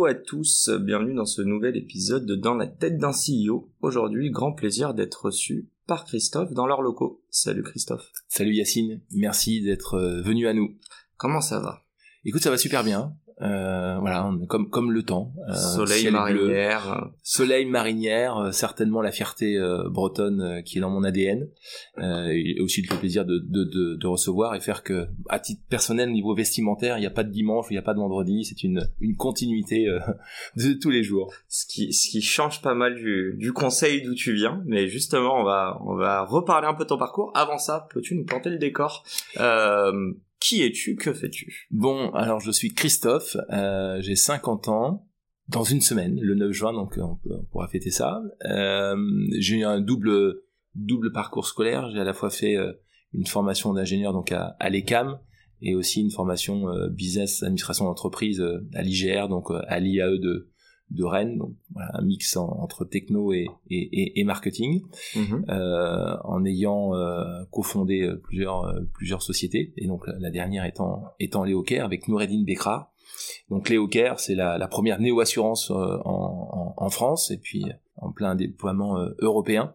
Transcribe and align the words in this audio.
Hello 0.00 0.06
à 0.06 0.14
tous, 0.14 0.70
bienvenue 0.80 1.12
dans 1.12 1.26
ce 1.26 1.42
nouvel 1.42 1.76
épisode 1.76 2.24
de 2.24 2.34
Dans 2.34 2.54
la 2.54 2.66
tête 2.66 2.96
d'un 2.96 3.10
CEO. 3.10 3.70
Aujourd'hui, 3.82 4.30
grand 4.30 4.52
plaisir 4.52 4.94
d'être 4.94 5.26
reçu 5.26 5.68
par 5.86 6.06
Christophe 6.06 6.54
dans 6.54 6.66
leurs 6.66 6.80
locaux. 6.80 7.22
Salut 7.28 7.62
Christophe. 7.62 8.10
Salut 8.26 8.54
Yacine, 8.54 9.02
merci 9.12 9.60
d'être 9.60 9.98
euh, 9.98 10.22
venu 10.22 10.48
à 10.48 10.54
nous. 10.54 10.74
Comment 11.18 11.42
ça 11.42 11.60
va? 11.60 11.84
Écoute, 12.24 12.40
ça 12.40 12.48
va 12.48 12.56
super 12.56 12.82
bien. 12.82 13.14
Euh, 13.42 13.98
voilà, 14.00 14.30
comme 14.48 14.68
comme 14.68 14.92
le 14.92 15.02
temps. 15.02 15.32
Euh, 15.48 15.54
soleil 15.54 16.10
marinière. 16.10 17.10
soleil 17.22 17.64
marinière, 17.64 18.36
euh, 18.36 18.52
certainement 18.52 19.00
la 19.00 19.12
fierté 19.12 19.56
euh, 19.56 19.88
bretonne 19.88 20.62
qui 20.64 20.78
est 20.78 20.80
dans 20.80 20.90
mon 20.90 21.04
ADN, 21.04 21.48
et 21.98 22.60
aussi 22.60 22.82
le 22.82 22.94
plaisir 22.96 23.24
de, 23.24 23.38
de, 23.38 23.64
de, 23.64 23.96
de, 23.96 24.06
recevoir 24.06 24.54
et 24.54 24.60
faire 24.60 24.82
que, 24.82 25.08
à 25.28 25.38
titre 25.38 25.62
personnel, 25.68 26.10
niveau 26.10 26.34
vestimentaire, 26.34 26.98
il 26.98 27.00
n'y 27.00 27.06
a 27.06 27.10
pas 27.10 27.24
de 27.24 27.30
dimanche, 27.30 27.66
il 27.70 27.74
n'y 27.74 27.78
a 27.78 27.82
pas 27.82 27.94
de 27.94 27.98
vendredi, 27.98 28.44
c'est 28.44 28.62
une 28.62 28.88
une 29.00 29.16
continuité 29.16 29.86
de 30.56 30.72
tous 30.74 30.90
les 30.90 31.02
jours. 31.02 31.32
Ce 31.48 31.66
qui 31.66 31.92
ce 31.92 32.10
qui 32.10 32.20
change 32.20 32.60
pas 32.60 32.74
mal 32.74 32.94
du 32.94 33.36
du 33.38 33.52
conseil 33.52 34.02
d'où 34.02 34.14
tu 34.14 34.34
viens, 34.34 34.62
mais 34.66 34.86
justement 34.86 35.40
on 35.40 35.44
va 35.44 35.80
on 35.86 35.94
va 35.94 36.24
reparler 36.24 36.66
un 36.66 36.74
peu 36.74 36.84
de 36.84 36.88
ton 36.88 36.98
parcours. 36.98 37.32
Avant 37.34 37.58
ça, 37.58 37.88
peux-tu 37.92 38.16
nous 38.16 38.24
planter 38.24 38.50
le 38.50 38.58
décor? 38.58 39.02
Euh, 39.38 40.12
qui 40.40 40.62
es-tu? 40.62 40.96
Que 40.96 41.12
fais-tu? 41.12 41.68
Bon, 41.70 42.10
alors 42.12 42.40
je 42.40 42.50
suis 42.50 42.72
Christophe, 42.72 43.36
euh, 43.52 44.00
j'ai 44.00 44.16
50 44.16 44.68
ans, 44.68 45.06
dans 45.48 45.64
une 45.64 45.80
semaine, 45.80 46.18
le 46.20 46.34
9 46.34 46.52
juin, 46.52 46.72
donc 46.72 46.98
on, 46.98 47.18
pourra 47.50 47.68
fêter 47.68 47.90
ça. 47.90 48.22
Euh, 48.44 48.96
j'ai 49.38 49.58
eu 49.58 49.64
un 49.64 49.80
double 49.80 50.40
double 50.74 51.12
parcours 51.12 51.46
scolaire. 51.46 51.90
J'ai 51.90 52.00
à 52.00 52.04
la 52.04 52.14
fois 52.14 52.30
fait 52.30 52.56
euh, 52.56 52.72
une 53.12 53.26
formation 53.26 53.72
d'ingénieur 53.72 54.12
donc 54.12 54.30
à, 54.30 54.56
à 54.60 54.70
l'ECAM 54.70 55.18
et 55.60 55.74
aussi 55.74 56.00
une 56.00 56.10
formation 56.10 56.66
business 56.90 57.42
administration 57.42 57.84
d'entreprise 57.84 58.42
à 58.72 58.82
l'IGR, 58.82 59.28
donc 59.28 59.48
à 59.50 59.78
l'IAE 59.78 60.18
de 60.18 60.49
de 60.90 61.04
Rennes, 61.04 61.38
donc 61.38 61.54
voilà, 61.72 61.90
un 61.94 62.02
mix 62.02 62.36
entre 62.36 62.84
techno 62.84 63.32
et, 63.32 63.46
et, 63.70 64.20
et 64.20 64.24
marketing, 64.24 64.82
mhm. 65.14 65.44
euh, 65.48 66.16
en 66.24 66.44
ayant 66.44 66.94
euh, 66.94 67.44
cofondé 67.50 68.02
euh, 68.02 68.16
plusieurs 68.16 68.64
euh, 68.64 68.80
plusieurs 68.92 69.22
sociétés, 69.22 69.72
et 69.76 69.86
donc 69.86 70.04
la, 70.06 70.30
dernière 70.30 70.64
étant 70.64 71.04
étant 71.20 71.44
Léocare 71.44 71.84
avec 71.84 72.08
Noureddin 72.08 72.42
Bekra. 72.44 72.92
Donc 73.50 73.68
Léocare, 73.68 74.18
c'est 74.18 74.34
la, 74.34 74.58
la 74.58 74.68
première 74.68 75.00
néo-assurance 75.00 75.70
en, 75.70 76.00
en, 76.04 76.74
en, 76.76 76.90
France, 76.90 77.30
et 77.30 77.38
puis 77.38 77.64
en 77.96 78.12
plein 78.12 78.34
déploiement 78.34 78.98
européen. 79.18 79.74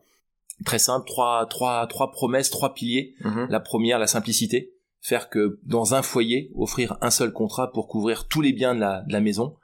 Très 0.65 0.79
simple, 0.79 1.05
trois 1.05 1.45
trois 1.45 1.85
trois 1.87 2.11
promesses, 2.11 2.49
trois 2.49 2.73
piliers. 2.73 3.13
Mhm. 3.23 3.47
La 3.49 3.59
première, 3.59 3.99
la 3.99 4.07
simplicité, 4.07 4.73
faire 5.01 5.29
que 5.29 5.59
dans 5.63 5.93
un 5.93 6.01
foyer, 6.01 6.51
offrir 6.55 6.97
un 7.01 7.11
seul 7.11 7.31
contrat 7.31 7.71
pour 7.71 7.87
couvrir 7.87 8.27
tous 8.27 8.41
les 8.41 8.53
biens 8.53 8.73
de 8.73 8.79
la, 8.79 9.01
de 9.01 9.13
la 9.13 9.21
maison 9.21 9.55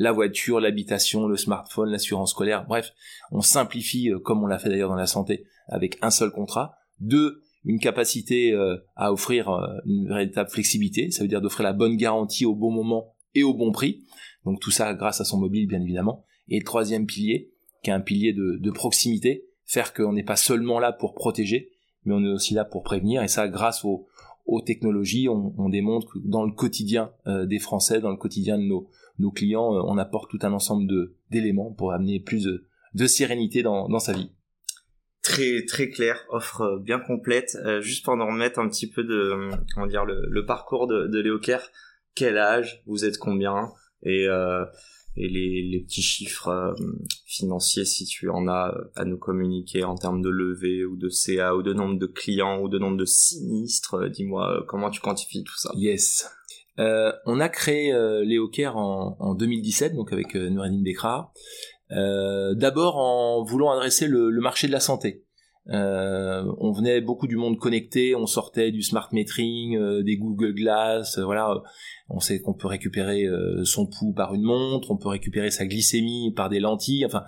la 0.00 0.12
voiture, 0.12 0.60
l'habitation, 0.60 1.28
le 1.28 1.36
smartphone, 1.36 1.90
l'assurance 1.90 2.30
scolaire. 2.30 2.64
Bref, 2.66 2.94
on 3.32 3.42
simplifie, 3.42 4.08
euh, 4.08 4.18
comme 4.18 4.42
on 4.42 4.46
l'a 4.46 4.58
fait 4.58 4.70
d'ailleurs 4.70 4.88
dans 4.88 4.96
la 4.96 5.06
santé, 5.06 5.44
avec 5.68 5.98
un 6.00 6.10
seul 6.10 6.30
contrat. 6.30 6.74
Deux, 7.00 7.42
une 7.66 7.78
capacité 7.78 8.52
euh, 8.52 8.78
à 8.96 9.12
offrir 9.12 9.50
euh, 9.50 9.66
une 9.84 10.08
véritable 10.08 10.48
flexibilité, 10.48 11.10
ça 11.10 11.22
veut 11.22 11.28
dire 11.28 11.42
d'offrir 11.42 11.64
la 11.64 11.74
bonne 11.74 11.98
garantie 11.98 12.46
au 12.46 12.54
bon 12.54 12.70
moment 12.70 13.14
et 13.34 13.42
au 13.42 13.52
bon 13.52 13.72
prix. 13.72 14.02
Donc 14.46 14.58
tout 14.60 14.70
ça 14.70 14.94
grâce 14.94 15.20
à 15.20 15.24
son 15.24 15.38
mobile, 15.38 15.68
bien 15.68 15.82
évidemment. 15.82 16.24
Et 16.48 16.58
le 16.58 16.64
troisième 16.64 17.04
pilier, 17.04 17.52
qui 17.82 17.90
est 17.90 17.92
un 17.92 18.00
pilier 18.00 18.32
de, 18.32 18.70
proximité, 18.70 19.44
faire 19.66 19.92
qu'on 19.92 20.14
n'est 20.14 20.24
pas 20.24 20.36
seulement 20.36 20.78
là 20.78 20.92
pour 20.92 21.12
protéger, 21.12 21.72
mais 22.06 22.14
on 22.14 22.24
est 22.24 22.32
aussi 22.32 22.54
là 22.54 22.64
pour 22.64 22.82
prévenir. 22.82 23.22
Et 23.22 23.28
ça, 23.28 23.48
grâce 23.48 23.84
aux, 23.84 24.08
technologies, 24.64 25.28
on, 25.28 25.68
démontre 25.68 26.14
que 26.14 26.18
dans 26.24 26.44
le 26.44 26.50
quotidien 26.50 27.12
des 27.26 27.60
Français, 27.60 28.00
dans 28.00 28.10
le 28.10 28.16
quotidien 28.16 28.58
de 28.58 28.64
nos, 28.64 28.88
nos 29.20 29.30
clients, 29.30 29.74
euh, 29.74 29.82
on 29.84 29.98
apporte 29.98 30.30
tout 30.30 30.38
un 30.42 30.52
ensemble 30.52 30.86
de 30.86 31.14
d'éléments 31.30 31.72
pour 31.72 31.92
amener 31.92 32.20
plus 32.20 32.44
de, 32.94 33.06
sérénité 33.06 33.62
dans, 33.62 33.88
dans 33.88 34.00
sa 34.00 34.12
vie 34.12 34.32
très 35.22 35.64
très 35.66 35.90
clair, 35.90 36.24
offre 36.30 36.80
bien 36.82 36.98
complète. 36.98 37.56
Euh, 37.64 37.80
juste 37.80 38.04
pour 38.04 38.16
nous 38.16 38.26
remettre 38.26 38.58
un 38.58 38.68
petit 38.68 38.88
peu 38.88 39.04
de, 39.04 39.50
comment 39.74 39.86
dire, 39.86 40.04
le, 40.04 40.46
parcours 40.46 40.86
de, 40.86 41.06
de 41.06 41.20
Léo 41.20 41.38
Kerr. 41.38 41.60
Quel 42.14 42.38
âge? 42.38 42.82
Vous 42.86 43.04
êtes 43.04 43.18
combien? 43.18 43.70
Et 44.02 44.26
euh, 44.28 44.64
et 45.16 45.28
les, 45.28 45.62
les 45.62 45.80
petits 45.80 46.02
chiffres 46.02 46.74
financiers 47.26 47.84
si 47.84 48.06
tu 48.06 48.30
en 48.30 48.48
as 48.48 48.74
à 48.94 49.04
nous 49.04 49.18
communiquer 49.18 49.84
en 49.84 49.96
termes 49.96 50.22
de 50.22 50.30
levée 50.30 50.84
ou 50.84 50.96
de 50.96 51.08
CA 51.08 51.54
ou 51.54 51.62
de 51.62 51.72
nombre 51.72 51.98
de 51.98 52.06
clients 52.06 52.60
ou 52.62 52.68
de 52.68 52.78
nombre 52.78 52.96
de 52.96 53.04
sinistres. 53.04 54.08
Dis-moi 54.08 54.64
comment 54.68 54.88
tu 54.88 55.00
quantifies 55.00 55.44
tout 55.44 55.56
ça? 55.56 55.70
Yes. 55.74 56.30
Euh, 56.80 57.12
on 57.26 57.40
a 57.40 57.48
créé 57.48 57.92
euh, 57.92 58.24
en, 58.74 59.16
en, 59.18 59.34
2017, 59.34 59.94
donc 59.94 60.12
avec 60.12 60.34
euh, 60.34 60.48
Noureddin 60.48 60.82
Bekra, 60.82 61.32
euh, 61.92 62.54
d'abord 62.54 62.96
en 62.96 63.44
voulant 63.44 63.70
adresser 63.70 64.06
le, 64.06 64.30
marché 64.40 64.66
de 64.66 64.72
la 64.72 64.80
santé. 64.80 65.24
Euh, 65.68 66.42
on 66.58 66.72
venait 66.72 67.02
beaucoup 67.02 67.26
du 67.26 67.36
monde 67.36 67.58
connecté, 67.58 68.14
on 68.14 68.26
sortait 68.26 68.70
du 68.70 68.82
smart 68.82 69.10
metering, 69.12 70.02
des 70.02 70.16
Google 70.16 70.54
Glass, 70.54 71.18
voilà. 71.18 71.62
On 72.08 72.18
sait 72.18 72.40
qu'on 72.40 72.54
peut 72.54 72.66
récupérer 72.66 73.26
son 73.64 73.86
pouls 73.86 74.14
par 74.14 74.34
une 74.34 74.42
montre, 74.42 74.90
on 74.90 74.96
peut 74.96 75.10
récupérer 75.10 75.50
sa 75.50 75.66
glycémie 75.66 76.32
par 76.34 76.48
des 76.48 76.60
lentilles. 76.60 77.04
Enfin, 77.04 77.24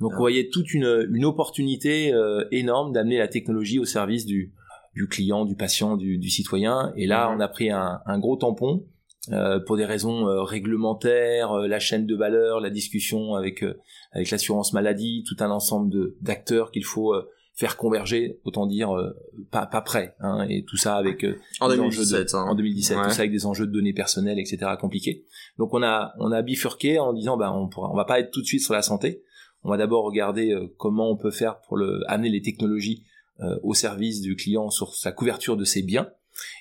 donc 0.00 0.12
on 0.14 0.18
voyait 0.18 0.48
toute 0.48 0.72
une, 0.72 1.06
une 1.12 1.24
opportunité 1.24 2.12
énorme 2.50 2.92
d'amener 2.92 3.18
la 3.18 3.28
technologie 3.28 3.78
au 3.78 3.84
service 3.84 4.24
du, 4.24 4.52
du 4.94 5.06
client, 5.06 5.44
du 5.44 5.54
patient, 5.54 5.96
du, 5.96 6.18
du 6.18 6.30
citoyen. 6.30 6.92
Et 6.96 7.06
là, 7.06 7.28
mhm. 7.28 7.36
on 7.36 7.40
a 7.40 7.48
pris 7.48 7.70
un, 7.70 8.00
un 8.06 8.18
gros 8.18 8.36
tampon 8.36 8.86
euh, 9.32 9.58
pour 9.58 9.76
des 9.76 9.84
raisons 9.84 10.28
euh, 10.28 10.42
réglementaires, 10.42 11.52
euh, 11.52 11.66
la 11.66 11.78
chaîne 11.78 12.06
de 12.06 12.14
valeur, 12.14 12.60
la 12.60 12.70
discussion 12.70 13.34
avec 13.34 13.64
avec 14.12 14.30
l'assurance 14.30 14.72
maladie, 14.72 15.24
tout 15.26 15.42
un 15.42 15.50
ensemble 15.50 15.90
de 15.90 16.16
d'acteurs 16.20 16.70
qu'il 16.70 16.84
faut 16.84 17.14
faire 17.54 17.76
converger, 17.76 18.40
autant 18.44 18.66
dire 18.66 18.90
pas 19.50 19.66
pas 19.66 19.80
prêt, 19.80 20.14
hein, 20.20 20.46
et 20.48 20.64
tout 20.64 20.76
ça 20.76 20.96
avec 20.96 21.24
en 21.60 21.68
2017, 21.68 22.34
hein. 22.34 22.46
en 22.48 22.54
2017, 22.54 22.96
tout 22.96 23.10
ça 23.10 23.20
avec 23.20 23.32
des 23.32 23.46
enjeux 23.46 23.66
de 23.66 23.72
données 23.72 23.92
personnelles, 23.92 24.38
etc. 24.38 24.72
compliqués. 24.80 25.24
Donc 25.58 25.72
on 25.72 25.82
a 25.82 26.12
on 26.18 26.30
a 26.32 26.42
bifurqué 26.42 26.98
en 26.98 27.12
disant 27.12 27.36
bah 27.36 27.52
on 27.52 27.68
pourra, 27.68 27.90
on 27.90 27.96
va 27.96 28.04
pas 28.04 28.20
être 28.20 28.30
tout 28.30 28.40
de 28.40 28.46
suite 28.46 28.62
sur 28.62 28.74
la 28.74 28.82
santé, 28.82 29.22
on 29.62 29.70
va 29.70 29.76
d'abord 29.76 30.04
regarder 30.04 30.54
comment 30.76 31.10
on 31.10 31.16
peut 31.16 31.30
faire 31.30 31.60
pour 31.62 31.76
le 31.76 32.02
amener 32.08 32.28
les 32.28 32.42
technologies 32.42 33.04
au 33.62 33.74
service 33.74 34.20
du 34.20 34.36
client 34.36 34.70
sur 34.70 34.94
sa 34.94 35.12
couverture 35.12 35.56
de 35.56 35.64
ses 35.64 35.82
biens 35.82 36.08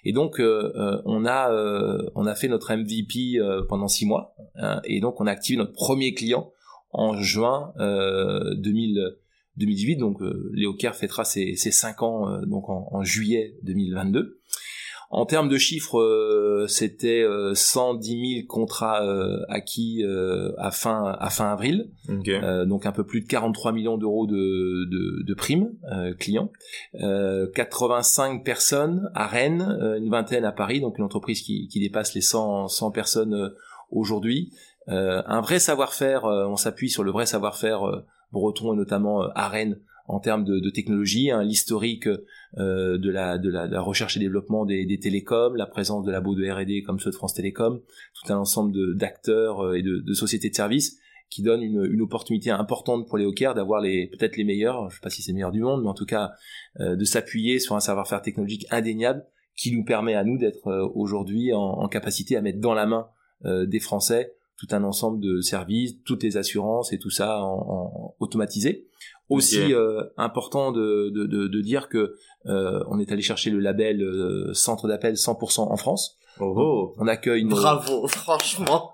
et 0.04 0.14
donc 0.14 0.40
euh, 0.40 0.72
euh, 0.76 1.02
on 1.06 1.26
a 1.26 1.52
euh, 1.52 2.10
on 2.16 2.26
a 2.26 2.36
fait 2.36 2.48
notre 2.48 2.74
MVP 2.76 3.40
pendant 3.70 3.88
six 3.88 4.06
mois 4.06 4.36
hein, 4.56 4.82
et 4.86 5.00
donc 5.00 5.20
on 5.22 5.28
a 5.28 5.32
activé 5.32 5.58
notre 5.58 5.74
premier 5.74 6.14
client 6.14 6.52
en 6.92 7.20
juin 7.20 7.74
2000, 7.80 9.18
2018. 9.58 9.96
Donc 9.98 10.20
Léo 10.54 10.74
Kerr 10.76 10.94
fêtera 10.94 11.26
ses, 11.26 11.56
ses 11.56 11.72
cinq 11.72 12.04
ans 12.04 12.42
donc 12.46 12.70
en, 12.70 12.88
en, 12.92 13.04
juillet 13.04 13.58
2022. 13.64 14.40
En 15.16 15.28
termes 15.28 15.48
de 15.48 15.60
chiffres, 15.60 16.00
euh, 16.00 16.66
c'était 16.68 17.24
110 17.54 18.16
euh, 18.16 18.36
000 18.38 18.48
contrats 18.48 19.06
euh, 19.06 19.42
acquis 19.48 20.04
à 20.58 20.72
fin 20.72 21.16
à 21.20 21.30
fin 21.30 21.52
avril, 21.52 21.92
donc 22.66 22.88
un 22.88 22.92
peu 22.92 23.06
plus 23.06 23.22
de 23.22 23.28
43 23.28 23.74
millions 23.74 24.00
d'euros 24.00 24.26
de, 24.26 24.90
de, 24.90 25.24
de, 25.24 25.34
primes 25.36 25.70
clients, 26.18 26.52
85 27.00 28.44
personnes 28.44 29.12
à 29.14 29.28
Rennes, 29.28 29.78
une 30.00 30.10
vingtaine 30.10 30.46
à 30.46 30.52
Paris, 30.52 30.82
donc 30.82 30.98
une 30.98 31.04
entreprise 31.04 31.42
qui, 31.44 31.68
qui 31.68 31.80
dépasse 31.80 32.16
les 32.16 32.22
100, 32.22 32.68
100 32.68 32.90
personnes 32.90 33.54
aujourd'hui. 33.92 34.52
un 34.88 35.42
vrai 35.42 35.60
savoir-faire, 35.60 36.24
on 36.24 36.56
s'appuie 36.56 36.90
sur 36.90 37.04
le 37.04 37.12
vrai 37.12 37.28
savoir-faire 37.28 38.04
breton 38.32 38.74
et 38.74 38.78
notamment 38.78 39.22
à 39.36 39.48
Rennes 39.48 39.80
en 40.08 40.20
termes 40.20 40.44
de, 40.44 40.60
de 40.60 40.70
technologie, 40.70 41.32
hein, 41.32 41.44
l'historique 41.44 42.10
euh, 42.58 42.98
de, 42.98 43.10
la, 43.10 43.38
de, 43.38 43.50
la, 43.50 43.68
de, 43.68 43.74
la, 43.74 43.82
recherche 43.82 44.16
et 44.16 44.20
développement 44.20 44.66
des, 44.66 44.86
des 44.86 45.00
télécoms, 45.00 45.56
la 45.56 45.66
présence 45.66 46.06
de 46.06 46.12
labos 46.12 46.36
de 46.36 46.48
R&D 46.48 46.84
comme 46.84 47.00
ceux 47.00 47.10
de 47.10 47.16
France 47.16 47.34
Télécom, 47.34 47.82
tout 48.14 48.32
un 48.32 48.38
ensemble 48.38 48.96
d'acteurs 48.96 49.66
euh, 49.66 49.74
et 49.74 49.82
de, 49.82 50.00
de, 50.00 50.14
sociétés 50.14 50.50
de 50.50 50.56
services 50.56 51.00
qui 51.30 51.42
donnent 51.42 51.64
une, 51.64 51.84
une 51.84 52.02
opportunité 52.02 52.52
importante 52.52 53.08
pour 53.08 53.18
les 53.18 53.26
hawkers 53.26 53.56
d'avoir 53.56 53.82
les 53.82 54.08
peut-être 54.08 54.38
les 54.38 54.44
meilleurs, 54.44 54.90
je 54.92 54.96
sais 54.96 55.02
pas 55.02 55.10
si 55.10 55.24
c'est 55.24 55.32
les 55.32 55.36
meilleurs 55.36 55.52
du 55.52 55.62
monde, 55.62 55.82
mais 55.82 55.90
en 55.90 55.96
tout 55.96 56.06
cas 56.06 56.34
euh, 56.80 56.96
de 56.96 57.04
s'appuyer 57.06 57.60
sur 57.60 57.76
un 57.76 57.80
savoir-faire 57.80 58.22
technologique 58.22 58.68
indéniable 58.70 59.26
qui 59.56 59.76
nous 59.76 59.84
permet 59.84 60.14
à 60.14 60.24
nous 60.24 60.38
d'être 60.38 60.68
euh, 60.68 60.88
aujourd'hui 60.94 61.54
en, 61.54 61.60
en, 61.60 61.88
capacité 61.88 62.36
à 62.36 62.42
mettre 62.42 62.60
dans 62.60 62.74
la 62.74 62.86
main 62.86 63.08
des 63.44 63.82
Français 63.82 64.36
tout 64.58 64.68
un 64.72 64.84
ensemble 64.84 65.20
de 65.20 65.42
services, 65.42 65.96
toutes 66.06 66.24
les 66.24 66.38
assurances 66.38 66.94
et 66.94 66.98
tout 66.98 67.10
ça 67.10 67.44
en, 67.44 68.16
automatisé. 68.20 68.88
Aussi 69.30 69.74
euh, 69.74 70.04
important 70.18 70.72
de, 70.72 71.10
de, 71.10 71.26
de, 71.26 71.62
dire 71.62 71.88
que 71.88 72.16
euh, 72.46 72.84
on 72.90 73.00
est 73.00 73.12
allé 73.12 73.22
chercher 73.22 73.50
le 73.50 73.60
label 73.60 74.02
euh, 74.02 74.54
centre 74.54 74.88
d'appel 74.88 75.16
100% 75.16 75.62
en 75.62 75.78
France. 75.78 76.18
Oh, 76.40 76.54
oh. 76.58 76.94
On 76.98 77.08
accueille 77.08 77.46
bravo 77.46 78.08
franchement. 78.08 78.94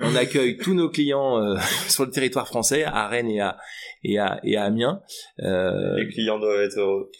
on 0.00 0.14
accueille 0.16 0.56
tous 0.56 0.72
nos 0.72 0.88
clients 0.88 1.42
euh, 1.42 1.56
sur 1.88 2.04
le 2.04 2.10
territoire 2.10 2.46
français 2.46 2.84
à 2.84 3.08
Rennes 3.08 3.28
et 3.28 3.40
à 3.40 3.58
et 4.02 4.18
à 4.18 4.40
et 4.44 4.56
à 4.56 4.64
Amiens. 4.64 5.02
Les 5.38 6.08
clients 6.08 6.38
doivent 6.38 6.60
être 6.60 6.78
heureux. 6.78 7.10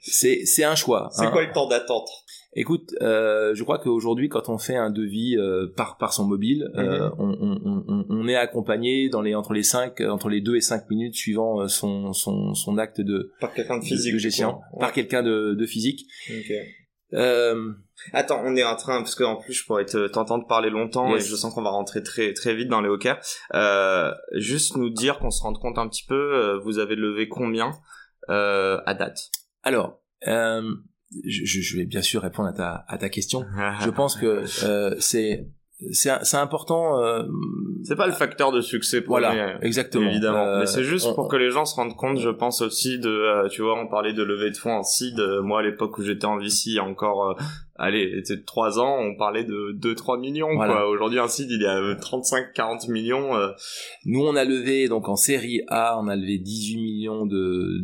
c'est 0.00 0.44
c'est 0.44 0.64
un 0.64 0.74
choix. 0.74 1.08
C'est 1.12 1.26
hein. 1.26 1.30
quoi 1.30 1.44
le 1.44 1.52
temps 1.52 1.68
d'attente? 1.68 2.08
Écoute, 2.58 2.94
euh, 3.02 3.54
je 3.54 3.62
crois 3.64 3.78
qu'aujourd'hui, 3.78 4.30
quand 4.30 4.48
on 4.48 4.56
fait 4.56 4.76
un 4.76 4.88
devis 4.88 5.36
euh, 5.36 5.66
par 5.76 5.98
par 5.98 6.14
son 6.14 6.24
mobile, 6.24 6.70
euh, 6.76 7.10
mhm. 7.10 7.14
on, 7.18 7.60
on, 7.86 8.06
on, 8.08 8.28
est 8.28 8.34
accompagné 8.34 9.10
dans 9.10 9.20
les 9.20 9.34
entre 9.34 9.52
les 9.52 9.62
cinq, 9.62 10.00
entre 10.00 10.30
les 10.30 10.40
deux 10.40 10.56
et 10.56 10.62
cinq 10.62 10.88
minutes 10.88 11.14
suivant 11.14 11.68
son 11.68 12.14
son 12.14 12.54
son 12.54 12.78
acte 12.78 13.02
de 13.02 13.30
par 13.40 13.52
quelqu'un 13.52 13.78
de 13.78 13.84
physique, 13.84 14.14
de 14.14 14.18
gestion, 14.18 14.60
par 14.80 14.92
quelqu'un 14.92 15.22
de, 15.22 15.52
de 15.52 15.66
physique. 15.66 16.06
Euh... 17.12 17.72
Attends, 18.14 18.40
on 18.42 18.56
est 18.56 18.64
en 18.64 18.74
train 18.74 19.00
parce 19.00 19.14
qu'en 19.14 19.36
plus 19.36 19.52
je 19.52 19.66
pourrais 19.66 19.84
t'entendre 19.84 20.46
parler 20.46 20.70
longtemps 20.70 21.14
et 21.14 21.20
je 21.20 21.36
sens 21.36 21.52
qu'on 21.52 21.62
va 21.62 21.70
rentrer 21.70 22.02
très 22.02 22.32
très 22.32 22.54
vite 22.54 22.68
dans 22.68 22.80
les 22.80 22.88
hawkers. 22.88 23.20
Juste 24.32 24.76
nous 24.76 24.88
dire 24.88 25.18
qu'on 25.18 25.30
se 25.30 25.42
rende 25.42 25.58
compte 25.58 25.76
un 25.76 25.88
petit 25.88 26.06
peu, 26.06 26.58
vous 26.64 26.78
avez 26.78 26.96
levé 26.96 27.28
combien 27.28 27.72
à 28.28 28.94
date? 28.94 29.18
Alors, 29.62 30.00
je, 31.24 31.44
je, 31.44 31.76
vais 31.76 31.86
bien 31.86 32.02
sûr 32.02 32.22
répondre 32.22 32.48
à 32.48 32.52
ta, 32.52 32.84
à 32.88 32.98
ta 32.98 33.08
question. 33.08 33.44
je 33.84 33.90
pense 33.90 34.16
que 34.16 34.44
euh, 34.64 34.94
c'est 34.98 35.46
c'est 35.92 36.36
important. 36.36 37.02
Euh, 37.02 37.24
c'est 37.84 37.96
pas 37.96 38.06
le 38.06 38.12
facteur 38.12 38.50
de 38.50 38.62
succès. 38.62 39.04
voilà, 39.06 39.62
exactement. 39.62 40.08
Évidemment, 40.08 40.44
mais 40.44 40.62
euh, 40.62 40.66
c'est 40.66 40.84
juste 40.84 41.14
pour 41.14 41.28
que 41.28 41.36
les 41.36 41.50
gens 41.50 41.66
se 41.66 41.74
rendent 41.74 41.96
compte. 41.96 42.18
Je 42.18 42.30
pense 42.30 42.62
aussi 42.62 42.98
de, 42.98 43.10
euh, 43.10 43.48
tu 43.48 43.60
vois, 43.60 43.78
on 43.78 43.86
parlait 43.86 44.14
de 44.14 44.22
levée 44.22 44.50
de 44.50 44.56
fonds 44.56 44.72
en 44.72 44.82
seed. 44.82 45.20
Moi, 45.42 45.60
à 45.60 45.62
l'époque 45.62 45.98
où 45.98 46.02
j'étais 46.02 46.24
en 46.24 46.38
VC, 46.38 46.80
encore, 46.80 47.38
allez, 47.76 48.22
c'était 48.24 48.42
trois 48.42 48.78
ans, 48.78 48.98
on 49.00 49.16
parlait 49.16 49.44
de 49.44 49.76
2-3 49.78 50.18
millions. 50.18 50.56
Quoi. 50.56 50.88
Aujourd'hui, 50.88 51.18
un 51.18 51.28
seed, 51.28 51.50
il 51.50 51.60
y 51.60 51.66
a 51.66 51.78
35-40 51.94 52.90
millions. 52.90 53.32
Nous, 54.06 54.24
on 54.24 54.34
a 54.34 54.44
levé 54.44 54.88
donc 54.88 55.10
en 55.10 55.16
série 55.16 55.60
A, 55.68 55.98
on 56.00 56.08
a 56.08 56.16
levé 56.16 56.38
18 56.38 56.76
millions 56.78 57.26
de 57.26 57.82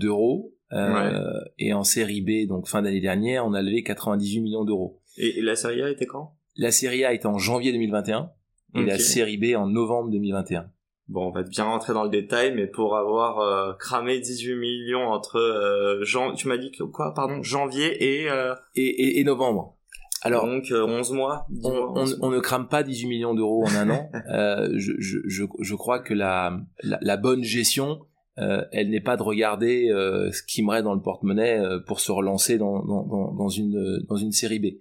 Euh, 0.73 1.41
et 1.59 1.73
en 1.73 1.85
série 1.85 2.23
B, 2.23 2.49
donc 2.49 2.69
fin 2.69 2.83
d'année 2.83 3.01
dernière, 3.01 3.47
on 3.47 3.53
a 3.53 3.63
levé 3.63 3.83
98 3.83 4.41
millions 4.41 4.65
d'euros. 4.65 5.01
Et, 5.19 5.43
la 5.43 5.57
série 5.57 5.83
A 5.83 5.91
était 5.91 6.07
quand? 6.07 6.35
La 6.57 6.71
série 6.71 7.05
A 7.05 7.13
était 7.13 7.27
en 7.27 7.39
janvier 7.39 7.73
2021 7.73 8.31
et 8.75 8.83
la 8.85 8.99
série 8.99 9.37
B 9.37 9.57
en 9.57 9.67
novembre 9.67 10.11
2021. 10.11 10.71
Bon, 11.09 11.29
on 11.29 11.31
va 11.31 11.43
bien 11.43 11.65
rentrer 11.65 11.93
dans 11.93 12.05
le 12.05 12.11
détail, 12.11 12.55
mais 12.55 12.67
pour 12.67 12.97
avoir 12.97 13.41
euh, 13.41 13.75
cramé 13.75 14.19
18 14.21 14.55
millions 14.55 15.09
entre 15.09 15.37
euh, 15.37 16.33
tu 16.37 16.49
m'as 16.49 16.57
dit 16.57 16.71
que 16.71 16.85
quoi, 16.85 17.13
pardon, 17.13 17.43
janvier 17.43 18.23
et, 18.23 18.31
euh, 18.31 18.55
et, 18.75 19.21
et, 19.21 19.25
novembre. 19.25 19.77
Alors, 20.23 20.47
donc 20.47 20.73
11 20.73 21.13
mois, 21.13 21.47
on, 21.65 22.07
on, 22.21 22.31
ne 22.31 22.39
crame 22.39 22.69
pas 22.69 22.85
18 22.85 23.09
millions 23.09 23.35
d'euros 23.35 23.65
en 23.67 23.75
un 23.75 23.91
an. 23.91 24.11
je, 24.75 24.93
je, 24.99 25.19
je, 25.27 25.45
je, 25.59 25.75
crois 25.75 25.99
que 25.99 26.15
la, 26.15 26.61
la, 26.83 26.99
la 27.03 27.17
bonne 27.17 27.43
gestion, 27.43 28.07
euh, 28.39 28.65
elle 28.73 28.89
n'est 28.89 29.01
pas 29.01 29.17
de 29.17 29.23
regarder 29.23 29.91
euh, 29.91 30.31
ce 30.33 30.43
qui 30.43 30.63
me 30.63 30.71
reste 30.71 30.85
dans 30.85 30.95
le 30.95 31.03
porte-monnaie 31.03 31.59
euh, 31.59 31.81
pour 31.81 32.01
se 32.01 32.11
relancer 32.11 32.57
dans, 32.57 32.83
dans, 32.83 33.33
dans, 33.35 33.49
une, 33.49 34.03
dans 34.09 34.17
une 34.17 34.33
série 34.33 34.59
B. 34.59 34.79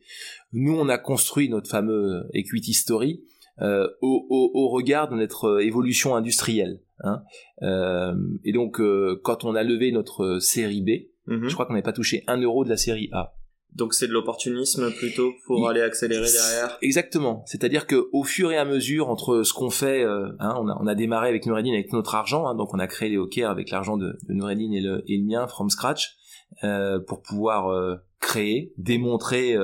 Nous, 0.53 0.73
on 0.73 0.87
a 0.87 0.97
construit 0.97 1.49
notre 1.49 1.69
fameux 1.69 2.27
equity 2.33 2.73
story 2.73 3.23
au, 3.59 3.97
au, 4.01 4.51
au, 4.55 4.69
regard 4.69 5.07
de 5.07 5.15
notre 5.15 5.61
évolution 5.61 6.15
industrielle. 6.15 6.79
Hein. 7.03 7.21
et 8.43 8.53
donc, 8.53 8.81
quand 9.21 9.43
on 9.43 9.53
a 9.53 9.61
levé 9.61 9.91
notre 9.91 10.39
série 10.39 10.81
B, 10.81 11.31
mhm. 11.31 11.47
je 11.47 11.53
crois 11.53 11.67
qu'on 11.67 11.73
n'avait 11.73 11.83
pas 11.83 11.93
touché 11.93 12.23
un 12.25 12.41
euro 12.41 12.63
de 12.63 12.69
la 12.69 12.77
série 12.77 13.09
A. 13.11 13.35
Donc 13.73 13.93
c'est 13.93 14.07
de 14.07 14.11
l'opportunisme 14.11 14.91
plutôt 14.91 15.31
pour 15.45 15.69
aller 15.69 15.81
accélérer 15.81 16.29
derrière. 16.29 16.77
Exactement. 16.81 17.43
C'est-à-dire 17.45 17.87
que 17.87 18.09
au 18.11 18.23
fur 18.23 18.51
et 18.51 18.57
à 18.57 18.65
mesure 18.65 19.09
entre 19.09 19.43
ce 19.43 19.53
qu'on 19.53 19.69
fait, 19.69 20.03
euh, 20.03 20.27
hein, 20.39 20.55
on, 20.59 20.67
a, 20.67 20.77
on, 20.81 20.87
a, 20.87 20.95
démarré 20.95 21.29
avec 21.29 21.45
Noureddin 21.45 21.73
avec 21.73 21.93
notre 21.93 22.15
argent, 22.15 22.47
hein, 22.47 22.55
donc 22.55 22.73
on 22.73 22.79
a 22.79 22.87
créé 22.87 23.09
les 23.09 23.17
hockey 23.17 23.43
avec 23.43 23.69
l'argent 23.69 23.95
de, 23.95 24.17
de 24.27 24.33
Noureddin 24.33 24.71
et 24.73 24.81
le, 24.81 25.03
et 25.07 25.17
le 25.17 25.23
mien 25.23 25.47
from 25.47 25.69
scratch 25.69 26.17
euh, 26.63 26.99
pour 26.99 27.21
pouvoir 27.21 27.69
euh, 27.69 27.95
créer, 28.19 28.73
démontrer 28.77 29.55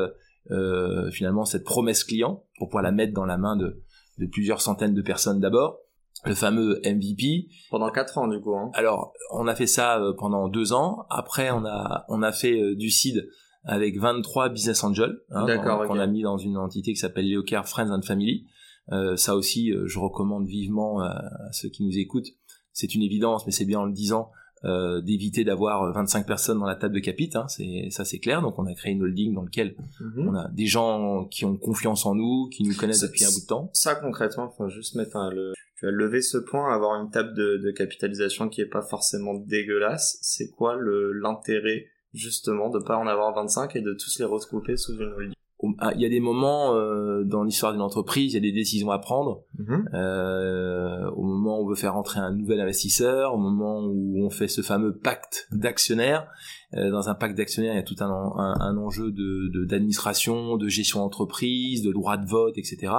euh, 0.51 1.11
finalement 1.11 1.43
cette 1.43 1.65
promesse 1.65 2.05
client 2.05 2.45
pour 2.57 2.69
pouvoir 2.69 2.83
la 2.83 2.93
mettre 2.93 3.13
dans 3.13 3.25
la 3.25 3.37
main 3.37 3.57
de, 3.57 3.83
de 4.19 4.25
plusieurs 4.25 4.61
centaines 4.61 4.93
de 4.93 5.01
personnes 5.01 5.41
d'abord 5.41 5.79
le 6.25 6.33
fameux 6.33 6.81
MVP. 6.83 7.49
Pendant 7.69 7.91
quatre 7.91 8.17
ans 8.17 8.27
du 8.27 8.39
coup. 8.41 8.55
Hein. 8.55 8.71
Alors 8.73 9.13
on 9.31 9.47
a 9.47 9.53
fait 9.53 9.67
ça 9.67 10.01
pendant 10.17 10.47
deux 10.47 10.73
ans. 10.73 11.05
Après 11.09 11.51
on 11.51 11.63
a 11.65 12.05
on 12.07 12.23
a 12.23 12.31
fait 12.31 12.75
du 12.75 12.89
seed 12.89 13.29
avec 13.67 13.99
23 13.99 14.49
business 14.49 14.83
angels 14.83 15.19
hein, 15.29 15.45
qu'on 15.87 15.99
a 15.99 16.07
mis 16.07 16.23
dans 16.23 16.37
une 16.37 16.57
entité 16.57 16.93
qui 16.93 16.99
s'appelle 16.99 17.29
Leocare 17.29 17.67
Friends 17.67 17.91
and 17.91 18.01
Family. 18.01 18.47
Euh, 18.93 19.17
ça 19.17 19.35
aussi, 19.35 19.71
euh, 19.71 19.85
je 19.85 19.99
recommande 19.99 20.47
vivement 20.47 21.01
à, 21.01 21.21
ceux 21.51 21.69
qui 21.69 21.83
nous 21.83 21.97
écoutent. 21.97 22.29
C'est 22.71 22.95
une 22.95 23.01
évidence, 23.01 23.45
mais 23.45 23.51
c'est 23.51 23.65
bien 23.65 23.79
en 23.79 23.85
le 23.85 23.91
disant 23.91 24.31
euh, 24.63 25.01
d'éviter 25.01 25.43
d'avoir 25.43 25.91
25 25.93 26.25
personnes 26.25 26.59
dans 26.59 26.65
la 26.65 26.75
table 26.75 26.95
de 26.95 26.99
capite. 26.99 27.35
Hein, 27.35 27.47
c'est 27.49 27.89
ça, 27.89 28.05
c'est 28.05 28.19
clair. 28.19 28.41
Donc, 28.41 28.57
on 28.57 28.65
a 28.65 28.73
créé 28.73 28.93
une 28.93 29.03
holding 29.03 29.33
dans 29.33 29.43
lequel 29.43 29.75
mhm. 29.99 30.29
on 30.29 30.35
a 30.35 30.47
des 30.49 30.65
gens 30.65 31.25
qui 31.25 31.43
ont 31.43 31.57
confiance 31.57 32.05
en 32.05 32.15
nous, 32.15 32.47
qui 32.49 32.63
nous 32.63 32.75
connaissent 32.75 33.01
depuis 33.01 33.25
un 33.25 33.29
bout 33.29 33.41
de 33.41 33.47
temps. 33.47 33.69
Ça, 33.73 33.95
concrètement, 33.95 34.49
faut 34.49 34.69
juste 34.69 34.95
mettre 34.95 35.17
un, 35.17 35.29
le, 35.29 35.53
tu 35.77 35.87
as 35.87 35.91
levé 35.91 36.21
ce 36.21 36.37
point, 36.37 36.73
avoir 36.73 36.99
une 37.01 37.11
table 37.11 37.33
de, 37.35 37.57
de 37.57 37.71
capitalisation 37.71 38.47
qui 38.47 38.61
est 38.61 38.69
pas 38.69 38.81
forcément 38.81 39.33
dégueulasse. 39.33 40.17
C'est 40.21 40.49
quoi 40.49 40.77
l'intérêt 40.79 41.87
justement 42.17 42.69
de 42.69 42.79
pas 42.79 42.97
en 42.97 43.07
avoir 43.07 43.33
25 43.33 43.75
et 43.75 43.81
de 43.81 43.93
tous 43.93 44.19
les 44.19 44.25
regrouper 44.25 44.77
sous 44.77 44.93
une 44.93 45.13
holding 45.13 45.33
ah, 45.79 45.91
il 45.95 46.01
y 46.01 46.05
a 46.05 46.09
des 46.09 46.19
moments 46.19 46.75
euh, 46.75 47.23
dans 47.23 47.43
l'histoire 47.43 47.71
d'une 47.71 47.81
entreprise, 47.81 48.33
il 48.33 48.35
y 48.35 48.37
a 48.37 48.41
des 48.41 48.51
décisions 48.51 48.91
à 48.91 48.99
prendre. 48.99 49.43
Mhm. 49.57 49.89
euh, 49.93 51.09
au 51.11 51.23
moment 51.23 51.59
où 51.59 51.65
on 51.65 51.69
veut 51.69 51.75
faire 51.75 51.95
entrer 51.95 52.19
un 52.19 52.31
nouvel 52.31 52.59
investisseur, 52.59 53.33
au 53.33 53.37
moment 53.37 53.81
où 53.81 54.23
on 54.23 54.29
fait 54.29 54.47
ce 54.47 54.61
fameux 54.61 54.95
pacte 54.95 55.47
d'actionnaires. 55.51 56.27
Euh, 56.75 56.91
dans 56.91 57.09
un 57.09 57.15
pacte 57.15 57.35
d'actionnaires, 57.35 57.73
il 57.73 57.77
y 57.77 57.79
a 57.79 57.83
tout 57.83 57.95
un, 58.01 58.09
un, 58.09 58.59
un 58.59 58.77
enjeu 58.77 59.11
de 59.11 59.65
d'administration, 59.65 60.57
de, 60.57 60.67
gestion 60.67 60.99
d'entreprise, 60.99 61.81
de 61.81 61.91
droit 61.91 62.17
de 62.17 62.27
vote, 62.27 62.57
etc. 62.57 62.93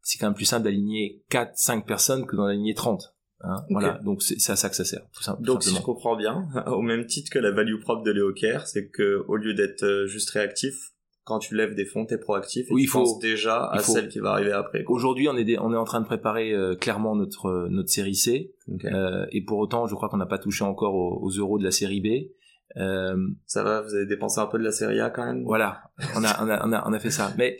C'est 0.00 0.18
quand 0.18 0.26
même 0.26 0.34
plus 0.34 0.46
simple 0.46 0.64
d'aligner 0.64 1.22
4, 1.28 1.52
5 1.54 1.86
personnes 1.86 2.26
que 2.26 2.34
d'en 2.34 2.46
aligner 2.46 2.74
30. 2.74 3.14
Hein, 3.42 3.64
Voilà, 3.70 3.98
donc 4.04 4.22
c'est 4.22 4.50
à 4.50 4.56
ça 4.56 4.68
que 4.68 4.76
ça 4.76 4.84
sert. 4.84 5.02
Tout 5.12 5.22
ça, 5.22 5.36
donc 5.40 5.64
si 5.64 5.74
je 5.74 5.80
comprends 5.80 6.16
bien, 6.16 6.46
au 6.66 6.82
même 6.82 7.06
titre 7.06 7.30
que 7.30 7.38
la 7.38 7.50
value 7.50 7.80
propre 7.80 8.02
de 8.02 8.10
Léocare, 8.12 8.66
c'est 8.66 8.88
que 8.88 9.24
au 9.26 9.36
lieu 9.36 9.52
d'être 9.54 9.84
euh, 9.84 10.06
juste 10.06 10.30
réactif, 10.30 10.92
quand 11.24 11.38
tu 11.38 11.56
lèves 11.56 11.74
des 11.74 11.84
fonds, 11.84 12.04
t'es 12.04 12.18
proactif 12.18 12.68
et 12.68 12.72
oui, 12.72 12.82
tu 12.82 12.84
il 12.84 12.88
faut, 12.88 13.00
penses 13.00 13.18
déjà 13.18 13.66
à 13.66 13.78
celle 13.80 14.08
qui 14.08 14.18
va 14.18 14.32
arriver 14.32 14.52
après. 14.52 14.84
Aujourd'hui, 14.88 15.28
on 15.28 15.36
est 15.36 15.58
on 15.58 15.72
est 15.72 15.76
en 15.76 15.84
train 15.84 16.00
de 16.00 16.06
préparer 16.06 16.52
euh, 16.52 16.74
clairement 16.74 17.14
notre 17.14 17.46
euh, 17.46 17.68
notre 17.68 17.90
série 17.90 18.14
C, 18.14 18.54
euh, 18.84 19.26
et 19.30 19.44
pour 19.44 19.58
autant, 19.58 19.86
je 19.86 19.94
crois 19.94 20.08
qu'on 20.08 20.16
n'a 20.16 20.26
pas 20.26 20.38
touché 20.38 20.64
encore 20.64 20.94
aux, 20.94 21.20
aux, 21.22 21.30
euros 21.30 21.58
de 21.58 21.64
la 21.64 21.70
série 21.70 22.00
B. 22.00 22.30
Euh, 22.80 23.16
ça 23.46 23.62
va, 23.62 23.82
vous 23.82 23.94
avez 23.94 24.06
dépensé 24.06 24.40
un 24.40 24.46
peu 24.46 24.58
de 24.58 24.64
la 24.64 24.72
série 24.72 25.00
A 25.00 25.10
quand 25.10 25.24
même? 25.24 25.44
Voilà, 25.44 25.82
on 26.16 26.24
a 26.24 26.44
on 26.44 26.48
a 26.48 26.66
on 26.66 26.72
a, 26.72 26.88
on 26.88 26.92
a 26.92 26.98
fait 26.98 27.10
ça, 27.10 27.32
mais 27.36 27.58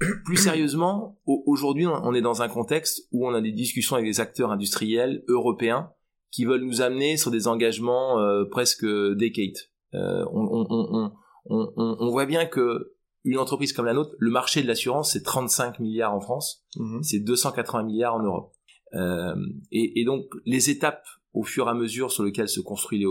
plus 0.24 0.36
sérieusement, 0.36 1.18
aujourd'hui, 1.26 1.86
on 1.86 2.14
est 2.14 2.20
dans 2.20 2.42
un 2.42 2.48
contexte 2.48 3.08
où 3.12 3.26
on 3.26 3.34
a 3.34 3.40
des 3.40 3.52
discussions 3.52 3.96
avec 3.96 4.06
des 4.06 4.20
acteurs 4.20 4.50
industriels 4.50 5.24
européens 5.28 5.90
qui 6.30 6.44
veulent 6.44 6.64
nous 6.64 6.82
amener 6.82 7.16
sur 7.16 7.30
des 7.30 7.48
engagements 7.48 8.18
euh, 8.18 8.44
presque 8.44 8.84
decade. 8.84 9.56
Euh, 9.94 10.24
on, 10.32 11.12
on, 11.48 12.10
voit 12.10 12.26
bien 12.26 12.46
que 12.46 12.92
une 13.24 13.38
entreprise 13.38 13.72
comme 13.72 13.86
la 13.86 13.94
nôtre, 13.94 14.14
le 14.18 14.30
marché 14.30 14.62
de 14.62 14.68
l'assurance, 14.68 15.12
c'est 15.12 15.22
35 15.22 15.80
milliards 15.80 16.14
en 16.14 16.20
France, 16.20 16.64
mhm. 16.76 17.02
c'est 17.02 17.20
280 17.20 17.84
milliards 17.84 18.14
en 18.14 18.22
Europe. 18.22 18.52
Euh, 18.94 19.34
et, 19.72 20.04
donc, 20.04 20.26
les 20.44 20.70
étapes 20.70 21.04
au 21.32 21.42
fur 21.42 21.66
et 21.66 21.70
à 21.70 21.74
mesure 21.74 22.12
sur 22.12 22.22
lesquelles 22.22 22.48
se 22.48 22.60
construit 22.60 22.98
les 22.98 23.06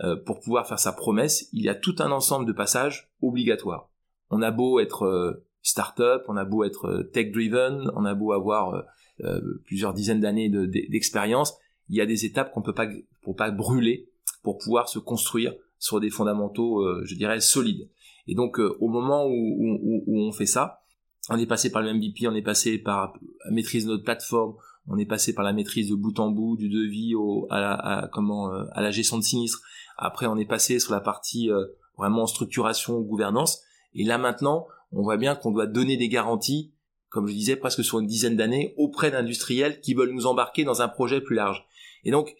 euh, 0.00 0.16
pour 0.24 0.40
pouvoir 0.40 0.66
faire 0.66 0.78
sa 0.78 0.92
promesse, 0.92 1.48
il 1.52 1.64
y 1.64 1.68
a 1.68 1.74
tout 1.74 1.96
un 1.98 2.10
ensemble 2.10 2.46
de 2.46 2.52
passages 2.52 3.10
obligatoires. 3.22 3.90
On 4.30 4.42
a 4.42 4.50
beau 4.50 4.80
être 4.80 5.42
start-up, 5.66 6.22
on 6.28 6.36
a 6.36 6.44
beau 6.44 6.62
être 6.64 6.86
euh, 6.86 7.02
tech-driven, 7.02 7.90
on 7.96 8.04
a 8.04 8.14
beau 8.14 8.32
avoir 8.32 8.74
euh, 8.74 8.82
euh, 9.24 9.62
plusieurs 9.64 9.94
dizaines 9.94 10.20
d'années 10.20 10.48
d'expérience, 10.48 11.54
il 11.88 11.96
y 11.96 12.00
a 12.00 12.06
des 12.06 12.24
étapes 12.24 12.52
qu'on 12.52 12.62
peut 12.62 12.74
pas 12.74 12.86
pour 13.22 13.34
pas 13.34 13.50
brûler 13.50 14.08
pour 14.42 14.58
pouvoir 14.58 14.88
se 14.88 15.00
construire 15.00 15.54
sur 15.78 15.98
des 16.00 16.10
fondamentaux, 16.10 16.84
je 17.04 17.14
dirais, 17.16 17.40
solides. 17.40 17.88
Et 18.28 18.34
donc, 18.34 18.58
au 18.58 18.88
moment 18.88 19.26
où, 19.26 20.04
on 20.08 20.32
fait 20.32 20.46
ça, 20.46 20.82
on 21.30 21.38
est 21.38 21.46
passé 21.46 21.70
par 21.70 21.82
le 21.82 21.92
MVP, 21.92 22.26
on 22.28 22.34
est 22.34 22.42
passé 22.42 22.78
par 22.78 23.14
la 23.44 23.50
maîtrise 23.50 23.86
de 23.86 23.90
notre 23.90 24.04
plateforme, 24.04 24.54
on 24.86 24.98
est 24.98 25.06
passé 25.06 25.34
par 25.34 25.44
la 25.44 25.52
maîtrise 25.52 25.90
de 25.90 25.94
bout 25.96 26.18
en 26.18 26.30
bout 26.30 26.56
du 26.56 26.68
devis 26.68 27.14
au, 27.14 27.46
à, 27.50 27.60
la, 27.60 28.10
comment, 28.12 28.50
à 28.50 28.80
la 28.80 28.90
gestion 28.90 29.18
de 29.18 29.22
sinistres. 29.22 29.62
Après, 29.96 30.26
on 30.26 30.36
est 30.36 30.46
passé 30.46 30.78
sur 30.78 30.92
la 30.92 31.00
partie 31.00 31.50
vraiment 31.96 32.26
structuration, 32.26 33.00
gouvernance. 33.00 33.62
Et 33.94 34.04
là 34.04 34.18
maintenant, 34.18 34.66
on 34.92 35.02
voit 35.02 35.16
bien 35.16 35.34
qu'on 35.34 35.50
doit 35.50 35.66
donner 35.66 35.96
des 35.96 36.08
garanties 36.08 36.72
comme 37.08 37.28
je 37.28 37.32
disais, 37.32 37.56
presque 37.56 37.82
sur 37.82 37.98
une 37.98 38.06
dizaine 38.06 38.36
d'années 38.36 38.74
auprès 38.76 39.10
d'industriels 39.10 39.80
qui 39.80 39.94
veulent 39.94 40.10
nous 40.12 40.26
embarquer 40.26 40.64
dans 40.64 40.82
un 40.82 40.88
projet 40.88 41.20
plus 41.20 41.34
large. 41.36 41.64
Et 42.04 42.10
donc, 42.10 42.34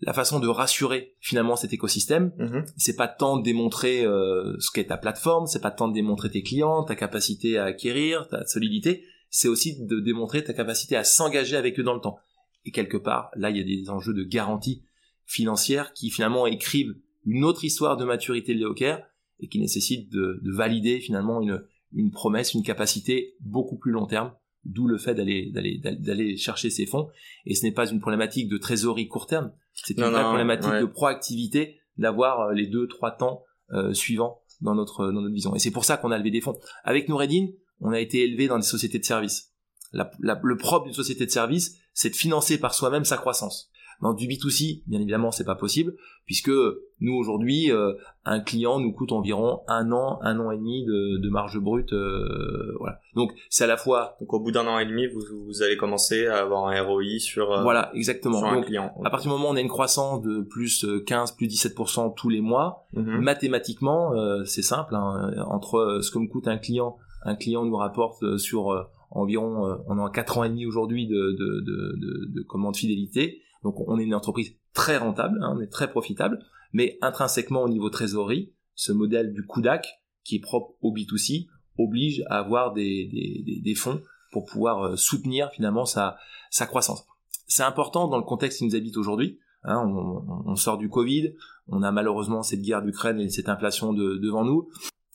la 0.00 0.12
façon 0.12 0.40
de 0.40 0.48
rassurer 0.48 1.14
finalement 1.20 1.54
cet 1.54 1.72
écosystème, 1.72 2.32
Mhm. 2.38 2.64
c'est 2.76 2.96
pas 2.96 3.08
tant 3.08 3.36
de 3.36 3.42
démontrer 3.42 4.06
euh, 4.06 4.56
ce 4.58 4.70
qu'est 4.72 4.86
ta 4.86 4.96
plateforme, 4.96 5.46
c'est 5.46 5.60
pas 5.60 5.70
tant 5.70 5.86
de 5.86 5.92
démontrer 5.92 6.30
tes 6.30 6.42
clients, 6.42 6.82
ta 6.82 6.96
capacité 6.96 7.58
à 7.58 7.64
acquérir, 7.64 8.26
ta 8.28 8.46
solidité, 8.46 9.04
c'est 9.28 9.48
aussi 9.48 9.84
de 9.84 10.00
démontrer 10.00 10.42
ta 10.42 10.54
capacité 10.54 10.96
à 10.96 11.04
s'engager 11.04 11.56
avec 11.56 11.78
eux 11.78 11.82
dans 11.84 11.94
le 11.94 12.00
temps. 12.00 12.18
Et 12.64 12.70
quelque 12.70 12.96
part, 12.96 13.30
là, 13.36 13.50
il 13.50 13.56
y 13.56 13.60
a 13.60 13.64
des 13.64 13.90
enjeux 13.90 14.14
de 14.14 14.24
garantie 14.24 14.82
financière 15.26 15.92
qui 15.92 16.10
finalement 16.10 16.46
écrivent 16.46 16.94
une 17.26 17.44
autre 17.44 17.64
histoire 17.64 17.96
de 17.96 18.04
maturité 18.04 18.54
de 18.54 18.60
Léocare 18.60 19.00
et 19.40 19.48
qui 19.48 19.58
nécessitent 19.58 20.10
de, 20.10 20.40
de 20.42 20.52
valider 20.52 21.00
finalement 21.00 21.40
une, 21.40 21.62
une 21.94 22.10
promesse, 22.10 22.54
une 22.54 22.62
capacité 22.62 23.34
beaucoup 23.40 23.76
plus 23.78 23.92
long 23.92 24.06
terme, 24.06 24.32
d'où 24.64 24.86
le 24.86 24.98
fait 24.98 25.14
d'aller 25.14 25.50
d'aller 25.50 25.78
d'aller 25.78 26.36
chercher 26.36 26.70
ces 26.70 26.86
fonds. 26.86 27.08
Et 27.46 27.54
ce 27.54 27.64
n'est 27.64 27.72
pas 27.72 27.90
une 27.90 28.00
problématique 28.00 28.48
de 28.48 28.58
trésorerie 28.58 29.08
court 29.08 29.26
terme, 29.26 29.52
c'est 29.74 29.94
une 29.96 30.04
Non, 30.04 30.10
vraie 30.10 30.22
non, 30.22 30.28
problématique 30.28 30.70
ouais. 30.72 30.80
de 30.80 30.86
proactivité 30.86 31.80
d'avoir 31.98 32.40
euh, 32.40 32.52
les 32.54 32.66
deux 32.66 32.86
trois 32.88 33.10
temps 33.10 33.44
euh, 33.72 33.92
suivants 33.94 34.40
dans 34.60 34.74
notre 34.74 35.06
dans 35.06 35.20
notre 35.20 35.34
vision. 35.34 35.54
Et 35.54 35.58
c'est 35.58 35.70
pour 35.72 35.84
ça 35.84 35.96
qu'on 35.96 36.10
a 36.12 36.18
levé 36.18 36.30
des 36.30 36.40
fonds. 36.40 36.58
Avec 36.84 37.08
Noureddin, 37.08 37.48
on 37.80 37.90
a 37.90 38.00
été 38.00 38.22
élevé 38.22 38.46
dans 38.46 38.56
des 38.58 38.64
sociétés 38.64 38.98
de 38.98 39.04
services. 39.04 39.52
La- 39.92 40.10
la- 40.20 40.40
le 40.42 40.56
propre 40.56 40.84
d'une 40.86 40.94
société 40.94 41.26
de 41.26 41.30
services, 41.30 41.76
c'est 41.92 42.10
de 42.10 42.16
financer 42.16 42.58
par 42.58 42.72
soi-même 42.72 43.04
sa 43.04 43.16
croissance. 43.16 43.70
Dans 44.02 44.12
du 44.14 44.26
B2C, 44.26 44.82
bien 44.86 45.00
évidemment, 45.00 45.30
c'est 45.30 45.44
pas 45.44 45.54
possible, 45.54 45.94
puisque 46.26 46.50
nous 47.00 47.14
aujourd'hui, 47.14 47.70
euh, 47.70 47.94
un 48.24 48.40
client 48.40 48.78
nous 48.80 48.92
coûte 48.92 49.12
environ 49.12 49.60
un 49.68 49.90
an, 49.92 50.18
un 50.22 50.38
an 50.40 50.50
et 50.50 50.56
demi 50.56 50.84
de, 50.84 51.18
de 51.18 51.28
marge 51.30 51.58
brute, 51.58 51.92
euh, 51.92 52.74
voilà. 52.78 52.98
Donc 53.14 53.32
c'est 53.48 53.64
à 53.64 53.66
la 53.68 53.76
fois, 53.76 54.16
Donc 54.20 54.32
au 54.34 54.40
bout 54.40 54.50
d'un 54.50 54.66
an 54.66 54.78
et 54.80 54.86
demi, 54.86 55.06
vous, 55.06 55.20
vous 55.46 55.62
allez 55.62 55.76
commencer 55.76 56.26
à 56.26 56.38
avoir 56.40 56.66
un 56.66 56.82
ROI 56.82 57.18
sur, 57.20 57.52
euh, 57.52 57.62
voilà, 57.62 57.90
exactement. 57.94 58.38
sur 58.38 58.48
un 58.48 58.56
Donc 58.56 58.66
client. 58.66 58.92
à 59.04 59.10
partir 59.10 59.30
du 59.30 59.36
moment 59.36 59.50
où 59.50 59.52
on 59.52 59.56
a 59.56 59.60
une 59.60 59.68
croissance 59.68 60.20
de 60.22 60.40
plus 60.42 60.84
euh, 60.84 61.00
15, 61.04 61.32
plus 61.36 61.46
17% 61.46 62.14
tous 62.16 62.28
les 62.28 62.40
mois, 62.40 62.86
Mhm. 62.94 63.20
mathématiquement, 63.20 64.14
euh, 64.14 64.44
c'est 64.44 64.62
simple. 64.62 64.94
hein, 64.94 65.32
entre 65.48 65.76
euh, 65.78 66.02
ce 66.02 66.10
que 66.10 66.18
me 66.18 66.26
coûte 66.28 66.48
un 66.48 66.58
client, 66.58 66.96
un 67.24 67.36
client 67.36 67.64
nous 67.64 67.76
rapporte 67.76 68.22
euh, 68.24 68.36
sur 68.38 68.72
euh, 68.72 68.82
environ, 69.10 69.66
euh, 69.66 69.74
on 69.86 69.98
a 70.04 70.10
4 70.10 70.38
ans 70.38 70.44
et 70.44 70.48
demi 70.48 70.66
aujourd'hui 70.66 71.06
de, 71.06 71.14
de, 71.14 71.60
de, 71.60 71.96
de, 72.00 72.32
de 72.34 72.42
commande 72.42 72.76
fidélité. 72.76 73.40
Donc 73.62 73.76
on 73.88 73.98
est 73.98 74.04
une 74.04 74.14
entreprise 74.14 74.54
très 74.74 74.96
rentable, 74.96 75.38
hein, 75.42 75.54
on 75.56 75.60
est 75.60 75.70
très 75.70 75.90
profitable, 75.90 76.38
mais 76.72 76.98
intrinsèquement 77.02 77.62
au 77.62 77.68
niveau 77.68 77.90
trésorerie, 77.90 78.52
ce 78.74 78.92
modèle 78.92 79.32
du 79.32 79.46
CUDAC, 79.46 79.86
qui 80.24 80.36
est 80.36 80.40
propre 80.40 80.74
au 80.80 80.92
B2C, 80.94 81.46
oblige 81.78 82.22
à 82.28 82.38
avoir 82.38 82.72
des, 82.72 83.08
des, 83.44 83.60
des, 83.60 83.74
fonds 83.74 84.02
pour 84.30 84.44
pouvoir 84.46 84.82
euh, 84.82 84.96
soutenir 84.96 85.50
finalement 85.50 85.84
sa, 85.84 86.16
sa 86.50 86.66
croissance. 86.66 87.06
C'est 87.46 87.62
important 87.62 88.08
dans 88.08 88.16
le 88.18 88.22
contexte 88.24 88.58
qui 88.58 88.64
nous 88.66 88.76
habite 88.76 88.96
aujourd'hui. 88.96 89.38
Hein, 89.64 89.82
on, 89.86 90.24
on- 90.28 90.42
on 90.46 90.56
sort 90.56 90.78
du 90.78 90.88
Covid, 90.88 91.34
on 91.68 91.82
a 91.82 91.92
malheureusement 91.92 92.42
cette 92.42 92.62
guerre 92.62 92.82
d'Ukraine 92.82 93.20
et 93.20 93.28
cette 93.28 93.48
inflation 93.48 93.92
de- 93.92 94.16
devant 94.16 94.44
nous. 94.44 94.68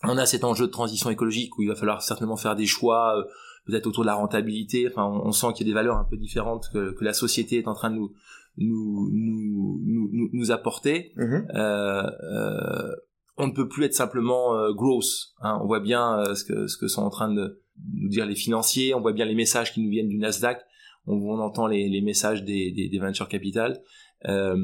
On 0.04 0.18
a 0.18 0.25
cet 0.25 0.44
enjeu 0.44 0.68
de 0.68 0.72
transition 0.72 1.10
écologique 1.10 1.58
où 1.58 1.63
il 1.63 1.68
va 1.70 1.75
falloir 1.75 2.01
certainement 2.01 2.38
faire 2.38 2.56
des 2.56 2.66
choix, 2.68 3.18
euh, 3.18 3.24
peut-être 3.66 3.88
autour 3.88 4.04
de 4.04 4.08
la 4.08 4.16
rentabilité. 4.16 4.88
Enfin, 4.89 5.04
on, 5.06 5.27
on 5.27 5.32
sent 5.32 5.48
qu'il 5.56 5.66
y 5.66 5.70
a 5.70 5.72
des 5.72 5.75
valeurs 5.75 5.98
un 5.98 6.06
peu 6.06 6.18
différentes 6.18 6.70
que, 6.72 6.92
que 6.92 7.04
la 7.04 7.13
société 7.13 7.58
est 7.58 7.68
en 7.68 7.74
train 7.74 7.89
de 7.89 7.96
nous 7.96 8.13
nous 8.58 9.10
nous 9.14 9.82
nous, 9.86 10.10
nous- 10.12 10.30
nous 10.34 10.52
apporter. 10.52 11.14
Mhm. 11.16 11.48
Euh, 11.56 12.04
euh, 12.24 12.96
on 13.38 13.48
ne 13.48 13.52
peut 13.54 13.68
plus 13.68 13.86
être 13.86 13.94
simplement 13.94 14.56
euh, 14.58 14.74
growth. 14.74 15.34
hein. 15.42 15.60
On 15.62 15.68
voit 15.68 15.80
bien 15.80 16.20
euh, 16.20 16.36
ce 16.36 16.44
que 16.44 16.68
ce 16.68 16.78
que 16.78 16.88
sont 16.88 17.04
en 17.04 17.10
train 17.10 17.32
de 17.34 17.62
nous 17.94 18.10
dire 18.10 18.26
les 18.26 18.36
financiers. 18.36 18.94
On 18.96 19.02
voit 19.02 19.14
bien 19.14 19.26
les 19.26 19.36
messages 19.36 19.74
qui 19.74 19.82
nous 19.82 19.90
viennent 19.90 20.10
du 20.10 20.18
Nasdaq. 20.18 20.62
On, 21.06 21.14
on 21.16 21.40
entend 21.40 21.68
les, 21.68 21.88
les 21.90 22.02
messages 22.02 22.44
des, 22.44 22.72
des, 22.72 22.90
des 22.90 23.00
venture 23.00 23.28
capital. 23.30 23.80
Euh, 24.28 24.58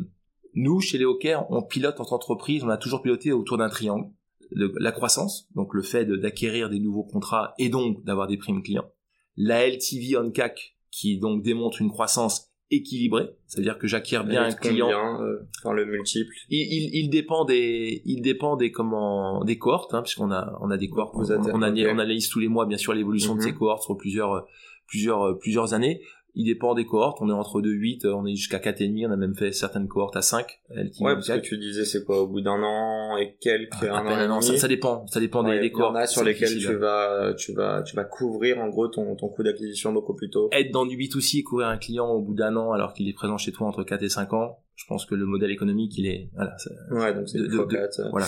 nous, 0.55 0.79
chez 0.81 0.97
Léocare, 0.97 1.45
on 1.51 1.61
pilote 1.63 1.99
en 1.99 2.03
entreprise. 2.03 2.63
On 2.63 2.69
a 2.69 2.77
toujours 2.77 3.01
piloté 3.01 3.31
autour 3.31 3.57
d'un 3.57 3.69
triangle 3.69 4.07
Le- 4.51 4.73
la 4.79 4.91
croissance, 4.91 5.47
donc 5.55 5.73
le 5.73 5.81
fait 5.83 6.05
de- 6.05 6.15
d'acquérir 6.15 6.69
des 6.69 6.79
nouveaux 6.79 7.03
contrats 7.03 7.53
et 7.59 7.69
donc 7.69 8.03
d'avoir 8.03 8.27
des 8.27 8.37
primes 8.37 8.61
clients. 8.63 8.89
La 9.35 9.67
LTV 9.67 10.17
on 10.17 10.31
CAC 10.31 10.75
qui 10.91 11.17
donc 11.19 11.43
démontre 11.43 11.81
une 11.81 11.89
croissance 11.89 12.51
équilibrée, 12.75 13.29
c'est-à-dire 13.47 13.77
que 13.77 13.87
j'acquiers 13.87 14.23
bien 14.23 14.43
un 14.43 14.51
client 14.51 14.87
combien, 14.87 15.21
euh, 15.21 15.47
enfin 15.59 15.73
le 15.73 15.85
multiple. 15.85 16.33
il, 16.49 16.59
il, 16.61 16.89
il 16.95 17.09
dépend 17.09 17.45
des 17.45 18.01
il 18.05 18.21
dépend 18.21 18.55
des 18.55 18.71
comment 18.71 19.43
des 19.43 19.57
cohortes 19.57 19.93
hein, 19.93 20.01
puisqu'on 20.01 20.31
a 20.31 20.57
on 20.61 20.69
a 20.71 20.77
des 20.77 20.89
cohortes 20.89 21.15
Vous 21.15 21.31
on, 21.31 21.61
analyse 21.61 22.29
tous 22.29 22.39
les 22.39 22.47
mois 22.47 22.65
bien 22.65 22.77
sûr 22.77 22.93
l'évolution 22.93 23.33
de 23.35 23.39
Mhm. 23.39 23.45
ces 23.45 23.53
cohortes 23.53 23.83
sur 23.83 23.97
plusieurs 23.97 24.45
plusieurs 24.87 25.37
plusieurs 25.39 25.73
années 25.73 26.01
il 26.35 26.45
dépend 26.45 26.73
des 26.73 26.85
cohortes 26.85 27.19
on 27.21 27.29
est 27.29 27.33
entre 27.33 27.61
2 27.61 27.69
8 27.69 28.05
on 28.05 28.25
est 28.25 28.35
jusqu'à 28.35 28.59
4 28.59 28.81
et 28.81 28.87
demi 28.87 29.05
on 29.05 29.11
a 29.11 29.15
même 29.15 29.35
fait 29.35 29.51
certaines 29.51 29.87
cohortes 29.87 30.15
à 30.15 30.21
5 30.21 30.45
LTV 30.71 31.05
Ouais, 31.05 31.13
parce 31.13 31.27
que 31.27 31.33
4. 31.33 31.41
tu 31.43 31.57
disais 31.57 31.85
c'est 31.85 32.03
quoi 32.03 32.21
au 32.21 32.27
bout 32.27 32.41
d'un 32.41 32.61
an 32.63 33.17
et 33.17 33.35
quelques, 33.39 33.83
À 33.83 33.97
un 33.99 34.05
an 34.07 34.09
et 34.09 34.13
un 34.23 34.31
an, 34.31 34.41
ça, 34.41 34.67
dépend 34.67 35.05
ça 35.07 35.19
dépend 35.19 35.43
Ouais, 35.43 35.55
des, 35.55 35.59
des 35.61 35.65
il 35.67 35.71
y 35.71 35.75
en 35.75 35.77
cohortes 35.77 35.97
a 35.97 36.07
sur 36.07 36.23
difficile. 36.23 36.59
tu 36.59 36.73
vas, 36.75 37.33
tu 37.37 37.53
vas, 37.53 37.83
tu 37.83 37.95
vas 37.95 38.03
couvrir 38.03 38.59
en 38.59 38.69
gros 38.69 38.87
ton, 38.87 39.15
ton 39.15 39.29
coût 39.29 39.43
d'acquisition 39.43 39.91
beaucoup 39.93 40.15
plus 40.15 40.29
tôt. 40.29 40.49
être 40.51 40.71
dans 40.71 40.85
du 40.85 40.97
B2C 40.97 41.39
et 41.39 41.43
courir 41.43 41.67
un 41.67 41.77
client 41.77 42.07
au 42.09 42.21
bout 42.21 42.33
d'un 42.33 42.55
an 42.55 42.71
alors 42.71 42.93
qu'il 42.93 43.07
est 43.07 43.13
présent 43.13 43.37
chez 43.37 43.51
toi 43.51 43.67
entre 43.67 43.83
4 43.83 44.01
et 44.03 44.09
5 44.09 44.33
ans 44.33 44.59
je 44.75 44.85
pense 44.87 45.05
que 45.05 45.13
le 45.13 45.25
modèle 45.25 45.51
économique 45.51 45.97
il 45.99 46.07
est 46.07 46.29
voilà 46.33 46.57
ça- 46.57 46.71
Ouais, 46.91 47.13
donc 47.13 47.29
c'est 47.29 47.37
de- 47.37 47.45
de- 47.45 47.57
de- 47.57 47.63
quatre. 47.65 48.01
voilà 48.11 48.25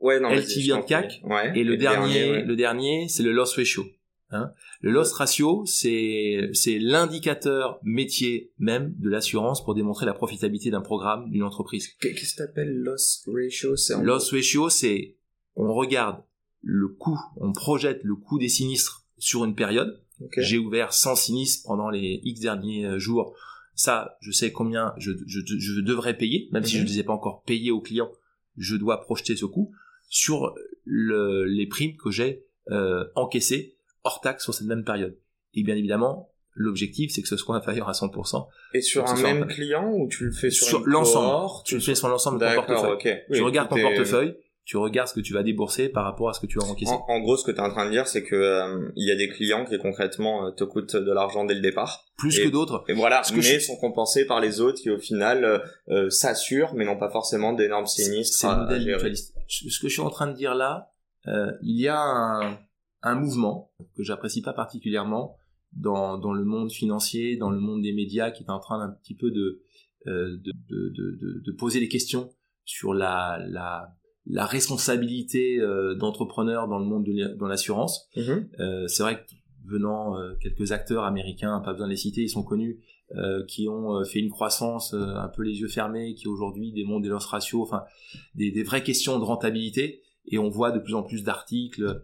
Ouais, 0.00 0.20
non, 0.20 0.28
LTV 0.28 0.84
CAC. 0.86 1.22
Ouais. 1.24 1.50
Et 1.58 1.64
le 1.64 1.78
dernier, 1.78 2.30
ouais. 2.30 2.42
le 2.44 2.56
dernier, 2.56 3.06
c'est 3.08 3.22
le 3.22 3.32
loss 3.32 3.56
ratio. 3.56 3.84
Hein 4.30 4.50
le 4.80 4.90
loss 4.90 5.12
ratio, 5.12 5.64
c'est 5.66 6.50
c'est 6.52 6.78
l'indicateur 6.78 7.78
métier 7.82 8.52
même 8.58 8.94
de 8.98 9.08
l'assurance 9.08 9.64
pour 9.64 9.74
démontrer 9.74 10.06
la 10.06 10.14
profitabilité 10.14 10.70
d'un 10.70 10.80
programme, 10.80 11.30
d'une 11.30 11.42
entreprise. 11.42 11.88
Qu'est-ce 12.00 12.34
que 12.34 12.38
t'appelles 12.38 12.74
loss 12.82 13.24
ratio? 13.26 13.74
Loss 14.02 14.32
ratio, 14.32 14.68
c'est 14.68 15.16
on 15.56 15.72
regarde 15.74 16.22
le 16.62 16.88
coût, 16.88 17.18
on 17.36 17.52
projette 17.52 18.00
le 18.04 18.14
coût 18.16 18.38
des 18.38 18.48
sinistres 18.48 19.06
sur 19.18 19.44
une 19.44 19.54
période. 19.54 20.00
J'ai 20.38 20.58
ouvert 20.58 20.92
100 20.92 21.16
sinistres 21.16 21.66
pendant 21.66 21.90
les 21.90 22.20
X 22.24 22.40
derniers 22.40 22.86
euh, 22.86 22.98
jours. 22.98 23.34
Ça, 23.74 24.16
je 24.20 24.30
sais 24.30 24.52
combien 24.52 24.94
je, 24.96 25.10
je, 25.26 25.40
je 25.44 25.80
devrais 25.80 26.16
payer, 26.16 26.48
même 26.52 26.64
si 26.64 26.76
je 26.76 26.78
Mhm. 26.78 26.84
ne 26.84 26.88
les 26.90 26.98
ai 27.00 27.02
pas 27.02 27.12
encore 27.12 27.42
payés 27.42 27.70
aux 27.72 27.80
clients. 27.80 28.10
Je 28.56 28.76
dois 28.76 29.00
projeter 29.00 29.34
ce 29.36 29.44
coût 29.44 29.72
sur 30.08 30.54
le, 30.84 31.44
les 31.44 31.66
primes 31.66 31.96
que 31.96 32.10
j'ai 32.10 32.44
euh, 32.70 33.04
encaissées 33.16 33.73
hors 34.04 34.20
taxe 34.20 34.44
sur 34.44 34.54
cette 34.54 34.66
même 34.66 34.84
période. 34.84 35.16
Et 35.54 35.62
bien 35.62 35.76
évidemment, 35.76 36.30
l'objectif, 36.54 37.10
c'est 37.12 37.22
que 37.22 37.28
ce 37.28 37.36
soit 37.36 37.56
inférieur 37.56 37.88
à 37.88 37.92
100%. 37.92 38.46
Et 38.74 38.80
sur 38.80 39.06
un 39.06 39.20
même 39.20 39.46
client 39.46 39.90
ou 39.92 40.08
tu 40.08 40.24
le 40.26 40.32
fais 40.32 40.50
sur, 40.50 40.82
l'ensemble. 40.86 41.62
Tu 41.64 41.74
le 41.74 41.80
fais 41.80 41.94
sur 41.94 42.08
l'ensemble 42.08 42.38
de 42.40 42.46
ton 42.46 42.62
portefeuille. 42.62 43.20
tu 43.32 43.42
regardes 43.42 43.68
ton 43.68 43.80
portefeuille, 43.80 44.36
tu 44.64 44.76
regardes 44.78 45.08
ce 45.08 45.14
que 45.14 45.20
tu 45.20 45.32
vas 45.34 45.42
débourser 45.42 45.88
par 45.90 46.04
rapport 46.04 46.30
à 46.30 46.32
ce 46.32 46.40
que 46.40 46.46
tu 46.46 46.58
as 46.58 46.64
encaissé. 46.64 46.90
En, 46.92 47.04
en 47.08 47.20
gros, 47.20 47.36
ce 47.36 47.44
que 47.44 47.50
tu 47.50 47.58
es 47.58 47.60
en 47.60 47.70
train 47.70 47.84
de 47.86 47.90
dire, 47.90 48.06
c'est 48.06 48.22
que 48.22 48.34
euh, 48.34 48.88
il 48.96 49.06
y 49.06 49.10
a 49.10 49.16
des 49.16 49.28
clients 49.28 49.64
qui 49.66 49.76
concrètement 49.78 50.46
euh, 50.46 50.50
te 50.52 50.64
coûtent 50.64 50.96
de 50.96 51.12
l'argent 51.12 51.44
dès 51.44 51.54
le 51.54 51.60
départ. 51.60 52.04
Plus 52.16 52.38
et- 52.38 52.44
que 52.44 52.48
d'autres. 52.48 52.82
Et 52.88 52.94
voilà, 52.94 53.22
Ce 53.24 53.32
que 53.32 53.36
mais 53.36 53.42
je- 53.42 53.58
sont 53.60 53.76
compensés 53.76 54.24
par 54.26 54.40
les 54.40 54.60
autres 54.60 54.80
qui 54.80 54.90
au 54.90 54.98
final 54.98 55.44
euh, 55.44 55.58
euh, 55.90 56.08
s'assurent, 56.10 56.72
mais 56.74 56.84
n'ont 56.84 56.98
pas 56.98 57.10
forcément 57.10 57.52
d'énormes 57.52 57.86
sinistres. 57.86 58.38
C'est 58.38 58.46
le 58.48 58.56
modèle 58.56 58.86
mutualiste. 58.86 59.34
Ce 59.48 59.78
que 59.80 59.88
je 59.88 59.92
suis 59.92 60.00
en 60.02 60.10
train 60.10 60.28
de 60.28 60.34
dire 60.36 60.54
là, 60.54 60.92
euh, 61.26 61.50
il 61.62 61.78
y 61.80 61.88
a 61.88 62.00
un, 62.00 62.58
un 63.04 63.14
mouvement 63.14 63.70
que 63.96 64.02
j'apprécie 64.02 64.42
pas 64.42 64.52
particulièrement 64.52 65.36
dans, 65.72 66.18
dans 66.18 66.32
le 66.32 66.44
monde 66.44 66.72
financier, 66.72 67.36
dans 67.36 67.50
le 67.50 67.60
monde 67.60 67.82
des 67.82 67.92
médias, 67.92 68.30
qui 68.30 68.42
est 68.42 68.50
en 68.50 68.58
train 68.58 68.80
un 68.80 68.90
petit 68.90 69.14
peu 69.14 69.30
de, 69.30 69.62
euh, 70.06 70.36
de, 70.68 71.52
poser 71.52 71.80
des 71.80 71.88
questions 71.88 72.30
sur 72.64 72.94
la, 72.94 73.38
la, 73.48 73.94
la 74.26 74.46
responsabilité 74.46 75.58
euh, 75.60 75.94
d'entrepreneurs 75.94 76.68
dans 76.68 76.78
le 76.78 76.86
monde 76.86 77.04
de 77.04 77.46
l'assurance. 77.46 78.08
Mhm. 78.16 78.48
Euh, 78.60 78.88
c'est 78.88 79.02
vrai 79.02 79.16
que 79.16 79.34
venant 79.66 80.18
euh, 80.18 80.34
quelques 80.40 80.72
acteurs 80.72 81.04
américains, 81.04 81.60
pas 81.60 81.72
besoin 81.72 81.86
de 81.86 81.92
les 81.92 81.96
citer, 81.98 82.22
ils 82.22 82.30
sont 82.30 82.44
connus, 82.44 82.80
qui 83.46 83.68
ont 83.68 84.02
fait 84.04 84.18
une 84.18 84.30
croissance 84.30 84.92
un 84.92 85.28
peu 85.28 85.42
les 85.42 85.60
yeux 85.60 85.68
fermés, 85.68 86.14
qui 86.14 86.26
aujourd'hui 86.26 86.72
démontrent 86.72 87.02
des 87.02 87.10
loss 87.10 87.26
ratios, 87.26 87.62
enfin 87.62 87.84
des, 88.34 88.50
des 88.50 88.64
vraies 88.64 88.82
questions 88.82 89.20
de 89.20 89.24
rentabilité. 89.24 90.02
Et 90.26 90.38
on 90.38 90.48
voit 90.48 90.72
de 90.72 90.80
plus 90.80 90.94
en 90.94 91.04
plus 91.04 91.22
d'articles 91.22 92.02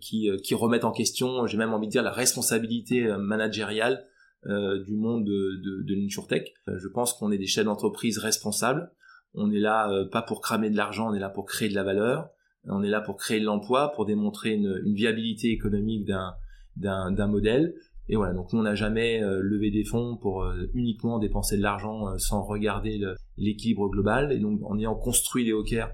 qui, 0.00 0.30
euh, 0.30 0.38
qui 0.38 0.54
remettent 0.54 0.84
en 0.84 0.92
question, 0.92 1.46
j'ai 1.46 1.58
même 1.58 1.72
envie 1.72 1.86
de 1.86 1.92
dire, 1.92 2.02
la 2.02 2.12
responsabilité 2.12 3.06
euh, 3.06 3.18
managériale 3.18 4.06
euh, 4.46 4.82
du 4.84 4.94
monde 4.94 5.24
de, 5.24 5.60
de, 5.64 5.82
de 5.82 5.94
l'insurtech. 5.94 6.54
Euh, 6.68 6.78
je 6.78 6.88
pense 6.88 7.12
qu'on 7.12 7.32
est 7.32 7.38
des 7.38 7.46
chefs 7.46 7.64
d'entreprise 7.64 8.18
responsables. 8.18 8.92
On 9.34 9.50
est 9.50 9.58
là 9.58 9.90
euh, 9.90 10.04
pas 10.08 10.22
pour 10.22 10.40
cramer 10.40 10.70
de 10.70 10.76
l'argent, 10.76 11.10
on 11.10 11.14
est 11.14 11.18
là 11.18 11.28
pour 11.28 11.44
créer 11.44 11.68
de 11.68 11.74
la 11.74 11.82
valeur. 11.82 12.30
On 12.64 12.82
est 12.82 12.90
là 12.90 13.00
pour 13.00 13.16
créer 13.16 13.40
de 13.40 13.44
l'emploi, 13.44 13.92
pour 13.92 14.04
démontrer 14.04 14.50
une, 14.50 14.80
une 14.84 14.94
viabilité 14.94 15.50
économique 15.50 16.06
d'un 16.06 16.34
d'un 16.76 17.26
modèle. 17.26 17.74
Et 18.08 18.16
voilà, 18.16 18.32
donc 18.32 18.52
nous 18.52 18.60
on 18.60 18.62
n'a 18.62 18.74
jamais 18.74 19.22
euh, 19.22 19.40
levé 19.42 19.70
des 19.70 19.84
fonds 19.84 20.16
pour 20.16 20.44
euh, 20.44 20.70
uniquement 20.74 21.18
dépenser 21.18 21.56
de 21.56 21.62
l'argent 21.62 22.08
euh, 22.08 22.18
sans 22.18 22.42
regarder 22.42 23.00
l'équilibre 23.36 23.88
global. 23.88 24.32
Et 24.32 24.38
donc 24.38 24.60
en 24.64 24.78
ayant 24.78 24.94
construit 24.94 25.44
les 25.44 25.52
hawkers 25.52 25.90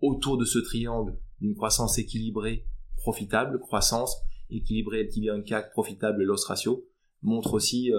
autour 0.00 0.36
de 0.36 0.44
ce 0.44 0.58
triangle 0.58 1.16
d'une 1.40 1.54
croissance 1.54 1.98
équilibrée, 1.98 2.66
profitable, 3.06 3.60
croissance 3.60 4.16
équilibré 4.50 5.02
LTV 5.04 5.42
CAC, 5.44 5.72
profitable 5.72 6.22
loss 6.22 6.44
ratio, 6.44 6.84
montre 7.22 7.54
aussi 7.54 7.92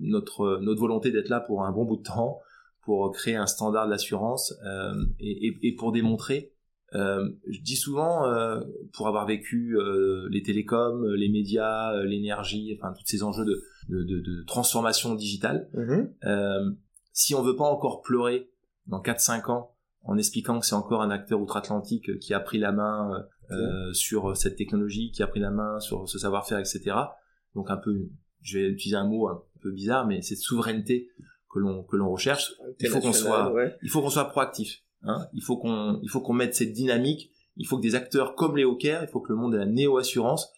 notre 0.00 0.58
notre 0.60 0.80
volonté 0.80 1.10
d'être 1.10 1.28
là 1.28 1.40
pour 1.40 1.64
un 1.64 1.72
bon 1.72 1.84
bout 1.84 1.96
de 1.96 2.02
temps, 2.02 2.40
pour 2.82 3.10
créer 3.12 3.36
un 3.36 3.46
standard 3.46 3.88
d'assurance 3.88 4.54
et, 5.18 5.48
et, 5.48 5.58
et, 5.68 5.74
pour 5.74 5.90
démontrer 5.90 6.52
euh, 6.94 7.30
je 7.48 7.60
dis 7.60 7.76
souvent, 7.76 8.26
euh, 8.26 8.60
pour 8.92 9.08
avoir 9.08 9.26
vécu 9.26 9.76
euh, 9.78 10.28
les 10.30 10.42
télécoms, 10.42 11.06
les 11.14 11.28
médias, 11.28 12.02
l'énergie, 12.02 12.76
enfin 12.78 12.92
tous 12.92 13.06
ces 13.06 13.22
enjeux 13.22 13.44
de, 13.44 13.62
de, 13.88 14.02
de, 14.02 14.20
de 14.20 14.44
transformation 14.44 15.14
digitale, 15.14 15.68
mm-hmm. 15.74 16.74
si 17.12 17.34
on 17.34 17.42
veut 17.42 17.56
pas 17.56 17.64
encore 17.64 18.02
pleurer 18.02 18.50
dans 18.86 19.00
4-5 19.00 19.50
ans 19.50 19.74
en 20.04 20.18
expliquant 20.18 20.58
que 20.58 20.66
c'est 20.66 20.74
encore 20.74 21.02
un 21.02 21.10
acteur 21.10 21.40
outre-Atlantique 21.40 22.18
qui 22.18 22.34
a 22.34 22.40
pris 22.40 22.58
la 22.58 22.72
main 22.72 23.24
sur 23.92 24.36
cette 24.36 24.56
technologie, 24.56 25.10
qui 25.10 25.22
a 25.22 25.26
pris 25.26 25.40
la 25.40 25.50
main 25.50 25.78
sur 25.80 26.08
ce 26.08 26.18
savoir-faire, 26.18 26.58
etc. 26.58 26.94
Donc 27.54 27.70
un 27.70 27.76
peu, 27.76 28.08
je 28.40 28.58
vais 28.58 28.68
utiliser 28.68 28.96
un 28.96 29.06
mot 29.06 29.28
un 29.28 29.42
peu 29.60 29.70
bizarre, 29.70 30.06
mais 30.06 30.22
cette 30.22 30.38
souveraineté 30.38 31.10
que 31.52 31.58
l'on 31.58 31.82
que 31.82 31.96
l'on 31.96 32.10
recherche, 32.10 32.54
il 32.80 32.88
faut 32.88 33.00
qu'on 33.00 33.12
soit, 33.12 33.52
il 33.82 33.90
faut 33.90 34.00
qu'on 34.00 34.10
soit 34.10 34.28
proactif. 34.30 34.82
Hein. 35.04 35.26
il 35.32 35.42
faut 35.42 35.56
qu'on 35.56 35.98
il 36.02 36.08
faut 36.08 36.20
qu'on 36.20 36.32
mette 36.32 36.54
cette 36.54 36.72
dynamique. 36.72 37.30
Il 37.56 37.66
faut 37.66 37.76
que 37.76 37.82
des 37.82 37.94
acteurs 37.94 38.34
comme 38.34 38.56
les 38.56 38.64
Hawkers, 38.64 39.02
il 39.02 39.08
faut 39.08 39.20
que 39.20 39.32
le 39.32 39.38
monde 39.38 39.52
de 39.52 39.58
la 39.58 39.66
néo-assurance 39.66 40.50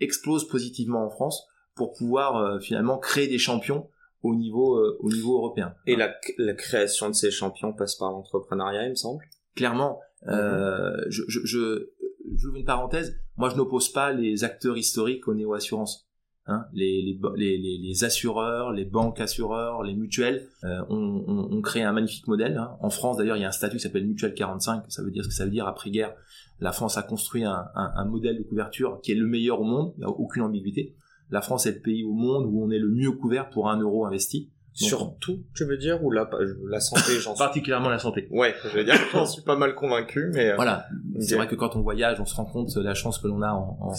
explose 0.00 0.46
positivement 0.46 1.06
en 1.06 1.10
France 1.10 1.46
pour 1.74 1.94
pouvoir 1.94 2.36
euh, 2.36 2.58
finalement 2.60 2.98
créer 2.98 3.28
des 3.28 3.38
champions 3.38 3.88
au 4.22 4.34
niveau 4.34 4.76
euh, 4.76 4.98
au 5.00 5.08
niveau 5.08 5.38
européen. 5.38 5.74
Et 5.86 5.96
la, 5.96 6.14
la, 6.36 6.52
création 6.54 7.08
de 7.08 7.14
ces 7.14 7.30
champions 7.30 7.72
passe 7.72 7.96
par 7.96 8.10
l'entrepreneuriat, 8.10 8.84
il 8.84 8.90
me 8.90 8.94
semble? 8.94 9.24
Clairement, 9.56 10.00
euh, 10.28 10.90
mhm. 10.90 11.04
je, 11.08 11.22
je, 11.28 11.40
je 11.44 11.90
j'ouvre 12.36 12.56
une 12.56 12.64
parenthèse. 12.64 13.16
Moi, 13.36 13.48
je 13.48 13.56
n'oppose 13.56 13.90
pas 13.90 14.12
les 14.12 14.44
acteurs 14.44 14.76
historiques 14.76 15.26
aux 15.28 15.34
néo-assurances. 15.34 16.08
Hein, 16.46 16.64
les, 16.72 18.02
assureurs, 18.02 18.72
les 18.72 18.84
banques 18.84 19.20
assureurs, 19.20 19.84
les 19.84 19.94
mutuelles 19.94 20.48
euh, 20.64 20.82
ont, 20.88 21.62
créé 21.62 21.84
un 21.84 21.92
magnifique 21.92 22.26
modèle. 22.26 22.56
Hein. 22.56 22.76
En 22.80 22.90
France, 22.90 23.16
d'ailleurs, 23.16 23.36
il 23.36 23.42
y 23.42 23.44
a 23.44 23.48
un 23.48 23.52
statut 23.52 23.76
qui 23.76 23.82
s'appelle 23.82 24.06
Mutuelle 24.06 24.34
45. 24.34 24.84
Ça 24.88 25.02
veut 25.02 25.12
dire 25.12 25.22
ce 25.22 25.28
que 25.28 25.34
ça 25.34 25.44
veut 25.44 25.52
dire 25.52 25.68
après-guerre. 25.68 26.14
La 26.58 26.72
France 26.72 26.98
a 26.98 27.02
construit 27.02 27.44
un, 27.44 27.66
un, 27.74 27.92
un, 27.94 28.04
modèle 28.04 28.38
de 28.38 28.42
couverture 28.42 29.00
qui 29.02 29.12
est 29.12 29.16
le 29.16 29.26
meilleur 29.26 29.60
au 29.60 29.64
monde. 29.64 29.92
Il 29.96 30.00
n'y 30.00 30.04
a 30.04 30.08
aucune 30.08 30.42
ambiguïté. 30.42 30.96
La 31.30 31.42
France 31.42 31.66
est 31.66 31.72
le 31.72 31.80
pays 31.80 32.04
au 32.04 32.12
monde 32.12 32.46
où 32.46 32.62
on 32.62 32.70
est 32.70 32.78
le 32.78 32.88
mieux 32.88 33.12
couvert 33.12 33.48
pour 33.48 33.70
un 33.70 33.78
euro 33.78 34.04
investi. 34.04 34.50
Surtout, 34.72 35.44
tu 35.54 35.64
veux 35.64 35.76
dire, 35.76 36.02
ou 36.02 36.10
la, 36.10 36.28
la 36.68 36.80
santé, 36.80 37.12
j'en 37.20 37.34
Particulièrement 37.34 37.90
la 37.90 37.98
santé. 37.98 38.26
Ouais, 38.30 38.54
je 38.64 38.78
veux 38.78 38.84
dire, 38.84 38.94
j'en 39.12 39.26
suis 39.26 39.42
pas 39.42 39.56
mal 39.56 39.74
convaincu, 39.74 40.30
mais... 40.32 40.50
Euh, 40.50 40.56
voilà, 40.56 40.86
c'est 41.20 41.36
vrai 41.36 41.46
que 41.46 41.54
quand 41.54 41.76
on 41.76 41.82
voyage, 41.82 42.20
on 42.20 42.24
se 42.24 42.34
rend 42.34 42.44
compte 42.44 42.74
de 42.74 42.82
la 42.82 42.94
chance 42.94 43.18
que 43.18 43.28
l'on 43.28 43.42
a 43.42 43.52
en, 43.52 43.78
en, 43.80 43.92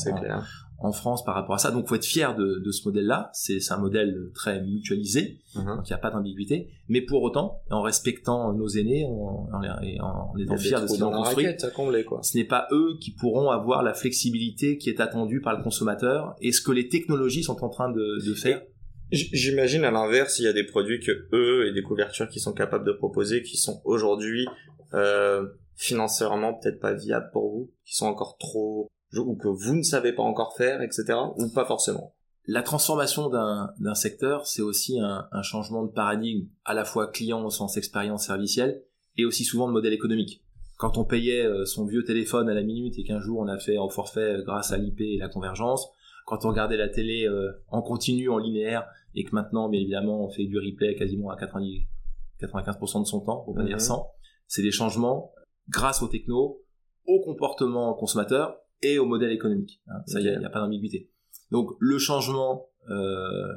en 0.83 0.91
France 0.91 1.23
par 1.23 1.35
rapport 1.35 1.55
à 1.55 1.57
ça. 1.57 1.71
Donc, 1.71 1.87
faut 1.87 1.95
être 1.95 2.05
fier 2.05 2.35
de, 2.35 2.59
de 2.59 2.71
ce 2.71 2.87
modèle-là. 2.87 3.29
C'est 3.33 3.59
un 3.71 3.77
modèle 3.77 4.31
très 4.33 4.61
mutualisé, 4.61 5.39
mhm. 5.55 5.77
donc 5.77 5.89
il 5.89 5.91
n'y 5.91 5.95
a 5.95 5.99
pas 5.99 6.11
d'ambiguïté. 6.11 6.69
Mais 6.89 7.01
pour 7.01 7.23
autant, 7.23 7.61
en 7.71 7.81
respectant 7.81 8.53
nos 8.53 8.67
aînés, 8.67 9.05
en, 9.05 9.49
en, 9.53 10.37
étant 10.37 10.57
fiers 10.57 10.81
de 10.81 10.87
ce 10.87 10.93
qu'ils 10.93 11.03
ont 11.03 11.11
construit, 11.11 11.45
ce 11.57 12.37
n'est 12.37 12.43
pas 12.43 12.67
eux 12.71 12.97
qui 12.99 13.11
pourront 13.11 13.49
avoir 13.49 13.81
la 13.83 13.93
flexibilité 13.93 14.77
qui 14.77 14.89
est 14.89 14.99
attendue 14.99 15.41
par 15.41 15.55
le 15.55 15.63
consommateur 15.63 16.35
et 16.41 16.51
ce 16.51 16.61
que 16.61 16.71
les 16.71 16.89
technologies 16.89 17.43
sont 17.43 17.63
en 17.63 17.69
train 17.69 17.89
de, 17.89 18.25
de 18.25 18.33
faire. 18.33 18.61
J'imagine 19.13 19.85
à 19.85 19.91
l'inverse, 19.91 20.39
il 20.39 20.43
y 20.43 20.47
a 20.47 20.53
des 20.53 20.63
produits 20.63 20.99
que 20.99 21.27
eux 21.33 21.67
et 21.67 21.71
des 21.71 21.83
couvertures 21.83 22.27
qui 22.27 22.39
sont 22.39 22.53
capables 22.53 22.85
de 22.85 22.93
proposer, 22.93 23.43
qui 23.43 23.57
sont 23.57 23.81
aujourd'hui 23.85 24.47
euh, 24.93 25.47
financièrement 25.75 26.55
peut-être 26.55 26.79
pas 26.79 26.93
viables 26.93 27.29
pour 27.31 27.51
vous, 27.51 27.71
qui 27.85 27.95
sont 27.95 28.07
encore 28.07 28.37
trop 28.37 28.89
ou 29.15 29.35
que 29.35 29.47
vous 29.47 29.75
ne 29.75 29.83
savez 29.83 30.11
pas 30.11 30.23
encore 30.23 30.55
faire, 30.57 30.81
etc. 30.81 31.13
Ou 31.37 31.47
pas 31.49 31.65
forcément. 31.65 32.15
La 32.47 32.63
transformation 32.63 33.29
d'un 33.29 33.95
secteur, 33.95 34.47
c'est 34.47 34.63
aussi 34.63 34.99
un, 34.99 35.27
un, 35.31 35.43
changement 35.43 35.83
de 35.83 35.91
paradigme, 35.91 36.47
à 36.65 36.73
la 36.73 36.83
fois 36.83 37.07
client 37.07 37.45
au 37.45 37.51
sens 37.51 37.77
expérience 37.77 38.25
servicielle, 38.25 38.83
et 39.17 39.25
aussi 39.25 39.43
souvent 39.43 39.67
de 39.67 39.73
modèle 39.73 39.93
économique. 39.93 40.43
Quand 40.77 40.97
on 40.97 41.05
payait 41.05 41.45
euh, 41.45 41.65
son 41.65 41.85
vieux 41.85 42.03
téléphone 42.03 42.49
à 42.49 42.53
la 42.53 42.63
minute 42.63 42.97
et 42.97 43.03
qu'un 43.03 43.19
jour 43.19 43.39
on 43.39 43.47
a 43.47 43.57
fait 43.57 43.77
en 43.77 43.89
forfait 43.89 44.33
euh, 44.33 44.43
grâce 44.43 44.71
à 44.71 44.77
l'IP 44.77 44.99
et 45.01 45.17
la 45.17 45.29
convergence, 45.29 45.87
quand 46.25 46.45
on 46.45 46.49
regardait 46.49 46.77
la 46.77 46.89
télé 46.89 47.25
euh, 47.27 47.51
en 47.69 47.81
continu, 47.81 48.29
en 48.29 48.37
linéaire, 48.37 48.85
et 49.15 49.23
que 49.23 49.33
maintenant, 49.33 49.69
bien 49.69 49.81
évidemment, 49.81 50.25
on 50.25 50.29
fait 50.29 50.45
du 50.45 50.57
replay 50.57 50.95
quasiment 50.95 51.29
à 51.29 51.37
90, 51.37 51.85
95% 52.41 53.01
de 53.01 53.05
son 53.05 53.21
temps, 53.21 53.41
pour 53.43 53.55
pas 53.55 53.63
dire 53.63 53.79
100, 53.79 53.97
mhm. 53.97 54.03
c'est 54.47 54.61
des 54.61 54.71
changements 54.71 55.31
grâce 55.69 56.01
aux 56.01 56.07
techno, 56.07 56.61
au 57.05 57.21
comportement 57.21 57.93
consommateur 57.93 58.57
et 58.81 58.99
au 58.99 59.05
modèle 59.05 59.31
économique. 59.31 59.81
Hein. 59.87 60.01
Ça, 60.07 60.19
il 60.19 60.37
n'y 60.37 60.45
a, 60.45 60.49
pas 60.49 60.59
d'ambiguïté. 60.59 61.09
Donc 61.51 61.71
le 61.79 61.97
changement 61.97 62.67
euh, 62.89 63.47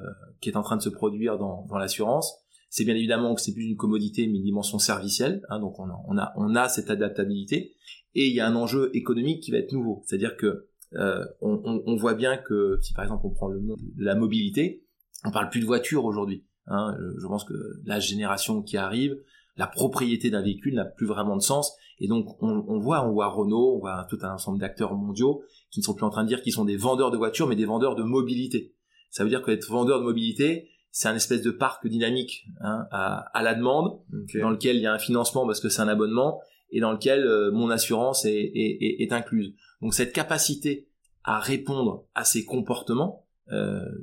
qui 0.41 0.51
est 0.51 0.57
en 0.57 0.63
train 0.63 0.77
de 0.77 0.83
se 0.83 0.89
produire 0.89 1.39
dans, 1.39 1.67
dans 1.69 1.79
l'assurance, 1.79 2.47
c'est 2.69 2.85
bien 2.85 2.95
évidemment 2.95 3.35
que 3.35 3.41
c'est 3.41 3.55
plus 3.55 3.65
une 3.65 3.77
commodité 3.77 4.27
mais 4.27 4.39
une 4.39 4.45
dimension 4.45 4.79
servicielle. 4.79 5.43
Hein, 5.49 5.61
donc 5.61 5.79
on 5.79 5.89
a, 5.89 6.01
on 6.07 6.19
a 6.19 6.33
on 6.37 6.55
a 6.55 6.69
cette 6.69 6.91
adaptabilité 6.91 7.75
et 8.15 8.27
il 8.27 8.35
y 8.35 8.41
a 8.41 8.47
un 8.47 8.55
enjeu 8.57 8.91
économique 8.95 9.43
qui 9.43 9.51
va 9.51 9.59
être 9.59 9.73
nouveau. 9.73 10.03
C'est-à-dire 10.05 10.37
que 10.37 10.69
euh, 10.95 11.25
on, 11.41 11.61
on, 11.65 11.83
on, 11.87 11.97
voit 11.97 12.15
bien 12.15 12.37
que 12.37 12.79
si 12.81 12.93
par 12.93 13.05
exemple 13.05 13.27
on 13.27 13.31
prend 13.31 13.49
le 13.49 13.61
monde 13.61 13.81
de 13.81 14.05
la 14.05 14.15
mobilité, 14.15 14.86
on 15.25 15.31
parle 15.31 15.51
plus 15.51 15.61
de 15.61 15.67
voiture 15.67 16.05
aujourd'hui. 16.05 16.45
Hein, 16.67 16.97
je 17.19 17.27
pense 17.27 17.45
que 17.45 17.55
la 17.85 18.01
génération 18.01 18.63
qui 18.63 18.77
arrive, 18.77 19.17
la 19.57 19.67
propriété 19.67 20.31
d'un 20.31 20.43
véhicule 20.43 20.75
n'a 20.75 20.85
plus 20.85 21.07
vraiment 21.07 21.37
de 21.37 21.43
sens. 21.43 21.77
Et 21.99 22.09
donc, 22.09 22.37
on, 22.43 22.65
on, 22.69 22.79
voit, 22.79 23.07
on 23.07 23.13
voit 23.13 23.29
Renault, 23.29 23.77
on 23.77 23.79
voit 23.79 24.07
tout 24.11 24.19
un 24.23 24.35
ensemble 24.35 24.59
d'acteurs 24.59 24.95
mondiaux 24.95 25.43
qui 25.71 25.81
ne 25.81 25.85
sont 25.85 25.95
plus 25.95 26.05
en 26.05 26.11
train 26.11 26.25
de 26.25 26.29
dire 26.29 26.43
qu'ils 26.43 26.53
sont 26.53 26.65
des 26.65 26.77
vendeurs 26.77 27.11
de 27.11 27.17
voitures, 27.17 27.49
mais 27.49 27.57
des 27.57 27.65
vendeurs 27.65 27.95
de 27.95 28.03
mobilité. 28.03 28.75
Ça 29.11 29.25
veut 29.25 29.31
dire 29.31 29.43
qu'être 29.43 29.71
vendeur 29.71 30.01
de 30.01 30.05
mobilité, 30.05 30.69
c'est 30.91 31.09
un 31.09 31.15
espèce 31.15 31.43
de 31.43 31.51
parc 31.51 31.87
dynamique 31.87 32.47
hein, 32.61 32.87
à, 32.91 33.31
à, 33.33 33.43
la 33.43 33.55
demande, 33.55 34.01
dans 34.41 34.51
lequel 34.51 34.77
il 34.77 34.83
y 34.83 34.87
a 34.87 34.93
un 34.93 34.99
financement 34.99 35.47
parce 35.47 35.61
que 35.61 35.69
c'est 35.69 35.83
un 35.83 35.89
abonnement, 35.89 36.41
et 36.71 36.81
dans 36.81 36.93
lequel 36.93 37.25
euh, 37.27 37.51
mon 37.53 37.71
assurance 37.71 38.25
est, 38.25 38.33
est, 38.33 39.03
est, 39.03 39.13
incluse. 39.13 39.55
Donc 39.83 39.95
cette 39.95 40.13
capacité 40.13 40.89
à 41.25 41.39
répondre 41.39 42.07
à 42.15 42.25
ces 42.25 42.45
comportements, 42.45 43.26
euh, 43.26 43.26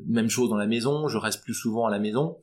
même 0.07 0.29
chose 0.29 0.49
dans 0.49 0.57
la 0.57 0.67
maison, 0.67 1.07
je 1.07 1.17
reste 1.17 1.43
plus 1.43 1.53
souvent 1.53 1.85
à 1.85 1.91
la 1.91 1.99
maison, 1.99 2.37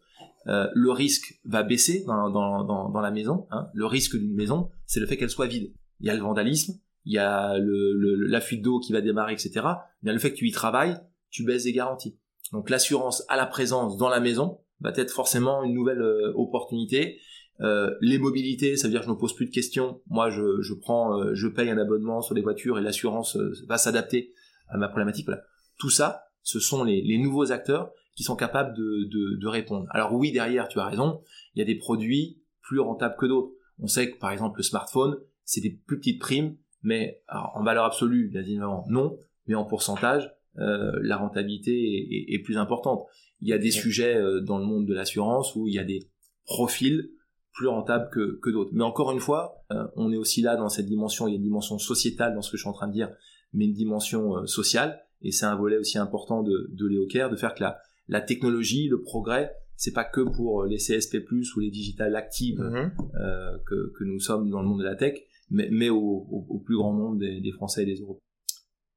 euh, 0.47 0.69
le 0.75 0.91
risque 0.91 1.39
va 1.45 1.63
baisser 1.63 2.05
dans, 2.07 2.31
dans, 2.31 2.65
dans, 2.65 2.89
dans 2.89 3.01
la 3.01 3.11
maison. 3.11 3.47
Hein. 3.51 3.69
Le 3.75 3.87
risque 3.87 4.17
d'une 4.17 4.35
maison, 4.35 4.71
c'est 4.87 5.01
le 5.01 5.07
fait 5.07 5.17
qu'elle 5.17 5.31
soit 5.31 5.47
vide. 5.47 5.73
Il 6.01 6.07
y 6.07 6.11
a 6.11 6.15
le 6.15 6.23
vandalisme, 6.23 6.81
il 7.05 7.13
y 7.13 7.19
a 7.19 7.59
le, 7.59 7.93
le, 7.93 8.15
la 8.27 8.41
fuite 8.41 8.63
d'eau 8.63 8.81
qui 8.81 8.93
va 8.93 9.01
démarrer, 9.01 9.35
etc. 9.35 9.67
Mais 10.03 10.13
le 10.13 10.19
fait 10.19 10.31
que 10.31 10.37
tu 10.37 10.49
y 10.49 10.53
travailles, 10.53 10.99
tu 11.31 11.45
baisses 11.45 11.65
des 11.65 11.73
garanties. 11.73 12.19
Donc 12.53 12.71
l'assurance 12.71 13.23
à 13.29 13.37
la 13.37 13.47
présence 13.47 13.97
dans 13.97 14.09
la 14.09 14.21
maison 14.21 14.61
va 14.81 14.93
être 14.97 15.11
forcément 15.11 15.63
une 15.63 15.75
nouvelle 15.75 16.01
euh, 16.01 16.33
opportunité. 16.35 17.21
Euh, 17.61 17.95
les 18.01 18.19
mobilités, 18.19 18.77
ça 18.79 18.89
veut 18.89 18.93
dire 18.93 19.01
que 19.01 19.07
je 19.07 19.11
ne 19.11 19.15
me 19.15 19.21
pose 19.21 19.35
plus 19.35 19.47
de 19.47 19.51
questions. 19.51 20.01
Moi, 20.09 20.31
je, 20.31 20.63
je 20.63 20.73
prends, 20.73 21.21
euh, 21.21 21.35
je 21.35 21.49
paye 21.49 21.69
un 21.69 21.77
abonnement 21.77 22.23
sur 22.23 22.35
les 22.35 22.41
voitures 22.41 22.79
et 22.79 22.83
l'assurance 22.83 23.37
va 23.69 23.77
s'adapter 23.77 24.33
à 24.69 24.79
ma 24.79 24.89
problématique. 24.89 25.27
Voilà. 25.27 25.43
Tout 25.79 25.91
ça, 25.91 26.30
ce 26.43 26.61
sont 26.61 26.85
les, 26.85 27.03
les 27.03 27.19
nouveaux 27.19 27.53
acteurs 27.53 27.93
qui 28.17 28.23
sont 28.23 28.37
capables 28.37 28.77
de, 28.77 29.09
de, 29.09 29.37
de, 29.41 29.47
répondre. 29.47 29.87
Alors 29.91 30.13
oui, 30.13 30.33
derrière, 30.33 30.69
tu 30.69 30.79
as 30.79 30.87
raison, 30.87 31.23
il 31.55 31.61
y 31.61 31.63
a 31.63 31.65
des 31.65 31.77
produits 31.77 32.43
plus 32.63 32.81
rentables 32.81 33.17
que 33.19 33.27
d'autres. 33.27 33.53
On 33.79 33.87
sait 33.87 34.11
que 34.11 34.19
par 34.19 34.31
exemple 34.31 34.59
le 34.59 34.63
smartphone, 34.63 35.17
c'est 35.45 35.61
des 35.61 35.71
plus 35.71 35.99
petites 35.99 36.21
primes, 36.21 36.57
mais 36.83 37.23
en 37.29 37.63
valeur 37.63 37.85
absolue, 37.85 38.29
bien 38.29 38.43
évidemment 38.43 38.85
non, 38.89 39.19
mais 39.47 39.55
en 39.55 39.65
pourcentage, 39.65 40.31
euh, 40.59 40.93
la 41.03 41.17
rentabilité 41.17 41.73
est, 41.73 42.35
est, 42.35 42.39
plus 42.41 42.59
importante. 42.59 43.07
Il 43.41 43.49
y 43.49 43.53
a 43.53 43.59
des 43.59 43.71
sujets 43.71 44.17
euh, 44.17 44.41
dans 44.41 44.59
le 44.59 44.65
monde 44.65 44.87
de 44.87 44.95
l'assurance 44.95 45.55
où 45.55 45.67
il 45.67 45.75
y 45.75 45.79
a 45.79 45.85
des 45.85 46.11
profils 46.45 47.11
plus 47.53 47.69
rentables 47.69 48.11
que, 48.11 48.39
que 48.43 48.51
d'autres. 48.51 48.71
Mais 48.73 48.85
encore 48.85 49.13
une 49.13 49.21
fois, 49.21 49.65
euh, 49.71 49.87
on 49.97 50.13
est 50.13 50.17
aussi 50.17 50.43
là 50.43 50.57
dans 50.57 50.69
cette 50.69 50.87
dimension, 50.87 51.27
il 51.27 51.31
y 51.31 51.35
a 51.35 51.37
une 51.37 51.43
dimension 51.43 51.79
sociétale 51.79 52.35
dans 52.35 52.43
ce 52.43 52.51
que 52.51 52.57
je 52.57 52.63
suis 52.63 52.69
en 52.69 52.75
train 52.75 52.89
de 52.89 52.93
dire, 52.93 53.11
mais 53.53 53.65
une 53.65 53.73
dimension 53.73 54.47
sociale, 54.47 55.03
et 55.23 55.33
c'est 55.33 55.47
un 55.47 55.57
volet 55.57 55.77
aussi 55.77 55.99
important 55.99 56.43
de, 56.43 56.69
de 56.73 56.87
Léo 56.87 57.07
de 57.07 57.37
faire 57.37 57.55
que 57.55 57.63
la, 57.63 57.79
la 58.09 58.21
technologie, 58.21 58.89
le 58.89 59.03
progrès, 59.03 59.55
c'est 59.77 59.93
pas 59.93 60.05
que 60.05 60.21
pour 60.21 60.65
les 60.65 60.77
CSP+ 60.77 61.25
ou 61.57 61.61
les 61.61 61.71
digital 61.71 62.15
actives 62.17 62.61
mhm. 62.61 62.93
euh, 63.15 63.59
que, 63.67 63.93
que, 63.99 64.05
nous 64.05 64.21
sommes 64.21 64.51
dans 64.51 64.61
le 64.61 64.69
monde 64.69 64.81
de 64.81 64.85
la 64.85 64.95
tech, 64.95 65.15
mais, 65.51 65.69
mais 65.71 65.89
au, 65.89 65.97
au, 65.97 66.59
plus 66.59 66.77
grand 66.77 66.93
monde 66.93 67.19
des, 67.19 67.41
des, 67.41 67.53
Français 67.53 67.85
et 67.85 67.87
des 67.87 68.01
Européens. 68.01 68.21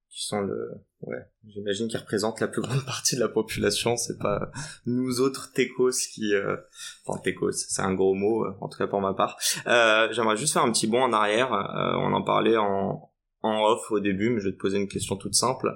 Qui 0.09 0.27
sont 0.27 0.41
le, 0.41 0.69
ouais, 1.01 1.25
j'imagine 1.47 1.87
qu'ils 1.87 1.99
représentent 1.99 2.39
la 2.39 2.47
plus 2.47 2.61
grande 2.61 2.83
partie 2.85 3.15
de 3.15 3.21
la 3.21 3.29
population. 3.29 3.95
C'est 3.95 4.19
pas 4.19 4.51
nous 4.85 5.21
autres 5.21 5.51
techos 5.53 5.89
qui, 6.13 6.35
euh... 6.35 6.57
enfin 7.05 7.19
techos, 7.19 7.51
c'est 7.51 7.81
un 7.81 7.93
gros 7.93 8.13
mot, 8.13 8.45
en 8.59 8.67
tout 8.67 8.77
cas 8.77 8.87
pour 8.87 9.01
ma 9.01 9.13
part. 9.13 9.37
Euh, 9.65 10.09
J'aimerais 10.11 10.37
juste 10.37 10.53
faire 10.53 10.63
un 10.63 10.71
petit 10.71 10.85
bond 10.85 11.01
en 11.01 11.13
arrière. 11.13 11.51
Euh, 11.53 11.93
on 11.97 12.13
en 12.13 12.21
parlait 12.21 12.57
en, 12.57 13.09
en 13.41 13.63
off 13.65 13.89
au 13.89 13.99
début, 13.99 14.29
mais 14.29 14.39
je 14.39 14.49
vais 14.49 14.53
te 14.53 14.59
poser 14.59 14.77
une 14.77 14.87
question 14.87 15.15
toute 15.15 15.33
simple 15.33 15.73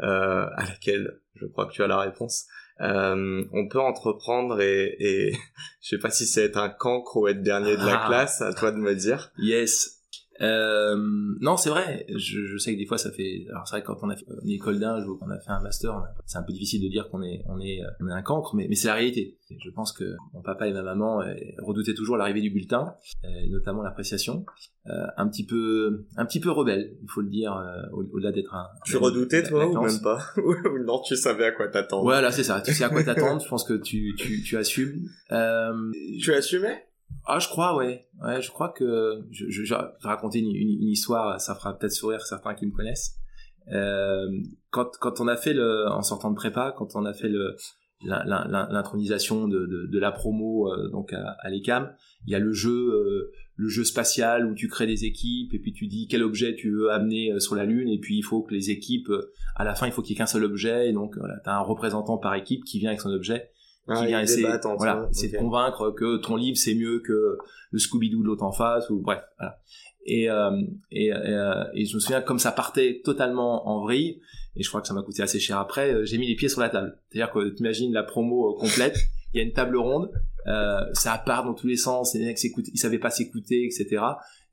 à 0.00 0.64
laquelle 0.68 1.20
je 1.34 1.46
crois 1.46 1.66
que 1.66 1.72
tu 1.72 1.82
as 1.82 1.86
la 1.86 1.98
réponse. 1.98 2.46
Euh, 2.80 3.42
on 3.52 3.68
peut 3.68 3.80
entreprendre 3.80 4.60
et, 4.60 4.96
et 4.98 5.32
je 5.82 5.88
sais 5.88 5.98
pas 5.98 6.10
si 6.10 6.26
c'est 6.26 6.44
être 6.44 6.58
un 6.58 6.68
cancre 6.68 7.16
ou 7.16 7.28
être 7.28 7.42
dernier 7.42 7.76
de 7.76 7.84
la 7.84 8.04
ah. 8.04 8.06
classe, 8.06 8.42
à 8.42 8.52
toi 8.52 8.70
de 8.70 8.76
me 8.76 8.94
dire. 8.94 9.32
Yes. 9.38 9.95
Euh, 10.40 10.96
non, 11.40 11.56
c'est 11.56 11.70
vrai. 11.70 12.06
Je, 12.08 12.46
je, 12.46 12.58
sais 12.58 12.74
que 12.74 12.78
des 12.78 12.86
fois 12.86 12.98
ça 12.98 13.10
fait. 13.10 13.46
Alors 13.50 13.66
c'est 13.66 13.76
vrai 13.76 13.82
que 13.82 13.86
quand 13.86 13.98
on 14.02 14.10
a 14.10 14.16
fait 14.16 14.26
une 14.42 14.50
école 14.50 14.78
d'âge 14.78 15.06
ou 15.06 15.16
qu'on 15.16 15.30
a 15.30 15.38
fait 15.38 15.50
un 15.50 15.60
master, 15.60 16.02
c'est 16.26 16.38
un 16.38 16.42
peu 16.42 16.52
difficile 16.52 16.82
de 16.82 16.88
dire 16.88 17.08
qu'on 17.08 17.22
est 17.22 17.42
on 17.46 17.60
est 17.60 17.80
on 18.00 18.08
est 18.08 18.12
un 18.12 18.22
cancre, 18.22 18.54
mais, 18.54 18.66
mais 18.68 18.74
c'est 18.74 18.88
la 18.88 18.94
réalité. 18.94 19.38
je 19.50 19.70
pense 19.70 19.92
que 19.92 20.16
mon 20.34 20.42
papa 20.42 20.66
et 20.66 20.72
ma 20.72 20.82
maman 20.82 21.22
euh, 21.22 21.34
redoutaient 21.62 21.94
toujours 21.94 22.16
l'arrivée 22.16 22.40
du 22.40 22.50
bulletin, 22.50 22.94
euh, 23.24 23.28
et 23.44 23.48
notamment 23.48 23.82
l'appréciation. 23.82 24.44
Euh, 24.88 25.06
un 25.16 25.26
petit 25.26 25.44
peu 25.44 26.06
un 26.16 26.24
petit 26.26 26.38
peu 26.38 26.50
rebelle, 26.50 26.96
il 27.02 27.10
faut 27.10 27.20
le 27.20 27.28
dire, 27.28 27.60
au-delà 27.92 28.30
d'être 28.30 28.54
un. 28.54 28.68
Tu 28.84 28.96
redoutais 28.96 29.42
toi 29.42 29.66
ou 29.66 29.80
même 29.80 30.00
pas? 30.00 30.20
Non, 30.86 31.00
tu 31.00 31.16
savais 31.16 31.46
à 31.46 31.52
quoi 31.52 31.68
t'attendre? 31.68 32.04
Voilà, 32.04 32.30
c'est 32.30 32.44
ça. 32.44 32.60
Tu 32.60 32.72
sais 32.72 32.84
à 32.84 32.88
quoi 32.88 33.02
t'attendre. 33.02 33.42
je 33.42 33.48
pense 33.48 33.64
que 33.64 33.74
tu 33.74 34.14
tu 34.16 34.42
tu 34.42 34.56
assumes. 34.56 35.08
Tu 36.20 36.32
assumais? 36.32 36.85
Ah, 37.26 37.38
je 37.38 37.48
crois, 37.48 37.76
ouais. 37.76 38.06
Ouais, 38.22 38.40
je 38.40 38.50
crois 38.50 38.68
que 38.68 39.24
je, 39.30 39.50
je, 39.50 39.64
je 39.64 39.74
raconter 40.02 40.38
une, 40.38 40.54
une, 40.54 40.88
histoire, 40.88 41.40
ça 41.40 41.54
fera 41.54 41.76
peut-être 41.76 41.92
sourire 41.92 42.22
certains 42.22 42.54
qui 42.54 42.66
me 42.66 42.72
connaissent. 42.72 43.16
Euh, 43.72 44.28
quand, 44.70 44.90
quand 45.00 45.20
on 45.20 45.26
a 45.26 45.36
fait 45.36 45.52
le, 45.52 45.88
en 45.88 46.02
sortant 46.02 46.30
de 46.30 46.36
prépa, 46.36 46.72
quand 46.76 46.94
on 46.94 47.04
a 47.04 47.12
fait 47.12 47.28
le, 47.28 47.56
l'intronisation 48.04 49.48
de, 49.48 49.66
de, 49.66 49.86
de, 49.90 49.98
la 49.98 50.12
promo 50.12 50.72
euh, 50.72 50.88
donc 50.90 51.12
à, 51.12 51.36
à 51.40 51.50
l'ECAM, 51.50 51.92
il 52.26 52.32
y 52.32 52.34
a 52.34 52.38
le 52.38 52.52
jeu, 52.52 52.70
euh, 52.70 53.32
le 53.56 53.68
jeu 53.68 53.84
spatial 53.84 54.46
où 54.46 54.54
tu 54.54 54.68
crées 54.68 54.86
des 54.86 55.04
équipes 55.04 55.54
et 55.54 55.58
puis 55.58 55.72
tu 55.72 55.86
dis 55.86 56.06
quel 56.08 56.22
objet 56.22 56.54
tu 56.54 56.70
veux 56.70 56.90
amener 56.90 57.32
euh, 57.32 57.40
sur 57.40 57.54
la 57.54 57.64
Lune 57.64 57.88
et 57.88 57.98
puis 57.98 58.18
il 58.18 58.22
faut 58.22 58.42
que 58.42 58.54
les 58.54 58.70
équipes, 58.70 59.10
à 59.54 59.64
la 59.64 59.74
fin 59.74 59.86
il 59.86 59.92
faut 59.92 60.02
qu'il 60.02 60.12
y 60.12 60.14
ait 60.14 60.18
qu'un 60.18 60.26
seul 60.26 60.44
objet 60.44 60.90
et 60.90 60.92
donc 60.92 61.16
voilà, 61.16 61.34
tu 61.42 61.48
as 61.48 61.56
un 61.56 61.62
représentant 61.62 62.18
par 62.18 62.34
équipe 62.34 62.64
qui 62.64 62.78
vient 62.78 62.90
avec 62.90 63.00
son 63.00 63.10
objet 63.10 63.50
qui 63.86 64.06
vient 64.06 64.20
essayer, 64.20 64.48
voilà, 64.76 65.08
c'est 65.12 65.28
de 65.28 65.36
convaincre 65.38 65.90
que 65.90 66.16
ton 66.16 66.36
livre 66.36 66.56
c'est 66.56 66.74
mieux 66.74 67.00
que 67.00 67.38
le 67.70 67.78
Scooby-Doo 67.78 68.22
de 68.22 68.26
l'autre 68.26 68.44
en 68.44 68.52
face 68.52 68.90
ou 68.90 69.00
bref, 69.00 69.22
voilà. 69.38 69.58
Et, 70.08 70.30
euh, 70.30 70.62
et, 70.92 71.12
euh, 71.12 71.64
et, 71.74 71.84
je 71.84 71.96
me 71.96 72.00
souviens 72.00 72.20
comme 72.20 72.38
ça 72.38 72.52
partait 72.52 73.00
totalement 73.04 73.68
en 73.68 73.82
vrille 73.82 74.20
et 74.56 74.62
je 74.62 74.68
crois 74.68 74.80
que 74.80 74.88
ça 74.88 74.94
m'a 74.94 75.02
coûté 75.02 75.22
assez 75.22 75.38
cher 75.38 75.58
après, 75.58 75.92
euh, 75.92 76.04
j'ai 76.04 76.18
mis 76.18 76.26
les 76.26 76.34
pieds 76.34 76.48
sur 76.48 76.60
la 76.60 76.70
table. 76.70 76.98
C'est-à-dire 77.10 77.32
que 77.32 77.48
tu 77.50 77.60
imagines 77.60 77.92
la 77.92 78.02
promo 78.02 78.50
euh, 78.50 78.58
complète, 78.58 78.96
il 79.34 79.38
y 79.38 79.40
a 79.40 79.42
une 79.42 79.52
table 79.52 79.76
ronde, 79.76 80.10
euh, 80.46 80.80
ça 80.92 81.20
part 81.24 81.44
dans 81.44 81.54
tous 81.54 81.66
les 81.66 81.76
sens, 81.76 82.14
les 82.14 82.24
mecs 82.24 82.42
ils 82.42 82.78
savaient 82.78 82.98
pas 82.98 83.10
s'écouter, 83.10 83.64
etc. 83.64 84.02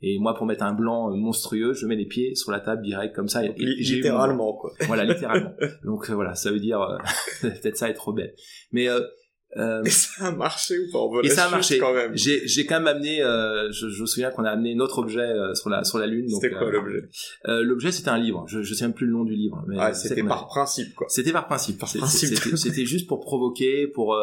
Et 0.02 0.20
moi, 0.20 0.36
pour 0.36 0.46
mettre 0.46 0.64
un 0.64 0.74
blanc 0.74 1.16
monstrueux, 1.16 1.74
je 1.74 1.86
mets 1.86 1.96
les 1.96 2.06
pieds 2.06 2.36
sur 2.36 2.52
la 2.52 2.60
table 2.60 2.84
direct 2.84 3.16
comme 3.16 3.30
ça. 3.30 3.46
Et, 3.46 3.54
littéralement, 3.56 4.52
quoi. 4.52 4.74
Voilà, 4.82 5.06
littéralement. 5.06 5.54
Donc 5.86 6.10
voilà, 6.10 6.36
ça 6.36 6.52
veut 6.52 6.60
dire 6.60 6.86
peut-être 7.42 7.78
ça 7.78 7.90
être 7.90 8.06
rebelle. 8.10 8.34
Mais 8.74 8.90
euh, 9.58 9.84
et 9.84 9.90
ça 9.90 10.28
a 10.28 10.32
marché 10.32 10.80
ou 10.80 10.92
pas? 10.92 11.20
Et 11.24 11.30
ça 11.30 11.46
a 11.46 11.50
marché 11.50 11.78
quand 11.78 11.94
même. 11.94 12.16
J'ai 12.16 12.48
j'ai 12.48 12.66
quand 12.66 12.80
même 12.80 12.88
amené. 12.88 13.22
Euh, 13.22 13.72
je, 13.72 13.90
je 13.90 14.02
me 14.02 14.08
souviens 14.08 14.32
qu'on 14.32 14.46
a 14.46 14.50
amené 14.50 14.74
notre 14.74 15.00
objet 15.00 15.20
euh, 15.20 15.54
sur 15.54 15.70
la 15.70 15.84
sur 15.84 16.00
la 16.00 16.08
lune. 16.08 16.28
C'était 16.30 16.50
quoi 16.50 16.68
euh, 16.68 16.72
l'objet? 16.72 17.02
L'objet 17.46 17.92
c'était 17.92 18.10
un 18.10 18.18
livre. 18.18 18.46
Je 18.48 18.64
je 18.64 18.74
sais 18.74 18.86
même 18.86 18.94
plus 18.94 19.06
le 19.06 19.14
nom 19.14 19.24
du 19.24 19.34
livre. 19.36 19.64
Mais 19.68 19.78
ah, 19.80 19.94
c'était 19.94 20.24
par 20.24 20.48
principe 20.48 20.96
quoi. 20.96 21.08
C'était 21.10 21.32
par 21.32 21.48
principe. 21.48 21.78
Par 21.78 21.92
principe. 21.92 22.38
C'était 22.56 22.86
juste 22.86 23.08
pour 23.08 23.20
provoquer, 23.20 23.88
pour 23.88 24.18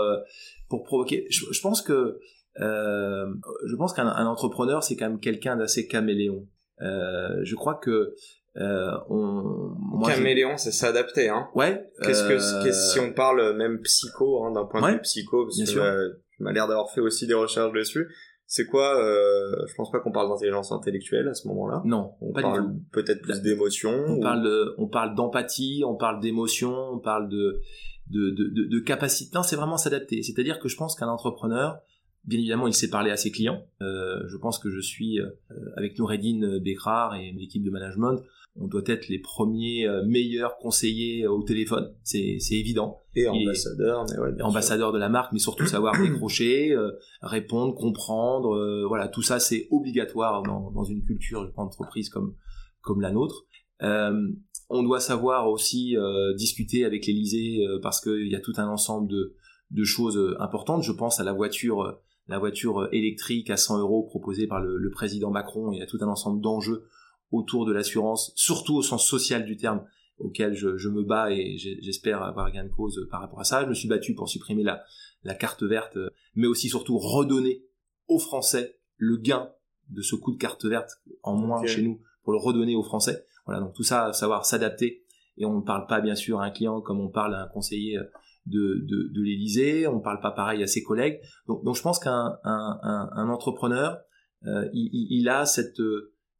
pour 0.68 0.82
provoquer. 0.82 1.26
Je, 1.30 1.44
je 1.50 1.60
pense 1.60 1.82
que 1.82 2.18
je 2.56 3.76
pense 3.76 3.92
qu'un 3.92 4.26
entrepreneur 4.26 4.82
c'est 4.82 4.96
quand 4.96 5.08
même 5.08 5.20
quelqu'un 5.20 5.56
d'assez 5.56 5.86
caméléon. 5.86 6.46
je 6.80 7.54
crois 7.54 7.74
que 7.74 8.14
euh, 8.56 8.90
on, 9.08 9.74
moi, 9.78 10.10
Caméléon, 10.10 10.56
c'est 10.56 10.72
s'adapter, 10.72 11.28
hein. 11.28 11.48
Ouais. 11.54 11.88
Qu'est-ce 12.02 12.26
que, 12.26 12.34
euh, 12.34 12.72
si 12.72 12.98
on 12.98 13.12
parle 13.12 13.56
même 13.56 13.80
psycho, 13.82 14.44
hein, 14.44 14.52
d'un 14.52 14.64
point 14.64 14.80
de 14.80 14.94
vue 14.94 15.00
psycho, 15.02 15.44
parce 15.44 15.72
que 15.72 15.78
euh, 15.78 16.08
tu 16.36 16.42
m'as 16.42 16.52
l'air 16.52 16.66
d'avoir 16.66 16.90
fait 16.90 17.00
aussi 17.00 17.26
des 17.26 17.34
recherches 17.34 17.72
dessus. 17.72 18.08
C'est 18.46 18.66
quoi 18.66 19.00
euh, 19.00 19.54
Je 19.68 19.74
pense 19.76 19.92
pas 19.92 20.00
qu'on 20.00 20.10
parle 20.10 20.28
d'intelligence 20.28 20.72
intellectuelle 20.72 21.28
à 21.28 21.34
ce 21.34 21.46
moment-là. 21.46 21.82
Non, 21.84 22.14
on 22.20 22.32
parle 22.32 22.74
peut-être 22.90 23.22
plus 23.22 23.40
d'émotion. 23.42 23.92
On 24.08 24.18
parle 24.20 24.42
de, 24.42 24.74
on 24.78 24.88
parle 24.88 25.14
d'empathie, 25.14 25.84
on 25.86 25.94
parle 25.94 26.20
d'émotion, 26.20 26.74
on 26.92 26.98
parle 26.98 27.28
de 27.28 27.60
de, 28.08 28.30
de, 28.30 28.48
de, 28.48 28.64
de 28.68 28.80
capacité. 28.80 29.30
Non, 29.36 29.44
c'est 29.44 29.54
vraiment 29.54 29.76
s'adapter. 29.76 30.24
C'est-à-dire 30.24 30.58
que 30.58 30.68
je 30.68 30.76
pense 30.76 30.96
qu'un 30.96 31.06
entrepreneur, 31.06 31.80
Bien 32.24 32.38
évidemment, 32.38 32.66
il 32.66 32.74
sait 32.74 32.90
parler 32.90 33.10
à 33.10 33.16
ses 33.16 33.30
clients. 33.30 33.64
Euh, 33.80 34.20
je 34.28 34.36
pense 34.36 34.58
que 34.58 34.70
je 34.70 34.80
suis, 34.80 35.20
euh, 35.20 35.30
avec 35.76 35.98
Noureddin 35.98 36.58
Bekrar 36.58 37.14
et 37.14 37.32
l'équipe 37.32 37.64
de 37.64 37.70
management, 37.70 38.22
on 38.56 38.66
doit 38.66 38.82
être 38.86 39.08
les 39.08 39.18
premiers 39.18 39.86
euh, 39.86 40.04
meilleurs 40.04 40.56
conseillers 40.58 41.26
au 41.26 41.42
téléphone, 41.42 41.94
c'est 42.02 42.38
évident. 42.50 43.02
Et 43.14 43.26
ambassadeur, 43.28 44.06
mais 44.10 44.18
ouais, 44.18 44.42
ambassadeur 44.42 44.92
de 44.92 44.98
la 44.98 45.08
marque, 45.08 45.32
mais 45.32 45.38
surtout 45.38 45.66
savoir 45.66 45.94
décrocher, 46.02 46.72
euh, 46.72 46.92
répondre, 47.22 47.74
comprendre, 47.74 48.56
euh, 48.56 48.84
voilà, 48.86 49.08
tout 49.08 49.22
ça 49.22 49.38
c'est 49.38 49.68
obligatoire 49.70 50.42
dans, 50.42 50.70
dans, 50.70 50.84
une 50.84 51.02
culture 51.04 51.52
d'entreprise 51.56 52.08
comme 52.08 52.34
comme 52.82 53.00
la 53.00 53.10
nôtre. 53.10 53.46
on 53.80 54.82
doit 54.82 55.00
savoir 55.00 55.48
aussi 55.48 55.96
discuter 56.36 56.84
avec 56.84 57.06
l'Élysée 57.06 57.60
parce 57.82 58.00
qu'il 58.00 58.28
y 58.28 58.34
a 58.34 58.40
tout 58.40 58.54
un 58.56 58.68
ensemble 58.68 59.08
de, 59.08 59.34
de 59.70 59.84
choses 59.84 60.18
importantes. 60.38 60.82
Je 60.82 60.92
pense 60.92 61.20
à 61.20 61.24
la 61.24 61.32
voiture 61.32 61.98
la 62.26 62.38
voiture 62.38 62.88
électrique 62.92 63.50
à 63.50 63.56
100 63.56 63.80
euros 63.80 64.04
proposée 64.04 64.46
par 64.46 64.60
le, 64.60 64.76
le 64.76 64.90
président 64.90 65.30
Macron. 65.30 65.72
Il 65.72 65.78
y 65.78 65.82
a 65.82 65.86
tout 65.86 65.98
un 66.00 66.06
ensemble 66.06 66.40
d'enjeux 66.40 66.84
autour 67.30 67.66
de 67.66 67.72
l'assurance, 67.72 68.32
surtout 68.34 68.76
au 68.76 68.82
sens 68.82 69.06
social 69.06 69.44
du 69.44 69.56
terme, 69.56 69.84
auquel 70.18 70.54
je, 70.54 70.76
je 70.76 70.88
me 70.88 71.02
bats 71.02 71.32
et 71.32 71.56
j'espère 71.56 72.22
avoir 72.22 72.50
gain 72.52 72.64
de 72.64 72.70
cause 72.70 73.06
par 73.10 73.20
rapport 73.20 73.40
à 73.40 73.44
ça. 73.44 73.62
Je 73.62 73.68
me 73.68 73.74
suis 73.74 73.88
battu 73.88 74.14
pour 74.14 74.28
supprimer 74.28 74.62
la, 74.62 74.82
la 75.24 75.34
carte 75.34 75.62
verte, 75.62 75.96
mais 76.34 76.46
aussi 76.46 76.68
surtout 76.68 76.98
redonner 76.98 77.64
aux 78.08 78.18
Français 78.18 78.76
le 78.96 79.16
gain 79.16 79.50
de 79.88 80.02
ce 80.02 80.14
coup 80.16 80.32
de 80.32 80.38
carte 80.38 80.64
verte 80.64 80.90
en 81.22 81.36
moins 81.36 81.64
chez 81.66 81.82
nous 81.82 82.00
pour 82.22 82.32
le 82.32 82.38
redonner 82.38 82.76
aux 82.76 82.82
Français. 82.82 83.24
Voilà, 83.46 83.60
donc 83.60 83.74
tout 83.74 83.82
ça, 83.82 84.12
savoir 84.12 84.44
s'adapter. 84.44 85.04
Et 85.38 85.46
on 85.46 85.56
ne 85.60 85.64
parle 85.64 85.86
pas 85.86 86.00
bien 86.00 86.14
sûr 86.14 86.40
à 86.40 86.44
un 86.44 86.50
client 86.50 86.80
comme 86.82 87.00
on 87.00 87.08
parle 87.08 87.34
à 87.34 87.44
un 87.44 87.48
conseiller 87.48 87.98
de, 88.46 88.84
de, 88.86 89.10
de 89.14 89.22
l'Élysée, 89.22 89.86
on 89.86 89.96
ne 89.96 90.02
parle 90.02 90.20
pas 90.20 90.32
pareil 90.32 90.62
à 90.62 90.66
ses 90.66 90.82
collègues. 90.82 91.20
Donc, 91.46 91.64
donc 91.64 91.76
je 91.76 91.82
pense 91.82 91.98
qu'un 91.98 92.38
un, 92.44 92.78
un, 92.82 93.10
un 93.14 93.28
entrepreneur, 93.28 93.98
euh, 94.46 94.68
il, 94.72 95.06
il, 95.10 95.28
a 95.28 95.46
cette 95.46 95.80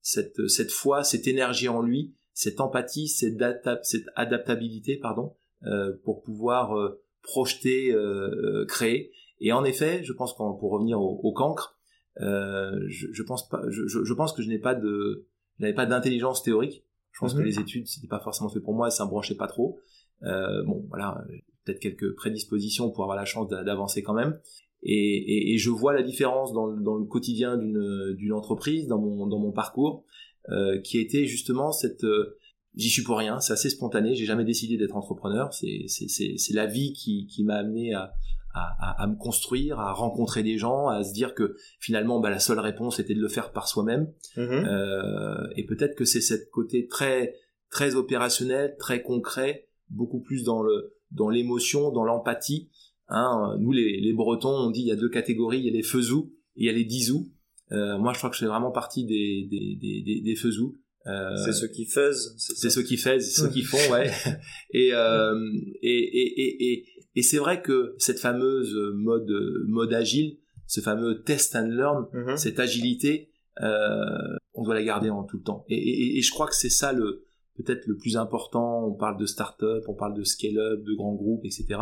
cette, 0.03 0.49
cette 0.49 0.71
foi, 0.71 1.05
cette 1.05 1.27
énergie 1.27 1.69
en 1.69 1.83
lui, 1.83 2.15
cette 2.33 2.61
empathie, 2.61 3.09
cette, 3.09 3.37
cette 3.83 4.07
adaptabilité, 4.17 4.97
pardon, 4.97 5.35
euh, 5.67 5.93
pour 6.05 6.23
pouvoir 6.23 6.79
euh, 6.79 7.03
projeter, 7.23 7.93
euh, 7.93 8.65
créer. 8.67 9.13
Et 9.41 9.53
en 9.53 9.65
effet, 9.65 10.03
je 10.05 10.13
pense 10.13 10.33
qu'on 10.33 10.55
pour 10.55 10.71
revenir 10.71 11.01
au, 11.01 11.21
au 11.23 11.33
cancre, 11.33 11.77
je, 12.19 13.07
je, 13.13 13.23
pense 13.23 13.49
pas, 13.49 13.63
je, 13.69 13.87
je 13.87 14.15
pense 14.15 14.33
que 14.33 14.43
je 14.43 14.49
n'ai 14.49 14.59
pas 14.59 14.75
de, 14.75 15.27
n'avais 15.59 15.75
pas 15.75 15.87
d'intelligence 15.87 16.43
théorique. 16.43 16.85
Je 17.13 17.21
pense 17.21 17.35
que 17.35 17.41
mhm. 17.41 17.45
les 17.45 17.59
études 17.59 17.87
c'était 17.87 18.07
pas 18.07 18.21
forcément 18.21 18.49
fait 18.49 18.61
pour 18.61 18.75
moi, 18.75 18.91
ça 18.91 19.05
me 19.05 19.11
branchait 19.11 19.35
pas 19.35 19.49
trop. 19.49 19.79
bon, 20.23 20.87
voilà, 20.89 21.23
peut-être 21.65 21.81
quelques 21.81 22.15
prédispositions 22.17 22.91
pour 22.91 23.05
avoir 23.05 23.17
la 23.17 23.25
chance 23.25 23.49
d'avancer 23.49 24.03
quand 24.03 24.15
même. 24.15 24.39
Et, 24.83 24.93
et, 24.93 25.53
et, 25.55 25.59
je 25.59 25.71
vois 25.71 25.93
la 25.93 26.03
différence 26.03 26.53
dans, 26.53 26.69
dans 26.69 26.97
le 26.97 27.05
quotidien 27.05 27.57
d'une 27.59 28.15
d'une 28.17 28.33
entreprise, 28.33 28.87
dans 28.87 28.99
mon 28.99 29.27
dans 29.27 29.39
mon 29.39 29.53
parcours, 29.53 30.05
euh, 30.49 30.81
qui 30.81 30.99
été 30.99 31.27
justement 31.27 31.71
cette 31.71 32.05
euh, 32.05 32.39
j'y 32.75 32.89
suis 32.89 33.03
pour 33.03 33.19
rien, 33.19 33.41
c'est 33.41 33.53
assez 33.53 33.69
spontané, 33.69 34.15
j'ai 34.15 34.25
jamais 34.25 34.45
décidé 34.45 34.79
d'être 34.79 34.97
entrepreneur, 34.97 35.53
c'est 35.53 35.85
c'est 35.87 36.09
c'est 36.09 36.55
la 36.55 36.67
vie 36.67 36.93
qui 36.95 37.27
qui 37.27 37.45
m'a 37.45 37.57
amené 37.57 37.93
à, 37.93 38.13
à, 38.55 39.03
à 39.03 39.07
me 39.07 39.17
construire, 39.17 39.79
à 39.79 39.93
rencontrer 39.93 40.43
des 40.43 40.59
gens, 40.59 40.89
à 40.89 41.03
se 41.03 41.13
dire 41.13 41.35
que 41.35 41.57
finalement 41.79 42.21
bah, 42.21 42.31
la 42.31 42.39
seule 42.41 42.59
réponse 42.59 42.99
était 42.99 43.15
de 43.15 43.21
le 43.21 43.29
faire 43.29 43.53
par 43.53 43.69
soi-même. 43.69 44.13
Mm-hmm. 44.37 44.67
Euh, 44.67 45.47
et 45.57 45.65
peut-être 45.65 45.95
que 45.95 46.05
c'est 46.05 46.21
cette 46.21 46.51
côté 46.51 46.87
très 46.87 47.35
très 47.71 47.95
opérationnel, 47.95 48.77
très 48.79 49.03
concret, 49.03 49.69
beaucoup 49.89 50.21
plus 50.21 50.45
dans 50.45 50.63
le 50.63 50.97
dans 51.11 51.29
l'émotion, 51.29 51.91
dans 51.91 52.05
l'empathie, 52.05 52.71
Hein, 53.11 53.57
nous, 53.61 53.73
les, 53.73 54.01
les, 54.01 54.13
Bretons, 54.13 54.49
on 54.49 54.71
dit 54.71 54.81
il 54.81 54.87
y 54.87 54.93
a 54.93 54.97
deux 54.97 55.09
catégories, 55.09 55.59
il 55.59 55.65
y 55.65 55.69
a 55.69 55.73
les 55.73 55.83
faisous 55.83 56.33
et 56.57 56.63
il 56.63 56.67
y 56.67 56.69
a 56.69 56.73
les 56.73 56.85
disous. 56.85 57.33
Euh, 57.73 57.99
moi, 57.99 58.13
je 58.13 58.19
crois 58.19 58.31
que 58.31 58.37
je 58.37 58.41
fais 58.41 58.47
vraiment 58.49 58.71
partie 58.71 59.05
des, 59.05 59.49
des, 59.51 59.77
des, 59.81 60.21
des 60.23 60.37
faisous. 60.37 60.79
Euh, 61.07 61.35
c'est 61.45 61.53
ceux 61.53 61.69
qui 61.69 61.87
faisent. 61.87 62.35
C'est 62.39 62.71
ceux 62.71 62.83
qui 62.83 62.97
faisent, 62.97 63.35
ceux 63.35 63.49
qui 63.49 63.63
font, 63.63 63.93
ouais. 63.93 64.11
et, 64.71 64.91
euh, 64.93 65.35
et, 65.83 65.99
et, 65.99 66.73
et, 66.73 66.87
et, 67.17 67.23
c'est 67.23 67.39
vrai 67.39 67.63
que 67.63 67.95
cette 67.99 68.19
fameuse 68.19 68.77
mode, 68.95 69.31
mode 69.67 69.93
agile, 69.93 70.39
ce 70.67 70.81
fameux 70.81 71.23
test 71.23 71.57
and 71.57 71.69
learn, 71.69 72.07
mm-hmm. 72.13 72.37
cette 72.37 72.61
agilité, 72.61 73.31
euh, 73.63 74.37
on 74.55 74.63
doit 74.63 74.75
la 74.75 74.85
garder 74.85 75.11
en 75.11 75.25
tout 75.25 75.39
le 75.39 75.43
temps. 75.43 75.65
Et, 75.69 75.77
et, 75.77 76.19
et 76.19 76.23
je 76.23 76.31
crois 76.31 76.47
que 76.47 76.55
c'est 76.55 76.71
ça 76.71 76.93
le 76.93 77.25
peut-être 77.57 77.87
le 77.87 77.97
plus 77.97 78.17
important. 78.17 78.87
On 78.87 78.95
parle 78.95 79.19
de 79.19 79.27
start-up, 79.27 79.85
on 79.89 79.95
parle 79.95 80.15
de 80.15 80.25
scale-up, 80.25 80.83
de 80.83 80.95
grands 80.95 81.15
groupes, 81.15 81.45
etc. 81.45 81.81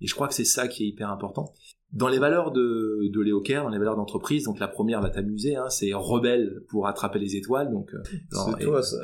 Et 0.00 0.06
je 0.06 0.14
crois 0.14 0.28
que 0.28 0.34
c'est 0.34 0.44
ça 0.44 0.68
qui 0.68 0.84
est 0.84 0.86
hyper 0.88 1.10
important. 1.10 1.52
Dans 1.92 2.06
les 2.06 2.20
valeurs 2.20 2.52
de, 2.52 3.10
de 3.12 3.20
Léo 3.20 3.40
Kerr, 3.40 3.64
dans 3.64 3.68
les 3.68 3.78
valeurs 3.78 3.96
d'entreprise, 3.96 4.44
donc 4.44 4.60
la 4.60 4.68
première 4.68 5.00
va 5.00 5.10
t'amuser, 5.10 5.56
hein, 5.56 5.68
c'est 5.70 5.92
rebelle 5.92 6.62
pour 6.68 6.86
attraper 6.86 7.18
les 7.18 7.34
étoiles. 7.34 7.72
Donc, 7.72 7.92
euh, 7.92 7.98
c'est 8.30 8.64
toi 8.64 8.80
ça. 8.80 8.96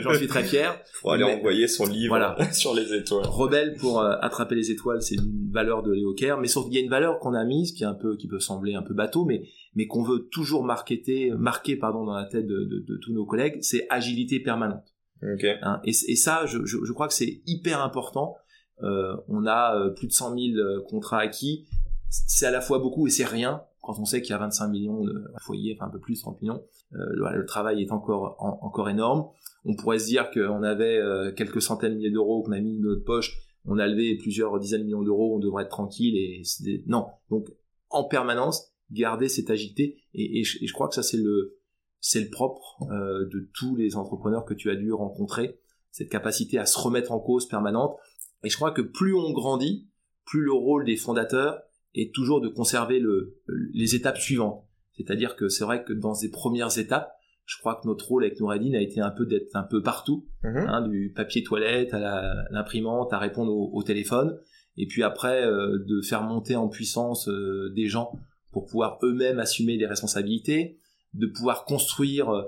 J'en 0.00 0.14
suis 0.14 0.28
très 0.28 0.44
fier. 0.44 0.80
Pour 1.00 1.12
aller 1.12 1.24
envoyer 1.24 1.66
son 1.66 1.86
livre 1.86 2.10
voilà. 2.10 2.36
sur 2.52 2.72
les 2.72 2.94
étoiles. 2.94 3.26
Rebelle 3.26 3.74
pour 3.80 4.00
euh, 4.00 4.14
attraper 4.20 4.54
les 4.54 4.70
étoiles, 4.70 5.02
c'est 5.02 5.16
une 5.16 5.50
valeur 5.50 5.82
de 5.82 5.90
Léo 5.90 6.14
Kerr, 6.14 6.36
mais 6.40 6.48
il 6.48 6.74
y 6.74 6.78
a 6.78 6.80
une 6.80 6.90
valeur 6.90 7.18
qu'on 7.18 7.34
a 7.34 7.44
mise 7.44 7.72
qui 7.72 7.82
est 7.82 7.86
un 7.86 7.94
peu, 7.94 8.16
qui 8.16 8.28
peut 8.28 8.38
sembler 8.38 8.74
un 8.74 8.82
peu 8.82 8.94
bateau, 8.94 9.24
mais 9.24 9.42
mais 9.74 9.86
qu'on 9.86 10.02
veut 10.02 10.28
toujours 10.30 10.62
marketer, 10.62 11.32
marquer 11.36 11.76
pardon 11.76 12.04
dans 12.04 12.14
la 12.14 12.26
tête 12.26 12.46
de, 12.46 12.64
de, 12.64 12.84
de 12.86 12.96
tous 12.98 13.12
nos 13.12 13.24
collègues, 13.24 13.58
c'est 13.62 13.86
agilité 13.88 14.40
permanente. 14.40 14.84
Okay. 15.22 15.56
Hein, 15.62 15.80
et, 15.84 15.90
et, 15.90 16.16
ça, 16.16 16.46
je, 16.46 16.64
je, 16.64 16.78
je 16.82 16.92
crois 16.92 17.08
que 17.08 17.14
c'est 17.14 17.42
hyper 17.46 17.82
important. 17.82 18.36
Euh, 18.82 19.16
on 19.28 19.46
a 19.46 19.76
euh, 19.76 19.90
plus 19.90 20.06
de 20.06 20.12
100 20.12 20.34
000 20.36 20.82
contrats 20.88 21.18
acquis 21.18 21.66
c'est 22.10 22.46
à 22.46 22.50
la 22.50 22.60
fois 22.60 22.78
beaucoup 22.78 23.06
et 23.06 23.10
c'est 23.10 23.24
rien 23.24 23.62
quand 23.82 23.98
on 23.98 24.04
sait 24.04 24.20
qu'il 24.20 24.30
y 24.30 24.34
a 24.34 24.38
25 24.38 24.68
millions 24.68 25.02
de 25.04 25.24
foyers, 25.40 25.74
enfin 25.76 25.86
un 25.86 25.90
peu 25.90 26.00
plus, 26.00 26.20
30 26.20 26.42
millions. 26.42 26.62
Euh, 26.92 27.32
le, 27.32 27.46
travail 27.46 27.82
est 27.82 27.92
encore 27.92 28.36
encore 28.38 28.90
énorme. 28.90 29.28
On 29.64 29.74
pourrait 29.74 29.98
se 29.98 30.06
dire 30.06 30.30
qu'on 30.30 30.62
avait 30.62 30.98
euh, 30.98 31.32
quelques 31.32 31.62
centaines 31.62 31.92
de 31.92 31.96
milliers 31.96 32.10
d'euros 32.10 32.42
qu'on 32.42 32.52
a 32.52 32.60
mis 32.60 32.78
dans 32.78 32.90
notre 32.90 33.04
poche, 33.04 33.38
on 33.64 33.78
a 33.78 33.86
levé 33.86 34.16
plusieurs 34.16 34.58
dizaines 34.58 34.80
de 34.80 34.86
millions 34.86 35.02
d'euros, 35.02 35.36
on 35.36 35.38
devrait 35.38 35.64
être 35.64 35.70
tranquille 35.70 36.16
et 36.16 36.42
non. 36.86 37.06
Donc 37.30 37.48
en 37.88 38.04
permanence, 38.04 38.70
garder 38.90 39.28
cette 39.28 39.50
agilité 39.50 39.96
et, 40.14 40.44
je, 40.44 40.72
crois 40.72 40.88
que 40.88 40.94
ça 40.94 41.02
c'est 41.02 41.16
le 41.16 41.56
c'est 42.00 42.20
le 42.20 42.30
propre 42.30 42.78
euh, 42.90 43.26
de 43.26 43.50
tous 43.54 43.76
les 43.76 43.96
entrepreneurs 43.96 44.44
que 44.44 44.54
tu 44.54 44.70
as 44.70 44.76
dû 44.76 44.92
rencontrer, 44.92 45.58
cette 45.90 46.10
capacité 46.10 46.58
à 46.58 46.66
se 46.66 46.78
remettre 46.78 47.12
en 47.12 47.20
cause 47.20 47.46
permanente. 47.46 47.96
Et 48.44 48.50
je 48.50 48.56
crois 48.56 48.72
que 48.72 48.82
plus 48.82 49.14
on 49.14 49.32
grandit, 49.32 49.88
plus 50.24 50.42
le 50.42 50.52
rôle 50.52 50.84
des 50.84 50.96
fondateurs 50.96 51.60
et 51.94 52.10
toujours 52.10 52.40
de 52.40 52.48
conserver 52.48 53.00
le, 53.00 53.40
les 53.72 53.94
étapes 53.94 54.18
suivantes. 54.18 54.64
C'est-à-dire 54.96 55.36
que 55.36 55.48
c'est 55.48 55.64
vrai 55.64 55.82
que 55.84 55.92
dans 55.92 56.14
ces 56.14 56.30
premières 56.30 56.78
étapes, 56.78 57.12
je 57.50 57.58
crois 57.58 57.80
que 57.82 57.88
notre 57.88 58.06
rôle 58.06 58.24
avec 58.24 58.38
Noureddin 58.38 58.74
a 58.74 58.80
été 58.80 59.00
un 59.00 59.10
peu 59.10 59.26
d'être 59.26 59.56
un 59.56 59.64
peu 59.64 59.82
partout, 59.82 60.24
mhm. 60.44 60.56
hein, 60.68 60.88
du 60.88 61.12
papier 61.14 61.42
toilette 61.42 61.92
à 61.92 62.46
l'imprimante, 62.50 63.12
à 63.12 63.18
répondre 63.18 63.52
au, 63.52 63.82
téléphone, 63.82 64.38
et 64.76 64.86
puis 64.86 65.02
après 65.02 65.44
euh, 65.44 65.78
de 65.84 66.00
faire 66.00 66.22
monter 66.22 66.54
en 66.54 66.68
puissance 66.68 67.28
euh, 67.28 67.72
des 67.74 67.86
gens 67.86 68.12
pour 68.52 68.66
pouvoir 68.66 68.98
eux-mêmes 69.02 69.40
assumer 69.40 69.78
des 69.78 69.86
responsabilités, 69.86 70.78
de 71.14 71.26
pouvoir 71.26 71.64
construire 71.64 72.30
euh, 72.30 72.42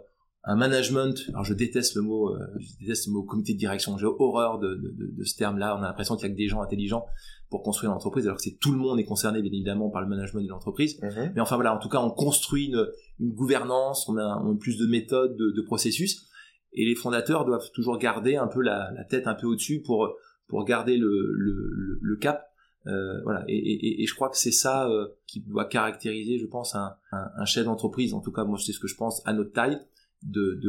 un 0.45 0.57
management. 0.57 1.15
Alors 1.29 1.45
je 1.45 1.55
déteste 1.55 1.95
le 1.95 2.03
mot, 2.03 2.35
je 2.59 2.79
déteste 2.81 3.07
le 3.07 3.13
mot 3.13 3.23
comité 3.23 3.53
de 3.53 3.59
direction. 3.59 3.97
J'ai 3.99 4.07
horreur 4.07 4.59
de, 4.59 4.75
de, 4.75 5.13
de, 5.17 5.25
ce 5.25 5.37
terme-là. 5.37 5.77
On 5.79 5.83
a 5.83 5.87
l'impression 5.87 6.17
qu'il 6.17 6.27
y 6.27 6.31
a 6.31 6.33
que 6.33 6.39
des 6.39 6.49
gens 6.49 6.63
intelligents 6.63 7.07
pour 7.53 7.63
construire 7.63 7.93
l'entreprise, 7.93 8.25
alors 8.25 8.39
que 8.39 8.43
c'est 8.43 8.59
tout 8.59 8.73
le 8.73 8.79
monde 8.79 8.99
est 8.99 9.05
concerné 9.05 9.43
bien 9.43 9.53
évidemment 9.53 9.91
par 9.91 10.01
le 10.01 10.09
management 10.09 10.43
de 10.43 10.49
l'entreprise. 10.49 10.99
Mhm. 11.03 11.33
Mais 11.35 11.41
enfin 11.41 11.57
voilà, 11.57 11.75
en 11.75 11.79
tout 11.79 11.91
cas, 11.91 12.01
on 12.01 12.11
construit 12.11 12.67
une, 12.67 12.89
une 13.21 13.33
gouvernance, 13.35 14.09
on 14.09 14.17
a, 14.17 14.43
plus 14.59 14.79
de 14.79 14.87
méthodes, 14.87 15.37
de, 15.37 15.51
de, 15.51 15.63
processus, 15.63 16.27
et 16.73 16.87
les 16.87 16.95
fondateurs 16.95 17.45
doivent 17.45 17.71
toujours 17.75 17.99
garder 17.99 18.37
un 18.37 18.47
peu 18.49 18.63
la, 18.63 18.91
la 18.93 19.05
tête 19.05 19.27
un 19.27 19.35
peu 19.35 19.47
au-dessus 19.47 19.83
pour 19.83 20.17
pour 20.49 20.65
garder 20.65 20.99
le, 20.99 21.33
le, 21.35 21.99
le, 22.01 22.17
cap. 22.17 22.47
Euh, 22.87 23.23
voilà, 23.23 23.43
et, 23.49 23.57
et, 23.57 24.03
et, 24.03 24.07
je 24.07 24.15
crois 24.15 24.29
que 24.29 24.37
c'est 24.37 24.53
ça 24.53 24.87
euh, 24.87 25.09
qui 25.27 25.41
doit 25.41 25.65
caractériser, 25.65 26.39
je 26.39 26.47
pense, 26.47 26.75
un, 26.75 26.95
un, 27.11 27.31
un 27.37 27.45
chef 27.47 27.65
d'entreprise. 27.65 28.13
En 28.13 28.21
tout 28.21 28.33
cas, 28.33 28.45
moi, 28.45 28.59
c'est 28.59 28.73
ce 28.73 28.79
que 28.79 28.89
je 28.89 28.97
pense 28.97 29.23
à 29.25 29.33
notre 29.33 29.53
taille, 29.53 29.79
de 30.23 30.61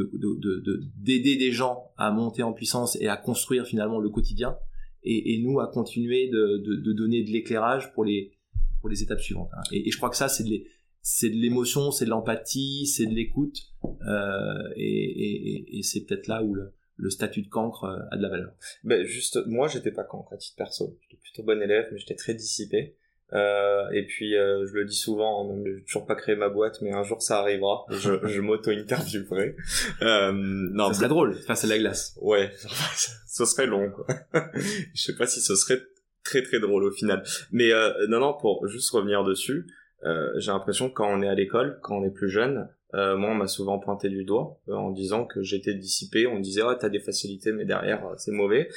d'aider 0.96 1.34
de, 1.34 1.38
de, 1.38 1.38
des 1.38 1.52
gens 1.52 1.92
à 1.96 2.10
monter 2.10 2.42
en 2.42 2.52
puissance 2.52 2.96
et 3.00 3.08
à 3.08 3.16
construire 3.16 3.66
finalement 3.66 4.00
le 4.00 4.08
quotidien 4.08 4.56
et, 5.02 5.34
et 5.34 5.42
nous 5.42 5.60
à 5.60 5.70
continuer 5.70 6.28
de, 6.28 6.92
donner 6.92 7.22
de 7.22 7.30
l'éclairage 7.30 7.92
pour 7.92 8.04
les 8.04 8.32
pour 8.80 8.90
les 8.90 9.02
étapes 9.02 9.20
suivantes. 9.20 9.50
Hein. 9.56 9.62
Et, 9.72 9.88
et, 9.88 9.90
je 9.90 9.96
crois 9.96 10.10
que 10.10 10.16
ça 10.16 10.28
c'est 10.28 10.44
de 10.44 10.64
c'est 11.00 11.28
de 11.28 11.36
l'émotion, 11.36 11.90
c'est 11.90 12.06
de 12.06 12.10
l'empathie, 12.10 12.86
c'est 12.86 13.04
de 13.06 13.14
l'écoute, 13.14 13.58
euh, 14.08 14.72
et, 14.74 15.78
et, 15.78 15.82
c'est 15.82 16.06
peut-être 16.06 16.28
là 16.28 16.42
où 16.42 16.54
le, 16.54 16.72
le, 16.96 17.10
statut 17.10 17.42
de 17.42 17.48
cancre 17.48 17.84
euh, 17.84 17.98
a 18.10 18.16
de 18.16 18.22
la 18.22 18.30
valeur. 18.30 18.54
Ben 18.84 19.04
juste, 19.04 19.38
moi 19.46 19.68
j'étais 19.68 19.92
pas 19.92 20.04
cancre 20.04 20.32
à 20.32 20.38
titre 20.38 20.56
perso, 20.56 20.98
j'étais 21.02 21.20
plutôt 21.20 21.42
bon 21.42 21.60
élève, 21.60 21.88
mais 21.92 21.98
j'étais 21.98 22.14
très 22.14 22.32
dissipé. 22.32 22.96
Euh, 23.34 23.88
et 23.92 24.06
puis 24.06 24.36
euh, 24.36 24.66
je 24.66 24.74
le 24.74 24.84
dis 24.84 24.96
souvent, 24.96 25.50
hein, 25.50 25.62
j'ai 25.64 25.82
toujours 25.84 26.06
pas 26.06 26.14
créé 26.14 26.36
ma 26.36 26.48
boîte, 26.48 26.80
mais 26.82 26.92
un 26.92 27.02
jour 27.02 27.20
ça 27.20 27.40
arrivera. 27.40 27.84
Je, 27.90 28.14
je 28.26 28.40
m'auto-interviewerai. 28.40 29.56
Euh, 30.02 30.32
non, 30.32 30.88
ça 30.88 30.94
serait 30.94 31.08
drôle 31.08 31.34
face 31.34 31.64
à 31.64 31.66
la 31.66 31.78
glace. 31.78 32.16
Ouais, 32.20 32.50
ce 33.26 33.44
serait 33.44 33.66
long. 33.66 33.90
Quoi. 33.90 34.06
je 34.54 35.02
sais 35.02 35.16
pas 35.16 35.26
si 35.26 35.40
ce 35.40 35.56
serait 35.56 35.80
très 36.22 36.42
très 36.42 36.60
drôle 36.60 36.84
au 36.84 36.90
final. 36.90 37.22
Mais 37.52 37.72
euh, 37.72 37.92
non, 38.08 38.20
non, 38.20 38.34
pour 38.34 38.66
juste 38.68 38.90
revenir 38.90 39.24
dessus, 39.24 39.66
euh, 40.04 40.30
j'ai 40.38 40.50
l'impression 40.50 40.88
que 40.88 40.94
quand 40.94 41.08
on 41.08 41.22
est 41.22 41.28
à 41.28 41.34
l'école, 41.34 41.78
quand 41.82 41.96
on 41.98 42.04
est 42.04 42.10
plus 42.10 42.28
jeune, 42.28 42.68
euh, 42.94 43.16
moi, 43.16 43.30
on 43.30 43.34
m'a 43.34 43.48
souvent 43.48 43.78
pointé 43.78 44.08
du 44.08 44.24
doigt 44.24 44.60
euh, 44.68 44.74
en 44.74 44.90
disant 44.90 45.24
que 45.24 45.42
j'étais 45.42 45.74
dissipé. 45.74 46.26
On 46.26 46.38
disait, 46.38 46.62
oh, 46.62 46.74
t'as 46.74 46.88
des 46.88 47.00
facilités, 47.00 47.52
mais 47.52 47.64
derrière, 47.64 48.06
euh, 48.06 48.14
c'est 48.16 48.30
mauvais. 48.30 48.68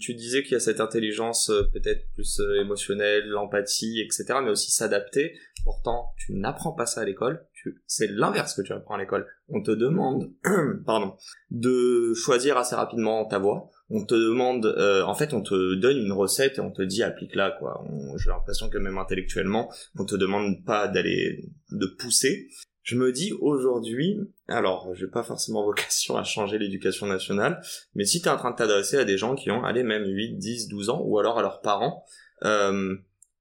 tu 0.00 0.14
disais 0.14 0.42
qu'il 0.42 0.52
y 0.52 0.56
a 0.56 0.60
cette 0.60 0.80
intelligence 0.80 1.52
peut-être 1.72 2.04
plus 2.14 2.40
émotionnelle, 2.60 3.28
l'empathie, 3.28 4.00
etc., 4.00 4.40
mais 4.42 4.50
aussi 4.50 4.70
s'adapter. 4.70 5.34
Pourtant, 5.64 6.12
tu 6.16 6.34
n'apprends 6.34 6.72
pas 6.72 6.86
ça 6.86 7.02
à 7.02 7.04
l'école. 7.04 7.46
C'est 7.86 8.06
l'inverse 8.10 8.54
que 8.54 8.62
tu 8.62 8.72
apprends 8.72 8.94
à 8.94 8.98
l'école. 8.98 9.26
On 9.48 9.62
te 9.62 9.70
demande, 9.70 10.32
pardon, 10.86 11.14
de 11.50 12.14
choisir 12.14 12.56
assez 12.56 12.74
rapidement 12.74 13.26
ta 13.26 13.38
voie. 13.38 13.68
On 13.90 14.06
te 14.06 14.14
demande, 14.14 14.66
en 15.06 15.14
fait, 15.14 15.34
on 15.34 15.42
te 15.42 15.74
donne 15.74 15.98
une 15.98 16.12
recette 16.12 16.58
et 16.58 16.60
on 16.60 16.70
te 16.70 16.82
dit 16.82 17.02
applique-la, 17.02 17.50
quoi. 17.58 17.84
J'ai 18.16 18.30
l'impression 18.30 18.70
que 18.70 18.78
même 18.78 18.98
intellectuellement, 18.98 19.70
on 19.98 20.06
te 20.06 20.14
demande 20.14 20.64
pas 20.64 20.88
d'aller 20.88 21.44
de 21.70 21.86
pousser, 21.98 22.48
je 22.82 22.96
me 22.96 23.12
dis 23.12 23.32
aujourd'hui, 23.40 24.18
alors 24.48 24.94
j'ai 24.94 25.06
pas 25.06 25.22
forcément 25.22 25.64
vocation 25.66 26.16
à 26.16 26.24
changer 26.24 26.58
l'éducation 26.58 27.06
nationale, 27.06 27.60
mais 27.94 28.04
si 28.04 28.20
tu 28.20 28.28
es 28.28 28.30
en 28.30 28.36
train 28.36 28.50
de 28.50 28.56
t'adresser 28.56 28.96
à 28.96 29.04
des 29.04 29.18
gens 29.18 29.34
qui 29.34 29.50
ont, 29.50 29.64
allez, 29.64 29.82
même 29.82 30.04
8, 30.06 30.36
10, 30.36 30.68
12 30.68 30.90
ans, 30.90 31.02
ou 31.04 31.18
alors 31.18 31.38
à 31.38 31.42
leurs 31.42 31.60
parents, 31.60 32.04
euh, 32.44 32.96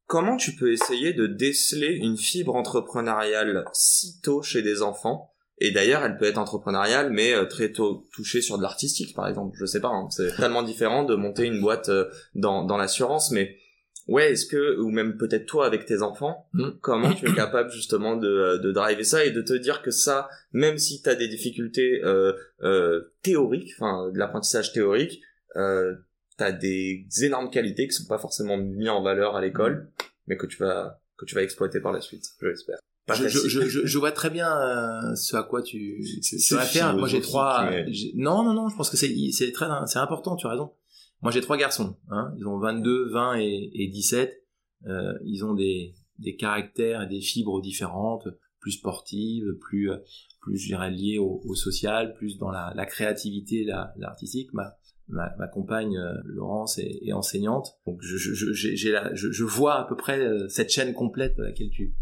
comment 0.07 0.37
tu 0.37 0.55
peux 0.55 0.71
essayer 0.71 1.13
de 1.13 1.27
déceler 1.27 1.95
une 1.95 2.17
fibre 2.17 2.55
entrepreneuriale 2.55 3.65
si 3.73 4.19
tôt 4.21 4.41
chez 4.41 4.61
des 4.61 4.81
enfants? 4.81 5.33
Et 5.61 5.71
d'ailleurs, 5.71 6.03
elle 6.05 6.17
peut 6.17 6.25
être 6.25 6.37
entrepreneuriale, 6.37 7.11
mais 7.11 7.33
euh, 7.33 7.45
très 7.45 7.71
tôt 7.71 8.07
touchée 8.13 8.41
sur 8.41 8.57
de 8.57 8.63
l'artistique, 8.63 9.13
par 9.13 9.27
exemple. 9.27 9.57
Je 9.59 9.65
sais 9.65 9.81
pas, 9.81 9.89
hein. 9.89 10.07
c'est 10.09 10.33
tellement 10.37 10.63
différent 10.63 11.03
de 11.03 11.15
monter 11.15 11.45
une 11.45 11.59
boîte 11.59 11.89
euh, 11.89 12.09
dans, 12.33 12.63
dans 12.63 12.77
l'assurance, 12.77 13.31
mais 13.31 13.57
ouais, 14.09 14.31
est-ce 14.31 14.45
que, 14.45 14.77
ou 14.79 14.89
même 14.89 15.17
peut-être 15.17 15.45
toi 15.45 15.65
avec 15.65 15.85
tes 15.85 16.01
enfants, 16.01 16.47
hmm. 16.53 16.71
comment 16.81 17.13
tu 17.13 17.29
es 17.29 17.33
capable 17.33 17.71
justement 17.71 18.17
de, 18.17 18.57
de 18.57 18.71
driver 18.71 19.03
ça 19.03 19.23
et 19.23 19.31
de 19.31 19.41
te 19.41 19.53
dire 19.53 19.81
que 19.81 19.91
ça, 19.91 20.29
même 20.51 20.77
si 20.77 21.01
tu 21.01 21.09
as 21.09 21.15
des 21.15 21.27
difficultés 21.27 22.01
euh, 22.03 22.33
euh, 22.63 23.13
théoriques, 23.21 23.71
enfin 23.77 24.11
de 24.11 24.17
l'apprentissage 24.17 24.73
théorique, 24.73 25.21
euh, 25.55 25.95
tu 26.37 26.43
as 26.43 26.51
des 26.51 27.05
énormes 27.21 27.49
qualités 27.49 27.87
qui 27.87 27.93
sont 27.93 28.07
pas 28.07 28.19
forcément 28.19 28.57
mises 28.57 28.89
en 28.89 29.03
valeur 29.03 29.35
à 29.35 29.41
l'école, 29.41 29.73
hmm. 29.75 30.03
mais 30.27 30.37
que 30.37 30.47
tu 30.47 30.57
vas 30.57 30.99
que 31.17 31.25
tu 31.25 31.35
vas 31.35 31.43
exploiter 31.43 31.79
par 31.79 31.91
la 31.91 32.01
suite, 32.01 32.23
je 32.41 32.47
l'espère. 32.47 32.79
Je, 33.13 33.27
je, 33.27 33.49
je, 33.49 33.85
je, 33.87 33.97
vois 33.97 34.11
très 34.11 34.29
bien 34.29 34.55
euh, 34.55 35.15
ce 35.15 35.35
à 35.35 35.41
quoi 35.41 35.63
tu, 35.63 35.99
tu 36.21 36.53
vas 36.53 36.61
faire. 36.61 36.95
Moi, 36.95 37.07
j'ai 37.07 37.21
trois. 37.21 37.67
Non, 38.13 38.43
non, 38.43 38.53
non. 38.53 38.69
Je 38.69 38.75
pense 38.75 38.91
que 38.91 38.97
c'est 38.97 39.11
c'est 39.31 39.51
très 39.51 39.65
c'est 39.87 39.97
important. 39.97 40.35
Tu 40.35 40.45
as 40.45 40.51
raison. 40.51 40.71
Moi, 41.21 41.31
j'ai 41.31 41.41
trois 41.41 41.57
garçons. 41.57 41.97
Hein. 42.09 42.33
Ils 42.37 42.47
ont 42.47 42.59
22, 42.59 43.11
20 43.11 43.39
et, 43.39 43.71
et 43.73 43.87
17. 43.87 44.45
Euh, 44.87 45.13
ils 45.25 45.43
ont 45.43 45.53
des, 45.53 45.95
des 46.19 46.35
caractères 46.35 47.01
et 47.01 47.07
des 47.07 47.21
fibres 47.21 47.61
différentes, 47.61 48.27
plus 48.59 48.71
sportives, 48.71 49.53
plus, 49.59 49.91
plus 50.41 50.57
je 50.57 50.67
dirais, 50.67 50.91
liées 50.91 51.17
au, 51.17 51.41
au 51.45 51.55
social, 51.55 52.13
plus 52.13 52.37
dans 52.37 52.51
la, 52.51 52.71
la 52.75 52.85
créativité, 52.85 53.65
l'artistique. 53.97 54.53
Ma, 54.53 54.75
ma, 55.09 55.33
ma, 55.37 55.47
compagne 55.47 55.97
euh, 55.97 56.13
Laurence 56.25 56.77
est, 56.77 56.99
est, 57.03 57.13
enseignante, 57.13 57.79
donc 57.85 57.99
je, 58.01 58.15
je, 58.17 58.53
j'ai 58.53 58.91
la, 58.91 59.13
je, 59.15 59.31
je, 59.31 59.43
vois 59.43 59.79
à 59.79 59.83
peu 59.85 59.95
près 59.95 60.19
euh, 60.19 60.47
cette 60.49 60.69
chaîne 60.69 60.93
complète 60.93 61.39
à 61.39 61.43
laquelle 61.43 61.69
tu, 61.71 61.95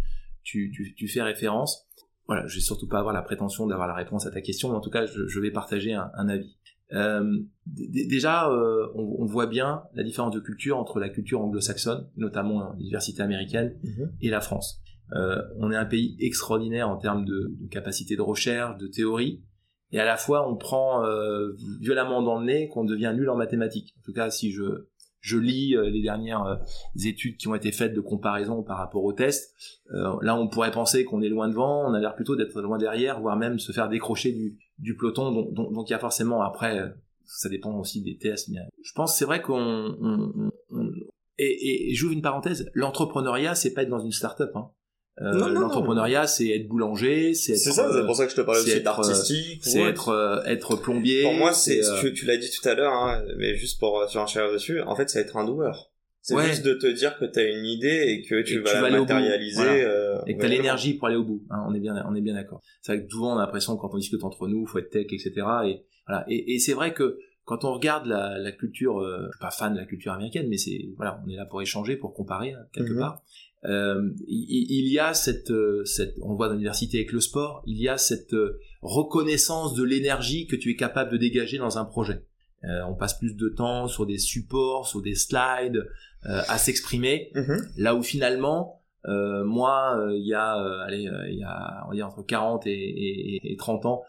tu, 0.43 0.71
tu, 0.75 0.93
tu 0.95 1.07
fais 1.07 1.21
référence. 1.21 1.87
Voilà, 2.27 2.45
je 2.47 2.55
vais 2.55 2.61
surtout 2.61 2.87
pas 2.87 2.99
avoir 2.99 3.13
la 3.13 3.21
prétention 3.21 3.67
d'avoir 3.67 3.87
la 3.87 3.93
réponse 3.93 4.25
à 4.25 4.31
ta 4.31 4.41
question, 4.41 4.69
mais 4.69 4.75
en 4.75 4.81
tout 4.81 4.89
cas, 4.89 5.05
je, 5.05 5.25
je 5.25 5.39
vais 5.39 5.51
partager 5.51 5.93
un, 5.93 6.11
un 6.15 6.27
avis. 6.27 6.56
Euh, 6.93 7.39
déjà, 7.65 8.49
euh, 8.49 8.87
on, 8.95 9.17
on, 9.19 9.25
voit 9.25 9.47
bien 9.47 9.83
la 9.93 10.03
différence 10.03 10.33
de 10.33 10.39
culture 10.39 10.77
entre 10.77 10.99
la 10.99 11.09
culture 11.09 11.41
anglo-saxonne, 11.41 12.07
notamment 12.15 12.73
l'université 12.77 13.21
américaine, 13.21 13.77
mhm. 13.83 14.11
et 14.21 14.29
la 14.29 14.41
France. 14.41 14.81
Euh, 15.13 15.41
on 15.57 15.71
est 15.71 15.75
un 15.75 15.85
pays 15.85 16.15
extraordinaire 16.19 16.89
en 16.89 16.97
termes 16.97 17.25
de, 17.25 17.55
de, 17.59 17.67
capacité 17.67 18.15
de 18.15 18.21
recherche, 18.21 18.77
de 18.77 18.87
théorie, 18.87 19.43
et 19.91 19.99
à 19.99 20.05
la 20.05 20.17
fois 20.17 20.49
on 20.49 20.57
prend 20.57 21.01
violemment 21.79 22.21
dans 22.21 22.39
le 22.39 22.45
nez 22.45 22.67
qu'on 22.67 22.83
devient 22.83 23.13
nul 23.15 23.29
en 23.29 23.37
mathématiques. 23.37 23.95
En 23.99 24.01
tout 24.03 24.13
cas, 24.13 24.29
si 24.29 24.51
je 24.51 24.87
je 25.19 25.37
lis 25.37 25.75
les 25.75 26.01
dernières 26.01 26.59
études 27.03 27.37
qui 27.37 27.47
ont 27.47 27.55
été 27.55 27.71
faites 27.71 27.93
de 27.93 28.01
comparaison 28.01 28.63
par 28.63 28.77
rapport 28.77 29.03
aux 29.03 29.13
tests. 29.13 29.55
là, 29.89 30.37
on 30.37 30.49
pourrait 30.49 30.71
penser 30.71 31.05
qu'on 31.05 31.21
est 31.21 31.29
loin 31.29 31.47
devant, 31.47 31.89
on 31.89 31.93
a 31.93 31.99
l'air 31.99 32.15
plutôt 32.15 32.35
d'être 32.35 32.61
loin 32.61 32.77
derrière, 32.77 33.21
voire 33.21 33.37
même 33.37 33.59
se 33.59 33.71
faire 33.71 33.87
décrocher 33.87 34.33
du, 34.33 34.57
du 34.79 34.95
peloton. 34.95 35.31
Donc, 35.31 35.53
donc, 35.73 35.89
il 35.89 35.91
y 35.91 35.95
a 35.95 35.99
forcément 35.99 36.41
après 36.41 36.93
ça 37.25 37.49
dépend 37.49 37.77
aussi 37.77 38.01
des 38.01 38.17
tests. 38.17 38.49
Mais 38.49 38.59
je 38.83 38.91
pense 38.93 39.17
c'est 39.17 39.25
vrai 39.25 39.41
qu'on 39.41 39.97
on, 40.01 40.51
on, 40.71 40.91
et, 41.37 41.91
et 41.91 41.93
j'ouvre 41.93 42.13
une 42.13 42.21
parenthèse, 42.21 42.69
l'entrepreneuriat 42.73 43.55
c'est 43.55 43.73
pas 43.73 43.83
être 43.83 43.89
dans 43.89 43.99
une 43.99 44.11
start-up. 44.11 44.51
Hein. 44.55 44.69
Euh, 45.19 45.49
l'entrepreneuriat, 45.49 46.27
c'est 46.27 46.49
être 46.49 46.67
boulanger, 46.67 47.33
c'est 47.33 47.53
être. 47.53 47.57
C'est 47.57 47.71
ça, 47.71 47.91
c'est 47.91 48.05
pour 48.05 48.15
ça 48.15 48.25
que 48.25 48.31
je 48.31 48.35
te 48.35 48.41
parlais 48.41 48.61
aussi 48.61 48.81
d'artistique. 48.81 49.61
C'est 49.63 49.81
être 49.81 50.09
euh, 50.09 50.43
être 50.43 50.75
plombier. 50.75 51.23
Pour 51.23 51.33
moi, 51.33 51.53
c'est 51.53 51.81
tu, 52.01 52.13
tu 52.13 52.25
l'as 52.25 52.37
dit 52.37 52.51
tout 52.51 52.67
à 52.69 52.75
l'heure, 52.75 52.93
hein, 52.93 53.23
mais 53.37 53.55
juste 53.55 53.79
pour 53.79 54.05
sur 54.07 54.21
un 54.21 54.53
dessus. 54.53 54.79
En 54.81 54.95
fait, 54.95 55.09
c'est 55.09 55.19
être 55.19 55.37
un 55.37 55.45
doueur. 55.45 55.91
C'est 56.27 56.47
juste 56.49 56.65
de 56.65 56.73
te 56.73 56.87
dire 56.87 57.17
que 57.17 57.23
tu 57.23 57.39
as 57.39 57.49
une 57.49 57.65
idée 57.65 58.05
et 58.09 58.21
que 58.21 58.41
tu 58.41 58.59
vas 58.59 58.89
la 58.89 58.99
matérialiser. 58.99 59.85
Euh, 59.85 60.17
et 60.27 60.35
que 60.35 60.39
tu 60.41 60.45
as 60.45 60.49
l'énergie 60.49 60.95
pour 60.95 61.07
aller 61.07 61.15
au 61.15 61.23
bout. 61.23 61.45
Hein, 61.49 61.63
on 61.69 61.73
est 61.73 61.79
bien, 61.79 62.03
on 62.05 62.15
est 62.15 62.21
bien 62.21 62.33
d'accord. 62.33 62.61
C'est 62.81 62.93
vrai 62.93 63.05
que 63.05 63.09
souvent 63.09 63.33
on 63.33 63.37
a 63.37 63.41
l'impression 63.43 63.77
quand 63.77 63.89
on 63.93 63.97
discute 63.97 64.23
entre 64.23 64.47
nous, 64.47 64.65
faut 64.65 64.79
être 64.79 64.89
tech, 64.89 65.05
etc. 65.05 65.31
Et 65.65 65.85
voilà. 66.05 66.25
Et, 66.27 66.55
et 66.55 66.59
c'est 66.59 66.73
vrai 66.73 66.93
que 66.93 67.17
quand 67.45 67.63
on 67.63 67.73
regarde 67.73 68.07
la, 68.07 68.37
la 68.37 68.51
culture, 68.51 68.99
euh, 68.99 69.27
je 69.27 69.37
suis 69.37 69.39
pas 69.39 69.51
fan 69.51 69.73
de 69.73 69.79
la 69.79 69.85
culture 69.85 70.11
américaine, 70.11 70.47
mais 70.49 70.57
c'est 70.57 70.89
voilà, 70.97 71.23
on 71.25 71.29
est 71.29 71.37
là 71.37 71.45
pour 71.45 71.61
échanger, 71.61 71.95
pour 71.95 72.13
comparer 72.13 72.51
hein, 72.51 72.65
quelque 72.73 72.91
mhm. 72.91 72.99
part. 72.99 73.23
Euh, 73.63 74.09
il, 74.27 74.67
il, 74.69 74.91
y 74.91 74.99
a 74.99 75.13
cette, 75.13 75.49
euh, 75.51 75.83
cette, 75.85 76.15
on 76.21 76.35
voit 76.35 76.47
dans 76.47 76.53
l'université 76.53 76.97
avec 76.97 77.13
le 77.13 77.21
sport, 77.21 77.63
il 77.65 77.81
y 77.81 77.87
a 77.87 77.97
cette 77.97 78.35
reconnaissance 78.81 79.75
de 79.75 79.83
l'énergie 79.83 80.45
que 80.45 80.57
tu 80.57 80.71
es 80.71 80.75
capable 80.75 81.09
de 81.11 81.17
dégager 81.17 81.57
dans 81.57 81.77
un 81.77 81.85
projet. 81.85 82.25
Euh, 82.63 82.81
on 82.87 82.95
passe 82.95 83.17
plus 83.17 83.35
de 83.35 83.49
temps 83.49 83.87
sur 83.87 84.05
des 84.05 84.17
supports, 84.17 84.87
sur 84.87 85.01
des 85.01 85.15
slides, 85.15 85.87
euh, 86.25 86.41
à 86.47 86.57
s'exprimer. 86.57 87.31
Mhm. 87.35 87.67
Là 87.77 87.95
où 87.95 88.01
finalement, 88.01 88.81
euh, 89.05 89.43
moi, 89.43 90.07
il 90.11 90.25
y 90.25 90.33
a, 90.33 90.53
allez, 90.83 91.09
il 91.29 91.37
y 91.37 91.43
a, 91.43 91.83
on 91.85 91.89
va 91.89 91.95
dire 91.95 92.07
entre 92.07 92.23
40 92.23 92.65
et, 92.67 92.71
et, 92.71 93.53
et 93.53 93.55
30 93.55 93.85
ans 93.85 94.03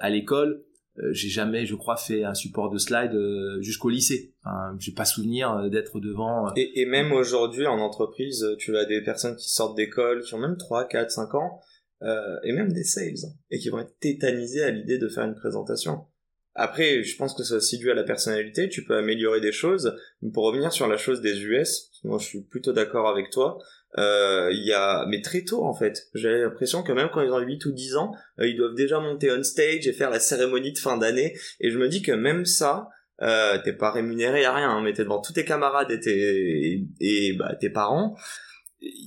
à 0.00 0.08
l'école, 0.08 0.62
j'ai 1.10 1.28
jamais, 1.28 1.66
je 1.66 1.74
crois, 1.74 1.96
fait 1.96 2.24
un 2.24 2.32
support 2.32 2.70
de 2.70 2.78
slide 2.78 3.14
jusqu'au 3.60 3.90
lycée. 3.90 4.32
Enfin, 4.42 4.74
j'ai 4.78 4.92
pas 4.92 5.04
souvenir 5.04 5.68
d'être 5.68 6.00
devant. 6.00 6.54
Et, 6.54 6.80
et 6.80 6.86
même 6.86 7.12
aujourd'hui 7.12 7.66
en 7.66 7.78
entreprise, 7.78 8.46
tu 8.58 8.76
as 8.78 8.86
des 8.86 9.02
personnes 9.02 9.36
qui 9.36 9.50
sortent 9.50 9.76
d'école, 9.76 10.22
qui 10.22 10.32
ont 10.32 10.38
même 10.38 10.56
3, 10.56 10.88
4, 10.88 11.10
5 11.10 11.34
ans, 11.34 11.60
euh, 12.02 12.36
et 12.44 12.52
même 12.52 12.72
des 12.72 12.84
sales, 12.84 13.32
et 13.50 13.58
qui 13.58 13.70
vont 13.70 13.78
être 13.78 13.98
tétanisés 13.98 14.62
à 14.62 14.70
l'idée 14.70 14.98
de 14.98 15.08
faire 15.08 15.24
une 15.24 15.34
présentation. 15.34 16.04
Après, 16.58 17.02
je 17.02 17.16
pense 17.16 17.34
que 17.34 17.44
ça 17.44 17.56
aussi 17.56 17.78
dû 17.78 17.90
à 17.90 17.94
la 17.94 18.02
personnalité, 18.02 18.70
tu 18.70 18.84
peux 18.84 18.96
améliorer 18.96 19.40
des 19.40 19.52
choses. 19.52 19.94
pour 20.32 20.44
revenir 20.44 20.72
sur 20.72 20.88
la 20.88 20.96
chose 20.96 21.20
des 21.20 21.42
US, 21.42 21.90
moi 22.02 22.18
je 22.18 22.24
suis 22.24 22.40
plutôt 22.40 22.72
d'accord 22.72 23.08
avec 23.08 23.30
toi. 23.30 23.58
Euh, 23.98 24.50
il 24.52 24.64
y 24.66 24.72
a, 24.72 25.06
mais 25.06 25.20
très 25.20 25.42
tôt 25.42 25.64
en 25.64 25.74
fait, 25.74 26.08
j'ai 26.14 26.30
l'impression 26.30 26.82
que 26.82 26.92
même 26.92 27.08
quand 27.12 27.22
ils 27.22 27.30
ont 27.30 27.38
8 27.38 27.64
ou 27.66 27.72
10 27.72 27.96
ans, 27.96 28.12
euh, 28.40 28.46
ils 28.46 28.56
doivent 28.56 28.74
déjà 28.74 29.00
monter 29.00 29.30
on 29.30 29.42
stage 29.42 29.86
et 29.86 29.92
faire 29.92 30.10
la 30.10 30.20
cérémonie 30.20 30.72
de 30.72 30.78
fin 30.78 30.96
d'année. 30.96 31.36
Et 31.60 31.70
je 31.70 31.78
me 31.78 31.88
dis 31.88 32.02
que 32.02 32.12
même 32.12 32.46
ça, 32.46 32.88
euh, 33.22 33.58
t'es 33.62 33.72
pas 33.72 33.90
rémunéré 33.90 34.44
à 34.44 34.54
rien, 34.54 34.70
hein, 34.70 34.82
mais 34.82 34.92
t'es 34.92 35.04
devant 35.04 35.20
tous 35.20 35.34
tes 35.34 35.44
camarades 35.44 35.90
et 35.90 36.00
tes, 36.00 36.84
et, 37.00 37.32
bah, 37.34 37.54
tes 37.60 37.70
parents 37.70 38.16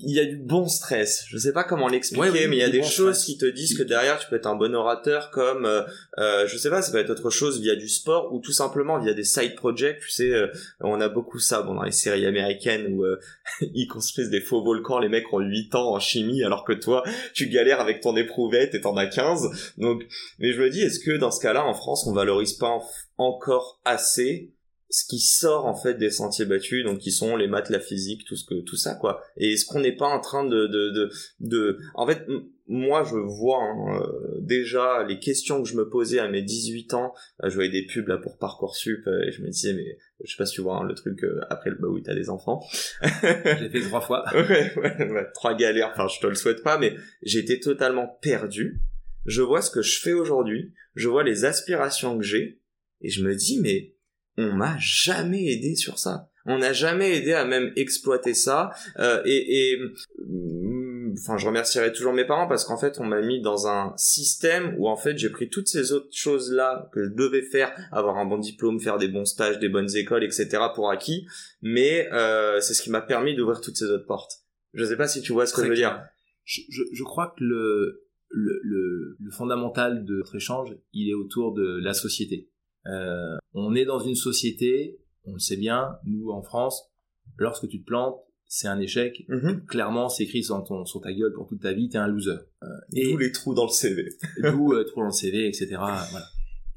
il 0.01 0.15
y 0.15 0.19
a 0.19 0.25
du 0.25 0.37
bon 0.37 0.67
stress. 0.67 1.25
Je 1.27 1.37
sais 1.37 1.53
pas 1.53 1.63
comment 1.63 1.87
l'expliquer, 1.87 2.47
mais 2.47 2.57
il 2.57 2.59
y 2.59 2.63
a 2.63 2.69
des 2.69 2.83
choses 2.83 3.23
qui 3.23 3.37
te 3.37 3.45
disent 3.45 3.77
que 3.77 3.83
derrière 3.83 4.19
tu 4.19 4.27
peux 4.29 4.35
être 4.35 4.47
un 4.47 4.55
bon 4.55 4.73
orateur, 4.75 5.31
comme 5.31 5.65
euh, 5.65 5.81
euh, 6.17 6.47
je 6.47 6.57
sais 6.57 6.69
pas, 6.69 6.81
ça 6.81 6.91
peut 6.91 6.97
être 6.99 7.09
autre 7.09 7.29
chose 7.29 7.59
via 7.59 7.75
du 7.75 7.87
sport 7.87 8.33
ou 8.33 8.39
tout 8.39 8.51
simplement 8.51 8.99
via 8.99 9.13
des 9.13 9.23
side 9.23 9.55
projects. 9.55 9.99
Tu 9.99 10.09
sais, 10.09 10.31
euh, 10.31 10.47
on 10.81 10.99
a 11.01 11.09
beaucoup 11.09 11.39
ça 11.39 11.61
bon, 11.61 11.75
dans 11.75 11.83
les 11.83 11.91
séries 11.91 12.25
américaines 12.25 12.93
où 12.93 13.03
euh, 13.03 13.19
ils 13.73 13.87
construisent 13.87 14.29
des 14.29 14.41
faux 14.41 14.63
volcans. 14.63 14.99
Les 14.99 15.09
mecs 15.09 15.31
ont 15.33 15.39
8 15.39 15.75
ans 15.75 15.93
en 15.93 15.99
chimie, 15.99 16.43
alors 16.43 16.63
que 16.63 16.73
toi 16.73 17.03
tu 17.33 17.47
galères 17.47 17.79
avec 17.79 18.01
ton 18.01 18.15
éprouvette 18.15 18.75
et 18.75 18.81
t'en 18.81 18.97
as 18.97 19.07
15. 19.07 19.73
Donc, 19.77 20.03
mais 20.39 20.53
je 20.53 20.61
me 20.61 20.69
dis, 20.69 20.81
est-ce 20.81 20.99
que 20.99 21.17
dans 21.17 21.31
ce 21.31 21.41
cas-là, 21.41 21.65
en 21.65 21.73
France, 21.73 22.05
on 22.07 22.13
valorise 22.13 22.53
pas 22.53 22.79
encore 23.17 23.79
assez 23.85 24.51
ce 24.89 25.05
qui 25.05 25.19
sort 25.19 25.65
en 25.67 25.75
fait 25.75 25.95
des 25.95 26.09
sentiers 26.09 26.45
battus 26.45 26.83
donc 26.83 26.97
qui 26.97 27.11
sont 27.11 27.35
les 27.35 27.47
maths 27.47 27.69
la 27.69 27.79
physique 27.79 28.25
tout 28.25 28.35
ce 28.35 28.45
que 28.45 28.61
tout 28.61 28.75
ça 28.75 28.95
quoi. 28.95 29.21
Et 29.37 29.53
est-ce 29.53 29.65
qu'on 29.65 29.79
n'est 29.79 29.95
pas 29.95 30.07
en 30.07 30.19
train 30.19 30.43
de 30.43 30.67
de 30.67 30.89
de, 30.89 31.11
de... 31.39 31.77
en 31.93 32.07
fait 32.07 32.25
moi 32.67 33.03
je 33.03 33.15
vois 33.15 33.61
hein, 33.61 34.01
euh, 34.01 34.39
déjà 34.41 35.03
les 35.03 35.19
questions 35.19 35.61
que 35.61 35.69
je 35.69 35.75
me 35.75 35.89
posais 35.89 36.19
à 36.19 36.27
mes 36.27 36.41
18 36.41 36.95
ans 36.95 37.13
euh, 37.43 37.49
je 37.49 37.55
voyais 37.55 37.69
des 37.69 37.85
pubs 37.85 38.07
là 38.07 38.17
pour 38.17 38.37
parcoursup 38.37 39.05
euh, 39.05 39.27
et 39.27 39.31
je 39.31 39.43
me 39.43 39.49
disais 39.49 39.73
mais 39.73 39.97
je 40.23 40.31
sais 40.31 40.37
pas 40.37 40.47
si 40.47 40.55
tu 40.55 40.61
vois 40.61 40.77
hein, 40.77 40.83
le 40.83 40.95
truc 40.95 41.23
après 41.49 41.69
le 41.69 41.77
bah 41.77 41.87
oui 41.89 42.01
t'as 42.03 42.15
des 42.15 42.29
enfants. 42.29 42.59
J'ai 43.01 43.69
fait 43.69 43.81
trois 43.81 44.01
fois. 44.01 44.25
Ouais, 44.33 44.73
ouais, 44.75 45.11
ouais, 45.11 45.27
trois 45.33 45.53
galères 45.55 45.91
enfin 45.91 46.07
je 46.07 46.19
te 46.19 46.27
le 46.27 46.35
souhaite 46.35 46.63
pas 46.63 46.79
mais 46.79 46.95
j'étais 47.21 47.59
totalement 47.59 48.07
perdu. 48.21 48.81
Je 49.25 49.41
vois 49.43 49.61
ce 49.61 49.69
que 49.69 49.83
je 49.83 49.99
fais 50.01 50.13
aujourd'hui 50.13 50.73
je 50.95 51.07
vois 51.07 51.23
les 51.23 51.45
aspirations 51.45 52.17
que 52.17 52.23
j'ai 52.23 52.59
et 53.01 53.09
je 53.09 53.23
me 53.23 53.35
dis 53.35 53.59
mais 53.61 53.93
on 54.37 54.53
m'a 54.53 54.77
jamais 54.79 55.51
aidé 55.51 55.75
sur 55.75 55.99
ça. 55.99 56.29
On 56.45 56.57
n'a 56.57 56.73
jamais 56.73 57.17
aidé 57.17 57.33
à 57.33 57.45
même 57.45 57.71
exploiter 57.75 58.33
ça. 58.33 58.71
Euh, 58.97 59.21
et, 59.25 59.77
mm, 60.25 61.13
enfin, 61.19 61.37
je 61.37 61.45
remercierai 61.45 61.91
toujours 61.91 62.13
mes 62.13 62.25
parents 62.25 62.47
parce 62.47 62.65
qu'en 62.65 62.77
fait, 62.77 62.99
on 62.99 63.05
m'a 63.05 63.21
mis 63.21 63.41
dans 63.41 63.67
un 63.67 63.93
système 63.97 64.75
où 64.77 64.87
en 64.87 64.95
fait, 64.95 65.17
j'ai 65.17 65.29
pris 65.29 65.49
toutes 65.49 65.67
ces 65.67 65.91
autres 65.91 66.09
choses 66.11 66.51
là 66.51 66.89
que 66.93 67.03
je 67.03 67.09
devais 67.09 67.41
faire, 67.41 67.71
avoir 67.91 68.17
un 68.17 68.25
bon 68.25 68.37
diplôme, 68.37 68.79
faire 68.79 68.97
des 68.97 69.09
bons 69.09 69.25
stages, 69.25 69.59
des 69.59 69.69
bonnes 69.69 69.95
écoles, 69.95 70.23
etc. 70.23 70.47
pour 70.73 70.89
acquis. 70.89 71.27
Mais 71.61 72.09
euh, 72.13 72.59
c'est 72.61 72.73
ce 72.73 72.81
qui 72.81 72.89
m'a 72.89 73.01
permis 73.01 73.35
d'ouvrir 73.35 73.61
toutes 73.61 73.77
ces 73.77 73.85
autres 73.85 74.07
portes. 74.07 74.39
Je 74.73 74.85
sais 74.85 74.97
pas 74.97 75.07
si 75.07 75.21
tu 75.21 75.33
vois 75.33 75.45
ce 75.45 75.53
que 75.53 75.63
je 75.63 75.69
veux 75.69 75.75
dire. 75.75 76.01
Je, 76.45 76.61
je, 76.69 77.03
crois 77.03 77.33
que 77.37 77.43
le, 77.43 78.07
le, 78.29 78.59
le, 78.63 79.17
le 79.19 79.31
fondamental 79.31 80.03
de 80.03 80.15
notre 80.15 80.35
échange, 80.35 80.75
il 80.93 81.09
est 81.09 81.13
autour 81.13 81.53
de 81.53 81.79
la 81.83 81.93
société. 81.93 82.48
Euh, 82.87 83.37
on 83.53 83.75
est 83.75 83.85
dans 83.85 83.99
une 83.99 84.15
société, 84.15 84.99
on 85.25 85.33
le 85.33 85.39
sait 85.39 85.57
bien, 85.57 85.97
nous 86.05 86.29
en 86.31 86.41
France, 86.41 86.91
lorsque 87.37 87.67
tu 87.67 87.81
te 87.81 87.85
plantes, 87.85 88.19
c'est 88.47 88.67
un 88.67 88.79
échec. 88.79 89.23
Mhm. 89.27 89.65
Clairement, 89.67 90.09
c'est 90.09 90.23
écrit 90.23 90.43
sur, 90.43 90.63
ton, 90.63 90.85
sur 90.85 91.01
ta 91.01 91.13
gueule 91.13 91.33
pour 91.33 91.47
toute 91.47 91.61
ta 91.61 91.73
vie, 91.73 91.89
t'es 91.89 91.97
un 91.97 92.07
loser. 92.07 92.31
Euh, 92.63 92.67
et 92.93 93.15
les 93.15 93.31
trous 93.31 93.53
dans 93.53 93.65
le 93.65 93.71
CV. 93.71 94.09
d'où 94.41 94.73
euh, 94.73 94.83
trous 94.85 95.01
dans 95.01 95.07
le 95.07 95.11
CV, 95.11 95.47
etc. 95.47 95.67
Voilà. 95.77 96.25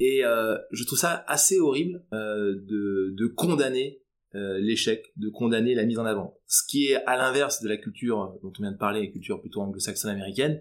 Et 0.05 0.25
euh, 0.25 0.59
je 0.73 0.85
trouve 0.85 0.99
ça 0.99 1.25
assez 1.29 1.61
horrible 1.61 2.05
euh, 2.13 2.57
de, 2.69 3.15
de 3.17 3.27
condamner 3.27 4.03
euh, 4.35 4.59
l'échec, 4.59 5.13
de 5.17 5.29
condamner 5.29 5.75
la 5.75 5.85
mise 5.85 5.99
en 5.99 6.05
avant. 6.05 6.39
Ce 6.47 6.63
qui 6.67 6.89
est 6.89 6.97
à 7.07 7.17
l'inverse 7.17 7.63
de 7.63 7.69
la 7.69 7.77
culture 7.77 8.37
dont 8.43 8.53
on 8.59 8.63
vient 8.63 8.73
de 8.73 8.79
parler, 8.79 9.11
culture 9.13 9.41
plutôt 9.41 9.61
anglo-saxonne 9.61 10.11
américaine, 10.11 10.61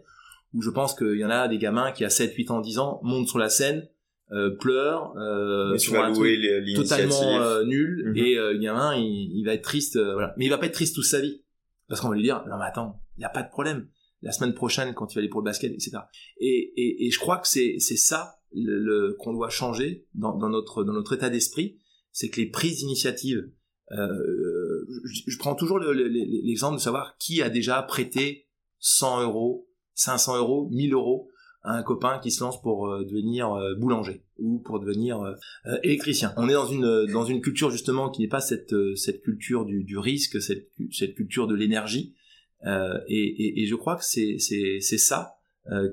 où 0.54 0.62
je 0.62 0.69
pense 0.69 0.93
qu'il 0.93 1.17
y 1.17 1.25
en 1.25 1.30
a 1.30 1.47
des 1.47 1.58
gamins 1.58 1.91
qui 1.91 2.06
à 2.06 2.10
7, 2.10 2.36
8 2.36 2.51
ans, 2.51 2.62
10 2.62 2.77
ans 2.80 2.99
montent 3.04 3.27
sur 3.27 3.39
la 3.39 3.49
scène, 3.49 3.88
euh, 4.32 4.52
pleure 4.52 5.13
euh, 5.17 5.78
sur 5.78 6.02
un 6.02 6.13
truc 6.13 6.39
totalement 6.76 7.41
euh, 7.41 7.63
nul. 7.65 8.04
Mhm. 8.08 8.17
et 8.17 8.38
euh, 8.38 8.54
le 8.54 8.60
gamin 8.60 8.96
il, 8.96 9.32
il, 9.38 9.46
va 9.46 9.54
être 9.54 9.63
triste 9.63 9.98
euh, 9.98 10.13
voilà. 10.13 10.34
Mais 10.38 10.46
il 10.46 10.50
va 10.50 10.58
pas 10.58 10.67
être 10.67 10.74
triste 10.74 10.96
toute 10.96 11.06
sa 11.06 11.20
vie. 11.20 11.44
Parce 11.88 12.00
qu'on 12.00 12.10
va 12.10 12.15
lui 12.15 12.24
dire 12.24 12.44
non 12.50 12.58
mais 12.58 12.65
attends 12.65 13.02
il 13.17 13.22
y 13.22 13.26
a 13.26 13.30
pas 13.30 13.44
de 13.44 13.50
problème. 13.50 13.88
La 14.22 14.32
semaine 14.32 14.54
prochaine 14.54 14.94
quand 14.94 15.08
tu 15.08 15.15
vas 15.15 15.20
aller 15.20 15.30
pour 15.30 15.41
le 15.41 15.46
basket 15.46 15.72
etc 15.72 15.98
et, 16.38 16.74
et, 16.78 17.08
et 17.08 17.12
je 17.12 17.20
crois 17.20 17.39
que 17.39 17.48
c'est 17.48 17.76
c'est 17.80 17.98
ça 17.98 18.36
le, 18.54 18.78
le 18.80 19.15
qu'on 19.20 19.34
doit 19.34 19.50
changer 19.50 20.06
dans, 20.13 20.38
dans 20.38 20.50
notre 20.50 20.84
dans 20.84 20.94
notre 20.94 21.13
état 21.13 21.30
d'esprit. 21.30 21.78
C'est 22.13 22.30
que 22.30 22.39
les 22.39 22.50
prises 22.50 22.80
d'initiative 22.80 23.50
je, 23.89 25.22
je, 25.28 25.38
prends 25.38 25.54
toujours 25.54 25.78
l'exemple 25.80 26.78
de 26.78 26.82
savoir 26.82 27.17
qui 27.17 27.41
a 27.41 27.50
déjà 27.50 27.82
prêté 27.82 28.48
100 28.80 29.24
euros 29.24 29.67
500 29.96 30.38
euros 30.38 30.70
1000 30.72 30.94
euros 30.94 31.31
un 31.63 31.84
copain 31.84 32.19
qui 32.19 32.32
se 32.32 32.43
lance 32.43 32.62
pour 32.62 32.88
euh, 32.88 33.06
devenir 33.06 33.54
euh, 33.54 33.76
boulanger 33.76 34.24
ou 34.39 34.60
pour 34.60 34.80
devenir 34.80 35.21
euh, 35.21 35.78
électricien. 35.84 36.34
On 36.38 36.50
est 36.50 36.54
dans 36.54 36.65
une 36.65 37.06
dans 37.12 37.24
une 37.24 37.41
culture 37.41 37.69
justement 37.69 38.10
qui 38.10 38.21
n'est 38.21 38.28
pas 38.28 38.41
cette 38.41 38.76
cette 38.95 39.21
culture 39.21 39.65
du, 39.65 39.84
du 39.84 39.97
risque, 39.97 40.41
cette 40.41 40.69
cette 40.91 41.15
culture 41.15 41.47
de 41.47 41.56
l'énergie. 41.56 42.15
Et, 42.63 43.17
et, 43.17 43.63
et, 43.63 43.65
je 43.65 43.74
crois 43.74 43.95
que 43.95 44.06
c'est 44.06 44.38
c'est 44.38 44.97
ça 44.97 45.38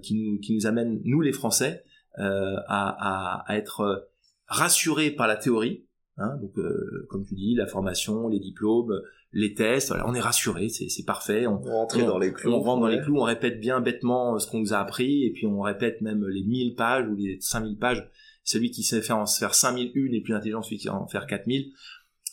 qui 0.02 0.14
nous 0.14 0.38
qui 0.38 0.54
nous 0.54 0.66
amène 0.66 1.00
nous 1.04 1.22
les 1.22 1.32
Français 1.32 1.82
à, 2.14 2.60
à, 2.68 3.44
à 3.46 3.56
être 3.56 4.10
rassurés 4.46 5.10
par 5.10 5.26
la 5.26 5.36
théorie. 5.36 5.86
Hein, 6.18 6.36
donc 6.42 6.58
comme 7.08 7.24
tu 7.24 7.34
dis, 7.34 7.54
la 7.54 7.66
formation, 7.66 8.28
les 8.28 8.38
diplômes, 8.38 9.00
les 9.32 9.52
tests, 9.52 9.92
on 10.06 10.14
est 10.14 10.20
rassuré, 10.20 10.68
c'est 10.68 11.04
parfait. 11.04 11.46
On, 11.46 11.58
rentre 11.58 11.98
dans 11.98 12.18
les 12.18 12.32
clous. 12.32 12.50
On 12.50 12.60
rentre 12.60 12.80
dans 12.80 12.88
les 12.88 13.00
clous, 13.00 13.18
on 13.18 13.24
répète 13.24 13.60
bien 13.60 13.80
bêtement 13.80 14.34
euh, 14.34 14.38
ce 14.38 14.50
qu'on 14.50 14.60
nous 14.60 14.72
a 14.72 14.78
appris, 14.78 15.24
et 15.24 15.32
puis 15.32 15.46
on 15.46 15.60
répète 15.60 16.00
même 16.00 16.26
les 16.26 16.42
1000 16.42 16.74
pages 16.74 17.06
ou 17.08 17.14
les 17.14 17.38
5000 17.40 17.76
pages. 17.78 18.08
Celui 18.42 18.70
qui 18.70 18.82
sait 18.82 19.02
faire 19.02 19.18
en 19.18 19.26
faire 19.26 19.54
5001 19.54 20.12
est 20.12 20.20
plus 20.22 20.34
intelligent 20.34 20.62
celui 20.62 20.78
qui 20.78 20.84
sait 20.84 20.88
en 20.88 21.06
faire 21.06 21.26
4000. 21.26 21.72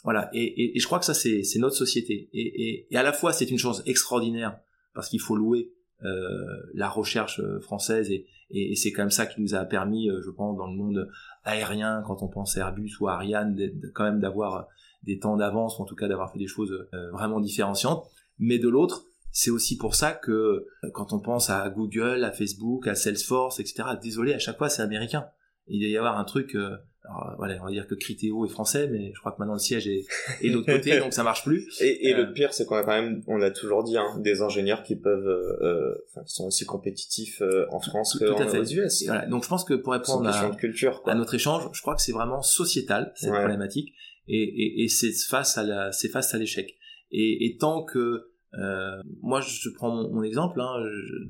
Voilà, 0.06 0.30
et, 0.34 0.44
et, 0.44 0.78
et 0.78 0.80
je 0.80 0.86
crois 0.86 1.00
que 1.00 1.06
ça 1.06 1.14
c'est 1.14 1.44
notre 1.58 1.76
société. 1.76 2.30
Et, 2.32 2.88
et, 2.90 2.98
à 2.98 3.04
la 3.04 3.12
fois 3.12 3.34
c'est 3.34 3.52
une 3.52 3.58
chose 3.58 3.84
extraordinaire 3.86 4.58
parce 4.94 5.10
qu'il 5.10 5.20
faut 5.20 5.36
louer 5.36 5.74
euh, 6.04 6.46
la 6.74 6.88
recherche 6.88 7.40
euh, 7.40 7.60
française 7.60 8.12
et, 8.12 8.28
et, 8.52 8.76
c'est 8.76 8.92
quand 8.92 9.02
même 9.02 9.12
ça 9.12 9.26
qui 9.26 9.42
nous 9.42 9.56
a 9.56 9.66
permis, 9.66 10.08
je 10.24 10.30
pense, 10.30 10.56
dans 10.56 10.68
le 10.68 10.78
monde 10.78 11.10
aérien, 11.44 12.04
quand 12.06 12.22
on 12.22 12.28
pense 12.28 12.56
à 12.58 12.62
Airbus 12.62 12.92
ou 13.02 13.08
à 13.08 13.16
Ariane, 13.16 13.58
quand 13.94 14.04
même 14.04 14.20
d'avoir 14.20 14.70
des 15.06 15.20
temps 15.20 15.38
d'avance, 15.38 15.80
ou 15.80 15.84
en 15.84 15.86
tout 15.86 15.96
cas 15.96 16.08
d'avoir 16.08 16.32
fait 16.32 16.40
des 16.40 16.48
choses 16.48 16.88
euh, 16.94 17.12
vraiment 17.12 17.40
différenciantes. 17.40 18.06
Mais 18.38 18.60
de 18.60 18.68
l'autre, 18.68 19.06
c'est 19.36 19.52
aussi 19.52 19.76
pour 19.76 19.96
ça 19.96 20.14
que 20.14 20.32
euh, 20.32 20.66
quand 20.94 21.12
on 21.12 21.20
pense 21.20 21.50
à 21.50 21.70
Google, 21.70 22.24
à 22.24 22.32
Facebook, 22.32 22.88
à 22.88 22.96
Salesforce, 22.96 23.60
etc., 23.60 23.84
désolé, 24.02 24.34
à 24.34 24.40
chaque 24.40 24.58
fois 24.58 24.70
c'est 24.70 24.82
américain. 24.82 25.26
Il 25.68 25.82
doit 25.82 25.90
y 25.90 25.98
avoir 25.98 26.18
un 26.18 26.24
truc, 26.24 26.56
euh, 26.56 26.78
alors, 27.04 27.36
voilà, 27.38 27.58
on 27.62 27.66
va 27.66 27.72
dire 27.72 27.86
que 27.86 27.96
Criteo 27.96 28.46
est 28.46 28.50
français, 28.50 28.88
mais 28.88 29.12
je 29.14 29.20
crois 29.20 29.34
que 29.34 29.40
maintenant 29.40 29.56
le 29.56 29.60
siège 29.60 29.90
est, 29.90 30.06
est 30.42 30.50
de 30.50 30.54
l'autre 30.54 30.72
côté, 30.72 30.98
donc 31.02 31.12
ça 31.12 31.24
marche 31.24 31.44
plus. 31.44 31.68
Et, 31.82 32.08
et 32.08 32.14
le 32.14 32.32
pire, 32.32 32.54
c'est 32.54 32.66
qu'on 32.66 32.78
a 32.78 32.84
quand 32.84 32.94
même, 33.02 33.24
on 33.28 33.42
a 33.42 33.52
toujours 33.52 33.84
dit, 33.84 33.98
hein, 33.98 34.18
des 34.20 34.42
ingénieurs 34.42 34.84
qui 34.84 34.96
peuvent, 34.96 35.28
euh, 35.28 35.96
enfin, 36.12 36.24
qui 36.24 36.34
sont 36.34 36.46
aussi 36.46 36.66
compétitifs 36.66 37.42
en 37.72 37.82
France 37.82 38.18
qu'aux 38.18 38.64
US. 38.64 39.04
voilà. 39.06 39.26
Donc 39.26 39.44
je 39.44 39.50
pense 39.50 39.66
que 39.66 39.74
pour 39.74 39.92
répondre 39.92 40.30
à, 40.30 40.50
de 40.50 40.56
culture, 40.56 41.02
à, 41.08 41.14
notre 41.14 41.36
échange, 41.36 41.68
je 41.74 41.82
crois 41.82 41.96
que 41.96 42.02
c'est 42.02 42.14
vraiment 42.14 42.42
sociétal 42.42 43.12
cette 43.16 43.34
problématique, 43.34 43.94
et, 44.28 44.88
c'est 44.90 45.14
face 45.30 45.58
à 45.58 45.64
la, 45.64 45.92
c'est 45.92 46.10
face 46.10 46.34
à 46.34 46.38
l'échec. 46.38 46.76
Et 47.12 47.58
tant 47.60 47.84
que 47.84 48.35
euh, 48.58 49.02
moi, 49.22 49.42
je 49.42 49.70
prends 49.70 49.92
mon, 49.92 50.24
exemple, 50.24 50.62
hein, 50.62 50.84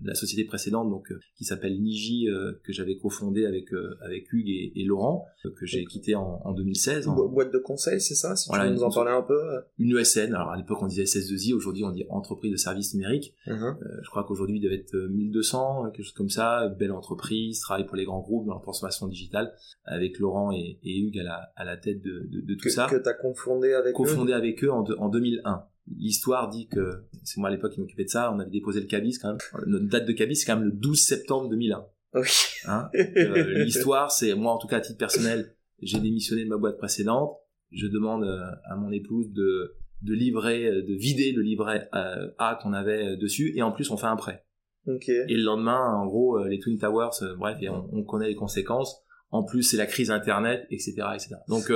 la 0.04 0.16
société 0.16 0.44
précédente, 0.46 0.90
donc 0.90 1.12
euh, 1.12 1.20
qui 1.38 1.46
s'appelle 1.46 1.80
Niji, 1.82 2.30
euh, 2.30 2.54
que 2.64 2.72
j'avais 2.72 2.98
cofondée 2.98 3.46
avec 3.46 3.66
avec 4.02 4.32
Hugues 4.32 4.50
et, 4.50 4.74
et 4.76 4.86
Laurent, 4.86 5.26
que 5.44 5.66
j'ai 5.66 5.86
quitté 5.86 6.16
en, 6.16 6.42
en 6.44 6.54
2016. 6.54 7.08
En... 7.08 7.16
Boîte 7.28 7.52
de 7.52 7.58
conseil, 7.58 8.00
c'est 8.00 8.16
ça 8.16 8.36
Si 8.36 8.50
voilà, 8.50 8.68
tu 8.68 8.74
nous 8.74 8.84
en 8.84 8.92
parler 8.92 9.12
un 9.12 9.22
peu. 9.22 9.40
Une 9.78 9.98
ESN. 9.98 10.34
Alors 10.34 10.52
à 10.52 10.58
l'époque, 10.58 10.80
on 10.82 10.88
disait 10.88 11.04
SS2I. 11.04 11.54
Aujourd'hui, 11.54 11.84
on 11.84 11.92
dit 11.92 12.06
entreprise 12.10 12.52
de 12.52 12.58
services 12.58 12.94
numériques. 12.94 13.34
Uh-huh. 13.48 13.76
je 14.02 14.10
crois 14.10 14.24
qu'aujourd'hui, 14.24 14.58
il 14.58 14.62
devait 14.62 14.76
être 14.76 14.96
1200, 14.96 15.92
quelque 15.92 16.04
chose 16.04 16.14
comme 16.14 16.30
ça. 16.30 16.70
Belle 16.80 16.92
entreprise, 16.92 17.60
travaille 17.62 17.86
pour 17.86 17.96
les 17.96 18.06
grands 18.06 18.22
groupes 18.22 18.46
dans 18.48 18.56
la 18.56 18.62
transformation 18.62 19.08
digitale, 19.08 19.54
avec 19.86 20.20
Laurent 20.20 20.52
et, 20.52 20.80
et 20.84 21.00
Hugues 21.00 21.20
à 21.20 21.24
la 21.24 21.52
à 21.56 21.64
la 21.66 21.78
tête 21.78 22.02
de, 22.02 22.28
de, 22.30 22.42
de 22.42 22.56
tout 22.56 22.70
ça. 22.70 22.88
Que 22.90 22.96
t'as 22.98 23.14
confondé 23.14 23.74
avec 23.74 23.94
eux? 23.94 23.98
Confondé 23.98 24.34
avec 24.34 24.64
eux 24.64 24.72
en, 24.72 24.84
en 24.98 25.10
2001 25.10 25.66
l'histoire 25.88 26.50
dit 26.50 26.68
que, 26.68 27.06
c'est 27.24 27.40
moi 27.40 27.50
à 27.50 27.52
l'époque 27.52 27.74
qui 27.74 27.80
m'occupais 27.80 28.06
de 28.06 28.10
ça, 28.10 28.32
on 28.34 28.40
avait 28.40 28.50
déposé 28.50 28.82
le 28.82 28.88
cabis 28.88 29.18
quand 29.20 29.30
même. 29.30 29.38
Notre 29.68 29.88
date 29.88 30.06
de 30.06 30.14
cabis, 30.14 30.36
c'est 30.36 30.46
quand 30.46 30.58
même 30.58 30.66
le 30.66 30.72
12 30.72 31.00
septembre 31.00 31.50
2001. 31.50 31.86
Oui. 32.16 32.28
Hein 32.66 32.90
euh, 32.96 33.64
l'histoire, 33.64 34.12
c'est, 34.12 34.34
moi 34.36 34.54
en 34.54 34.58
tout 34.58 34.68
cas 34.68 34.78
à 34.78 34.82
titre 34.82 34.98
personnel, 34.98 35.54
j'ai 35.82 36.00
démissionné 36.00 36.44
de 36.44 36.50
ma 36.50 36.58
boîte 36.58 36.78
précédente. 36.78 37.38
Je 37.72 37.88
demande 37.88 38.24
euh, 38.24 38.42
à 38.70 38.76
mon 38.76 38.92
épouse 38.92 39.32
de, 39.32 39.76
de 40.02 40.14
livrer, 40.14 40.66
euh, 40.66 40.82
de 40.82 40.94
vider 40.94 41.34
le 41.34 41.42
livret 41.42 41.90
A 41.92 42.58
qu'on 42.62 42.74
avait 42.74 43.18
dessus, 43.18 43.54
et 43.56 43.62
en 43.62 43.72
plus 43.72 43.92
on 43.92 43.98
fait 43.98 44.08
un 44.08 44.16
prêt. 44.16 44.46
Okay. 44.88 45.26
Et 45.28 45.36
le 45.36 45.44
lendemain, 45.44 45.80
en 45.96 46.06
gros, 46.06 46.44
les 46.46 46.60
Twin 46.60 46.78
Towers, 46.78 47.36
bref, 47.38 47.58
et 47.60 47.70
on, 47.70 47.90
on, 47.92 48.04
connaît 48.04 48.28
les 48.28 48.36
conséquences. 48.36 49.02
En 49.32 49.44
plus, 49.44 49.64
c'est 49.64 49.78
la 49.78 49.88
crise 49.88 50.12
Internet, 50.12 50.68
etc., 50.70 50.94
etc. 51.16 51.38
Donc, 51.48 51.72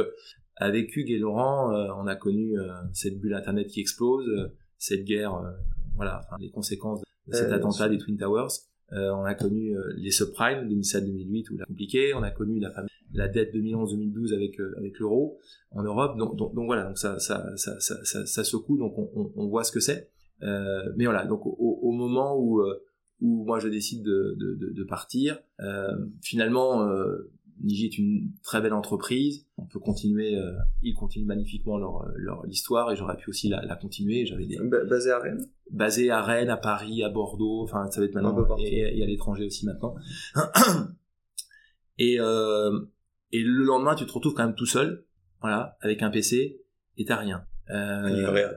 avec 0.59 0.95
Hugues 0.95 1.11
et 1.11 1.17
Laurent, 1.17 1.73
euh, 1.73 1.87
on 1.97 2.05
a 2.05 2.15
connu 2.15 2.59
euh, 2.59 2.67
cette 2.93 3.19
bulle 3.19 3.33
Internet 3.33 3.67
qui 3.67 3.79
explose, 3.79 4.27
euh, 4.27 4.47
cette 4.77 5.05
guerre, 5.05 5.41
voilà, 5.95 6.21
enfin, 6.25 6.37
les 6.39 6.51
conséquences 6.51 7.01
de 7.27 7.33
cet 7.33 7.51
attentat 7.51 7.89
des 7.89 7.97
Twin 7.97 8.17
Towers. 8.17 8.47
on 8.91 9.25
a 9.25 9.35
connu 9.35 9.75
les 9.97 10.11
subprimes 10.11 10.69
2007-2008 10.69 11.51
où 11.51 11.57
la 11.57 11.65
compliqué. 11.65 12.13
On 12.13 12.23
a 12.23 12.31
connu 12.31 12.61
la, 12.61 12.71
la 13.13 13.27
dette 13.27 13.53
2011-2012 13.53 14.33
avec 14.33 14.57
avec 14.77 14.97
l'euro 14.99 15.37
en 15.71 15.83
Europe. 15.83 16.17
Donc, 16.17 16.37
donc, 16.37 16.55
donc, 16.55 16.65
voilà, 16.65 16.85
donc 16.85 16.97
ça 16.97 17.19
ça, 17.19 17.45
ça 17.57 17.77
ça, 17.81 18.25
ça, 18.25 18.43
secoue. 18.45 18.77
Donc 18.77 18.97
on, 18.97 19.09
on, 19.15 19.31
on 19.35 19.47
voit 19.47 19.65
ce 19.65 19.73
que 19.73 19.81
c'est. 19.81 20.09
Euh, 20.43 20.93
mais 20.95 21.03
voilà, 21.03 21.25
donc 21.25 21.45
au, 21.45 21.79
au 21.81 21.91
moment 21.91 22.37
où 22.39 22.63
où 23.21 23.43
moi 23.43 23.59
je 23.59 23.67
décide 23.67 24.03
de, 24.03 24.35
de, 24.39 24.71
de 24.71 24.83
partir, 24.85 25.39
euh, 25.59 25.93
finalement 26.21 26.87
Niji 27.61 27.85
est 27.85 27.97
une 27.97 28.31
très 28.43 28.61
belle 28.61 28.73
entreprise. 28.73 29.45
On 29.57 29.65
peut 29.65 29.79
continuer, 29.79 30.35
euh, 30.35 30.53
ils 30.81 30.93
continuent 30.93 31.27
magnifiquement 31.27 31.77
leur, 31.77 32.03
euh, 32.03 32.11
leur 32.15 32.45
l'histoire 32.45 32.91
et 32.91 32.95
j'aurais 32.95 33.17
pu 33.17 33.29
aussi 33.29 33.49
la, 33.49 33.61
la 33.63 33.75
continuer. 33.75 34.25
J'avais 34.25 34.45
des 34.45 34.57
basé 34.89 35.11
à 35.11 35.19
Rennes? 35.19 35.45
Basé 35.71 36.09
à 36.09 36.21
Rennes, 36.21 36.49
à 36.49 36.57
Paris, 36.57 37.03
à 37.03 37.09
Bordeaux. 37.09 37.63
Enfin, 37.63 37.89
ça 37.91 37.99
va 37.99 38.05
être 38.05 38.15
maintenant 38.15 38.57
et, 38.57 39.03
à 39.03 39.05
l'étranger 39.05 39.45
aussi 39.45 39.65
maintenant. 39.65 39.95
et 41.97 42.17
euh, 42.19 42.79
et 43.31 43.43
le 43.43 43.63
lendemain, 43.63 43.95
tu 43.95 44.05
te 44.05 44.11
retrouves 44.11 44.33
quand 44.33 44.45
même 44.45 44.55
tout 44.55 44.65
seul, 44.65 45.05
voilà, 45.41 45.77
avec 45.81 46.01
un 46.01 46.09
PC 46.09 46.61
et 46.97 47.05
t'as 47.05 47.17
rien. 47.17 47.45
Euh, 47.69 48.03
un 48.03 48.09
livret 48.09 48.43
A. 48.43 48.53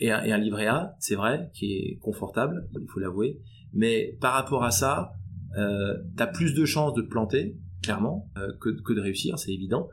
Et 0.00 0.10
un, 0.10 0.24
et 0.24 0.32
un 0.32 0.38
livret 0.38 0.66
A, 0.66 0.96
c'est 0.98 1.14
vrai, 1.14 1.50
qui 1.54 1.72
est 1.72 1.98
confortable, 1.98 2.68
il 2.74 2.88
faut 2.88 2.98
l'avouer. 2.98 3.40
Mais 3.72 4.16
par 4.20 4.32
rapport 4.32 4.64
à 4.64 4.70
ça, 4.70 5.12
euh, 5.56 5.96
t'as 6.16 6.26
plus 6.26 6.54
de 6.54 6.64
chances 6.64 6.94
de 6.94 7.02
te 7.02 7.08
planter 7.08 7.56
clairement, 7.86 8.30
euh, 8.36 8.52
que, 8.60 8.70
que, 8.70 8.92
de 8.92 9.00
réussir, 9.00 9.38
c'est 9.38 9.52
évident. 9.52 9.88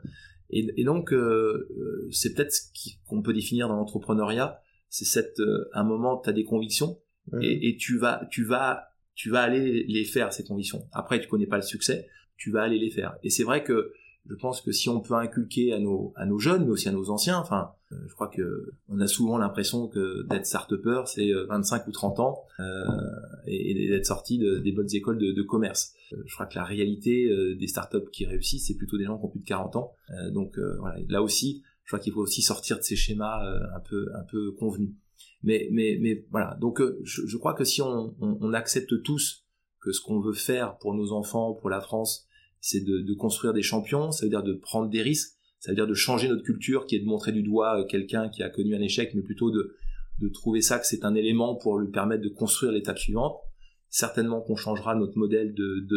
Et, 0.50 0.66
et 0.76 0.84
donc, 0.84 1.12
euh, 1.12 1.68
euh, 1.78 2.08
c'est 2.10 2.34
peut-être 2.34 2.52
ce 2.52 2.62
qu'on 3.06 3.22
peut 3.22 3.32
définir 3.32 3.68
dans 3.68 3.76
l'entrepreneuriat, 3.76 4.60
c'est 4.88 5.04
cette, 5.04 5.40
un 5.72 5.84
moment, 5.84 6.18
tu 6.18 6.28
as 6.28 6.32
des 6.32 6.44
convictions, 6.44 7.00
mmh. 7.32 7.42
et, 7.42 7.68
et, 7.68 7.76
tu 7.76 7.98
vas, 7.98 8.26
tu 8.30 8.44
vas, 8.44 8.88
tu 9.14 9.30
vas 9.30 9.42
aller 9.42 9.84
les 9.88 10.04
faire 10.04 10.32
ces 10.32 10.44
convictions. 10.44 10.86
Après, 10.92 11.20
tu 11.20 11.28
connais 11.28 11.46
pas 11.46 11.56
le 11.56 11.62
succès, 11.62 12.08
tu 12.36 12.50
vas 12.50 12.62
aller 12.62 12.78
les 12.78 12.90
faire. 12.90 13.16
Et 13.22 13.30
c'est 13.30 13.44
vrai 13.44 13.64
que 13.64 13.92
je 14.28 14.34
pense 14.34 14.60
que 14.60 14.72
si 14.72 14.88
on 14.88 15.00
peut 15.00 15.14
inculquer 15.14 15.72
à 15.72 15.78
nos, 15.78 16.12
à 16.16 16.26
nos 16.26 16.38
jeunes, 16.38 16.64
mais 16.64 16.70
aussi 16.70 16.88
à 16.88 16.92
nos 16.92 17.10
anciens, 17.10 17.38
enfin, 17.38 17.72
je 18.06 18.14
crois 18.14 18.28
que 18.28 18.72
on 18.88 19.00
a 19.00 19.06
souvent 19.06 19.38
l'impression 19.38 19.88
que 19.88 20.22
d'être 20.28 20.46
start-upper, 20.46 21.02
c'est 21.06 21.32
25 21.32 21.82
euh, 21.82 21.88
ou 21.88 21.92
30 21.92 22.20
ans, 22.20 22.44
euh, 22.60 22.84
et, 23.46 23.88
d'être 23.88 24.06
sorti 24.06 24.38
de, 24.38 24.58
des 24.58 24.72
bonnes 24.72 24.92
écoles 24.92 25.18
de, 25.18 25.42
commerce. 25.42 25.94
Euh, 26.12 26.16
je 26.26 26.34
crois 26.34 26.46
que 26.46 26.56
la 26.56 26.64
réalité 26.64 27.28
des 27.58 27.66
start-up 27.66 28.08
qui 28.10 28.26
réussissent, 28.26 28.66
c'est 28.68 28.76
plutôt 28.76 28.98
des 28.98 29.04
gens 29.04 29.18
qui 29.18 29.24
ont 29.24 29.28
plus 29.28 29.40
de 29.40 29.46
40 29.46 29.76
ans. 29.76 29.92
donc 30.32 30.58
là 31.08 31.22
aussi, 31.22 31.62
je 31.84 31.90
crois 31.90 31.98
qu'il 31.98 32.12
faut 32.12 32.22
aussi 32.22 32.42
sortir 32.42 32.78
de 32.78 32.82
ces 32.82 32.96
schémas 32.96 33.42
un 33.74 33.80
peu, 33.80 34.52
convenus. 34.58 34.94
Mais, 35.42 36.24
voilà, 36.30 36.56
donc 36.60 36.82
je, 37.02 37.36
crois 37.36 37.54
que 37.54 37.64
si 37.64 37.82
on, 37.82 38.52
accepte 38.52 39.02
tous 39.02 39.44
que 39.80 39.92
ce 39.92 40.00
qu'on 40.00 40.20
veut 40.20 40.32
faire 40.32 40.78
pour 40.78 40.94
nos 40.94 41.12
enfants, 41.12 41.52
pour 41.54 41.68
la 41.68 41.80
France, 41.80 42.26
c'est 42.60 42.80
de, 42.84 43.14
construire 43.14 43.52
des 43.52 43.62
champions, 43.62 44.10
ça 44.10 44.24
veut 44.24 44.30
dire 44.30 44.42
de 44.42 44.54
prendre 44.54 44.88
des 44.88 45.02
risques, 45.02 45.36
ça 45.64 45.72
veut 45.72 45.76
dire 45.76 45.86
de 45.86 45.94
changer 45.94 46.28
notre 46.28 46.42
culture 46.42 46.84
qui 46.84 46.94
est 46.94 46.98
de 46.98 47.06
montrer 47.06 47.32
du 47.32 47.42
doigt 47.42 47.80
euh, 47.80 47.84
quelqu'un 47.86 48.28
qui 48.28 48.42
a 48.42 48.50
connu 48.50 48.76
un 48.76 48.82
échec, 48.82 49.12
mais 49.14 49.22
plutôt 49.22 49.50
de, 49.50 49.74
de 50.20 50.28
trouver 50.28 50.60
ça 50.60 50.78
que 50.78 50.86
c'est 50.86 51.06
un 51.06 51.14
élément 51.14 51.54
pour 51.54 51.78
lui 51.78 51.90
permettre 51.90 52.22
de 52.22 52.28
construire 52.28 52.70
l'étape 52.70 52.98
suivante. 52.98 53.38
Certainement 53.88 54.42
qu'on 54.42 54.56
changera 54.56 54.94
notre 54.94 55.16
modèle 55.16 55.54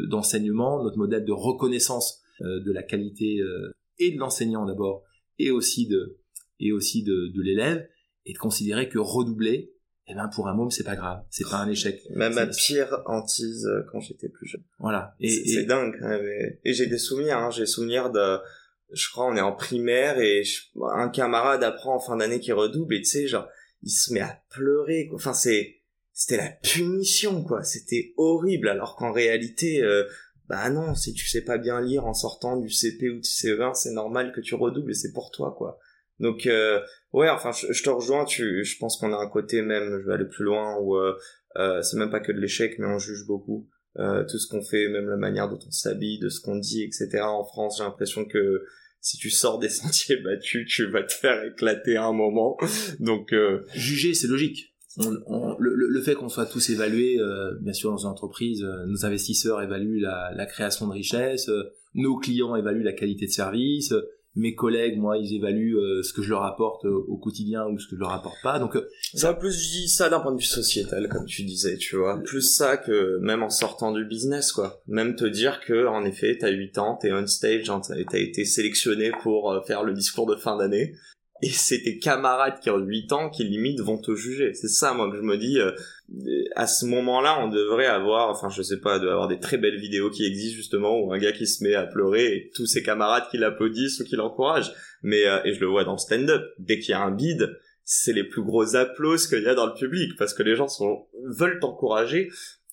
d'enseignement, 0.10 0.80
de, 0.80 0.86
notre 0.86 0.98
modèle 0.98 1.26
de 1.26 1.34
reconnaissance 1.34 2.22
euh, 2.40 2.62
de 2.62 2.72
la 2.72 2.82
qualité 2.82 3.42
euh, 3.42 3.74
et 4.00 4.12
de 4.12 4.18
l'enseignant 4.18 4.66
d'abord, 4.66 5.04
et 5.38 5.52
aussi 5.52 5.86
de, 5.86 6.18
et 6.62 6.72
aussi 6.72 7.04
de, 7.04 7.28
de 7.36 7.42
l'élève, 7.42 7.86
et 8.26 8.32
de 8.32 8.38
considérer 8.38 8.88
que 8.88 9.00
redoubler, 9.00 9.74
eh 10.08 10.16
ben 10.16 10.30
pour 10.34 10.48
un 10.48 10.54
môme 10.54 10.72
c'est 10.72 10.86
pas 10.86 10.96
grave, 10.96 11.26
c'est 11.30 11.44
pas 11.44 11.58
un 11.58 11.68
échec. 11.68 12.00
Même 12.16 12.36
ma 12.36 12.48
pire 12.48 13.02
hantise 13.06 13.66
euh, 13.66 13.82
quand 13.92 14.00
j'étais 14.00 14.30
plus 14.30 14.48
jeune. 14.48 14.64
Voilà. 14.80 15.14
Et 15.20 15.28
c'est 15.28 15.66
dingue. 15.66 16.00
Et 16.64 16.72
j'ai 16.72 16.88
des 16.88 16.98
souvenirs. 16.98 17.40
Hein. 17.40 17.50
J'ai 17.52 17.66
souvenir 17.66 18.10
de, 18.12 18.38
je 18.92 19.10
crois 19.10 19.26
on 19.26 19.36
est 19.36 19.42
en 19.42 19.54
primaire 19.54 20.20
et 20.20 20.44
un 20.94 21.10
camarade 21.10 21.64
apprend 21.64 21.96
en 21.96 22.00
fin 22.00 22.18
d'année 22.18 22.40
qui 22.40 22.52
redouble 22.52 22.96
et 22.96 23.02
tu 23.02 23.06
sais 23.06 23.28
genre 23.28 23.48
il 23.84 23.92
se 23.92 24.14
met 24.14 24.22
à 24.22 24.42
pleurer. 24.50 25.10
Enfin 25.14 25.34
c'est 25.34 25.76
c'était 26.14 26.38
la 26.38 26.50
punition 26.50 27.44
quoi. 27.44 27.64
C'était 27.64 28.14
horrible 28.18 28.70
alors 28.70 28.96
qu'en 28.96 29.12
réalité 29.12 29.82
euh, 29.84 30.04
bah 30.48 30.70
non 30.70 30.96
si 30.96 31.14
tu 31.14 31.28
sais 31.28 31.44
pas 31.44 31.58
bien 31.58 31.82
lire 31.82 32.06
en 32.06 32.14
sortant 32.14 32.58
du 32.58 32.70
CP 32.70 33.10
ou 33.10 33.20
du 33.20 33.30
CE1 33.30 33.74
c'est 33.74 33.92
normal 33.92 34.32
que 34.34 34.42
tu 34.42 34.56
redoubles 34.56 34.92
et 34.92 34.96
c'est 34.96 35.14
pour 35.14 35.32
toi 35.32 35.54
quoi. 35.58 35.80
Donc 36.20 36.48
euh, 36.48 36.82
ouais, 37.14 37.30
enfin 37.30 37.52
je, 37.52 37.84
te 37.84 37.90
rejoins. 37.90 38.26
Tu, 38.26 38.64
je 38.64 38.78
pense 38.78 38.98
qu'on 38.98 39.14
a 39.14 39.18
un 39.18 39.30
côté 39.30 39.62
même, 39.62 40.00
je 40.02 40.08
vais 40.08 40.14
aller 40.14 40.26
plus 40.26 40.46
loin 40.46 40.78
où 40.80 40.96
euh, 40.96 41.18
euh, 41.58 41.82
c'est 41.82 41.98
même 41.98 42.10
pas 42.10 42.20
que 42.20 42.32
de 42.32 42.40
l'échec, 42.40 42.78
mais 42.80 42.88
on 42.88 43.00
juge 43.00 43.26
beaucoup 43.26 43.70
euh, 44.00 44.24
tout 44.30 44.38
ce 44.38 44.48
qu'on 44.48 44.62
fait, 44.62 44.88
même 44.90 45.10
la 45.10 45.18
manière 45.18 45.50
dont 45.50 45.60
on 45.66 45.72
s'habille, 45.72 46.20
de 46.20 46.30
ce 46.30 46.40
qu'on 46.40 46.58
dit, 46.58 46.84
etc. 46.84 47.22
En 47.22 47.44
France, 47.44 47.78
j'ai 47.78 47.84
l'impression 47.84 48.26
que 48.26 48.64
si 49.02 49.18
tu 49.18 49.30
sors 49.30 49.60
des 49.60 49.70
sentiers 49.70 50.18
battus, 50.18 50.68
tu 50.68 50.90
vas 50.90 51.04
te 51.04 51.14
faire 51.14 51.44
éclater 51.44 51.96
à 51.96 52.06
un 52.06 52.14
moment. 52.14 52.58
Donc 53.00 53.34
euh, 53.34 53.66
juger, 53.74 54.14
c'est 54.14 54.28
logique. 54.28 54.74
Le, 55.00 55.76
le, 55.76 56.02
fait 56.02 56.16
qu'on 56.16 56.28
soit 56.28 56.48
tous 56.48 56.72
évalués, 56.72 57.20
euh, 57.20 57.54
bien 57.62 57.74
sûr 57.74 57.92
dans 57.92 57.98
une 57.98 58.10
entreprise, 58.10 58.64
nos 58.64 59.06
investisseurs 59.06 59.62
évaluent 59.62 60.00
la, 60.00 60.32
la 60.36 60.46
création 60.48 60.88
de 60.88 60.94
richesse, 60.94 61.52
nos 61.94 62.18
clients 62.18 62.56
évaluent 62.56 62.84
la 62.84 62.94
qualité 62.94 63.28
de 63.28 63.32
service, 63.32 63.94
mes 64.38 64.54
collègues, 64.54 64.98
moi, 64.98 65.18
ils 65.18 65.36
évaluent 65.36 65.78
euh, 65.78 66.04
ce 66.04 66.14
que 66.14 66.22
je 66.22 66.30
leur 66.30 66.44
apporte 66.44 66.86
euh, 66.86 67.06
au 67.08 67.18
quotidien 67.18 67.66
ou 67.66 67.80
ce 67.80 67.88
que 67.88 67.96
je 67.96 68.00
leur 68.00 68.12
apporte 68.12 68.38
pas. 68.44 68.60
Donc, 68.60 68.76
euh, 68.76 68.88
ça 69.16 69.34
plus 69.34 69.52
je 69.52 69.72
dis 69.72 69.90
ça 69.90 70.10
d'un 70.10 70.20
point 70.20 70.32
de 70.32 70.38
vue 70.38 70.44
sociétal, 70.44 71.10
comme 71.10 71.26
tu 71.26 71.44
disais, 71.44 71.78
tu 71.78 71.98
vois. 71.98 72.22
Plus 72.24 72.44
ça 72.44 72.78
que 72.78 73.18
même 73.18 73.42
en 73.42 73.50
sortant 73.50 73.92
du 73.92 74.06
business, 74.06 74.52
quoi. 74.52 74.80
Même 74.88 75.16
te 75.16 75.26
dire 75.26 75.60
que, 75.66 75.88
en 75.88 76.06
effet, 76.06 76.38
t'as 76.40 76.52
8 76.52 76.78
ans, 76.78 76.98
t'es 77.02 77.12
on 77.12 77.26
stage, 77.26 77.70
hein, 77.70 77.82
t'as 77.82 78.20
été 78.20 78.46
sélectionné 78.46 79.12
pour 79.24 79.64
faire 79.66 79.84
le 79.84 79.94
discours 79.94 80.28
de 80.28 80.36
fin 80.36 80.56
d'année 80.56 80.94
et 81.42 81.50
c'est 81.50 81.82
tes 81.84 82.00
camarades 82.00 82.60
qui 82.62 82.70
ont 82.70 82.78
8 82.78 83.12
ans 83.14 83.30
qui 83.30 83.44
limite 83.44 83.80
vont 83.82 83.98
te 83.98 84.16
juger. 84.16 84.54
C'est 84.54 84.68
ça 84.68 84.94
moi 84.94 85.10
que 85.12 85.18
je 85.18 85.22
me 85.22 85.38
dis 85.38 85.60
euh, 85.60 85.72
à 86.56 86.66
ce 86.66 86.86
moment-là, 86.86 87.40
on 87.40 87.50
devrait 87.50 87.86
avoir 87.86 88.30
enfin 88.30 88.50
je 88.50 88.62
sais 88.62 88.80
pas, 88.80 89.00
de 89.00 89.08
avoir 89.08 89.28
des 89.28 89.40
très 89.40 89.58
belles 89.58 89.80
vidéos 89.80 90.10
qui 90.10 90.26
existent 90.26 90.56
justement 90.56 91.00
où 91.00 91.14
un 91.14 91.20
gars 91.20 91.32
qui 91.32 91.46
se 91.46 91.64
met 91.64 91.76
à 91.76 91.86
pleurer 91.86 92.26
et 92.26 92.52
tous 92.56 92.66
ses 92.66 92.82
camarades 92.82 93.26
qui 93.30 93.38
l'applaudissent 93.38 94.00
ou 94.00 94.04
qui 94.04 94.16
l'encouragent. 94.16 94.74
Mais 95.04 95.28
euh, 95.28 95.44
et 95.46 95.54
je 95.54 95.60
le 95.60 95.68
vois 95.68 95.84
dans 95.84 95.94
le 95.94 96.00
stand-up, 96.00 96.44
dès 96.58 96.80
qu'il 96.80 96.92
y 96.92 96.94
a 96.94 97.02
un 97.02 97.12
bide, 97.12 97.56
c'est 97.84 98.14
les 98.14 98.24
plus 98.24 98.44
gros 98.44 98.76
applauses 98.76 99.28
qu'il 99.28 99.44
y 99.44 99.48
a 99.48 99.56
dans 99.56 99.68
le 99.68 99.74
public 99.74 100.18
parce 100.18 100.34
que 100.34 100.44
les 100.44 100.56
gens 100.56 100.68
sont 100.68 101.06
veulent 101.24 101.60
t'encourager 101.60 102.30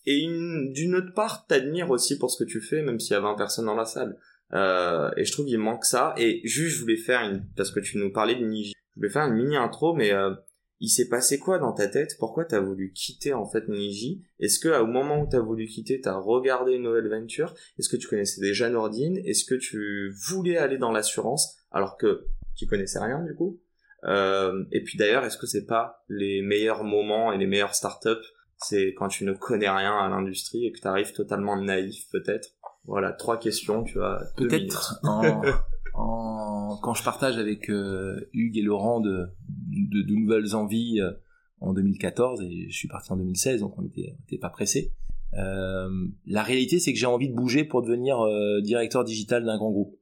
et 0.07 0.27
d'une 0.27 0.97
autre 0.97 1.15
part 1.15 1.47
t'admires 1.47 1.91
aussi 1.91 2.19
pour 2.19 2.31
ce 2.31 2.43
que 2.43 2.49
tu 2.49 2.61
fais 2.61 2.83
même 2.83 2.99
s'il 2.99 3.13
y 3.13 3.17
a 3.17 3.21
20 3.21 3.37
personnes 3.37 3.67
dans 3.67 3.77
la 3.77 3.87
salle 3.87 4.17
Euh, 4.53 5.11
et 5.17 5.25
je 5.25 5.33
trouve 5.33 5.47
qu'il 5.47 5.59
manque 5.59 5.85
ça. 5.85 6.15
Et 6.19 6.41
juste, 6.45 6.77
je 6.77 6.83
voulais 6.83 6.97
faire 6.97 7.21
une, 7.23 7.47
parce 7.57 7.71
que 7.71 7.81
tu 7.81 7.99
nous 7.99 8.13
parlais 8.13 8.35
de 8.35 8.45
Niji, 8.45 8.73
je 8.95 9.01
voulais 9.01 9.11
faire 9.11 9.27
une 9.27 9.35
mini 9.35 9.57
intro, 9.57 9.95
mais 9.95 10.13
euh, 10.13 10.35
il 10.81 10.89
s'est 10.89 11.09
passé 11.09 11.39
quoi 11.39 11.59
dans 11.59 11.73
ta 11.73 11.89
tête? 11.89 12.17
Pourquoi 12.19 12.45
t'as 12.45 12.61
voulu 12.61 12.93
quitter 12.93 13.33
en 13.33 13.47
fait 13.47 13.69
Niji? 13.69 14.23
Est-ce 14.39 14.59
que 14.59 14.69
au 14.81 14.87
moment 14.87 15.23
où 15.23 15.29
t'as 15.29 15.41
voulu 15.41 15.67
quitter, 15.67 16.01
t'as 16.01 16.19
regardé 16.19 16.73
une 16.73 16.83
nouvelle 16.83 17.09
venture? 17.09 17.55
Est-ce 17.79 17.89
que 17.89 17.97
tu 17.97 18.07
connaissais 18.07 18.41
déjà 18.41 18.69
Nordine? 18.69 19.19
Est-ce 19.25 19.45
que 19.45 19.55
tu 19.55 20.13
voulais 20.29 20.59
aller 20.59 20.79
dans 20.79 20.93
l'assurance? 20.93 21.57
Alors 21.71 21.97
que 21.97 22.27
tu 22.57 22.67
connaissais 22.67 22.99
rien 23.01 23.23
du 23.25 23.35
coup. 23.35 23.61
Euh, 24.05 24.65
Et 24.73 24.83
puis 24.83 24.99
d'ailleurs, 24.99 25.25
est-ce 25.25 25.39
que 25.39 25.47
c'est 25.47 25.65
pas 25.67 26.05
les 26.09 26.43
meilleurs 26.43 26.85
moments 26.85 27.33
et 27.33 27.39
les 27.39 27.47
meilleures 27.47 27.75
startups? 27.75 28.25
C'est 28.59 28.95
quand 28.95 29.09
tu 29.09 29.25
ne 29.25 29.33
connais 29.33 29.71
rien 29.71 29.97
à 29.97 30.09
l'industrie 30.09 30.67
et 30.67 30.73
que 30.73 30.81
t'arrives 30.81 31.13
totalement 31.13 31.61
naïf 31.61 32.09
peut-être 32.13 32.51
voilà, 32.87 33.13
trois 33.13 33.39
questions, 33.39 33.83
tu 33.83 33.99
vois. 33.99 34.23
Peut-être 34.37 35.01
en, 35.05 35.43
en, 35.95 36.77
quand 36.83 36.95
je 36.95 37.03
partage 37.03 37.39
avec 37.39 37.71
euh, 37.71 38.29
Hugues 38.33 38.59
et 38.59 38.63
Laurent 38.63 39.01
de, 39.01 39.29
de, 39.49 40.03
de 40.03 40.15
nouvelles 40.15 40.55
envies 40.55 41.01
euh, 41.01 41.13
en 41.61 41.73
2014 41.73 42.43
et 42.43 42.67
je 42.69 42.77
suis 42.77 42.89
parti 42.89 43.13
en 43.13 43.17
2016, 43.17 43.61
donc 43.61 43.79
on 43.79 43.83
n'était 43.83 44.39
pas 44.41 44.51
pressé. 44.51 44.93
Euh, 45.37 45.89
la 46.27 46.43
réalité, 46.43 46.79
c'est 46.79 46.93
que 46.93 46.99
j'ai 46.99 47.07
envie 47.07 47.29
de 47.29 47.35
bouger 47.35 47.65
pour 47.65 47.83
devenir 47.83 48.21
euh, 48.21 48.61
directeur 48.61 49.05
digital 49.05 49.45
d'un 49.45 49.57
grand 49.57 49.71
groupe. 49.71 49.97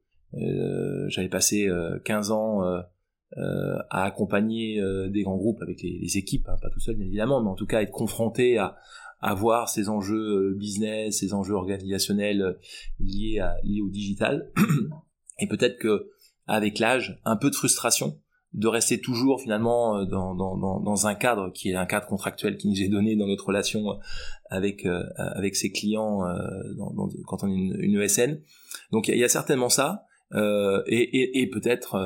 J'avais 1.07 1.29
passé 1.29 1.69
15 2.05 2.31
ans 2.31 2.63
à 3.37 4.03
accompagner 4.03 4.81
des 5.11 5.21
grands 5.21 5.37
groupes 5.37 5.61
avec 5.61 5.83
les, 5.83 5.99
les 5.99 6.17
équipes, 6.17 6.49
hein, 6.49 6.55
pas 6.59 6.71
tout 6.71 6.79
seul 6.79 6.95
bien 6.95 7.05
évidemment, 7.05 7.39
mais 7.39 7.51
en 7.51 7.55
tout 7.55 7.67
cas 7.67 7.83
être 7.83 7.91
confronté 7.91 8.57
à, 8.57 8.75
avoir 9.23 9.69
ces 9.69 9.89
enjeux 9.89 10.51
euh, 10.51 10.55
business, 10.55 11.19
ces 11.19 11.33
enjeux 11.33 11.53
organisationnels 11.53 12.41
euh, 12.41 12.53
liés, 12.99 13.39
à, 13.39 13.55
liés 13.63 13.81
au 13.81 13.89
digital. 13.89 14.51
Et 15.39 15.47
peut-être 15.47 15.79
que 15.79 16.09
avec 16.45 16.77
l'âge, 16.77 17.19
un 17.23 17.37
peu 17.37 17.49
de 17.49 17.55
frustration 17.55 18.19
de 18.51 18.67
rester 18.67 18.99
toujours 18.99 19.41
finalement 19.41 19.97
euh, 19.97 20.05
dans, 20.05 20.35
dans, 20.35 20.57
dans, 20.57 21.07
un 21.07 21.15
cadre 21.15 21.51
qui 21.53 21.71
est 21.71 21.75
un 21.75 21.85
cadre 21.85 22.05
contractuel 22.05 22.57
qui 22.57 22.67
nous 22.67 22.81
est 22.81 22.89
donné 22.89 23.15
dans 23.15 23.25
notre 23.25 23.47
relation 23.47 23.97
avec 24.51 24.85
avec 25.15 25.55
ses 25.55 25.71
clients 25.71 26.19
dans, 26.77 27.09
quand 27.25 27.43
on 27.43 27.47
est 27.47 27.55
une, 27.55 27.99
ESN. 27.99 28.41
Donc 28.91 29.07
il 29.07 29.17
y, 29.17 29.23
a 29.23 29.29
certainement 29.29 29.69
ça. 29.69 30.03
Euh, 30.33 30.83
et, 30.85 31.01
et, 31.01 31.41
et 31.41 31.49
peut-être 31.49 31.97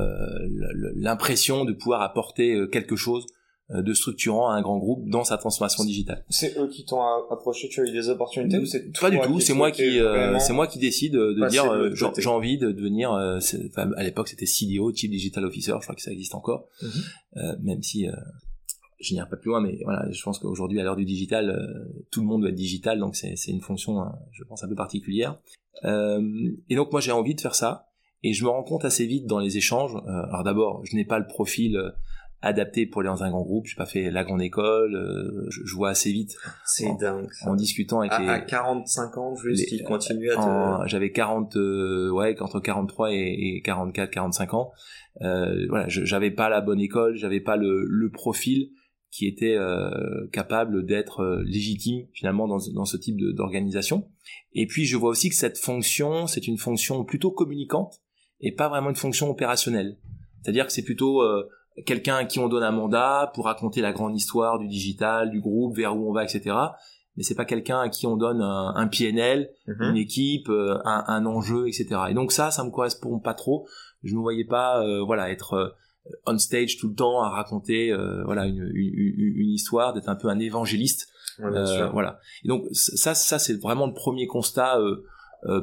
l'impression 0.95 1.65
de 1.65 1.74
pouvoir 1.74 2.01
apporter 2.01 2.57
quelque 2.72 2.95
chose 2.95 3.26
euh, 3.26 3.37
de 3.70 3.93
structurant 3.93 4.49
à 4.49 4.53
un 4.53 4.61
grand 4.61 4.78
groupe 4.78 5.09
dans 5.09 5.26
sa 5.26 5.38
transformation 5.38 5.84
digitale. 5.84 6.24
C'est 6.30 6.57
eux 6.57 6.70
qui 6.70 6.86
t'ont 6.86 7.01
approché, 7.30 7.68
tu 7.68 7.82
as 7.82 7.84
eu 7.84 7.91
des 7.91 8.07
opportunités 8.07 8.59
ou 8.59 8.65
c'est 8.65 8.97
pas 8.97 9.09
du 9.09 9.20
tout, 9.20 9.41
c'est 9.41 9.53
moi 9.53 9.72
qui 9.72 9.99
euh, 9.99 10.39
c'est 10.39 10.53
moi 10.53 10.68
qui 10.68 10.80
décide 10.80 11.13
de 11.13 11.49
dire 11.49 11.70
euh, 11.70 11.93
j'ai 11.93 12.30
envie 12.30 12.57
de 12.57 12.72
devenir 12.72 13.11
à 13.11 14.03
l'époque 14.03 14.30
c'était 14.30 14.45
CDO, 14.45 14.93
Chief 14.95 15.11
Digital 15.11 15.43
Officer, 15.43 15.74
je 15.80 15.84
crois 15.84 15.95
que 15.95 16.01
ça 16.01 16.11
existe 16.11 16.36
encore. 16.36 16.70
Mhm. 16.82 17.57
même 17.61 17.84
si 17.84 18.07
je 18.99 19.13
n'irai 19.13 19.28
pas 19.30 19.36
plus 19.36 19.49
loin 19.49 19.59
mais 19.59 19.80
voilà, 19.84 20.09
je 20.11 20.24
pense 20.24 20.39
qu'aujourd'hui 20.39 20.80
à 20.80 20.84
l'heure 20.84 20.95
du 20.95 21.05
digital 21.05 21.86
tout 22.09 22.22
le 22.22 22.28
monde 22.28 22.41
doit 22.41 22.49
être 22.51 22.55
digital 22.55 22.99
donc 22.99 23.18
c'est 23.18 23.36
c'est 23.36 23.51
une 23.51 23.61
fonction 23.61 24.01
hein, 24.01 24.18
je 24.32 24.43
pense 24.45 24.63
un 24.63 24.70
peu 24.70 24.76
particulière. 24.76 25.38
et 25.84 26.76
donc 26.76 26.91
moi 26.93 27.01
j'ai 27.01 27.11
envie 27.11 27.36
de 27.36 27.41
faire 27.41 27.55
ça 27.55 27.89
et 28.24 28.32
je 28.32 28.45
me 28.45 28.49
rends 28.49 28.63
compte 28.63 28.86
assez 28.86 29.05
vite 29.05 29.26
dans 29.26 29.39
les 29.39 29.57
échanges 29.57 29.95
alors 30.05 30.43
d'abord, 30.43 30.86
je 30.86 30.95
n'ai 30.95 31.05
pas 31.05 31.20
le 31.20 31.28
profil 31.28 31.78
adapté 32.42 32.86
pour 32.86 33.02
aller 33.02 33.10
dans 33.10 33.24
un 33.24 33.30
grand 33.30 33.42
groupe. 33.42 33.66
J'ai 33.66 33.76
pas 33.76 33.86
fait 33.86 34.12
la 34.12 34.24
grande 34.24 34.42
école. 34.42 34.96
Euh, 34.96 35.48
je, 35.50 35.76
vois 35.76 35.90
assez 35.90 36.12
vite. 36.12 36.36
C'est 36.66 36.90
dingue. 37.00 37.30
En 37.46 37.56
discutant 37.56 38.00
avec 38.00 38.14
à, 38.14 38.20
les. 38.20 38.30
À 38.30 38.40
45 38.40 39.18
ans, 39.18 39.36
juste, 39.36 39.68
qu'ils 39.68 39.84
continuent 39.84 40.32
à 40.32 40.84
te. 40.84 40.88
J'avais 40.88 41.12
40, 41.12 41.56
euh, 41.56 42.12
ouais, 42.12 42.40
entre 42.42 42.60
43 42.60 43.14
et, 43.14 43.56
et 43.58 43.62
44, 43.62 44.10
45 44.10 44.54
ans. 44.54 44.72
Euh, 45.22 45.66
voilà, 45.70 45.88
j'avais 45.88 46.32
pas 46.32 46.50
la 46.50 46.62
bonne 46.62 46.80
école, 46.80 47.16
j'avais 47.16 47.40
pas 47.40 47.58
le, 47.58 47.86
le 47.86 48.12
profil 48.12 48.70
qui 49.10 49.26
était 49.26 49.56
euh, 49.56 50.28
capable 50.32 50.86
d'être 50.86 51.42
légitime 51.44 52.06
finalement 52.14 52.48
dans, 52.48 52.60
dans 52.74 52.86
ce 52.86 52.98
type 52.98 53.18
d'organisation. 53.18 54.08
Et 54.54 54.68
puis 54.68 54.86
je 54.86 54.96
vois 54.96 55.10
aussi 55.10 55.30
que 55.30 55.36
cette 55.36 55.58
fonction, 55.58 56.28
c'est 56.28 56.48
une 56.48 56.58
fonction 56.58 57.04
plutôt 57.04 57.32
communicante 57.32 58.02
et 58.42 58.52
pas 58.52 58.70
vraiment 58.70 58.90
une 58.90 58.96
fonction 58.96 59.30
opérationnelle. 59.30 59.98
C'est-à-dire 60.42 60.68
que 60.68 60.72
c'est 60.72 60.84
plutôt 60.84 61.22
euh, 61.22 61.50
quelqu'un 61.86 62.15
à 62.15 62.25
qui 62.25 62.39
on 62.39 62.47
donne 62.47 62.63
un 62.63 62.71
mandat 62.71 63.32
pour 63.34 63.45
raconter 63.45 63.82
la 63.82 63.93
grande 63.93 64.15
histoire 64.15 64.59
du 64.59 64.67
digital, 64.67 65.30
du 65.30 65.41
groupe, 65.41 65.75
vers 65.75 65.95
où 65.95 66.09
on 66.09 66.13
va, 66.13 66.23
etc. 66.23 66.55
Mais 67.15 67.23
c'est 67.23 67.36
pas 67.36 67.45
quelqu'un 67.45 67.80
à 67.80 67.89
qui 67.89 68.05
on 68.07 68.15
donne 68.15 68.41
un, 68.41 68.73
un 68.75 68.88
PNL, 68.88 69.49
mhm. 69.67 69.82
une 69.82 69.97
équipe, 69.97 70.49
euh, 70.49 70.78
un, 70.86 71.03
un, 71.07 71.25
enjeu, 71.25 71.67
etc. 71.67 72.01
Et 72.09 72.13
donc 72.13 72.32
ça, 72.32 72.51
ça 72.51 72.63
me 72.63 72.69
correspond 72.69 73.19
pas 73.19 73.34
trop. 73.34 73.67
Je 74.03 74.13
ne 74.13 74.19
voyais 74.19 74.45
pas, 74.45 74.84
euh, 74.84 75.03
voilà, 75.03 75.32
être 75.32 75.53
euh, 75.53 75.69
on 76.25 76.38
stage 76.38 76.78
tout 76.78 76.89
le 76.89 76.95
temps 76.95 77.21
à 77.21 77.30
raconter, 77.30 77.93
voilà, 78.23 78.45
une, 78.45 78.71
une, 78.73 79.13
une 79.17 79.49
histoire, 79.49 79.93
d'être 79.93 80.07
un 80.07 80.15
peu 80.15 80.30
un 80.30 80.39
évangéliste. 80.39 81.09
voilà. 81.38 82.19
Et 82.45 82.47
donc 82.47 82.63
ça, 82.71 83.13
ça 83.13 83.39
c'est 83.39 83.59
vraiment 83.59 83.88
le 83.88 83.93
premier 83.93 84.25
constat, 84.25 84.80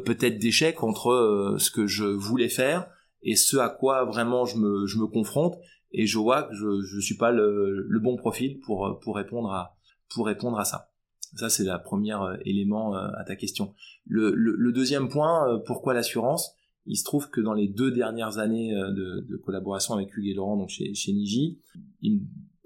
peut-être 0.04 0.38
d'échec 0.38 0.82
entre 0.82 1.56
ce 1.58 1.70
que 1.70 1.86
je 1.86 2.04
voulais 2.04 2.50
faire 2.50 2.86
et 3.22 3.36
ce 3.36 3.56
à 3.56 3.70
quoi 3.70 4.04
vraiment 4.04 4.44
je 4.44 4.58
me, 4.58 4.86
je 4.86 4.98
me 4.98 5.06
confronte 5.06 5.56
et 5.94 6.06
je 6.06 6.18
vois 6.18 6.42
que 6.44 6.54
je 6.54 6.82
je 6.82 7.00
suis 7.00 7.16
pas 7.16 7.32
le, 7.32 7.86
le 7.88 8.00
bon 8.00 8.16
profil 8.16 8.60
pour 8.60 8.98
pour 9.02 9.16
répondre 9.16 9.50
à 9.50 9.76
pour 10.14 10.26
répondre 10.26 10.58
à 10.58 10.64
ça. 10.64 10.90
Ça 11.36 11.48
c'est 11.48 11.64
la 11.64 11.78
première 11.78 12.22
euh, 12.22 12.36
élément 12.44 12.94
euh, 12.94 13.08
à 13.16 13.24
ta 13.24 13.36
question. 13.36 13.74
Le, 14.06 14.32
le, 14.34 14.54
le 14.56 14.72
deuxième 14.72 15.08
point, 15.08 15.48
euh, 15.48 15.58
pourquoi 15.58 15.94
l'assurance? 15.94 16.54
Il 16.86 16.96
se 16.96 17.04
trouve 17.04 17.30
que 17.30 17.40
dans 17.40 17.54
les 17.54 17.66
deux 17.66 17.90
dernières 17.90 18.38
années 18.38 18.74
de, 18.74 19.26
de 19.26 19.36
collaboration 19.38 19.94
avec 19.94 20.14
Hugues 20.14 20.28
et 20.28 20.34
Laurent, 20.34 20.58
donc 20.58 20.68
chez 20.68 20.92
chez 20.94 21.12
Niji, 21.12 21.58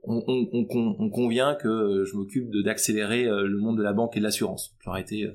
on, 0.03 0.25
on, 0.27 0.49
on, 0.53 0.97
on, 0.99 1.11
convient 1.11 1.55
que 1.55 2.03
je 2.05 2.17
m'occupe 2.17 2.51
d'accélérer 2.65 3.27
le 3.27 3.59
monde 3.59 3.79
de 3.79 3.83
la 3.85 3.93
banque 3.93 4.17
et 4.17 4.19
de 4.19 4.25
l'assurance. 4.25 4.75
J'aurais 4.81 5.03
été 5.03 5.31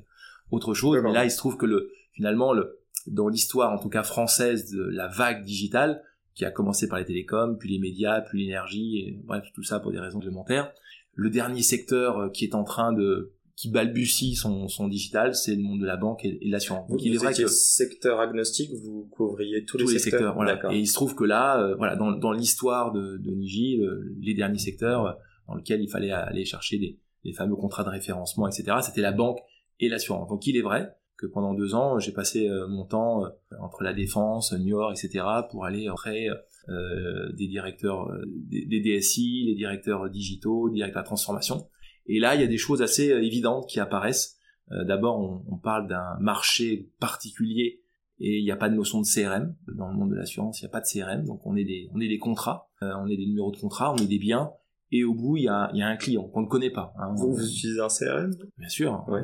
autre 0.52 0.74
chose, 0.74 1.00
mais 1.02 1.14
là 1.14 1.24
il 1.24 1.32
se 1.32 1.38
trouve 1.38 1.56
que 1.56 1.66
le 1.66 1.91
finalement 2.12 2.52
le 2.52 2.82
dans 3.08 3.30
l'histoire 3.30 3.72
en 3.72 3.80
tout 3.80 3.88
cas 3.88 4.04
française 4.04 4.70
de 4.70 4.84
la 4.84 5.08
vague 5.08 5.46
digitale, 5.46 6.04
qui 6.36 6.46
a 6.46 6.52
commencé 6.52 6.88
par 6.88 7.00
les 7.00 7.06
télécoms, 7.06 7.58
puis 7.58 7.70
les 7.70 7.80
médias, 7.80 8.22
puis 8.22 8.44
l'énergie, 8.44 9.18
bref, 9.24 9.46
tout 9.54 9.64
ça 9.64 9.80
pour 9.80 9.92
des 9.92 10.00
raisons 10.00 10.20
réglementaires. 10.20 10.72
Le 11.14 11.30
dernier 11.30 11.62
secteur 11.62 12.18
euh, 12.18 12.30
qui 12.30 12.46
est 12.46 12.56
en 12.56 12.64
train 12.64 12.92
de 12.92 13.34
qui 13.56 13.70
balbutie 13.70 14.34
son, 14.34 14.68
son 14.68 14.88
digital, 14.88 15.36
c'est 15.36 15.56
le 15.56 15.62
monde 15.62 15.80
de 15.80 15.86
la 15.86 15.96
banque 15.96 16.26
et, 16.26 16.40
de 16.44 16.52
l'assurance. 16.52 16.90
Donc 16.90 17.04
il 17.04 17.14
est 17.14 17.18
vrai 17.18 17.36
que 17.36 17.46
secteur 17.46 18.20
agnostique, 18.20 18.72
vous 18.74 19.08
couvriez 19.12 19.64
tous, 19.64 19.78
les, 19.78 20.00
secteurs. 20.00 20.34
voilà. 20.34 20.60
Et 20.74 20.80
il 20.80 20.88
se 20.88 20.96
trouve 20.96 21.14
que 21.14 21.24
là, 21.24 21.62
euh, 21.62 21.76
voilà, 21.76 21.96
dans, 21.96 22.12
dans 22.14 22.32
l'histoire 22.32 22.92
de, 22.92 23.18
de 23.18 23.32
Niji, 23.32 23.80
les 24.20 24.34
derniers 24.34 24.58
secteurs 24.58 25.06
euh, 25.06 25.12
dans 25.48 25.54
lesquels 25.54 25.84
il 25.84 25.90
fallait 25.90 26.10
aller 26.10 26.46
chercher 26.46 26.80
des, 26.80 26.98
les 27.24 27.34
fameux 27.34 27.56
contrats 27.56 27.84
de 27.84 27.90
référencement, 27.90 28.48
etc., 28.48 28.78
c'était 28.82 29.02
la 29.02 29.12
banque 29.12 29.38
et 29.80 29.88
l'assurance. 29.88 30.28
Donc 30.30 30.48
il 30.48 30.58
est 30.58 30.62
vrai 30.62 30.96
que 31.18 31.26
pendant 31.26 31.53
deux 31.53 31.76
ans, 31.76 31.99
j'ai 31.99 32.11
passé 32.11 32.47
euh, 32.47 32.68
mon 32.68 32.86
temps 32.86 33.26
euh, 33.26 33.30
entre 33.59 33.84
la 33.84 33.93
défense, 33.93 34.53
New 34.53 34.70
York, 34.70 34.97
etc., 34.97 35.26
pour 35.49 35.66
aller 35.66 35.89
auprès 35.89 36.28
euh, 36.70 37.32
des 37.34 37.47
directeurs, 37.47 38.09
des, 38.26 38.82
DSI, 38.82 39.45
les 39.47 39.55
directeurs 39.55 40.09
digitaux, 40.09 40.70
directeurs 40.70 41.03
de 41.03 41.07
transformation. 41.07 41.68
Et 42.07 42.20
là, 42.20 42.36
il 42.36 42.41
y 42.41 42.43
a 42.43 42.47
des 42.47 42.57
choses 42.57 42.82
assez 42.82 43.05
évidentes 43.05 43.68
qui 43.68 43.80
apparaissent. 43.80 44.38
D'abord, 44.70 45.43
on, 45.47 45.57
parle 45.57 45.88
d'un 45.88 46.18
marché 46.20 46.89
particulier 46.99 47.82
et 48.20 48.39
il 48.39 48.43
n'y 48.43 48.51
a 48.51 48.55
pas 48.55 48.70
de 48.70 48.76
notion 48.76 49.01
de 49.01 49.05
CRM 49.05 49.55
dans 49.68 49.89
le 49.89 49.95
monde 49.95 50.09
de 50.09 50.16
l'assurance. 50.16 50.61
Il 50.61 50.64
n'y 50.64 50.70
a 50.70 50.72
pas 50.72 50.82
de 50.82 50.86
CRM, 50.86 51.26
donc 51.26 51.45
on 51.45 51.55
est 51.55 51.66
des, 51.66 51.89
on 51.93 51.99
est 51.99 52.07
des 52.07 52.18
contrats, 52.18 52.70
on 52.82 53.07
est 53.07 53.18
des 53.18 53.26
numéros 53.26 53.51
de 53.51 53.57
contrat, 53.57 53.93
on 53.93 53.97
est 53.97 54.07
des 54.07 54.20
biens 54.20 54.51
et 54.94 55.04
au 55.04 55.16
bout 55.16 55.38
il 55.38 55.44
y 55.46 55.48
a, 55.48 55.72
y 55.74 55.82
a 55.82 55.88
un 55.88 55.98
client 55.98 56.30
qu'on 56.30 56.44
ne 56.44 56.48
connaît 56.48 56.70
pas. 56.70 56.94
Hein. 57.00 57.14
Vous, 57.16 57.34
vous 57.34 57.44
utilisez 57.44 57.82
un 57.82 57.88
CRM 57.88 58.32
Bien 58.58 58.70
sûr. 58.70 59.04
Ouais. 59.08 59.22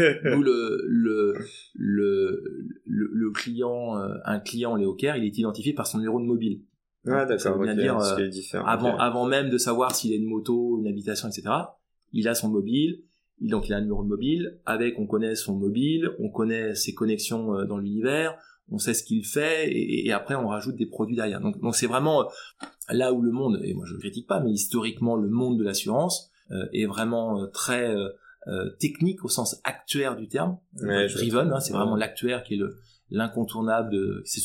Euh, 0.00 0.36
nous 0.36 0.42
le 0.42 1.34
le, 1.74 2.44
le 2.84 3.30
client, 3.30 3.96
euh, 3.98 4.14
un 4.24 4.40
client 4.40 4.74
Léo 4.74 4.94
Care, 4.94 5.16
il 5.16 5.24
est 5.24 5.38
identifié 5.38 5.72
par 5.74 5.86
son 5.86 5.98
numéro 5.98 6.20
de 6.20 6.26
mobile. 6.26 6.62
Ah 7.06 7.24
d'accord. 7.24 7.60
Dire 7.62 7.98
euh, 7.98 8.62
avant 8.64 8.96
avant 8.96 9.26
même 9.26 9.48
de 9.48 9.58
savoir 9.58 9.94
s'il 9.94 10.12
a 10.12 10.16
une 10.16 10.28
moto, 10.28 10.80
une 10.80 10.88
habitation, 10.88 11.28
etc. 11.28 11.48
Il 12.12 12.26
a 12.28 12.34
son 12.34 12.48
mobile. 12.48 13.02
donc 13.40 13.68
il 13.68 13.74
a 13.74 13.76
un 13.76 13.80
numéro 13.80 14.02
de 14.02 14.08
mobile. 14.08 14.58
Avec 14.66 14.98
on 14.98 15.06
connaît 15.06 15.36
son 15.36 15.56
mobile, 15.56 16.10
on 16.18 16.30
connaît 16.30 16.74
ses 16.74 16.94
connexions 16.94 17.64
dans 17.64 17.78
l'univers 17.78 18.36
on 18.70 18.78
sait 18.78 18.94
ce 18.94 19.04
qu'il 19.04 19.24
fait 19.24 19.70
et, 19.70 20.06
et, 20.06 20.12
après 20.12 20.34
on 20.34 20.48
rajoute 20.48 20.76
des 20.76 20.86
produits 20.86 21.16
derrière. 21.16 21.40
Donc 21.40 21.60
donc 21.60 21.76
c'est 21.76 21.86
vraiment 21.86 22.28
là 22.88 23.12
où 23.12 23.22
le 23.22 23.30
monde 23.30 23.60
et 23.64 23.74
moi 23.74 23.84
je 23.86 23.94
ne 23.94 23.98
critique 23.98 24.26
pas 24.26 24.40
mais 24.40 24.50
historiquement 24.50 25.16
le 25.16 25.28
monde 25.28 25.58
de 25.58 25.64
l'assurance 25.64 26.30
euh, 26.50 26.66
est 26.72 26.86
vraiment 26.86 27.40
euh, 27.40 27.46
très 27.46 27.94
euh, 27.94 28.70
technique 28.80 29.24
au 29.24 29.28
sens 29.28 29.60
actuaire 29.64 30.16
du 30.16 30.28
terme. 30.28 30.58
driven, 30.74 31.52
hein, 31.52 31.60
c'est 31.60 31.72
vraiment 31.72 31.96
l'actuaire 31.96 32.42
qui 32.44 32.54
est 32.54 32.58
le 32.58 32.76
l'incontournable 33.10 34.22
c'est 34.24 34.40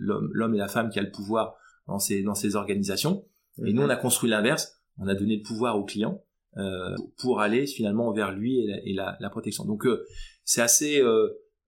l'homme 0.00 0.54
et 0.54 0.58
la 0.58 0.66
femme 0.66 0.90
qui 0.90 0.98
a 0.98 1.02
le 1.02 1.12
pouvoir 1.12 1.54
dans 1.86 2.00
ces 2.00 2.22
dans 2.22 2.34
ces 2.34 2.56
organisations. 2.56 3.24
Et 3.64 3.72
nous 3.72 3.82
on 3.82 3.88
a 3.88 3.96
construit 3.96 4.28
l'inverse, 4.28 4.80
on 4.98 5.06
a 5.06 5.14
donné 5.14 5.36
le 5.36 5.42
pouvoir 5.42 5.78
au 5.78 5.84
client 5.84 6.24
pour 7.18 7.40
aller 7.40 7.66
finalement 7.66 8.12
vers 8.12 8.32
lui 8.32 8.60
et 8.60 8.66
la, 8.66 8.78
et 8.84 8.92
la, 8.94 9.16
la 9.20 9.30
protection. 9.30 9.64
Donc 9.64 9.86
c'est 10.44 10.60
assez 10.60 11.00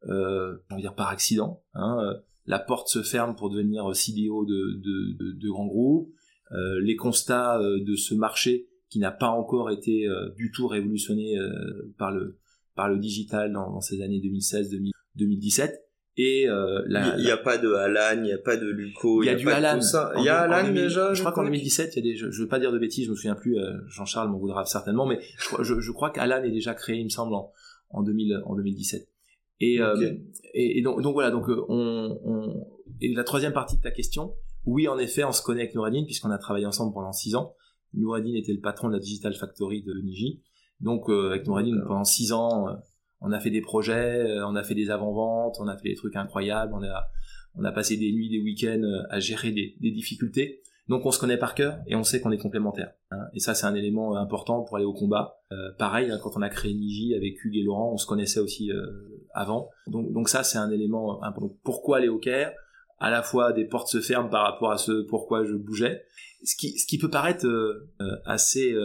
euh, 0.09 0.57
on 0.70 0.76
va 0.76 0.80
dire 0.80 0.94
par 0.94 1.09
accident. 1.09 1.62
Hein, 1.74 2.14
la 2.46 2.59
porte 2.59 2.88
se 2.88 3.03
ferme 3.03 3.34
pour 3.36 3.51
devenir 3.51 3.94
CDO 3.94 4.44
de, 4.44 4.80
de, 4.80 5.16
de, 5.18 5.32
de 5.32 5.49
grands 5.49 5.66
groupes. 5.66 6.12
Euh, 6.53 6.80
les 6.80 6.96
constats 6.96 7.61
de 7.61 7.94
ce 7.94 8.14
marché 8.14 8.68
qui 8.88 8.99
n'a 8.99 9.11
pas 9.11 9.28
encore 9.28 9.70
été 9.70 10.07
du 10.36 10.51
tout 10.51 10.66
révolutionné 10.66 11.36
par 11.99 12.11
le 12.11 12.38
par 12.74 12.88
le 12.88 12.99
digital 12.99 13.53
dans, 13.53 13.70
dans 13.70 13.80
ces 13.80 14.01
années 14.03 14.20
2016-2017 14.20 15.72
et 16.18 16.49
euh, 16.49 16.82
il 16.86 17.22
n'y 17.22 17.30
a, 17.30 17.36
pas 17.36 17.59
de 17.59 17.72
Alan, 17.74 18.16
il 18.16 18.22
n'y 18.22 18.32
a 18.32 18.38
pas 18.38 18.57
de 18.57 18.66
Luco, 18.66 19.22
il 19.22 19.26
y 19.26 19.28
a, 19.28 19.36
du 19.36 19.49
Alan. 19.49 19.78
Il 20.16 20.24
y 20.24 20.28
a 20.28 20.40
Alan 20.40 20.72
déjà. 20.72 21.14
Je 21.14 21.20
crois 21.20 21.30
qu'en 21.30 21.44
2017, 21.44 21.94
il 21.94 21.96
y 21.96 22.01
a 22.01 22.12
des. 22.12 22.16
Je, 22.18 22.28
je 22.32 22.42
veux 22.42 22.49
pas 22.49 22.59
dire 22.59 22.72
de 22.72 22.78
bêtises, 22.78 23.07
je 23.07 23.11
me 23.11 23.14
souviens 23.14 23.36
plus. 23.36 23.57
Euh, 23.57 23.72
Jean-Charles 23.86 24.28
m'en 24.28 24.38
voudra 24.38 24.64
certainement, 24.64 25.07
mais 25.07 25.20
je, 25.38 25.62
je, 25.62 25.78
je 25.78 25.92
crois 25.92 26.11
qu'Alan 26.11 26.42
est 26.42 26.51
déjà 26.51 26.74
créé, 26.74 26.96
il 26.96 27.05
me 27.05 27.09
semble, 27.09 27.34
en, 27.34 27.53
en, 27.90 28.03
2000, 28.03 28.42
en 28.46 28.57
2017. 28.57 29.09
Et, 29.61 29.80
euh, 29.80 30.14
et, 30.54 30.78
et 30.78 30.82
donc, 30.82 31.02
donc, 31.02 31.14
voilà, 31.14 31.30
donc 31.30 31.48
euh, 31.48 31.64
on, 31.68 32.18
on, 32.24 32.66
et 33.00 33.12
la 33.14 33.24
troisième 33.24 33.52
partie 33.52 33.76
de 33.76 33.82
ta 33.82 33.90
question, 33.90 34.34
oui, 34.66 34.86
en 34.88 34.98
effet, 34.98 35.24
on 35.24 35.32
se 35.32 35.42
connaît 35.42 35.62
avec 35.62 35.74
Noureddin 35.74 36.04
puisqu'on 36.04 36.30
a 36.30 36.38
travaillé 36.38 36.66
ensemble 36.66 36.92
pendant 36.94 37.12
six 37.12 37.34
ans. 37.34 37.54
Noureddin 37.94 38.34
était 38.34 38.52
le 38.52 38.61
patron 38.61 38.88
de 38.88 38.94
la 38.94 38.98
Digital 38.98 39.34
Factory 39.34 39.82
de 39.82 39.94
Niji. 40.04 40.42
Donc 40.80 41.09
euh, 41.09 41.30
avec 41.30 41.46
Noureddin 41.46 41.76
pendant 41.86 42.04
six 42.04 42.32
ans, 42.32 42.66
on 43.20 43.32
a 43.32 43.40
fait 43.40 43.50
des 43.50 43.61
projets, 43.61 44.20
euh, 44.20 44.46
on 44.46 44.54
a 44.54 44.62
fait 44.62 44.74
des 44.74 44.90
avant-ventes, 44.90 45.56
on 45.61 45.66
a 45.66 45.76
fait 45.76 45.88
des 45.88 45.96
trucs 45.96 46.14
incroyables, 46.14 46.72
on 46.74 46.82
a, 46.82 47.09
on 47.54 47.64
a 47.64 47.72
passé 47.72 47.96
des 47.96 48.12
nuits, 48.12 48.28
des 48.28 48.40
week-ends 48.40 48.82
euh, 48.82 49.02
à 49.11 49.18
gérer 49.18 49.50
des, 49.50 49.76
des 49.80 49.90
difficultés. 49.90 50.62
Donc 50.89 51.05
on 51.05 51.11
se 51.11 51.18
connaît 51.18 51.36
par 51.36 51.55
cœur 51.55 51.78
et 51.86 51.97
on 51.97 52.05
sait 52.05 52.20
qu'on 52.20 52.30
est 52.30 52.39
complémentaires. 52.39 52.93
Hein. 53.11 53.26
Et 53.34 53.41
ça 53.41 53.55
c'est 53.55 53.66
un 53.66 53.74
élément 53.74 54.16
euh, 54.16 54.20
important 54.20 54.62
pour 54.62 54.76
aller 54.76 54.86
au 54.86 54.93
combat. 54.93 55.41
Euh, 55.53 55.72
pareil, 55.78 56.11
hein, 56.11 56.18
quand 56.22 56.36
on 56.36 56.43
a 56.43 56.49
créé 56.49 56.74
Niji 56.74 57.14
avec 57.14 57.45
Hugues 57.45 57.57
et 57.57 57.62
Laurent, 57.62 57.93
on 57.93 57.97
se 57.97 58.07
connaissait 58.07 58.41
aussi 58.41 58.72
euh, 58.72 59.26
avant. 59.34 59.68
Donc, 59.86 60.12
donc 60.12 60.28
ça 60.28 60.43
c'est 60.43 60.59
un 60.59 60.70
élément 60.70 61.22
important. 61.22 61.55
Pourquoi 61.62 61.99
aller 61.99 62.09
au 62.09 62.18
Caire? 62.18 62.53
À 62.99 63.11
la 63.11 63.22
fois 63.22 63.53
des 63.53 63.64
portes 63.64 63.89
se 63.89 64.01
ferment 64.01 64.28
par 64.28 64.45
rapport 64.45 64.72
à 64.72 64.78
ce 64.78 65.03
pourquoi 65.03 65.45
je 65.45 65.55
bougeais. 65.55 66.03
Ce 66.45 66.57
qui, 66.57 66.78
ce 66.78 66.86
qui 66.86 66.99
peut 66.99 67.11
paraître 67.11 67.47
assez, 68.24 68.76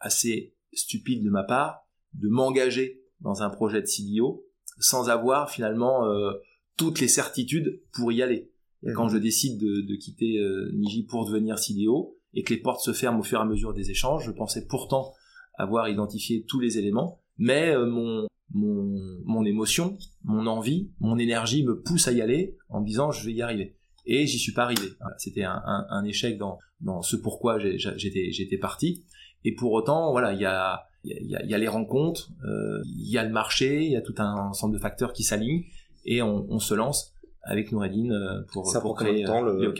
assez 0.00 0.54
stupide 0.72 1.24
de 1.24 1.30
ma 1.30 1.44
part, 1.44 1.86
de 2.14 2.28
m'engager 2.28 3.02
dans 3.20 3.42
un 3.42 3.48
projet 3.48 3.80
de 3.80 3.86
CDO 3.86 4.44
sans 4.78 5.08
avoir 5.08 5.50
finalement 5.50 6.06
euh, 6.06 6.32
toutes 6.76 7.00
les 7.00 7.08
certitudes 7.08 7.82
pour 7.92 8.12
y 8.12 8.22
aller. 8.22 8.50
Et 8.86 8.92
quand 8.92 9.08
je 9.08 9.18
décide 9.18 9.58
de, 9.58 9.80
de 9.80 9.96
quitter 9.96 10.38
euh, 10.38 10.70
Niji 10.74 11.04
pour 11.04 11.26
devenir 11.26 11.58
CDO 11.58 12.16
et 12.34 12.42
que 12.42 12.52
les 12.52 12.60
portes 12.60 12.84
se 12.84 12.92
ferment 12.92 13.20
au 13.20 13.22
fur 13.22 13.38
et 13.38 13.42
à 13.42 13.46
mesure 13.46 13.72
des 13.72 13.90
échanges, 13.90 14.24
je 14.26 14.30
pensais 14.30 14.66
pourtant 14.66 15.12
avoir 15.54 15.88
identifié 15.88 16.44
tous 16.46 16.60
les 16.60 16.78
éléments, 16.78 17.20
mais 17.38 17.74
euh, 17.74 17.86
mon, 17.86 18.26
mon, 18.52 19.22
mon 19.24 19.44
émotion, 19.44 19.96
mon 20.24 20.46
envie, 20.46 20.90
mon 21.00 21.18
énergie 21.18 21.64
me 21.64 21.80
pousse 21.80 22.08
à 22.08 22.12
y 22.12 22.20
aller 22.20 22.56
en 22.68 22.80
me 22.80 22.86
disant 22.86 23.10
je 23.10 23.24
vais 23.24 23.32
y 23.32 23.42
arriver. 23.42 23.76
Et 24.06 24.26
j'y 24.26 24.38
suis 24.38 24.52
pas 24.52 24.64
arrivé. 24.64 24.88
C'était 25.16 25.44
un, 25.44 25.62
un, 25.64 25.86
un, 25.88 26.04
échec 26.04 26.36
dans, 26.36 26.58
dans 26.80 27.00
ce 27.00 27.16
pourquoi 27.16 27.58
j'étais 27.58 28.32
j'étais 28.32 28.58
parti. 28.58 29.06
Et 29.44 29.54
pour 29.54 29.72
autant, 29.72 30.10
voilà, 30.10 30.34
il 30.34 30.40
y 30.40 30.44
a 30.44 30.84
il 31.04 31.30
y 31.30 31.36
a, 31.36 31.44
y 31.44 31.54
a, 31.54 31.58
les 31.58 31.68
rencontres, 31.68 32.30
euh, 32.44 32.82
il 32.86 33.10
y 33.10 33.18
a 33.18 33.24
le 33.24 33.30
marché, 33.30 33.84
il 33.84 33.92
y 33.92 33.96
a 33.96 34.00
tout 34.00 34.14
un 34.18 34.34
ensemble 34.34 34.74
de 34.74 34.80
facteurs 34.80 35.12
qui 35.12 35.22
s'alignent 35.22 35.64
et 36.06 36.22
on, 36.22 36.46
on, 36.50 36.58
se 36.58 36.74
lance 36.74 37.13
avec 37.44 37.72
Noureddin 37.72 38.10
euh, 38.10 38.42
pour, 38.52 38.66
Ça 38.68 38.80
pour 38.80 38.96
créer 38.96 39.24
temps, 39.24 39.42
le, 39.42 39.72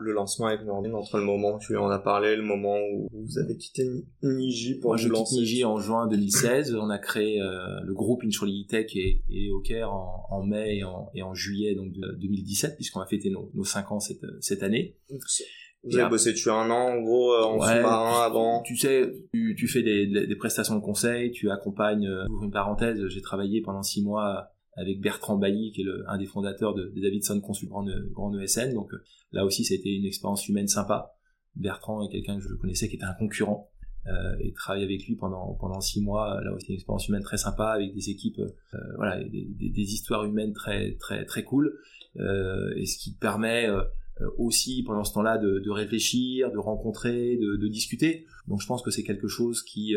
le 0.00 0.12
lancement 0.12 0.46
avec 0.46 0.64
Noureddin 0.64 0.94
entre 0.94 1.18
le 1.18 1.24
moment 1.24 1.56
où 1.56 1.58
tu 1.58 1.76
en 1.76 1.88
as 1.90 1.98
parlé, 1.98 2.36
le 2.36 2.42
moment 2.42 2.76
où 2.92 3.08
vous 3.12 3.38
avez 3.38 3.56
quitté 3.56 3.88
Niji 4.22 4.76
pour 4.76 4.90
Moi, 4.90 4.96
vous 4.96 5.02
je 5.02 5.08
lancer? 5.08 5.34
quitte 5.36 5.40
Niji 5.40 5.64
en 5.64 5.78
juin 5.78 6.06
2016. 6.06 6.74
on 6.76 6.90
a 6.90 6.98
créé 6.98 7.40
euh, 7.40 7.80
le 7.84 7.94
groupe 7.94 8.22
Insurely 8.24 8.66
Tech 8.66 8.94
et, 8.94 9.22
et 9.28 9.50
en, 9.84 10.22
en, 10.30 10.42
mai 10.42 10.78
et 10.78 10.84
en, 10.84 11.10
et 11.14 11.22
en, 11.22 11.34
juillet 11.34 11.74
donc 11.74 11.92
de 11.92 12.16
2017 12.20 12.76
puisqu'on 12.76 13.00
a 13.00 13.06
fêté 13.06 13.30
nos, 13.30 13.50
nos 13.54 13.64
5 13.64 13.92
ans 13.92 14.00
cette, 14.00 14.24
cette 14.40 14.62
année. 14.62 14.96
Vous 15.84 15.96
avez 15.96 16.10
bossé 16.10 16.32
dessus 16.32 16.50
un 16.50 16.70
an, 16.70 16.96
en 16.96 17.00
gros, 17.00 17.32
euh, 17.34 17.42
en 17.44 17.58
ouais, 17.58 17.76
sous-marin 17.76 18.24
avant? 18.24 18.62
Tu 18.62 18.76
sais, 18.76 19.12
tu, 19.32 19.54
tu 19.56 19.68
fais 19.68 19.82
des, 19.82 20.06
des, 20.06 20.36
prestations 20.36 20.74
de 20.74 20.80
conseil, 20.80 21.30
tu 21.30 21.50
accompagnes. 21.50 22.06
Euh, 22.06 22.26
une 22.42 22.50
parenthèse, 22.50 23.06
j'ai 23.08 23.22
travaillé 23.22 23.60
pendant 23.62 23.82
six 23.82 24.02
mois 24.02 24.48
avec 24.78 25.00
Bertrand 25.00 25.36
Bailly, 25.36 25.72
qui 25.72 25.82
est 25.82 25.86
un 26.06 26.18
des 26.18 26.26
fondateurs 26.26 26.74
de, 26.74 26.92
de 26.94 27.00
Davidson 27.00 27.40
Consult 27.40 27.70
Grand, 27.70 28.38
ESN. 28.38 28.74
Donc 28.74 28.94
euh, 28.94 29.02
là 29.32 29.44
aussi, 29.44 29.64
ça 29.64 29.74
a 29.74 29.76
été 29.76 29.90
une 29.90 30.04
expérience 30.04 30.48
humaine 30.48 30.68
sympa. 30.68 31.14
Bertrand 31.56 32.06
est 32.06 32.12
quelqu'un 32.12 32.36
que 32.36 32.42
je 32.42 32.54
connaissais 32.54 32.88
qui 32.88 32.94
était 32.94 33.04
un 33.04 33.14
concurrent 33.14 33.70
euh, 34.06 34.36
et 34.40 34.52
travailler 34.52 34.84
avec 34.84 35.04
lui 35.06 35.16
pendant 35.16 35.54
pendant 35.54 35.80
six 35.80 36.00
mois. 36.00 36.40
Là 36.44 36.52
aussi, 36.52 36.68
une 36.68 36.76
expérience 36.76 37.08
humaine 37.08 37.24
très 37.24 37.38
sympa 37.38 37.70
avec 37.70 37.92
des 37.92 38.10
équipes, 38.10 38.38
euh, 38.38 38.78
voilà, 38.96 39.22
des, 39.24 39.92
histoires 39.92 40.24
humaines 40.24 40.52
très 40.52 40.94
très 40.94 41.24
très 41.24 41.42
cool. 41.42 41.76
Et 42.76 42.86
ce 42.86 42.98
qui 42.98 43.14
permet 43.14 43.68
aussi 44.38 44.82
pendant 44.82 45.04
ce 45.04 45.14
temps-là 45.14 45.38
de, 45.38 45.70
réfléchir, 45.70 46.50
de 46.50 46.58
rencontrer, 46.58 47.36
de, 47.36 47.68
discuter. 47.68 48.26
Donc 48.48 48.60
je 48.60 48.66
pense 48.66 48.82
que 48.82 48.90
c'est 48.90 49.04
quelque 49.04 49.28
chose 49.28 49.62
qui 49.62 49.94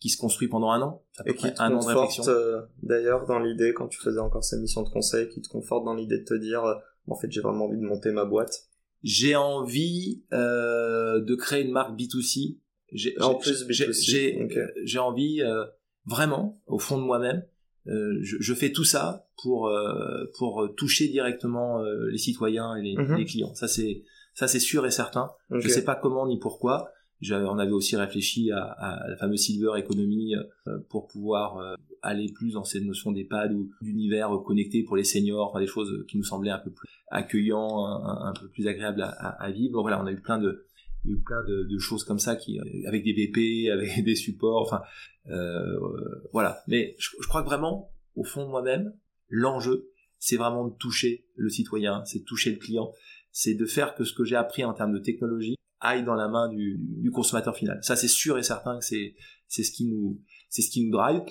qui 0.00 0.08
se 0.10 0.16
construit 0.16 0.48
pendant 0.48 0.70
un 0.70 0.80
an, 0.80 1.02
à 1.18 1.24
peu 1.24 1.30
et 1.30 1.34
près 1.34 1.52
qui 1.52 1.60
un 1.62 1.72
an 1.74 1.80
de 1.80 1.86
réflexion. 1.86 2.24
Euh, 2.28 2.62
D'ailleurs, 2.82 3.26
dans 3.26 3.38
l'idée, 3.38 3.72
quand 3.74 3.88
tu 3.88 3.98
faisais 4.00 4.20
encore 4.20 4.44
ces 4.44 4.58
missions 4.58 4.82
de 4.82 4.88
conseil, 4.88 5.28
qui 5.28 5.42
te 5.42 5.48
conforte 5.48 5.84
dans 5.84 5.94
l'idée 5.94 6.18
de 6.18 6.24
te 6.24 6.34
dire, 6.34 6.64
euh, 6.64 6.74
en 7.08 7.16
fait, 7.16 7.30
j'ai 7.30 7.40
vraiment 7.40 7.64
envie 7.64 7.78
de 7.78 7.84
monter 7.84 8.12
ma 8.12 8.24
boîte. 8.24 8.68
J'ai 9.02 9.34
envie 9.36 10.24
euh, 10.32 11.20
de 11.20 11.34
créer 11.34 11.64
une 11.64 11.72
marque 11.72 11.98
B2C. 11.98 12.58
J'ai, 12.92 13.20
en 13.20 13.34
plus 13.34 13.66
B2C. 13.66 14.10
J'ai, 14.10 14.42
okay. 14.42 14.66
j'ai 14.84 14.98
envie 14.98 15.42
vraiment, 16.06 16.60
au 16.66 16.78
fond 16.78 16.98
de 16.98 17.02
moi-même, 17.02 17.42
euh, 17.88 18.18
je, 18.22 18.36
je, 18.40 18.54
fais 18.54 18.70
tout 18.70 18.84
ça 18.84 19.26
pour 19.42 19.68
euh, 19.68 20.24
pour 20.36 20.68
toucher 20.76 21.08
directement 21.08 21.80
euh, 21.82 22.08
les 22.10 22.18
citoyens 22.18 22.76
et 22.76 22.82
les, 22.82 22.96
mm 22.96 23.06
-hmm. 23.06 23.16
les, 23.16 23.24
clients. 23.24 23.54
Ça 23.54 23.66
c'est 23.66 24.02
ça 24.34 24.46
c'est 24.46 24.60
sûr 24.60 24.84
et 24.84 24.90
certain. 24.90 25.30
Okay. 25.50 25.62
Je 25.62 25.68
sais 25.68 25.84
pas 25.84 25.94
comment 25.94 26.26
ni 26.26 26.38
pourquoi. 26.38 26.90
On 27.22 27.58
avait 27.58 27.72
aussi 27.72 27.96
réfléchi 27.96 28.52
à, 28.52 28.62
à 28.62 29.08
la 29.08 29.16
fameuse 29.16 29.40
silver 29.40 29.72
economy 29.76 30.34
pour 30.88 31.08
pouvoir 31.08 31.76
aller 32.02 32.30
plus 32.32 32.52
dans 32.52 32.64
cette 32.64 32.84
notion 32.84 33.12
d'EHPAD 33.12 33.52
ou 33.52 33.70
d'univers 33.80 34.30
connecté 34.44 34.84
pour 34.84 34.96
les 34.96 35.04
seniors, 35.04 35.48
enfin 35.48 35.60
des 35.60 35.66
choses 35.66 36.04
qui 36.08 36.16
nous 36.16 36.24
semblaient 36.24 36.50
un 36.50 36.58
peu 36.58 36.70
plus 36.70 36.88
accueillants, 37.08 37.86
un, 37.86 38.32
peu 38.32 38.48
plus 38.48 38.68
agréables 38.68 39.02
à, 39.02 39.08
à, 39.08 39.50
vivre. 39.50 39.80
Voilà, 39.80 40.00
on 40.02 40.06
a 40.06 40.12
eu 40.12 40.20
plein 40.20 40.38
de 40.38 40.64
plein 41.24 41.42
de, 41.44 41.64
de 41.64 41.78
choses 41.78 42.04
comme 42.04 42.18
ça 42.18 42.36
qui 42.36 42.58
avec 42.86 43.04
des 43.04 43.12
BP, 43.12 43.70
avec 43.72 44.04
des 44.04 44.14
supports, 44.14 44.62
enfin 44.62 44.82
euh, 45.30 45.78
voilà. 46.32 46.62
Mais 46.66 46.94
je, 46.98 47.10
je, 47.20 47.28
crois 47.28 47.42
que 47.42 47.48
vraiment, 47.48 47.92
au 48.14 48.24
fond 48.24 48.44
de 48.44 48.50
moi-même, 48.50 48.92
l'enjeu, 49.28 49.90
c'est 50.18 50.36
vraiment 50.36 50.66
de 50.66 50.74
toucher 50.74 51.26
le 51.36 51.48
citoyen, 51.48 52.04
c'est 52.04 52.20
de 52.20 52.24
toucher 52.24 52.50
le 52.50 52.58
client, 52.58 52.92
c'est 53.38 53.54
de 53.54 53.66
faire 53.66 53.94
que 53.94 54.02
ce 54.02 54.12
que 54.12 54.24
j'ai 54.24 54.34
appris 54.34 54.64
en 54.64 54.74
termes 54.74 54.92
de 54.92 54.98
technologie 54.98 55.54
aille 55.78 56.04
dans 56.04 56.14
la 56.14 56.26
main 56.26 56.48
du, 56.48 56.76
du 56.80 57.12
consommateur 57.12 57.54
final. 57.54 57.78
Ça, 57.82 57.94
c'est 57.94 58.08
sûr 58.08 58.36
et 58.36 58.42
certain 58.42 58.80
que 58.80 58.84
c'est 58.84 59.14
c'est 59.46 59.62
ce 59.62 59.70
qui 59.70 59.84
nous 59.84 60.20
c'est 60.48 60.60
ce 60.60 60.70
qui 60.70 60.84
nous 60.84 60.90
drive. 60.90 61.22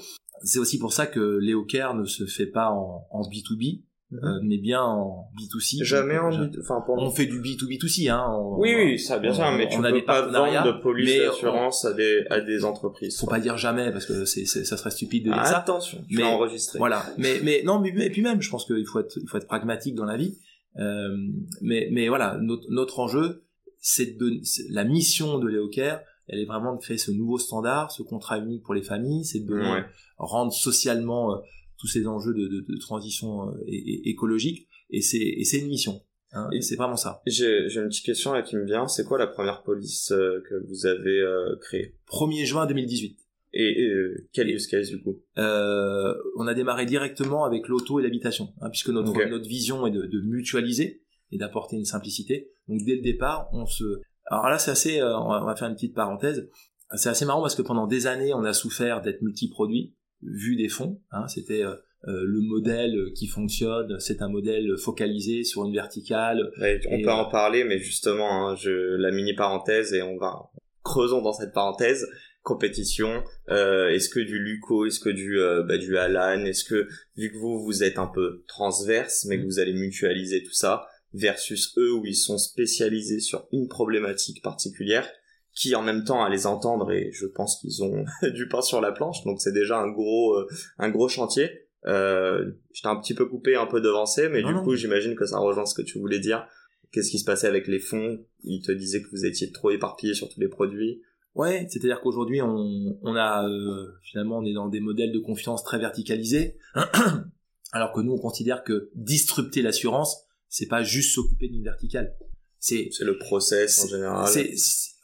C'est 0.41 0.59
aussi 0.59 0.79
pour 0.79 0.93
ça 0.93 1.05
que 1.05 1.19
Léo 1.19 1.65
Care 1.65 1.95
ne 1.95 2.05
se 2.05 2.25
fait 2.25 2.45
pas 2.45 2.69
en, 2.69 3.05
en 3.11 3.21
B2B, 3.23 3.81
Mmh. 4.09 4.17
Euh, 4.23 4.39
mais 4.41 4.57
bien 4.57 4.81
en 4.81 5.27
B2C. 5.37 5.83
Jamais 5.83 6.17
en 6.17 6.29
B2C. 6.29 6.61
Enfin, 6.61 6.79
pour 6.85 6.97
on 6.97 7.11
fait 7.11 7.25
du 7.25 7.41
B2B2C, 7.41 8.09
hein. 8.09 8.25
On, 8.29 8.57
oui, 8.57 8.73
oui, 8.73 8.97
ça, 8.97 9.19
bien 9.19 9.33
sûr, 9.33 9.43
mais 9.51 9.67
tu 9.67 9.77
on 9.77 9.81
peux 9.81 10.01
pas 10.05 10.21
vendre 10.21 10.63
de 10.63 10.81
police 10.81 11.17
d'assurance 11.17 11.83
à 11.83 11.91
des, 11.91 12.23
à 12.29 12.39
des 12.39 12.63
entreprises. 12.63 13.19
Faut 13.19 13.27
pas 13.27 13.41
dire 13.41 13.57
jamais, 13.57 13.91
parce 13.91 14.05
que 14.05 14.23
c'est, 14.23 14.45
ça 14.45 14.77
serait 14.77 14.91
stupide 14.91 15.25
de 15.25 15.31
dire 15.31 15.41
ah, 15.41 15.45
ça. 15.45 15.57
Attention, 15.57 15.97
tu 16.07 16.15
mais, 16.15 16.23
enregistré. 16.23 16.79
Voilà. 16.79 17.03
Mais, 17.17 17.41
mais, 17.43 17.63
non, 17.65 17.79
mais, 17.79 17.89
et 17.89 18.09
puis 18.09 18.21
même, 18.21 18.41
je 18.41 18.49
pense 18.49 18.63
qu'il 18.63 18.85
faut 18.85 19.01
être, 19.01 19.19
il 19.21 19.27
faut 19.27 19.39
être 19.39 19.47
pragmatique 19.47 19.95
dans 19.95 20.05
la 20.05 20.15
vie. 20.15 20.37
Euh, 20.79 21.17
mais, 21.61 21.89
mais 21.91 22.07
voilà, 22.07 22.37
notre, 22.41 22.69
notre 22.69 22.99
enjeu, 22.99 23.43
c'est 23.79 24.17
de, 24.17 24.41
la 24.69 24.83
mission 24.83 25.39
de 25.39 25.47
Léocare, 25.47 26.01
elle 26.27 26.39
est 26.39 26.45
vraiment 26.45 26.75
de 26.75 26.79
créer 26.81 26.97
ce 26.97 27.11
nouveau 27.11 27.37
standard, 27.37 27.91
ce 27.91 28.03
contrat 28.03 28.37
unique 28.37 28.63
pour 28.63 28.73
les 28.73 28.83
familles, 28.83 29.25
c'est 29.25 29.45
de 29.45 29.55
ouais. 29.55 29.85
rendre 30.17 30.51
socialement 30.51 31.33
euh, 31.33 31.37
tous 31.77 31.87
ces 31.87 32.07
enjeux 32.07 32.33
de, 32.33 32.47
de, 32.47 32.65
de 32.67 32.77
transition 32.79 33.49
euh, 33.49 33.63
écologique 33.67 34.67
et 34.89 35.01
c'est 35.01 35.17
et 35.17 35.43
c'est 35.43 35.59
une 35.59 35.67
mission 35.67 36.01
hein, 36.33 36.49
et 36.51 36.61
c'est 36.61 36.75
vraiment 36.75 36.95
ça. 36.95 37.21
j'ai 37.25 37.69
j'ai 37.69 37.79
une 37.79 37.87
petite 37.87 38.05
question 38.05 38.33
là 38.33 38.41
qui 38.41 38.55
me 38.55 38.65
vient 38.65 38.87
c'est 38.87 39.03
quoi 39.03 39.17
la 39.17 39.27
première 39.27 39.63
police 39.63 40.11
euh, 40.11 40.41
que 40.49 40.55
vous 40.67 40.85
avez 40.85 41.19
euh, 41.19 41.55
créée? 41.61 41.95
1er 42.07 42.45
juin 42.45 42.65
2018 42.65 43.19
et, 43.53 43.81
euh, 43.81 44.27
quel 44.33 44.49
use 44.49 44.67
case 44.67 44.89
du 44.89 45.01
coup 45.01 45.21
euh, 45.37 46.13
On 46.37 46.47
a 46.47 46.53
démarré 46.53 46.85
directement 46.85 47.45
avec 47.45 47.67
l'auto 47.67 47.99
et 47.99 48.03
l'habitation, 48.03 48.53
hein, 48.61 48.69
puisque 48.69 48.89
notre, 48.89 49.11
okay. 49.11 49.29
notre 49.29 49.47
vision 49.47 49.87
est 49.87 49.91
de, 49.91 50.03
de 50.03 50.21
mutualiser 50.21 51.01
et 51.31 51.37
d'apporter 51.37 51.75
une 51.75 51.85
simplicité. 51.85 52.51
Donc 52.67 52.81
dès 52.85 52.95
le 52.95 53.01
départ, 53.01 53.49
on 53.53 53.65
se... 53.65 53.83
Alors 54.25 54.49
là, 54.49 54.57
c'est 54.57 54.71
assez... 54.71 54.99
Euh, 54.99 55.17
on 55.17 55.45
va 55.45 55.55
faire 55.55 55.69
une 55.69 55.75
petite 55.75 55.95
parenthèse. 55.95 56.49
C'est 56.95 57.09
assez 57.09 57.25
marrant 57.25 57.41
parce 57.41 57.55
que 57.55 57.61
pendant 57.61 57.87
des 57.87 58.07
années, 58.07 58.33
on 58.33 58.43
a 58.43 58.53
souffert 58.53 59.01
d'être 59.01 59.21
multi-produits 59.21 59.93
vu 60.21 60.55
des 60.55 60.69
fonds. 60.69 61.01
Hein, 61.11 61.27
C'était 61.27 61.63
euh, 61.63 61.75
le 62.03 62.41
modèle 62.41 62.95
qui 63.15 63.27
fonctionne, 63.27 63.99
c'est 63.99 64.21
un 64.21 64.29
modèle 64.29 64.77
focalisé 64.77 65.43
sur 65.43 65.65
une 65.65 65.73
verticale. 65.73 66.51
Ouais, 66.61 66.79
on 66.89 67.01
peut 67.01 67.11
en 67.11 67.29
parler, 67.29 67.65
mais 67.65 67.79
justement, 67.79 68.49
hein, 68.49 68.55
je, 68.55 68.69
la 68.95 69.11
mini 69.11 69.33
parenthèse 69.33 69.93
et 69.93 70.01
on 70.01 70.17
va 70.17 70.49
creusons 70.87 71.21
dans 71.21 71.33
cette 71.33 71.53
parenthèse. 71.53 72.07
Compétition 72.47 73.23
euh, 73.49 73.89
Est-ce 73.89 74.09
que 74.09 74.21
du 74.21 74.39
Luco 74.39 74.85
Est-ce 74.85 75.01
que 75.01 75.09
du 75.09 75.39
euh, 75.39 75.63
bah, 75.63 75.77
du 75.77 75.97
Alan 75.97 76.45
Est-ce 76.45 76.63
que 76.63 76.87
vu 77.17 77.29
que 77.29 77.37
vous 77.37 77.61
vous 77.61 77.83
êtes 77.83 77.99
un 77.99 78.07
peu 78.07 78.43
transverse, 78.47 79.25
mais 79.25 79.37
que 79.37 79.43
vous 79.43 79.59
allez 79.59 79.73
mutualiser 79.73 80.43
tout 80.43 80.53
ça 80.53 80.87
versus 81.13 81.73
eux 81.77 81.91
où 81.91 82.05
ils 82.05 82.15
sont 82.15 82.37
spécialisés 82.37 83.19
sur 83.19 83.47
une 83.51 83.67
problématique 83.67 84.41
particulière 84.41 85.09
qui 85.53 85.75
en 85.75 85.81
même 85.81 86.03
temps 86.03 86.23
à 86.23 86.29
les 86.29 86.45
entendre 86.45 86.91
et 86.91 87.09
je 87.11 87.25
pense 87.25 87.59
qu'ils 87.59 87.83
ont 87.83 88.05
du 88.33 88.47
pain 88.47 88.61
sur 88.61 88.79
la 88.79 88.91
planche 88.91 89.23
donc 89.23 89.41
c'est 89.41 89.53
déjà 89.53 89.77
un 89.79 89.89
gros 89.89 90.35
euh, 90.35 90.47
un 90.77 90.89
gros 90.89 91.09
chantier. 91.09 91.65
Euh, 91.85 92.51
j'étais 92.73 92.87
un 92.87 92.95
petit 92.95 93.13
peu 93.13 93.25
coupé 93.25 93.55
un 93.55 93.65
peu 93.65 93.81
devancé 93.81 94.29
mais 94.29 94.41
Non, 94.41 94.49
du 94.49 94.53
non. 94.55 94.63
coup 94.63 94.75
j'imagine 94.75 95.15
que 95.15 95.25
ça 95.25 95.37
rejoint 95.37 95.65
ce 95.65 95.75
que 95.75 95.81
tu 95.81 95.99
voulais 95.99 96.19
dire. 96.19 96.47
Qu'est-ce 96.93 97.11
qui 97.11 97.19
se 97.19 97.25
passait 97.25 97.47
avec 97.47 97.67
les 97.67 97.79
fonds? 97.79 98.25
Ils 98.43 98.61
te 98.61 98.71
disaient 98.71 99.01
que 99.01 99.09
vous 99.11 99.25
étiez 99.25 99.51
trop 99.51 99.71
éparpillés 99.71 100.13
sur 100.13 100.29
tous 100.29 100.39
les 100.39 100.47
produits 100.47 101.01
Ouais, 101.37 101.67
c'est-à-dire 101.69 102.01
qu'aujourd'hui, 102.01 102.41
on, 102.41 102.97
on 103.01 103.15
a 103.15 103.47
euh, 103.47 103.87
finalement, 104.03 104.39
on 104.39 104.45
est 104.45 104.53
dans 104.53 104.67
des 104.67 104.79
modèles 104.79 105.11
de 105.11 105.19
confiance 105.19 105.63
très 105.63 105.77
verticalisés, 105.79 106.57
alors 107.71 107.91
que 107.93 108.01
nous, 108.01 108.13
on 108.13 108.17
considère 108.17 108.63
que 108.63 108.89
disrupter 108.95 109.61
l'assurance, 109.61 110.23
c'est 110.49 110.67
pas 110.67 110.83
juste 110.83 111.13
s'occuper 111.13 111.47
d'une 111.49 111.63
verticale. 111.63 112.15
C'est 112.59 112.89
c'est 112.91 113.03
le 113.05 113.17
process 113.19 113.83
en 113.85 113.87
général 113.87 114.27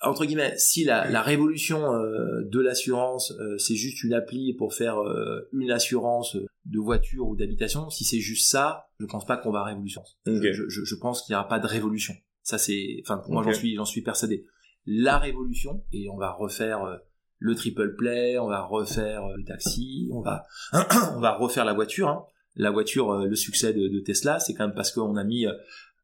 entre 0.01 0.25
guillemets, 0.25 0.55
si 0.57 0.83
la, 0.83 1.09
la 1.09 1.21
révolution 1.21 1.93
euh, 1.93 2.41
de 2.43 2.59
l'assurance, 2.59 3.31
euh, 3.39 3.57
c'est 3.59 3.75
juste 3.75 4.03
une 4.03 4.13
appli 4.13 4.53
pour 4.55 4.73
faire 4.73 4.97
euh, 4.97 5.47
une 5.53 5.71
assurance 5.71 6.35
de 6.65 6.79
voiture 6.79 7.27
ou 7.27 7.35
d'habitation, 7.37 7.89
si 7.89 8.03
c'est 8.03 8.19
juste 8.19 8.49
ça, 8.49 8.87
je 8.99 9.05
pense 9.05 9.25
pas 9.25 9.37
qu'on 9.37 9.51
va 9.51 9.63
révolutionner. 9.63 10.07
Ok. 10.27 10.41
Je, 10.51 10.63
je- 10.67 10.83
je 10.83 10.95
pense 10.95 11.21
qu'il 11.21 11.33
n'y 11.33 11.37
aura 11.37 11.47
pas 11.47 11.59
de 11.59 11.67
révolution. 11.67 12.13
Ça 12.41 12.57
c'est, 12.57 13.01
enfin 13.05 13.17
pour 13.17 13.31
moi 13.33 13.43
j'en 13.43 13.49
suis, 13.59 13.75
j'en 13.75 13.85
suis 13.85 14.01
persuadé. 14.01 14.45
La 14.85 15.17
révolution 15.17 15.83
et 15.91 16.09
on 16.09 16.17
va 16.17 16.31
refaire 16.31 16.83
euh, 16.83 16.97
le 17.39 17.55
triple 17.55 17.95
play, 17.95 18.37
on 18.39 18.47
va 18.47 18.61
refaire 18.61 19.23
euh, 19.25 19.37
le 19.37 19.43
taxi, 19.43 20.09
on 20.11 20.21
va, 20.21 20.45
on 21.15 21.19
va 21.19 21.35
refaire 21.37 21.65
la 21.65 21.73
voiture. 21.73 22.07
hein. 22.09 22.25
La 22.55 22.71
voiture, 22.71 23.11
euh, 23.11 23.25
le 23.25 23.35
succès 23.35 23.73
de, 23.73 23.87
de 23.87 23.99
Tesla, 23.99 24.39
c'est 24.39 24.53
quand 24.53 24.67
même 24.67 24.75
parce 24.75 24.91
qu'on 24.91 25.15
a 25.15 25.23
mis 25.23 25.45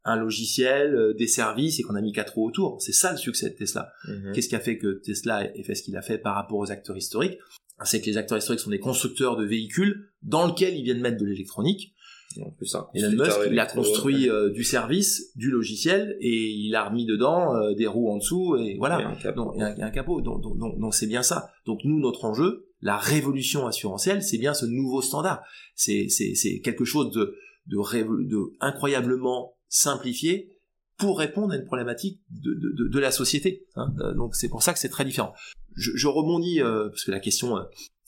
un 0.06 0.16
logiciel, 0.16 1.14
des 1.18 1.28
services 1.28 1.80
et 1.80 1.84
qu'on 1.84 1.96
a 1.96 2.02
mis 2.02 2.14
quatre 2.14 2.36
roues 2.36 2.48
autour. 2.48 2.82
C'est 2.82 2.94
ça 2.94 3.12
le 3.12 3.18
succès 3.18 3.50
de 3.50 3.56
Tesla. 3.56 3.92
Mhm. 4.08 4.32
Qu'est-ce 4.34 4.48
qui 4.50 4.56
a 4.56 4.60
fait 4.60 4.78
que 4.78 5.02
Tesla 5.04 5.44
ait 5.56 5.64
fait 5.64 5.76
ce 5.76 5.84
qu'il 5.84 5.96
a 5.98 6.02
fait 6.02 6.18
par 6.18 6.36
rapport 6.36 6.58
aux 6.58 6.72
acteurs 6.72 6.98
historiques? 6.98 7.38
C'est 7.84 8.02
que 8.02 8.06
les 8.08 8.18
acteurs 8.18 8.38
historiques 8.38 8.62
sont 8.62 8.70
des 8.72 8.80
constructeurs 8.80 9.36
de 9.38 9.46
véhicules 9.46 10.10
dans 10.24 10.48
lesquels 10.48 10.76
ils 10.76 10.84
viennent 10.84 11.02
mettre 11.02 11.18
de 11.18 11.26
l'électronique. 11.26 11.94
En 12.42 12.52
plus 12.52 12.76
hein, 12.76 12.88
Elon 12.94 13.12
Musk, 13.24 13.38
il 13.50 13.60
a 13.60 13.66
construit 13.66 14.30
euh, 14.30 14.50
du 14.52 14.64
service, 14.64 15.32
du 15.36 15.50
logiciel, 15.50 16.16
et 16.22 16.50
il 16.52 16.76
a 16.76 16.88
remis 16.88 17.06
dedans 17.06 17.56
euh, 17.56 17.74
des 17.74 17.88
roues 17.88 18.10
en 18.12 18.18
dessous, 18.18 18.56
et 18.58 18.74
et 18.74 18.78
voilà. 18.78 18.98
un 18.98 19.16
capot. 19.16 19.46
Donc, 19.46 19.54
il 19.56 19.60
y 19.62 19.64
a 19.64 19.68
un, 19.68 19.82
un 19.82 19.90
capot. 19.90 20.22
Donc, 20.22 20.42
donc, 20.44 20.58
donc, 20.58 20.80
donc 20.80 20.94
c'est 20.94 21.08
bien 21.08 21.24
ça. 21.24 21.50
Donc, 21.66 21.80
nous, 21.84 22.00
notre 22.00 22.26
enjeu, 22.26 22.68
la 22.82 22.98
révolution 22.98 23.66
assurantielle, 23.68 24.22
c'est 24.24 24.38
bien 24.38 24.54
ce 24.54 24.66
nouveau 24.66 25.02
standard. 25.02 25.42
C'est, 25.76 26.08
c'est, 26.10 26.36
c'est 26.36 26.60
quelque 26.60 26.86
chose 26.86 27.12
de, 27.12 27.36
de, 27.68 27.78
de 28.28 28.38
incroyablement 28.60 29.56
simplifié 29.68 30.56
pour 30.98 31.18
répondre 31.18 31.54
à 31.54 31.58
une 31.58 31.66
problématique 31.66 32.22
de, 32.30 32.54
de, 32.54 32.84
de, 32.84 32.88
de 32.90 33.00
la 33.00 33.12
société. 33.12 33.66
hein. 33.76 33.94
Euh, 34.02 34.14
donc, 34.14 34.36
c'est 34.36 34.50
pour 34.50 34.62
ça 34.62 34.74
que 34.74 34.80
c'est 34.80 34.90
très 34.90 35.06
différent. 35.06 35.34
Je, 35.76 35.92
je 35.96 36.08
rebondis, 36.08 36.62
euh, 36.62 36.90
parce 36.90 37.06
que 37.06 37.12
la 37.12 37.20
question 37.22 37.58
euh, 37.58 37.64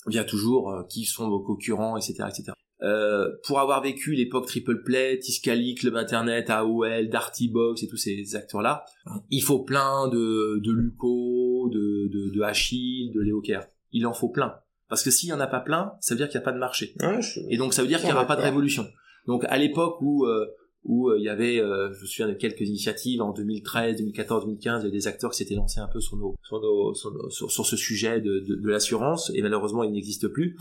vient 0.08 0.24
toujours, 0.26 0.72
euh, 0.72 0.84
qui 0.90 1.06
sont 1.06 1.28
vos 1.30 1.40
concurrents, 1.42 1.98
etc., 1.98 2.26
etc. 2.30 2.52
Euh, 2.84 3.30
pour 3.46 3.60
avoir 3.60 3.82
vécu 3.84 4.14
l'époque 4.16 4.48
Triple 4.48 4.82
Play, 4.84 5.20
Tiscali, 5.20 5.76
Club 5.76 5.96
Internet, 5.96 6.50
AOL, 6.50 7.10
Darty 7.10 7.48
Box 7.48 7.84
et 7.84 7.88
tous 7.88 7.98
ces 7.98 8.36
acteurs-là, 8.36 8.86
il 9.30 9.42
faut 9.44 9.60
plein 9.60 10.08
de, 10.08 10.60
de 10.64 10.72
Luco, 10.72 11.70
de, 11.72 12.08
de, 12.12 12.30
de 12.34 12.42
Achille, 12.42 13.12
de 13.14 13.22
Léo 13.22 13.40
Kerr. 13.42 13.62
Il 13.92 14.06
en 14.08 14.14
faut 14.14 14.30
plein. 14.30 14.56
Parce 14.90 15.04
que 15.04 15.12
s'il 15.12 15.30
y 15.30 15.34
en 15.34 15.40
a 15.40 15.48
pas 15.48 15.60
plein, 15.60 15.94
ça 16.02 16.16
veut 16.16 16.18
dire 16.18 16.28
qu'il 16.28 16.38
n'y 16.40 16.44
a 16.44 16.46
pas 16.46 16.52
de 16.54 16.58
marché. 16.60 16.94
Ouais, 17.02 17.22
je- 17.22 17.40
Et 17.50 17.58
donc 17.58 17.74
ça 17.74 17.82
veut 17.82 17.88
dire 17.88 18.00
qu'il 18.00 18.08
n'y 18.08 18.14
aura 18.14 18.26
pas 18.28 18.36
de 18.36 18.42
révolution. 18.42 18.86
Donc 19.28 19.44
à 19.48 19.58
l'époque 19.58 19.98
où 20.02 20.26
euh, 20.26 20.48
où 20.84 21.10
euh, 21.10 21.20
il 21.20 21.24
y 21.24 21.30
avait, 21.30 21.60
euh, 21.60 21.94
je 21.94 22.02
me 22.02 22.06
souviens 22.08 22.28
de 22.28 22.34
quelques 22.34 22.62
initiatives 22.62 23.22
en 23.22 23.32
2013, 23.32 23.98
2014, 23.98 24.46
2015, 24.46 24.82
il 24.82 24.86
y 24.86 24.88
avait 24.88 24.98
des 24.98 25.06
acteurs 25.08 25.30
qui 25.30 25.38
s'étaient 25.38 25.54
lancés 25.54 25.80
un 25.80 25.88
peu 25.88 26.02
sur 26.02 26.18
nos 26.18 26.34
sur 26.44 26.60
nos 26.60 26.96
sur, 26.96 27.12
nos- 27.14 27.30
sur, 27.30 27.52
sur 27.52 27.66
ce 27.68 27.78
sujet 27.78 28.20
de, 28.22 28.40
de, 28.40 28.56
de 28.56 28.68
l'assurance 28.70 29.32
et 29.36 29.42
malheureusement 29.44 29.84
ils 29.84 29.92
n'existent 29.92 30.30
plus. 30.34 30.58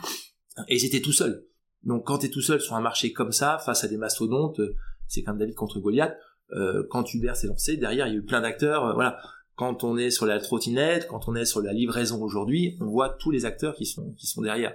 Et 0.68 0.76
ils 0.76 0.84
étaient 0.84 1.00
tout 1.00 1.12
seuls. 1.12 1.46
Donc 1.84 2.06
quand 2.06 2.18
tu 2.18 2.30
tout 2.30 2.42
seul 2.42 2.60
sur 2.60 2.74
un 2.74 2.80
marché 2.80 3.12
comme 3.12 3.32
ça, 3.32 3.58
face 3.58 3.84
à 3.84 3.88
des 3.88 3.96
mastodontes, 3.96 4.60
c'est 5.06 5.22
comme 5.22 5.38
David 5.38 5.54
contre 5.54 5.80
Goliath. 5.80 6.16
Euh, 6.52 6.84
quand 6.90 7.14
Uber 7.14 7.34
s'est 7.34 7.46
lancé, 7.46 7.76
derrière 7.76 8.06
il 8.06 8.14
y 8.14 8.16
a 8.16 8.18
eu 8.18 8.24
plein 8.24 8.40
d'acteurs. 8.40 8.84
euh, 8.84 8.94
voilà. 8.94 9.18
Quand 9.56 9.84
on 9.84 9.96
est 9.96 10.10
sur 10.10 10.26
la 10.26 10.38
trottinette, 10.38 11.06
quand 11.08 11.28
on 11.28 11.34
est 11.34 11.44
sur 11.44 11.60
la 11.60 11.72
livraison 11.72 12.22
aujourd'hui, 12.22 12.76
on 12.80 12.86
voit 12.86 13.10
tous 13.10 13.30
les 13.30 13.44
acteurs 13.44 13.74
qui 13.74 13.86
sont 13.86 14.12
qui 14.14 14.26
sont 14.26 14.42
derrière. 14.42 14.74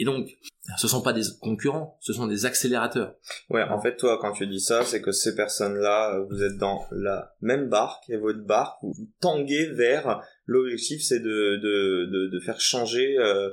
Et 0.00 0.04
donc, 0.04 0.28
ce 0.76 0.86
sont 0.86 1.02
pas 1.02 1.12
des 1.12 1.22
concurrents, 1.40 1.96
ce 2.00 2.12
sont 2.12 2.26
des 2.28 2.46
accélérateurs. 2.46 3.14
Ouais, 3.50 3.62
en 3.64 3.80
fait, 3.80 3.96
toi, 3.96 4.18
quand 4.20 4.32
tu 4.32 4.46
dis 4.46 4.60
ça, 4.60 4.84
c'est 4.84 5.02
que 5.02 5.10
ces 5.12 5.34
personnes-là, 5.34 6.14
euh, 6.14 6.24
vous 6.30 6.42
êtes 6.44 6.56
dans 6.56 6.82
la 6.92 7.34
même 7.40 7.68
barque, 7.68 8.08
et 8.08 8.16
votre 8.16 8.44
barque, 8.44 8.78
vous 8.82 8.92
vous 8.92 9.08
tanguez 9.20 9.66
vers 9.72 10.22
l'objectif, 10.46 11.02
c'est 11.02 11.18
de, 11.20 11.56
de, 11.56 12.06
de, 12.12 12.28
de 12.28 12.40
faire 12.40 12.60
changer 12.60 13.16
euh, 13.18 13.50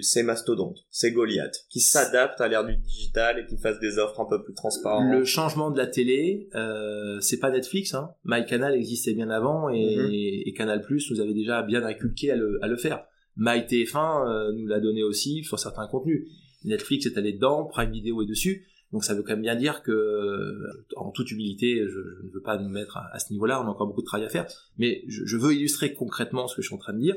ces 0.00 0.22
mastodontes, 0.22 0.78
ces 0.90 1.12
Goliaths, 1.12 1.66
qui 1.68 1.80
s'adaptent 1.80 2.40
à 2.40 2.48
l'ère 2.48 2.64
du 2.64 2.76
digital 2.76 3.38
et 3.40 3.46
qui 3.46 3.58
fassent 3.58 3.80
des 3.80 3.98
offres 3.98 4.20
un 4.20 4.26
peu 4.28 4.42
plus 4.42 4.54
transparentes. 4.54 5.12
Le 5.12 5.24
changement 5.24 5.70
de 5.70 5.76
la 5.78 5.86
télé, 5.86 6.48
euh, 6.54 7.20
c'est 7.20 7.38
pas 7.38 7.50
Netflix. 7.50 7.92
Hein. 7.94 8.10
MyCanal 8.24 8.74
existait 8.74 9.12
bien 9.14 9.28
avant 9.30 9.68
et, 9.68 9.96
Mhm. 9.96 10.08
et 10.46 10.52
Canal 10.56 10.80
Plus 10.80 11.10
nous 11.10 11.20
avait 11.20 11.34
déjà 11.34 11.62
bien 11.62 11.84
inculqué 11.84 12.30
à 12.30 12.36
le, 12.36 12.58
à 12.62 12.68
le 12.68 12.76
faire. 12.76 13.04
MyTF1 13.38 14.28
euh, 14.28 14.52
nous 14.52 14.66
l'a 14.66 14.80
donné 14.80 15.02
aussi 15.02 15.44
sur 15.44 15.58
certains 15.58 15.86
contenus. 15.86 16.28
Netflix 16.64 17.06
est 17.06 17.18
allé 17.18 17.32
dedans, 17.32 17.64
Prime 17.64 17.90
Video 17.90 18.22
est 18.22 18.26
dessus. 18.26 18.66
Donc 18.92 19.04
ça 19.04 19.14
veut 19.14 19.22
quand 19.22 19.32
même 19.32 19.42
bien 19.42 19.56
dire 19.56 19.82
que, 19.82 19.90
euh, 19.90 20.86
en 20.96 21.10
toute 21.10 21.30
humilité, 21.30 21.82
je, 21.88 22.26
ne 22.26 22.32
veux 22.32 22.42
pas 22.42 22.58
nous 22.58 22.68
mettre 22.68 22.98
à, 22.98 23.18
ce 23.18 23.32
niveau-là, 23.32 23.62
on 23.62 23.66
a 23.66 23.70
encore 23.70 23.86
beaucoup 23.86 24.02
de 24.02 24.06
travail 24.06 24.26
à 24.26 24.28
faire, 24.28 24.46
mais 24.76 25.02
je 25.08 25.36
veux 25.36 25.54
illustrer 25.54 25.94
concrètement 25.94 26.46
ce 26.46 26.56
que 26.56 26.62
je 26.62 26.66
suis 26.66 26.74
en 26.74 26.78
train 26.78 26.92
de 26.92 27.00
dire. 27.00 27.16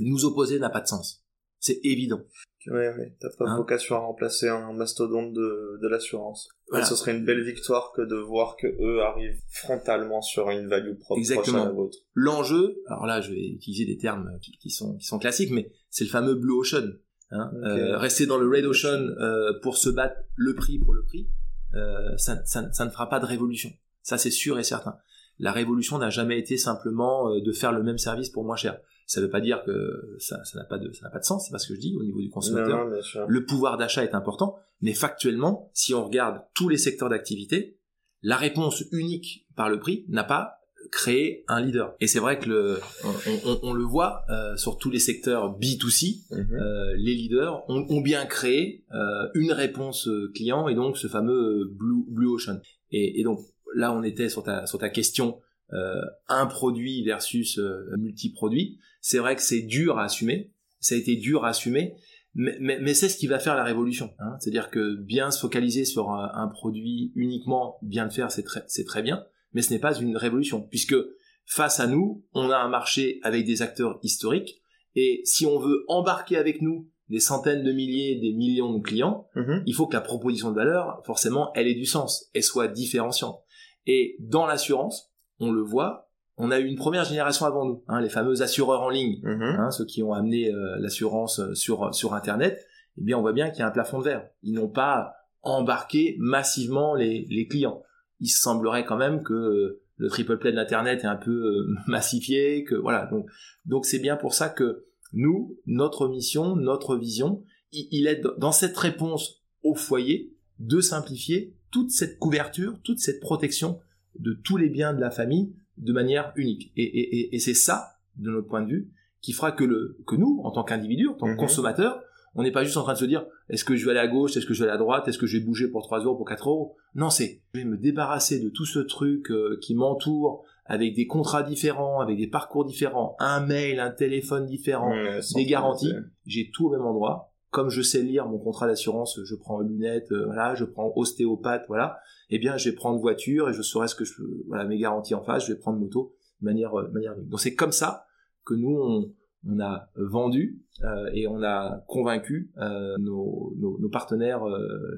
Nous 0.00 0.24
opposer 0.26 0.58
n'a 0.58 0.70
pas 0.70 0.82
de 0.82 0.86
sens. 0.86 1.24
C'est 1.60 1.80
évident. 1.82 2.20
Ouais, 2.66 2.88
ouais, 2.96 3.14
t'as 3.20 3.28
pas 3.38 3.44
Hein 3.46 3.56
vocation 3.56 3.96
à 3.96 3.98
remplacer 3.98 4.48
un 4.48 4.72
mastodonte 4.72 5.32
de, 5.34 5.78
de 5.82 5.88
l'assurance. 5.88 6.48
Voilà. 6.70 6.84
Ce 6.86 6.94
serait 6.96 7.16
une 7.16 7.24
belle 7.24 7.42
victoire 7.44 7.92
que 7.94 8.00
de 8.02 8.16
voir 8.16 8.56
que 8.56 8.66
eux 8.66 9.02
arrivent 9.02 9.38
frontalement 9.50 10.22
sur 10.22 10.48
une 10.50 10.66
value 10.68 10.94
propre 10.94 11.04
proche 11.06 11.18
Exactement. 11.18 11.62
à 11.62 11.66
la 11.66 11.70
vôtre. 11.72 11.98
L'enjeu, 12.14 12.76
alors 12.86 13.06
là 13.06 13.20
je 13.20 13.30
vais 13.32 13.48
utiliser 13.48 13.84
des 13.84 13.98
termes 13.98 14.30
qui, 14.40 14.52
qui 14.58 14.70
sont, 14.70 14.96
qui 14.96 15.04
sont 15.06 15.18
classiques, 15.18 15.50
mais 15.50 15.70
c'est 15.90 16.04
le 16.04 16.10
fameux 16.10 16.34
Blue 16.34 16.54
Ocean. 16.54 16.88
Hein. 17.30 17.50
Euh, 17.64 17.98
rester 17.98 18.26
dans 18.26 18.38
le 18.38 18.48
Red 18.48 18.64
Ocean 18.64 19.08
euh, 19.20 19.52
pour 19.62 19.76
se 19.76 19.90
battre 19.90 20.16
le 20.36 20.54
prix 20.54 20.78
pour 20.78 20.94
le 20.94 21.02
prix, 21.04 21.28
euh, 21.74 22.16
ça, 22.16 22.44
ça- 22.46 22.72
ça 22.72 22.84
ne 22.84 22.90
fera 22.90 23.08
pas 23.08 23.20
de 23.20 23.26
révolution. 23.26 23.70
Ça 24.02 24.16
c'est 24.18 24.30
sûr 24.30 24.58
et 24.58 24.64
certain. 24.64 24.96
La 25.38 25.52
révolution 25.52 25.98
n'a 25.98 26.10
jamais 26.10 26.38
été 26.38 26.56
simplement 26.56 27.28
de 27.38 27.52
faire 27.52 27.72
le 27.72 27.82
même 27.82 27.98
service 27.98 28.30
pour 28.30 28.44
moins 28.44 28.56
cher. 28.56 28.78
Ça 29.06 29.20
ne 29.20 29.26
veut 29.26 29.30
pas 29.30 29.40
dire 29.40 29.62
que 29.64 30.16
ça 30.18 30.42
ça 30.44 30.58
n'a 30.58 30.64
pas 30.64 30.78
de 30.78 30.90
ça 30.92 31.04
n'a 31.04 31.10
pas 31.10 31.18
de 31.18 31.24
sens, 31.24 31.46
c'est 31.46 31.52
pas 31.52 31.58
ce 31.58 31.68
que 31.68 31.74
je 31.74 31.80
dis 31.80 31.94
au 31.98 32.02
niveau 32.04 32.20
du 32.20 32.30
consommateur. 32.30 32.86
Non. 32.88 33.26
Le 33.28 33.44
pouvoir 33.44 33.76
d'achat 33.76 34.02
est 34.04 34.14
important, 34.14 34.56
mais 34.80 34.94
factuellement, 34.94 35.70
si 35.74 35.92
on 35.94 36.04
regarde 36.04 36.40
tous 36.54 36.68
les 36.68 36.78
secteurs 36.78 37.08
d'activité, 37.10 37.78
la 38.22 38.36
réponse 38.36 38.82
unique 38.92 39.46
par 39.56 39.68
le 39.68 39.78
prix 39.78 40.06
n'a 40.08 40.24
pas 40.24 40.54
créé 40.92 41.44
un 41.48 41.60
leader. 41.62 41.94
Et 42.00 42.06
c'est 42.06 42.18
vrai 42.18 42.38
que 42.38 42.48
le, 42.48 42.78
on, 43.04 43.50
on- 43.50 43.58
on 43.62 43.72
le 43.72 43.84
voit 43.84 44.22
euh, 44.30 44.54
sur 44.56 44.76
tous 44.78 44.90
les 44.90 44.98
secteurs 44.98 45.58
B2C, 45.58 46.24
Mhm. 46.30 46.54
euh, 46.60 46.94
les 46.96 47.14
leaders 47.14 47.62
ont, 47.70 47.86
ont 47.88 48.00
bien 48.00 48.24
créé 48.26 48.84
euh, 48.94 49.28
une 49.34 49.52
réponse 49.52 50.08
euh, 50.08 50.30
client 50.34 50.68
et 50.68 50.74
donc 50.74 50.96
ce 50.98 51.08
fameux 51.08 51.70
Blue, 51.72 52.04
Blue 52.08 52.26
Ocean. 52.28 52.58
Et, 52.90 53.20
et 53.20 53.24
donc 53.24 53.40
là, 53.74 53.92
on 53.94 54.02
était 54.02 54.28
sur 54.28 54.42
ta, 54.42 54.66
sur 54.66 54.78
ta 54.78 54.88
question 54.90 55.38
euh, 55.72 56.02
un 56.28 56.46
produit 56.46 57.02
versus 57.04 57.58
euh, 57.58 57.86
multi-produit. 57.98 58.78
C'est 59.06 59.18
vrai 59.18 59.36
que 59.36 59.42
c'est 59.42 59.60
dur 59.60 59.98
à 59.98 60.04
assumer. 60.04 60.50
Ça 60.80 60.94
a 60.94 60.98
été 60.98 61.16
dur 61.16 61.44
à 61.44 61.50
assumer. 61.50 61.94
Mais, 62.34 62.56
mais, 62.58 62.78
mais 62.80 62.94
c'est 62.94 63.10
ce 63.10 63.18
qui 63.18 63.26
va 63.26 63.38
faire 63.38 63.54
la 63.54 63.62
révolution. 63.64 64.14
Hein. 64.18 64.36
C'est-à-dire 64.40 64.70
que 64.70 64.96
bien 64.96 65.30
se 65.30 65.38
focaliser 65.38 65.84
sur 65.84 66.10
un, 66.10 66.30
un 66.34 66.48
produit 66.48 67.12
uniquement, 67.14 67.76
bien 67.82 68.04
le 68.04 68.10
faire, 68.10 68.32
c'est 68.32 68.42
très, 68.44 68.62
très 68.86 69.02
bien. 69.02 69.22
Mais 69.52 69.60
ce 69.60 69.74
n'est 69.74 69.78
pas 69.78 69.94
une 69.94 70.16
révolution, 70.16 70.62
puisque 70.62 70.96
face 71.44 71.80
à 71.80 71.86
nous, 71.86 72.24
on 72.32 72.48
a 72.50 72.56
un 72.56 72.68
marché 72.70 73.20
avec 73.22 73.44
des 73.44 73.60
acteurs 73.60 73.98
historiques. 74.02 74.62
Et 74.94 75.20
si 75.24 75.44
on 75.44 75.58
veut 75.58 75.84
embarquer 75.88 76.38
avec 76.38 76.62
nous 76.62 76.88
des 77.10 77.20
centaines 77.20 77.62
de 77.62 77.72
milliers, 77.72 78.18
des 78.18 78.32
millions 78.32 78.72
de 78.72 78.82
clients, 78.82 79.28
Mhm. 79.36 79.62
il 79.66 79.74
faut 79.74 79.86
que 79.86 79.92
la 79.92 80.00
proposition 80.00 80.50
de 80.50 80.56
valeur, 80.56 81.02
forcément, 81.04 81.52
elle 81.54 81.68
ait 81.68 81.74
du 81.74 81.84
sens, 81.84 82.30
elle 82.32 82.42
soit 82.42 82.68
différenciante. 82.68 83.38
Et 83.86 84.16
dans 84.18 84.46
l'assurance, 84.46 85.12
on 85.40 85.52
le 85.52 85.60
voit, 85.60 86.03
on 86.36 86.50
a 86.50 86.58
eu 86.58 86.66
une 86.66 86.76
première 86.76 87.04
génération 87.04 87.46
avant 87.46 87.64
nous, 87.64 87.84
hein, 87.88 88.00
les 88.00 88.08
fameux 88.08 88.42
assureurs 88.42 88.82
en 88.82 88.88
ligne, 88.90 89.20
Mhm. 89.22 89.42
hein, 89.42 89.70
ceux 89.70 89.84
qui 89.84 90.02
ont 90.02 90.12
amené 90.12 90.52
euh, 90.52 90.76
l'assurance 90.78 91.38
euh, 91.40 91.54
sur 91.54 91.94
sur 91.94 92.14
Internet. 92.14 92.66
Eh 92.98 93.02
bien, 93.02 93.18
on 93.18 93.22
voit 93.22 93.32
bien 93.32 93.50
qu'il 93.50 93.60
y 93.60 93.62
a 93.62 93.66
un 93.68 93.72
plafond 93.72 93.98
de 93.98 94.04
verre. 94.04 94.28
Ils 94.42 94.52
n'ont 94.54 94.68
pas 94.68 95.14
embarqué 95.42 96.16
massivement 96.18 96.94
les, 96.94 97.26
les 97.28 97.46
clients. 97.46 97.82
Il 98.20 98.28
semblerait 98.28 98.84
quand 98.84 98.96
même 98.96 99.22
que 99.22 99.32
euh, 99.34 99.80
le 99.96 100.08
triple 100.08 100.38
play 100.38 100.50
de 100.50 100.56
l'Internet 100.56 101.02
est 101.04 101.06
un 101.06 101.16
peu 101.16 101.30
euh, 101.30 101.74
massifié, 101.86 102.64
que 102.64 102.74
voilà. 102.74 103.06
Donc 103.06 103.26
donc 103.64 103.84
c'est 103.86 103.98
bien 104.00 104.16
pour 104.16 104.34
ça 104.34 104.48
que 104.48 104.86
nous, 105.12 105.56
notre 105.66 106.08
mission, 106.08 106.56
notre 106.56 106.96
vision, 106.96 107.42
il 107.72 108.06
est 108.08 108.22
dans 108.38 108.52
cette 108.52 108.76
réponse 108.76 109.42
au 109.62 109.74
foyer 109.74 110.32
de 110.58 110.80
simplifier 110.80 111.56
toute 111.70 111.90
cette 111.90 112.18
couverture, 112.18 112.78
toute 112.84 112.98
cette 113.00 113.20
protection 113.20 113.80
de 114.18 114.32
tous 114.32 114.56
les 114.56 114.68
biens 114.68 114.92
de 114.94 115.00
la 115.00 115.10
famille 115.10 115.52
de 115.78 115.92
manière 115.92 116.32
unique. 116.36 116.72
Et, 116.76 117.38
c'est 117.38 117.54
ça, 117.54 117.98
de 118.16 118.30
notre 118.30 118.48
point 118.48 118.62
de 118.62 118.68
vue, 118.68 118.90
qui 119.20 119.32
fera 119.32 119.52
que, 119.52 119.64
le, 119.64 119.98
que 120.06 120.16
nous, 120.16 120.40
en 120.44 120.50
tant 120.50 120.64
qu'individus, 120.64 121.08
en 121.08 121.14
tant 121.14 121.26
que 121.26 121.32
mhm. 121.32 121.38
consommateurs, 121.38 122.00
on 122.34 122.42
n'est 122.42 122.52
pas 122.52 122.64
juste 122.64 122.76
en 122.76 122.82
train 122.82 122.94
de 122.94 122.98
se 122.98 123.04
dire 123.04 123.26
est-ce 123.48 123.64
que 123.64 123.76
je 123.76 123.84
vais 123.84 123.92
aller 123.92 124.00
à 124.00 124.08
gauche, 124.08 124.36
est-ce 124.36 124.46
que 124.46 124.54
je 124.54 124.62
vais 124.62 124.68
aller 124.68 124.74
à 124.74 124.78
droite, 124.78 125.06
est-ce 125.08 125.18
que 125.18 125.26
je 125.26 125.38
vais 125.38 125.44
bouger 125.44 125.68
pour 125.68 125.82
3 125.82 126.00
euros, 126.00 126.16
pour 126.16 126.26
4 126.26 126.48
euros? 126.48 126.76
Non, 126.94 127.10
c'est 127.10 127.42
je 127.54 127.60
vais 127.60 127.64
me 127.64 127.76
débarrasser 127.76 128.40
de 128.40 128.48
tout 128.48 128.66
ce 128.66 128.80
truc 128.80 129.30
euh, 129.30 129.58
qui 129.62 129.74
m'entoure 129.74 130.44
avec 130.66 130.94
des 130.94 131.06
contrats 131.06 131.42
différents, 131.42 132.00
avec 132.00 132.16
des 132.16 132.26
parcours 132.26 132.64
différents, 132.64 133.16
un 133.18 133.40
mail, 133.40 133.80
un 133.80 133.90
téléphone 133.90 134.46
différent, 134.46 134.92
des 135.34 135.44
garanties. 135.44 135.92
J'ai 136.26 136.50
tout 136.52 136.66
au 136.66 136.70
même 136.70 136.86
endroit. 136.86 137.33
Comme 137.54 137.70
je 137.70 137.82
sais 137.82 138.02
lire 138.02 138.26
mon 138.26 138.38
contrat 138.38 138.66
d'assurance, 138.66 139.20
je 139.22 139.36
prends 139.36 139.60
lunettes, 139.60 140.10
euh, 140.10 140.24
voilà, 140.24 140.56
je 140.56 140.64
prends 140.64 140.92
ostéopathe, 140.96 141.62
voilà. 141.68 142.00
Eh 142.28 142.40
bien, 142.40 142.56
je 142.56 142.68
vais 142.68 142.74
prendre 142.74 142.98
voiture 142.98 143.48
et 143.48 143.52
je 143.52 143.62
saurai 143.62 143.86
ce 143.86 143.94
que 143.94 144.04
je, 144.04 144.12
voilà, 144.48 144.64
mes 144.64 144.76
garanties 144.76 145.14
en 145.14 145.22
face. 145.22 145.46
Je 145.46 145.52
vais 145.52 145.58
prendre 145.60 145.78
moto 145.78 146.16
de 146.40 146.46
manière, 146.46 146.74
euh, 146.74 146.90
manière. 146.90 147.14
Donc 147.16 147.38
c'est 147.38 147.54
comme 147.54 147.70
ça 147.70 148.06
que 148.44 148.54
nous 148.54 148.76
on, 148.76 149.14
on 149.46 149.60
a 149.60 149.88
vendu 149.94 150.64
euh, 150.82 151.08
et 151.12 151.28
on 151.28 151.44
a 151.44 151.84
convaincu 151.86 152.50
euh, 152.58 152.96
nos, 152.98 153.54
nos, 153.56 153.88
partenaires 153.88 154.42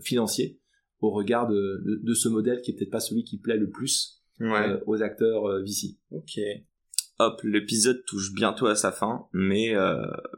financiers 0.02 0.58
au 1.00 1.10
regard 1.10 1.48
de, 1.48 2.00
de, 2.02 2.14
ce 2.14 2.30
modèle 2.30 2.62
qui 2.62 2.70
est 2.70 2.74
peut-être 2.74 2.90
pas 2.90 3.00
celui 3.00 3.22
qui 3.22 3.36
plaît 3.36 3.58
le 3.58 3.68
plus 3.68 4.22
aux 4.86 5.02
acteurs 5.02 5.60
VC. 5.60 5.98
Ok. 6.10 6.40
Hop, 7.18 7.40
l'épisode 7.44 8.04
touche 8.06 8.32
bientôt 8.34 8.66
à 8.66 8.74
sa 8.74 8.92
fin, 8.92 9.26
mais 9.32 9.74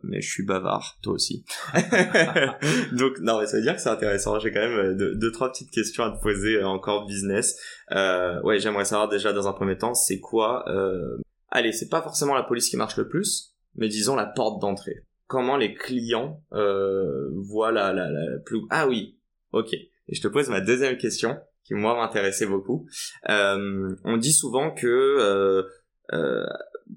mais 0.04 0.20
je 0.20 0.30
suis 0.30 0.44
bavard, 0.44 0.98
toi 1.02 1.14
aussi. 1.14 1.44
Donc 2.92 3.18
non, 3.20 3.40
mais 3.40 3.46
ça 3.46 3.56
veut 3.56 3.62
dire 3.62 3.74
que 3.74 3.80
c'est 3.80 3.88
intéressant. 3.88 4.38
J'ai 4.38 4.52
quand 4.52 4.60
même 4.60 4.96
deux, 4.96 5.16
deux, 5.16 5.32
trois 5.32 5.50
petites 5.50 5.70
questions 5.70 6.04
à 6.04 6.16
te 6.16 6.22
poser 6.22 6.62
encore 6.62 7.06
business. 7.06 7.58
ouais, 7.90 8.60
j'aimerais 8.60 8.84
savoir 8.84 9.08
déjà 9.08 9.32
dans 9.32 9.48
un 9.48 9.52
premier 9.52 9.76
temps, 9.76 9.94
c'est 9.94 10.20
quoi 10.20 10.64
Allez, 11.50 11.72
c'est 11.72 11.88
pas 11.88 12.02
forcément 12.02 12.34
la 12.34 12.42
police 12.42 12.68
qui 12.68 12.76
marche 12.76 12.96
le 12.96 13.08
plus, 13.08 13.54
mais 13.74 13.88
disons 13.88 14.16
la 14.16 14.26
porte 14.26 14.60
d'entrée. 14.60 15.04
Comment 15.26 15.56
les 15.56 15.74
clients 15.74 16.42
euh, 16.52 17.30
voient 17.34 17.72
la, 17.72 17.92
la, 17.92 18.10
la 18.10 18.38
plus... 18.44 18.60
Ah 18.70 18.86
oui, 18.86 19.18
ok. 19.52 19.72
Et 19.72 20.14
je 20.14 20.20
te 20.20 20.28
pose 20.28 20.48
ma 20.48 20.60
deuxième 20.60 20.96
question, 20.96 21.38
qui 21.64 21.74
moi 21.74 21.94
m'intéressait 21.94 22.46
beaucoup. 22.46 22.86
Euh, 23.28 23.94
on 24.04 24.16
dit 24.16 24.32
souvent 24.32 24.74
que 24.74 24.86
euh, 26.12 26.46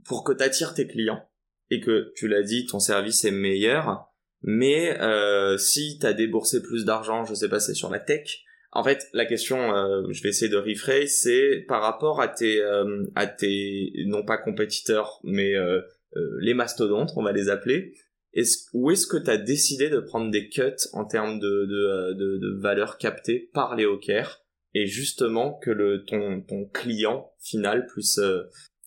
pour 0.06 0.24
que 0.24 0.34
tu 0.34 0.44
attires 0.44 0.74
tes 0.74 0.88
clients, 0.88 1.28
et 1.70 1.80
que 1.80 2.12
tu 2.16 2.28
l'as 2.28 2.44
dit, 2.44 2.66
ton 2.66 2.80
service 2.80 3.24
est 3.26 3.32
meilleur, 3.32 4.06
mais 4.44 5.00
euh, 5.02 5.58
si 5.58 5.98
tu 6.00 6.06
as 6.06 6.14
déboursé 6.14 6.62
plus 6.62 6.86
d'argent, 6.86 7.24
je 7.26 7.34
sais 7.34 7.50
pas, 7.50 7.60
c'est 7.60 7.74
sur 7.74 7.90
la 7.90 8.00
tech, 8.00 8.44
en 8.74 8.84
fait, 8.84 9.10
la 9.14 9.26
question, 9.26 9.76
euh, 9.76 10.04
je 10.12 10.24
vais 10.24 10.30
essayer 10.30 10.50
de 10.50 10.58
rephrase, 10.58 11.10
c'est 11.10 11.66
par 11.68 11.82
rapport 11.82 12.22
à 12.22 12.30
tes, 12.30 12.62
euh, 12.62 13.04
à 13.16 13.28
tes 13.28 13.92
non 14.06 14.24
pas 14.24 14.38
compétiteurs, 14.38 15.20
mais 15.24 15.56
euh, 15.56 15.82
euh, 16.16 16.38
les 16.40 16.54
mastodontes, 16.54 17.12
on 17.18 17.24
va 17.24 17.34
les 17.34 17.50
appeler. 17.50 17.94
Est-ce, 18.34 18.70
où 18.74 18.90
est-ce 18.92 19.08
que 19.08 19.18
tu 19.18 19.30
as 19.30 19.38
décidé 19.38 19.90
de 19.90 20.00
prendre 20.00 20.32
des 20.32 20.48
cuts 20.48 20.88
en 20.94 21.04
termes 21.04 21.40
de, 21.40 21.66
de, 21.66 22.14
de, 22.14 22.38
de 22.38 22.62
valeur 22.62 22.98
captée 22.98 23.50
par 23.54 23.76
les 23.76 23.84
hawkers 23.84 24.42
et 24.74 24.86
justement 24.86 25.60
que 25.62 25.70
le, 25.70 26.06
ton, 26.06 26.42
ton 26.42 26.66
client 26.66 27.30
final 27.42 27.86
puisse 27.88 28.22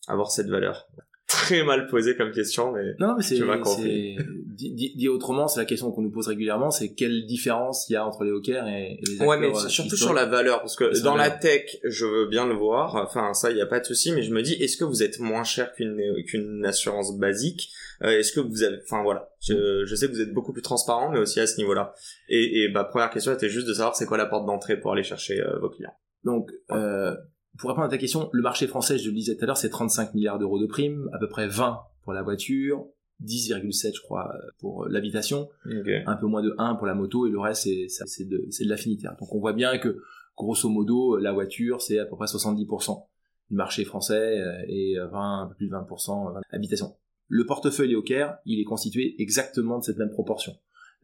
avoir 0.08 0.30
cette 0.30 0.48
valeur. 0.48 0.88
Très 1.26 1.64
mal 1.64 1.86
posé 1.88 2.16
comme 2.16 2.32
question, 2.32 2.72
mais 2.72 2.94
non, 2.98 3.14
mais 3.16 3.22
c'est, 3.22 3.38
dit, 3.38 4.94
dit, 4.96 5.08
autrement, 5.08 5.48
c'est 5.48 5.58
la 5.58 5.64
question 5.64 5.90
qu'on 5.90 6.02
nous 6.02 6.10
pose 6.10 6.28
régulièrement, 6.28 6.70
c'est 6.70 6.92
quelle 6.92 7.26
différence 7.26 7.88
il 7.88 7.94
y 7.94 7.96
a 7.96 8.06
entre 8.06 8.24
les 8.24 8.30
hawkers 8.30 8.68
et, 8.68 9.00
les 9.06 9.14
acteurs 9.14 9.28
Ouais, 9.28 9.38
mais 9.38 9.52
surtout 9.68 9.96
sur 9.96 10.12
la 10.12 10.26
valeur, 10.26 10.60
parce 10.60 10.76
que 10.76 11.02
dans 11.02 11.16
la 11.16 11.30
tech, 11.30 11.78
je 11.84 12.04
veux 12.04 12.26
bien 12.26 12.46
le 12.46 12.54
voir, 12.54 12.96
enfin 12.96 13.32
ça, 13.32 13.50
il 13.50 13.54
n'y 13.54 13.62
a 13.62 13.66
pas 13.66 13.80
de 13.80 13.86
souci, 13.86 14.12
mais 14.12 14.22
je 14.22 14.32
me 14.32 14.42
dis, 14.42 14.52
est-ce 14.54 14.76
que 14.76 14.84
vous 14.84 15.02
êtes 15.02 15.18
moins 15.18 15.44
cher 15.44 15.72
qu'une 15.72 15.98
qu'une 16.26 16.64
assurance 16.66 17.16
basique? 17.18 17.70
Euh, 18.02 18.18
Est-ce 18.18 18.32
que 18.32 18.40
vous 18.40 18.62
avez, 18.62 18.78
enfin 18.84 19.02
voilà, 19.02 19.30
je, 19.40 19.84
je, 19.86 19.94
sais 19.94 20.08
que 20.08 20.12
vous 20.12 20.20
êtes 20.20 20.32
beaucoup 20.32 20.52
plus 20.52 20.62
transparent, 20.62 21.10
mais 21.10 21.18
aussi 21.18 21.40
à 21.40 21.46
ce 21.46 21.56
niveau-là. 21.58 21.94
Et, 22.28 22.64
et 22.64 22.68
ma 22.68 22.84
première 22.84 23.10
question 23.10 23.32
était 23.32 23.48
juste 23.48 23.68
de 23.68 23.72
savoir 23.72 23.94
c'est 23.94 24.06
quoi 24.06 24.18
la 24.18 24.26
porte 24.26 24.46
d'entrée 24.46 24.78
pour 24.78 24.92
aller 24.92 25.04
chercher 25.04 25.40
euh, 25.40 25.58
vos 25.60 25.70
clients? 25.70 25.94
Donc, 26.24 26.50
euh, 26.72 27.14
pour 27.58 27.70
répondre 27.70 27.86
à 27.86 27.90
ta 27.90 27.98
question, 27.98 28.28
le 28.32 28.42
marché 28.42 28.66
français, 28.66 28.98
je 28.98 29.08
le 29.08 29.14
disais 29.14 29.36
tout 29.36 29.44
à 29.44 29.46
l'heure, 29.46 29.56
c'est 29.56 29.70
35 29.70 30.14
milliards 30.14 30.38
d'euros 30.38 30.58
de 30.58 30.66
primes, 30.66 31.08
à 31.12 31.18
peu 31.18 31.28
près 31.28 31.46
20 31.46 31.80
pour 32.02 32.12
la 32.12 32.22
voiture, 32.22 32.86
10,7 33.22 33.94
je 33.94 34.00
crois 34.00 34.32
pour 34.58 34.86
l'habitation, 34.86 35.48
un 35.64 36.16
peu 36.16 36.26
moins 36.26 36.42
de 36.42 36.54
1 36.58 36.74
pour 36.74 36.86
la 36.86 36.94
moto 36.94 37.26
et 37.26 37.30
le 37.30 37.38
reste 37.38 37.68
c'est 37.88 38.28
de, 38.28 38.38
de 38.38 38.68
l'affinitaire. 38.68 39.16
Donc 39.20 39.34
on 39.34 39.38
voit 39.38 39.52
bien 39.52 39.78
que 39.78 40.02
grosso 40.36 40.68
modo 40.68 41.16
la 41.16 41.32
voiture 41.32 41.80
c'est 41.80 41.98
à 41.98 42.06
peu 42.06 42.16
près 42.16 42.26
70% 42.26 43.04
du 43.50 43.56
marché 43.56 43.84
français 43.84 44.40
euh, 44.40 44.64
et 44.66 44.96
20, 44.98 45.42
un 45.42 45.46
peu 45.46 45.54
plus 45.54 45.68
de 45.68 45.74
20% 45.74 46.40
habitation. 46.50 46.96
Le 47.28 47.46
portefeuille 47.46 47.88
Léocaire, 47.88 48.38
il 48.44 48.60
est 48.60 48.64
constitué 48.64 49.14
exactement 49.18 49.78
de 49.78 49.84
cette 49.84 49.96
même 49.96 50.10
proportion. 50.10 50.54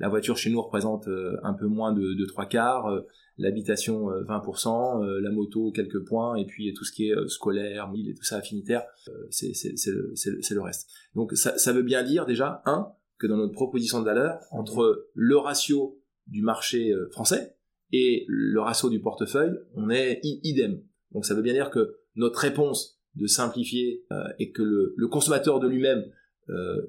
La 0.00 0.08
voiture 0.08 0.38
chez 0.38 0.48
nous 0.48 0.60
représente 0.60 1.08
euh, 1.08 1.36
un 1.42 1.52
peu 1.52 1.66
moins 1.66 1.92
de, 1.92 2.14
de 2.14 2.24
3 2.24 2.46
quarts, 2.46 2.86
euh, 2.86 3.02
l'habitation 3.36 4.08
20%, 4.08 5.04
euh, 5.04 5.20
la 5.20 5.30
moto 5.30 5.70
quelques 5.72 6.02
points, 6.06 6.36
et 6.36 6.46
puis 6.46 6.72
tout 6.72 6.84
ce 6.84 6.92
qui 6.92 7.10
est 7.10 7.28
scolaire, 7.28 7.90
mille 7.90 8.08
et 8.08 8.14
tout 8.14 8.24
ça 8.24 8.38
affinitaire, 8.38 8.82
c'est 9.28 9.52
le, 9.90 10.60
reste. 10.60 10.90
Donc 11.14 11.34
ça, 11.34 11.72
veut 11.72 11.82
bien 11.82 12.02
dire 12.02 12.24
déjà, 12.24 12.62
un, 12.64 12.88
que 13.18 13.26
dans 13.26 13.36
notre 13.36 13.52
proposition 13.52 14.00
de 14.00 14.06
valeur, 14.06 14.40
entre 14.50 15.08
le 15.14 15.36
ratio 15.36 15.98
du 16.26 16.42
marché 16.42 16.94
français 17.12 17.56
et 17.92 18.24
le 18.28 18.60
ratio 18.60 18.88
du 18.88 19.00
portefeuille, 19.00 19.58
on 19.74 19.90
est 19.90 20.20
idem. 20.22 20.82
Donc 21.12 21.26
ça 21.26 21.34
veut 21.34 21.42
bien 21.42 21.52
dire 21.54 21.70
que 21.70 21.96
notre 22.14 22.40
réponse 22.40 23.00
de 23.16 23.26
simplifier 23.26 24.04
et 24.38 24.52
que 24.52 24.62
le, 24.62 25.08
consommateur 25.08 25.60
de 25.60 25.68
lui-même 25.68 26.04
euh, 26.50 26.82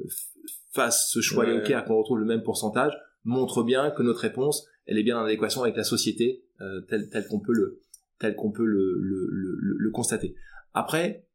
fasse 0.71 1.09
ce 1.11 1.21
choix 1.21 1.45
ouais. 1.45 1.57
et 1.57 1.85
qu'on 1.85 1.97
retrouve 1.97 2.19
le 2.19 2.25
même 2.25 2.43
pourcentage, 2.43 2.93
montre 3.23 3.63
bien 3.63 3.91
que 3.91 4.03
notre 4.03 4.21
réponse, 4.21 4.65
elle 4.85 4.97
est 4.97 5.03
bien 5.03 5.19
en 5.19 5.25
adéquation 5.25 5.63
avec 5.63 5.75
la 5.75 5.83
société 5.83 6.43
euh, 6.61 6.81
telle, 6.81 7.09
telle 7.09 7.27
qu'on 7.27 7.39
peut 7.39 7.53
le 7.53 7.81
tel 8.19 8.35
qu'on 8.35 8.51
peut 8.51 8.65
le, 8.65 8.99
le, 8.99 9.27
le, 9.31 9.75
le, 9.79 9.91
constater. 9.91 10.35
Après, 10.73 11.25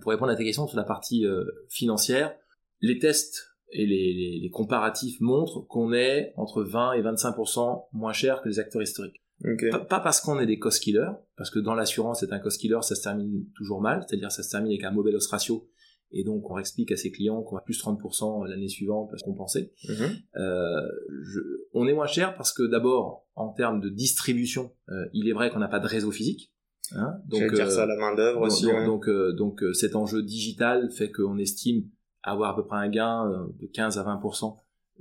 pour 0.00 0.12
répondre 0.12 0.30
à 0.30 0.36
ta 0.36 0.44
question 0.44 0.68
sur 0.68 0.76
la 0.76 0.84
partie 0.84 1.26
euh, 1.26 1.44
financière, 1.68 2.32
les 2.80 2.98
tests 2.98 3.56
et 3.72 3.84
les, 3.86 4.14
les, 4.14 4.38
les 4.40 4.50
comparatifs 4.50 5.20
montrent 5.20 5.66
qu'on 5.66 5.92
est 5.92 6.32
entre 6.36 6.62
20 6.62 6.92
et 6.92 7.02
25% 7.02 7.86
moins 7.92 8.12
cher 8.12 8.40
que 8.40 8.48
les 8.48 8.60
acteurs 8.60 8.82
historiques. 8.82 9.20
Okay. 9.44 9.70
Pas, 9.70 10.00
parce 10.00 10.20
qu'on 10.20 10.38
est 10.40 10.46
des 10.46 10.58
cost 10.58 10.82
killers, 10.82 11.10
parce 11.36 11.50
que 11.50 11.58
dans 11.58 11.74
l'assurance, 11.74 12.20
c'est 12.20 12.32
un 12.32 12.38
cost 12.38 12.60
killer, 12.60 12.78
ça 12.82 12.94
se 12.94 13.02
termine 13.02 13.46
toujours 13.56 13.80
mal, 13.80 14.04
c'est-à-dire 14.06 14.32
ça 14.32 14.42
se 14.42 14.50
termine 14.50 14.72
avec 14.72 14.84
un 14.84 14.90
mauvais 14.90 15.12
loss 15.12 15.28
ratio 15.28 15.68
et 16.10 16.24
donc 16.24 16.50
on 16.50 16.58
explique 16.58 16.90
à 16.92 16.96
ses 16.96 17.10
clients 17.10 17.42
qu'on 17.42 17.56
va 17.56 17.60
plus 17.60 17.80
30% 17.82 18.46
l'année 18.46 18.68
suivante 18.68 19.10
parce 19.10 19.22
qu'on 19.22 19.34
pensait. 19.34 19.72
Mhm. 19.88 20.16
Euh, 20.36 20.88
je, 21.22 21.40
on 21.74 21.86
est 21.86 21.92
moins 21.92 22.06
cher 22.06 22.34
parce 22.36 22.52
que 22.52 22.62
d'abord 22.62 23.26
en 23.34 23.48
termes 23.52 23.80
de 23.80 23.88
distribution, 23.88 24.72
euh, 24.88 25.06
il 25.12 25.28
est 25.28 25.32
vrai 25.32 25.50
qu'on 25.50 25.58
n'a 25.58 25.68
pas 25.68 25.80
de 25.80 25.86
réseau 25.86 26.10
physique. 26.10 26.52
Hein, 26.92 27.18
donc 27.26 27.52
dire 27.52 27.66
euh, 27.66 27.70
ça 27.70 27.84
la 27.84 27.96
main 27.96 28.14
d'œuvre 28.14 28.42
aussi. 28.42 28.64
Donc 28.64 29.06
donc, 29.06 29.10
donc 29.36 29.62
cet 29.74 29.94
enjeu 29.94 30.22
digital 30.22 30.90
fait 30.90 31.10
qu'on 31.10 31.36
estime 31.36 31.84
avoir 32.22 32.52
à 32.52 32.56
peu 32.56 32.64
près 32.64 32.78
un 32.78 32.88
gain 32.88 33.48
de 33.60 33.66
15 33.66 33.98
à 33.98 34.04
20% 34.04 34.56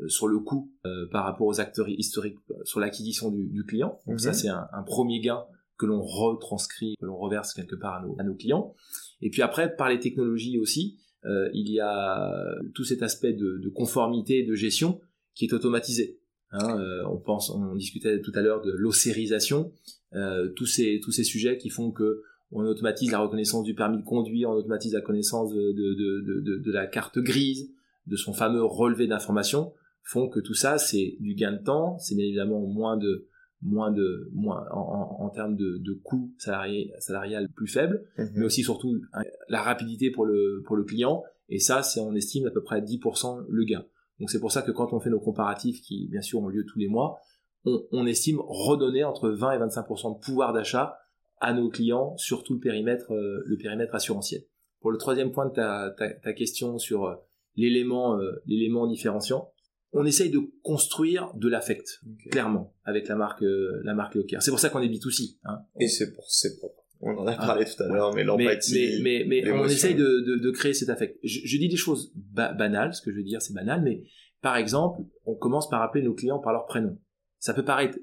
sur 0.07 0.27
le 0.27 0.39
coût 0.39 0.71
par 1.11 1.23
rapport 1.23 1.47
aux 1.47 1.59
acteurs 1.61 1.87
historiques 1.89 2.37
sur 2.63 2.79
l'acquisition 2.79 3.31
du, 3.31 3.47
du, 3.47 3.63
client. 3.63 3.99
Donc 4.05 4.19
ça 4.19 4.29
mhm. 4.29 4.35
c'est 4.35 4.49
un, 4.49 4.67
un, 4.73 4.83
premier 4.83 5.21
gain 5.21 5.45
que 5.77 5.85
l'on 5.85 6.01
retranscrit, 6.01 6.95
que 6.99 7.05
l'on 7.05 7.17
reverse 7.17 7.53
quelque 7.53 7.75
part 7.75 7.95
à 7.95 8.01
nos, 8.01 8.15
à 8.19 8.23
nos 8.23 8.35
clients. 8.35 8.75
Et 9.21 9.29
puis 9.29 9.41
après, 9.41 9.75
par 9.75 9.89
les 9.89 9.99
technologies 9.99 10.57
aussi, 10.59 10.97
euh, 11.25 11.49
il 11.53 11.69
y 11.71 11.79
a 11.79 12.31
tout 12.73 12.83
cet 12.83 13.01
aspect 13.03 13.33
de, 13.33 13.57
de, 13.57 13.69
conformité, 13.69 14.43
de 14.43 14.53
gestion 14.53 15.01
qui 15.35 15.45
est 15.45 15.53
automatisé. 15.53 16.19
Hein, 16.51 16.79
euh, 16.79 17.03
on 17.09 17.17
pense, 17.17 17.49
on 17.49 17.75
discutait 17.75 18.21
tout 18.21 18.31
à 18.35 18.41
l'heure 18.41 18.61
de 18.61 18.71
l'ossérisation, 18.71 19.73
euh, 20.13 20.49
tous 20.55 20.65
ces 20.65 21.01
tous 21.03 21.11
ces 21.11 21.25
sujets 21.25 21.57
qui 21.57 21.69
font 21.69 21.91
que 21.91 22.21
on 22.51 22.63
automatise 22.65 23.11
la 23.11 23.19
reconnaissance 23.19 23.65
du 23.65 23.75
permis 23.75 23.97
de 23.97 24.05
conduire, 24.05 24.49
on 24.49 24.53
automatise 24.53 24.93
la 24.93 25.01
connaissance 25.01 25.53
de, 25.53 25.73
de, 25.73 26.39
de, 26.39 26.57
de 26.59 26.71
la 26.71 26.87
carte 26.87 27.19
grise, 27.19 27.69
de 28.05 28.15
son 28.15 28.31
fameux 28.31 28.63
relevé 28.63 29.07
d'information, 29.07 29.73
font 30.03 30.29
que 30.29 30.39
tout 30.39 30.53
ça 30.53 30.77
c'est 30.77 31.17
du 31.19 31.35
gain 31.35 31.51
de 31.51 31.61
temps, 31.61 31.97
c'est 31.99 32.15
bien 32.15 32.25
évidemment 32.25 32.61
moins 32.61 32.95
de 32.95 33.27
moins 33.61 33.91
de 33.91 34.29
moins 34.33 34.65
en, 34.71 35.17
en, 35.19 35.29
termes 35.29 35.55
de, 35.55 35.77
de 35.79 35.93
coûts 35.93 36.31
salariés 36.37 36.91
salarial 36.99 37.49
plus 37.55 37.67
faible 37.67 38.03
mhm. 38.17 38.31
mais 38.35 38.45
aussi 38.45 38.63
surtout 38.63 39.01
la 39.49 39.61
rapidité 39.61 40.11
pour 40.11 40.25
le 40.25 40.61
pour 40.65 40.75
le 40.75 40.83
client 40.83 41.23
et 41.49 41.59
ça 41.59 41.81
c'est 41.81 41.99
on 41.99 42.13
estime 42.13 42.45
à 42.47 42.51
peu 42.51 42.61
près 42.61 42.81
10% 42.81 43.45
le 43.49 43.65
gain 43.65 43.83
donc 44.19 44.29
c'est 44.29 44.39
pour 44.39 44.51
ça 44.51 44.61
que 44.61 44.71
quand 44.71 44.93
on 44.93 44.99
fait 44.99 45.09
nos 45.09 45.19
comparatifs 45.19 45.81
qui 45.81 46.07
bien 46.09 46.21
sûr 46.21 46.39
ont 46.39 46.49
lieu 46.49 46.65
tous 46.65 46.77
les 46.77 46.87
mois 46.87 47.17
on, 47.65 47.81
on 47.91 48.05
estime 48.05 48.39
redonner 48.47 49.03
entre 49.03 49.29
20 49.29 49.51
et 49.53 49.57
25% 49.57 50.19
de 50.19 50.19
pouvoir 50.23 50.53
d'achat 50.53 50.99
à 51.39 51.53
nos 51.53 51.69
clients 51.69 52.15
sur 52.17 52.43
tout 52.43 52.53
le 52.53 52.59
périmètre 52.59 53.11
euh, 53.11 53.41
le 53.45 53.57
périmètre 53.57 53.95
assurantiel 53.95 54.41
pour 54.81 54.91
le 54.91 54.97
troisième 54.99 55.31
point 55.31 55.47
de 55.47 55.53
ta, 55.53 55.89
ta, 55.97 56.13
ta 56.13 56.33
question 56.33 56.77
sur 56.77 57.05
euh, 57.05 57.15
l'élément 57.55 58.19
l'élément 58.45 58.85
différenciant. 58.85 59.51
On 59.97 60.05
essaye 60.05 60.29
de 60.29 60.39
construire 60.61 61.31
de 61.35 61.47
l'affect, 61.47 62.01
clairement, 62.29 62.75
avec 62.83 63.07
la 63.07 63.15
marque 63.15 63.43
la 63.83 63.93
marque. 63.93 64.17
C'est 64.39 64.51
pour 64.51 64.59
ça 64.59 64.69
qu'on 64.69 64.81
est 64.81 64.89
B2C. 64.89 65.37
Hein. 65.43 65.59
Et 65.79 65.87
c'est 65.87 66.13
pour 66.13 66.25
c'est 66.29 66.59
pour 66.59 66.71
on 66.99 67.15
en 67.17 67.27
a 67.27 67.33
ah. 67.37 67.45
parlé 67.45 67.65
tout 67.65 67.83
à 67.83 67.87
l'heure, 67.87 68.13
mais 68.15 68.23
l'empathie. 68.23 68.99
Mais, 69.03 69.23
mais, 69.27 69.43
mais, 69.43 69.51
on 69.51 69.65
essaye 69.65 69.93
de, 69.93 70.21
de, 70.25 70.35
de, 70.35 70.51
créer 70.51 70.73
cet 70.73 70.89
affect. 70.89 71.19
Je, 71.23 71.41
je 71.43 71.57
dis 71.57 71.69
des 71.69 71.77
choses 71.77 72.11
banales, 72.15 72.93
ce 72.93 73.01
que 73.01 73.11
je 73.11 73.17
veux 73.17 73.23
dire, 73.23 73.41
c'est 73.41 73.53
banal, 73.53 73.83
mais 73.83 74.03
par 74.41 74.57
exemple, 74.57 75.01
on 75.25 75.35
commence 75.35 75.69
par 75.69 75.81
appeler 75.81 76.03
nos 76.03 76.13
clients 76.13 76.39
par 76.39 76.53
leur 76.53 76.65
prénom. 76.65 76.97
Ça 77.39 77.53
peut 77.53 77.63
paraître 77.63 77.97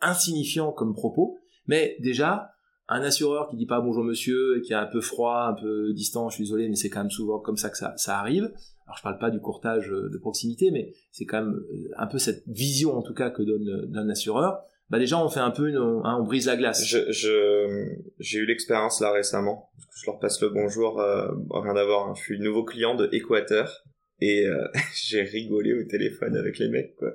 insignifiant 0.00 0.72
comme 0.72 0.94
propos, 0.94 1.38
mais 1.66 1.96
déjà, 2.00 2.50
un 2.88 3.02
assureur 3.02 3.48
qui 3.50 3.56
dit 3.56 3.66
pas 3.66 3.80
bonjour 3.80 4.02
monsieur 4.02 4.58
et 4.58 4.62
qui 4.62 4.72
est 4.72 4.76
un 4.76 4.86
peu 4.86 5.00
froid, 5.00 5.54
un 5.54 5.60
peu 5.60 5.92
distant, 5.92 6.30
je 6.30 6.36
suis 6.36 6.44
désolé, 6.44 6.68
mais 6.68 6.76
c'est 6.76 6.88
quand 6.88 7.00
même 7.00 7.10
souvent 7.10 7.38
comme 7.38 7.56
ça 7.56 7.68
que 7.68 7.76
ça, 7.76 7.94
ça 7.96 8.18
arrive. 8.18 8.50
Alors 8.88 8.96
je 8.96 9.02
parle 9.02 9.18
pas 9.18 9.30
du 9.30 9.38
courtage 9.38 9.88
de 9.88 10.18
proximité, 10.18 10.72
mais 10.72 10.92
c'est 11.12 11.24
quand 11.24 11.44
même 11.44 11.54
euh, 11.54 11.90
un 11.96 12.06
peu 12.06 12.18
cette 12.18 12.42
vision 12.48 12.96
en 12.96 13.02
tout 13.02 13.14
cas 13.14 13.30
que 13.30 13.42
donne 13.42 13.68
euh, 13.68 13.86
d'un 13.86 14.08
assureur 14.08 14.64
bah 14.90 14.98
déjà 14.98 15.22
on 15.22 15.28
fait 15.28 15.40
un 15.40 15.50
peu 15.50 15.68
une, 15.68 15.76
hein, 15.76 16.18
on 16.20 16.24
brise 16.24 16.46
la 16.46 16.56
glace. 16.56 16.84
Je 16.86 17.94
j'ai 18.18 18.38
eu 18.38 18.46
l'expérience 18.46 19.00
là 19.00 19.12
récemment. 19.12 19.70
Je 19.94 20.06
leur 20.06 20.18
passe 20.18 20.40
le 20.40 20.48
bonjour, 20.48 21.00
euh, 21.00 21.28
rien 21.50 21.74
d'avoir. 21.74 22.08
Hein. 22.08 22.14
Je 22.16 22.22
suis 22.22 22.40
nouveau 22.40 22.64
client 22.64 22.94
de 22.94 23.08
Équateur 23.12 23.84
et 24.20 24.46
euh, 24.46 24.66
j'ai 24.94 25.22
rigolé 25.22 25.74
au 25.74 25.84
téléphone 25.84 26.36
avec 26.36 26.58
les 26.58 26.68
mecs 26.68 26.96
quoi. 26.96 27.10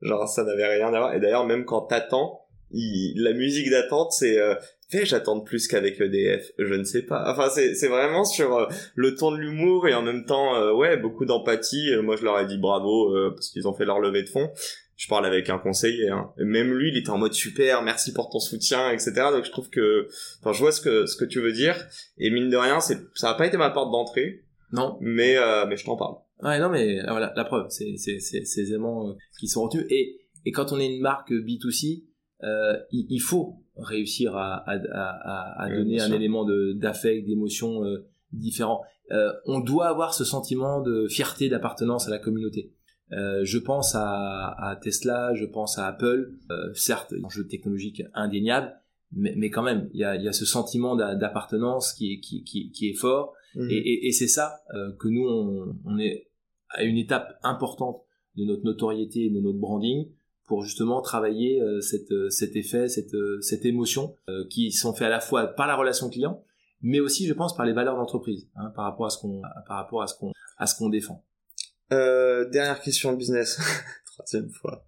Genre 0.00 0.26
ça 0.26 0.44
n'avait 0.44 0.66
rien 0.66 0.88
à 0.88 0.98
voir. 0.98 1.14
Et 1.14 1.20
d'ailleurs 1.20 1.46
même 1.46 1.64
quand 1.64 1.82
t'attends, 1.82 2.46
la 2.70 3.32
musique 3.34 3.70
d'attente 3.70 4.12
c'est 4.12 4.38
euh, 4.38 4.54
fait 4.90 5.06
j'attends 5.06 5.40
plus 5.40 5.68
qu'avec 5.68 6.00
EDF, 6.00 6.52
je 6.58 6.74
ne 6.74 6.84
sais 6.84 7.02
pas. 7.02 7.30
Enfin 7.32 7.48
c'est 7.50 7.88
vraiment 7.88 8.24
sur 8.24 8.56
euh, 8.56 8.66
le 8.94 9.14
ton 9.14 9.32
de 9.32 9.38
l'humour 9.38 9.88
et 9.88 9.94
en 9.94 10.02
même 10.02 10.24
temps 10.24 10.56
euh, 10.56 10.72
ouais 10.72 10.96
beaucoup 10.96 11.24
d'empathie. 11.24 11.90
moi 12.02 12.16
je 12.16 12.24
leur 12.24 12.38
ai 12.38 12.46
dit 12.46 12.58
bravo 12.58 13.14
parce 13.30 13.48
qu'ils 13.48 13.68
ont 13.68 13.74
fait 13.74 13.84
leur 13.84 14.00
levée 14.00 14.22
de 14.22 14.28
fond 14.28 14.50
je 14.98 15.06
parle 15.06 15.24
avec 15.24 15.48
un 15.48 15.58
conseiller 15.58 16.08
hein. 16.08 16.32
même 16.38 16.74
lui 16.74 16.90
il 16.90 16.96
était 16.96 17.10
en 17.10 17.18
mode 17.18 17.32
super 17.32 17.82
merci 17.82 18.12
pour 18.12 18.28
ton 18.30 18.40
soutien 18.40 18.90
etc 18.90 19.12
donc 19.32 19.44
je 19.44 19.50
trouve 19.52 19.70
que 19.70 20.08
enfin 20.40 20.52
je 20.52 20.58
vois 20.58 20.72
ce 20.72 20.80
que 20.80 21.06
ce 21.06 21.16
que 21.16 21.24
tu 21.24 21.40
veux 21.40 21.52
dire. 21.52 21.76
Et 22.18 22.30
mine 22.30 22.50
de 22.50 22.56
rien 22.56 22.80
c'est 22.80 22.98
ça 23.14 23.30
a 23.30 23.34
pas 23.34 23.46
été 23.46 23.56
ma 23.56 23.70
porte 23.70 23.92
d'entrée. 23.92 24.42
Non. 24.72 24.98
Mais 25.00 25.36
euh, 25.38 25.66
mais 25.66 25.76
je 25.76 25.84
t'en 25.84 25.96
parle. 25.96 26.16
Ouais 26.42 26.58
non 26.58 26.68
mais 26.68 27.00
euh, 27.00 27.06
voilà 27.08 27.32
la 27.36 27.44
preuve 27.44 27.66
c'est 27.70 27.96
c'est 27.96 28.18
c'est 28.18 28.44
ces 28.44 28.72
euh, 28.72 29.14
qui 29.38 29.46
sont 29.46 29.62
retenus. 29.62 29.86
Et 29.88 30.18
et 30.44 30.50
quand 30.50 30.72
on 30.72 30.80
est 30.80 30.86
une 30.86 31.00
marque 31.00 31.30
B2C 31.30 32.04
euh, 32.44 32.76
il, 32.92 33.06
il, 33.10 33.20
faut 33.20 33.64
réussir 33.78 34.36
à 34.36 34.56
à 34.56 34.76
à, 34.76 35.62
à 35.62 35.70
donner 35.70 36.00
un 36.00 36.12
élément 36.12 36.44
de 36.44 36.72
d'affect 36.72 37.26
d'émotion 37.26 37.84
euh, 37.84 38.06
différent. 38.32 38.82
On 39.46 39.60
doit 39.60 39.88
avoir 39.88 40.12
ce 40.12 40.24
sentiment 40.24 40.82
de 40.82 41.08
fierté 41.08 41.48
d'appartenance 41.48 42.08
à 42.08 42.10
la 42.10 42.18
communauté. 42.18 42.72
Euh, 43.12 43.40
je 43.44 43.58
pense 43.58 43.94
à, 43.94 44.50
à, 44.58 44.76
Tesla, 44.76 45.32
je 45.34 45.46
pense 45.46 45.78
à 45.78 45.86
Apple, 45.86 46.34
euh, 46.50 46.72
certes, 46.74 47.14
un 47.24 47.28
jeu 47.28 47.46
technologique 47.46 48.02
indéniable, 48.12 48.74
mais, 49.12 49.34
mais 49.36 49.48
quand 49.48 49.62
même, 49.62 49.88
il 49.94 50.00
y 50.00 50.04
a, 50.04 50.16
y 50.16 50.28
a, 50.28 50.32
ce 50.32 50.44
sentiment 50.44 50.94
d'appartenance 50.94 51.94
qui 51.94 52.12
est, 52.12 52.20
qui, 52.20 52.44
qui, 52.44 52.70
qui 52.70 52.90
est 52.90 52.94
fort, 52.94 53.32
mmh. 53.54 53.70
et, 53.70 53.76
et, 53.76 54.08
et 54.08 54.12
c'est 54.12 54.28
ça 54.28 54.60
euh, 54.74 54.92
que 54.98 55.08
nous, 55.08 55.26
on, 55.26 55.74
on, 55.86 55.98
est 55.98 56.28
à 56.68 56.84
une 56.84 56.98
étape 56.98 57.38
importante 57.42 58.02
de 58.36 58.44
notre 58.44 58.64
notoriété 58.64 59.24
et 59.24 59.30
de 59.30 59.40
notre 59.40 59.58
branding 59.58 60.10
pour 60.48 60.64
justement 60.64 61.00
travailler 61.02 61.60
euh, 61.60 61.80
cette, 61.80 62.12
cet 62.30 62.56
effet, 62.56 62.88
cette, 62.88 63.14
cette 63.40 63.64
émotion 63.64 64.16
qui 64.50 64.72
sont 64.72 64.92
faits 64.92 65.06
à 65.06 65.10
la 65.10 65.20
fois 65.20 65.46
par 65.46 65.66
la 65.66 65.76
relation 65.76 66.10
client, 66.10 66.42
mais 66.82 67.00
aussi, 67.00 67.26
je 67.26 67.34
pense, 67.34 67.56
par 67.56 67.66
les 67.66 67.72
valeurs 67.72 67.96
d'entreprise, 67.96 68.48
hein, 68.56 68.72
par 68.74 68.84
rapport 68.84 69.06
à 69.06 69.10
ce 69.10 69.18
qu'on, 69.18 69.42
par 69.66 69.76
rapport 69.76 70.02
à 70.02 70.06
ce 70.06 70.14
qu'on, 70.14 70.32
à 70.56 70.66
ce 70.66 70.76
qu'on 70.76 70.88
défend. 70.88 71.24
Euh, 71.92 72.48
dernière 72.50 72.80
question 72.80 73.12
de 73.12 73.16
business. 73.16 73.58
Troisième 74.04 74.50
fois. 74.50 74.84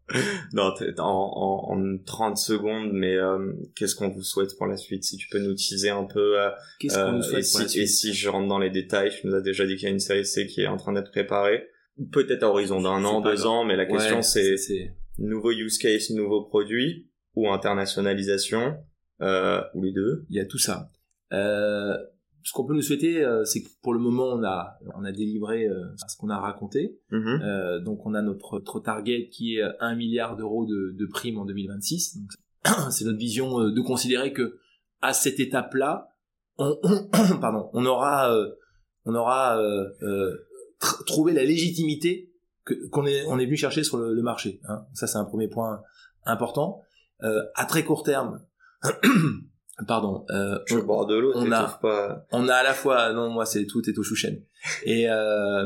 non, 0.52 0.72
en, 0.98 1.02
en, 1.04 1.78
en 1.78 1.98
30 2.04 2.36
secondes, 2.36 2.90
mais 2.92 3.14
euh, 3.14 3.52
qu'est-ce 3.76 3.94
qu'on 3.94 4.08
vous 4.08 4.22
souhaite 4.24 4.56
pour 4.56 4.66
la 4.66 4.76
suite? 4.76 5.04
Si 5.04 5.16
tu 5.16 5.28
peux 5.28 5.38
nous 5.38 5.54
teaser 5.54 5.90
un 5.90 6.04
peu. 6.04 6.40
Euh, 6.40 6.50
qu'est-ce 6.80 6.96
qu'on 6.98 7.12
nous 7.12 7.22
souhaite 7.22 7.44
et, 7.46 7.50
pour 7.50 7.60
si, 7.60 7.62
la 7.62 7.68
suite? 7.68 7.82
et 7.82 7.86
si 7.86 8.12
je 8.12 8.28
rentre 8.28 8.48
dans 8.48 8.58
les 8.58 8.70
détails, 8.70 9.10
tu 9.10 9.28
nous 9.28 9.34
as 9.34 9.40
déjà 9.40 9.66
dit 9.66 9.76
qu'il 9.76 9.84
y 9.84 9.90
a 9.90 9.92
une 9.92 10.00
série 10.00 10.26
C 10.26 10.46
qui 10.46 10.62
est 10.62 10.66
en 10.66 10.76
train 10.76 10.92
d'être 10.92 11.12
préparée. 11.12 11.68
Peut-être 12.12 12.42
à 12.42 12.48
horizon 12.48 12.80
d'un 12.80 13.04
an, 13.04 13.20
deux 13.20 13.46
ans, 13.46 13.64
mais 13.64 13.76
la 13.76 13.86
question 13.86 14.22
c'est 14.22 14.94
nouveau 15.20 15.52
use 15.52 15.78
case, 15.78 16.10
nouveau 16.10 16.42
produit 16.42 17.08
ou 17.34 17.48
internationalisation 17.48 18.76
euh, 19.20 19.62
ou 19.74 19.82
les 19.82 19.92
deux. 19.92 20.26
Il 20.28 20.36
y 20.36 20.40
a 20.40 20.46
tout 20.46 20.58
ça. 20.58 20.90
Euh, 21.32 21.96
ce 22.42 22.52
qu'on 22.52 22.64
peut 22.64 22.74
nous 22.74 22.82
souhaiter, 22.82 23.22
euh, 23.22 23.44
c'est 23.44 23.62
que 23.62 23.68
pour 23.82 23.92
le 23.92 24.00
moment, 24.00 24.28
on 24.28 24.42
a, 24.42 24.78
on 24.96 25.04
a 25.04 25.12
délivré 25.12 25.66
euh, 25.66 25.84
ce 26.08 26.16
qu'on 26.16 26.30
a 26.30 26.38
raconté. 26.38 26.98
Mm-hmm. 27.12 27.42
Euh, 27.42 27.80
donc, 27.80 28.06
on 28.06 28.14
a 28.14 28.22
notre, 28.22 28.58
notre 28.58 28.80
target 28.80 29.28
qui 29.28 29.56
est 29.56 29.62
1 29.80 29.94
milliard 29.94 30.36
d'euros 30.36 30.66
de, 30.66 30.96
de 30.98 31.06
primes 31.06 31.38
en 31.38 31.44
2026. 31.44 32.18
c'est 32.90 33.04
notre 33.04 33.18
vision 33.18 33.68
de 33.68 33.80
considérer 33.80 34.32
que 34.32 34.58
à 35.02 35.12
cette 35.12 35.40
étape-là, 35.40 36.08
on, 36.58 36.78
pardon, 37.40 37.70
on 37.72 37.84
aura, 37.86 38.34
on 39.04 39.14
aura 39.14 39.58
trouvé 41.06 41.32
la 41.32 41.44
légitimité 41.44 42.29
qu'on 42.90 43.06
est, 43.06 43.24
on 43.26 43.38
est 43.38 43.46
venu 43.46 43.56
chercher 43.56 43.84
sur 43.84 43.98
le, 43.98 44.14
le 44.14 44.22
marché. 44.22 44.60
Hein. 44.68 44.84
Ça, 44.94 45.06
c'est 45.06 45.18
un 45.18 45.24
premier 45.24 45.48
point 45.48 45.82
important. 46.24 46.82
à 47.54 47.64
très 47.66 47.84
court 47.84 48.02
terme, 48.02 48.40
pardon 49.86 50.24
euh, 50.30 50.58
on, 50.70 50.84
bord 50.84 51.06
de 51.06 51.16
l'eau 51.16 51.32
on 51.34 51.50
a 51.52 51.78
pas... 51.80 52.26
on 52.32 52.48
a 52.48 52.54
à 52.54 52.62
la 52.62 52.74
fois 52.74 53.12
non 53.12 53.30
moi 53.30 53.46
c'est 53.46 53.66
tout 53.66 53.88
est 53.88 53.98
au 53.98 54.02
chouchen 54.02 54.42
et 54.84 55.08
euh, 55.08 55.64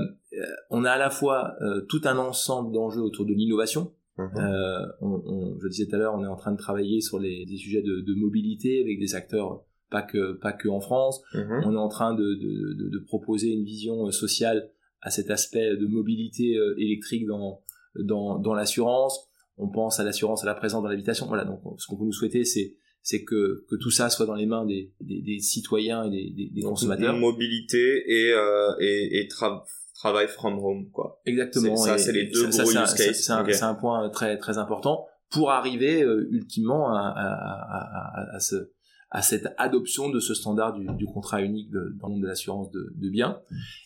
on 0.70 0.84
a 0.84 0.92
à 0.92 0.99
la 0.99 1.11
fois 1.11 1.55
euh, 1.62 1.82
tout 1.88 2.01
un 2.05 2.18
ensemble 2.18 2.72
d'enjeux 2.72 3.03
autour 3.03 3.26
de 3.26 3.32
l'innovation 3.32 3.92
mhm. 4.18 4.30
euh, 4.36 4.86
on, 5.01 5.22
on, 5.26 5.59
je 5.61 5.68
disais 5.68 5.86
tout 5.86 5.97
à 5.97 5.99
l'heure 5.99 6.14
on 6.14 6.24
est 6.24 6.28
en 6.28 6.36
train 6.36 6.53
de 6.53 6.59
travailler 6.59 7.01
sur 7.01 7.18
les 7.18 7.45
des 7.47 7.57
sujets 7.57 7.82
de, 7.82 8.01
de, 8.01 8.14
mobilité 8.14 8.80
avec 8.80 8.99
des 8.99 9.14
acteurs 9.14 9.62
pas 9.90 10.03
que 10.03 10.32
pas 10.32 10.53
que 10.53 10.68
en 10.68 10.80
France 10.80 11.22
mhm. 11.34 11.62
on 11.64 11.74
est 11.74 11.78
en 11.78 11.88
train 11.88 12.14
de, 12.14 12.34
de, 12.34 12.88
de, 12.90 12.99
proposer 13.07 13.53
une 13.53 13.64
vision 13.64 14.11
sociale 14.11 14.70
à 15.05 15.11
cet 15.11 15.30
aspect 15.30 15.76
de 15.76 15.86
mobilité 15.86 16.57
euh, 16.57 16.74
électrique 16.78 17.26
dans 17.26 17.62
dans, 17.96 18.40
dans 18.40 18.55
l'assurance 18.55 19.30
on 19.57 19.68
pense 19.68 20.00
à 20.00 20.05
l'assurance 20.05 20.42
à 20.42 20.46
la 20.46 20.55
présence 20.55 20.82
dans 20.82 20.88
l'habitation 20.88 21.26
voilà 21.26 21.44
donc 21.44 21.61
ce 21.78 21.86
qu'on 21.86 21.96
peut 21.96 22.05
nous 22.05 22.12
souhaiter 22.12 22.44
c'est 22.44 22.74
c'est 23.05 23.22
que, 23.22 23.64
que 23.68 23.76
tout 23.76 23.90
ça 23.90 24.09
soit 24.09 24.24
dans 24.24 24.34
les 24.34 24.46
mains 24.46 24.64
des, 24.64 24.92
des, 25.00 25.20
des 25.20 25.38
citoyens 25.38 26.05
et 26.05 26.11
des, 26.11 26.30
des, 26.30 26.50
des 26.55 26.62
consommateurs. 26.62 27.14
Mobilité 27.14 28.02
et, 28.09 28.32
euh, 28.32 28.72
et, 28.80 29.20
et 29.20 29.28
travail 29.28 30.26
from 30.26 30.59
home, 30.59 30.90
quoi. 30.90 31.20
Exactement. 31.26 31.76
Ça, 31.76 31.98
c'est 31.98 32.12
les 32.12 32.24
deux 32.24 32.48
gros 32.48 32.62
use 32.62 32.74
cases. 32.74 33.20
C'est 33.20 33.32
un, 33.32 33.68
un, 33.68 33.74
point 33.74 34.09
très, 34.09 34.38
très 34.38 34.57
important 34.57 35.07
pour 35.30 35.50
arriver 35.50 36.02
euh, 36.02 36.28
ultimement 36.30 36.94
à, 36.94 37.00
à, 37.00 38.32
à, 38.32 38.36
à, 38.36 38.40
ce, 38.40 38.72
à 39.15 39.23
cette 39.23 39.55
adoption 39.59 40.11
de 40.11 40.19
ce 40.19 40.35
standard 40.35 40.77
du, 40.77 41.07
contrat 41.07 41.41
unique 41.41 41.71
dans 41.71 42.09
le 42.09 42.15
monde 42.15 42.23
de 42.23 42.27
l'assurance 42.27 42.73
de, 42.73 43.09
biens. 43.09 43.39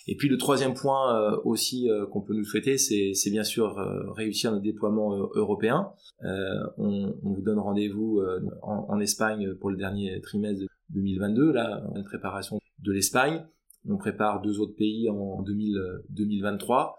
Et 0.06 0.16
puis 0.16 0.26
le 0.26 0.38
troisième 0.38 0.72
point 0.72 1.14
euh, 1.14 1.36
aussi 1.44 1.90
euh, 1.90 2.06
qu'on 2.06 2.22
peut 2.22 2.32
nous 2.32 2.44
souhaiter, 2.44 2.78
c'est, 2.78 3.30
bien 3.30 3.44
sûr 3.44 3.78
euh, 3.78 4.10
réussir 4.12 4.50
notre 4.50 4.62
déploiement 4.62 5.14
européen. 5.34 5.90
On, 6.78 7.14
vous 7.22 7.42
donne 7.42 7.58
rendez-vous 7.58 8.22
en, 8.62 8.98
Espagne 9.00 9.54
pour 9.54 9.70
le 9.70 9.76
dernier 9.76 10.18
trimestre 10.22 10.62
de 10.62 10.68
2022, 10.94 11.52
là, 11.52 11.82
en 11.94 12.02
préparation 12.02 12.58
de 12.82 12.92
l'Espagne. 12.92 13.44
On 13.86 13.98
prépare 13.98 14.40
deux 14.40 14.60
autres 14.60 14.76
pays 14.76 15.10
en 15.10 15.42
2000, 15.42 15.78
2023. 16.08 16.96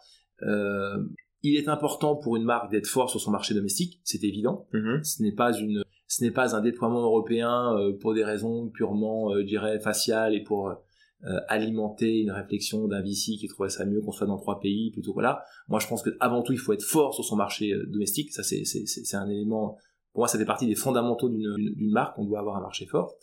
Il 1.42 1.56
est 1.56 1.68
important 1.68 2.16
pour 2.16 2.36
une 2.36 2.44
marque 2.44 2.72
d'être 2.72 2.88
fort 2.88 3.10
sur 3.10 3.20
son 3.20 3.32
marché 3.32 3.54
domestique, 3.54 4.00
c'est 4.04 4.24
évident. 4.24 4.68
Mm-hmm. 4.74 5.04
Ce 5.04 5.24
n'est 5.24 5.32
pas 5.32 5.54
une 5.58 5.84
ce 6.08 6.24
n'est 6.24 6.32
pas 6.32 6.56
un 6.56 6.62
déploiement 6.62 7.02
européen 7.02 7.78
euh, 7.78 7.94
pour 7.94 8.16
des 8.16 8.24
raisons 8.24 8.68
purement, 8.70 9.32
euh, 9.32 9.42
je 9.42 9.46
dirais, 9.46 9.80
faciales 9.80 10.34
et 10.34 10.42
pour 10.42 10.70
euh, 10.70 11.40
alimenter 11.48 12.22
une 12.22 12.32
réflexion 12.32 12.88
d'un 12.88 13.02
VC 13.02 13.38
qui 13.38 13.48
trouvait 13.48 13.70
ça 13.70 13.86
mieux 13.86 14.02
qu'on 14.02 14.12
soit 14.12 14.26
dans 14.26 14.38
trois 14.38 14.60
pays 14.60 14.90
plutôt 14.92 15.14
voilà. 15.14 15.44
Moi, 15.68 15.80
je 15.80 15.88
pense 15.88 16.02
que 16.02 16.10
avant 16.20 16.42
tout, 16.42 16.52
il 16.52 16.58
faut 16.58 16.74
être 16.74 16.84
fort 16.84 17.14
sur 17.14 17.24
son 17.24 17.36
marché 17.36 17.74
domestique. 17.88 18.32
Ça, 18.32 18.42
c'est 18.42 18.66
c'est 18.66 19.18
un 19.18 19.30
élément. 19.30 19.78
Pour 20.14 20.22
moi, 20.22 20.28
ça 20.28 20.40
fait 20.40 20.46
partie 20.46 20.66
des 20.66 20.76
fondamentaux 20.76 21.30
d'une 21.30 21.92
marque. 21.92 22.18
On 22.18 22.26
doit 22.26 22.40
avoir 22.40 22.58
un 22.58 22.62
marché 22.62 22.88
fort, 22.88 23.14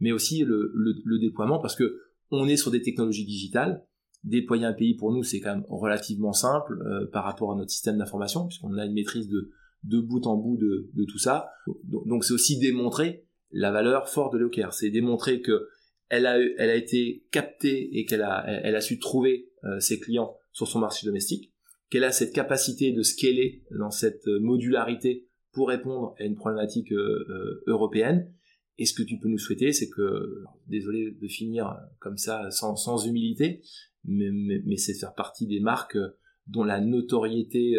mais 0.00 0.12
aussi 0.12 0.44
le, 0.44 0.70
le, 0.74 0.94
le 1.02 1.18
déploiement 1.18 1.58
parce 1.60 1.74
que 1.74 1.98
on 2.30 2.46
est 2.46 2.56
sur 2.56 2.70
des 2.70 2.82
technologies 2.82 3.24
digitales 3.24 3.86
déployer 4.24 4.64
un 4.64 4.72
pays 4.72 4.94
pour 4.94 5.12
nous 5.12 5.22
c'est 5.22 5.40
quand 5.40 5.54
même 5.54 5.66
relativement 5.68 6.32
simple 6.32 6.82
euh, 6.86 7.06
par 7.12 7.24
rapport 7.24 7.52
à 7.52 7.56
notre 7.56 7.70
système 7.70 7.98
d'information 7.98 8.46
puisqu'on 8.46 8.76
a 8.76 8.84
une 8.84 8.94
maîtrise 8.94 9.28
de 9.28 9.50
de 9.84 10.00
bout 10.00 10.26
en 10.26 10.36
bout 10.36 10.56
de, 10.56 10.90
de 10.94 11.04
tout 11.04 11.18
ça. 11.18 11.50
Donc 11.84 12.24
c'est 12.24 12.32
aussi 12.32 12.58
démontrer 12.58 13.24
la 13.50 13.70
valeur 13.70 14.08
forte 14.08 14.32
de 14.32 14.38
Leocaire. 14.38 14.72
C'est 14.72 14.90
démontrer 14.90 15.40
que 15.40 15.68
elle 16.08 16.26
a, 16.26 16.38
elle 16.38 16.70
a 16.70 16.74
été 16.74 17.24
captée 17.30 17.98
et 17.98 18.04
qu'elle 18.04 18.22
a, 18.22 18.44
elle 18.46 18.76
a 18.76 18.80
su 18.80 18.98
trouver 18.98 19.50
euh, 19.64 19.80
ses 19.80 19.98
clients 20.00 20.36
sur 20.52 20.68
son 20.68 20.80
marché 20.80 21.06
domestique, 21.06 21.52
qu'elle 21.90 22.04
a 22.04 22.12
cette 22.12 22.34
capacité 22.34 22.92
de 22.92 23.02
scaler 23.02 23.64
dans 23.70 23.90
cette 23.90 24.26
modularité 24.26 25.28
pour 25.52 25.68
répondre 25.68 26.14
à 26.18 26.24
une 26.24 26.34
problématique 26.34 26.92
euh, 26.92 27.62
européenne. 27.66 28.32
Et 28.76 28.86
ce 28.86 28.94
que 28.94 29.02
tu 29.02 29.18
peux 29.18 29.28
nous 29.28 29.38
souhaiter, 29.38 29.72
c'est 29.72 29.88
que, 29.88 30.42
désolé 30.66 31.12
de 31.12 31.28
finir 31.28 31.76
comme 32.00 32.16
ça 32.16 32.50
sans, 32.50 32.74
sans 32.74 33.06
humilité, 33.06 33.62
mais, 34.04 34.30
mais, 34.64 34.76
c'est 34.76 34.92
de 34.92 34.98
faire 34.98 35.14
partie 35.14 35.46
des 35.46 35.60
marques 35.60 35.98
dont 36.46 36.64
la 36.64 36.80
notoriété, 36.80 37.74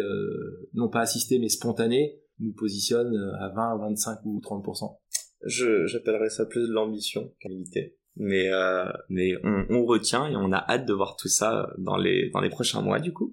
non 0.74 0.88
pas 0.88 1.00
assistée 1.00 1.38
mais 1.38 1.48
spontanée, 1.48 2.20
nous 2.40 2.52
positionne 2.52 3.14
à 3.38 3.48
20, 3.48 3.78
25 3.78 4.18
ou 4.24 4.40
30%. 4.40 4.98
Je, 5.44 5.86
j'appellerais 5.86 6.30
ça 6.30 6.46
plus 6.46 6.68
de 6.68 6.72
l'ambition 6.72 7.32
qualité 7.38 7.96
mais 8.16 8.48
euh, 8.50 8.90
mais 9.08 9.34
on, 9.44 9.66
on, 9.70 9.84
retient 9.84 10.26
et 10.26 10.36
on 10.36 10.52
a 10.52 10.64
hâte 10.68 10.86
de 10.86 10.92
voir 10.92 11.16
tout 11.16 11.28
ça 11.28 11.70
dans 11.78 11.96
les 11.96 12.30
dans 12.30 12.40
les 12.40 12.48
prochains 12.48 12.80
mois 12.80 12.98
du 12.98 13.12
coup. 13.12 13.32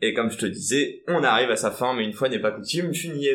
Et 0.00 0.12
comme 0.12 0.30
je 0.30 0.36
te 0.36 0.46
disais, 0.46 1.02
on 1.08 1.22
arrive 1.22 1.50
à 1.50 1.56
sa 1.56 1.70
fin, 1.70 1.94
mais 1.94 2.04
une 2.04 2.12
fois 2.12 2.28
n'est 2.28 2.40
pas 2.40 2.50
coutume, 2.50 2.90
tu 2.90 3.08
n'y 3.10 3.28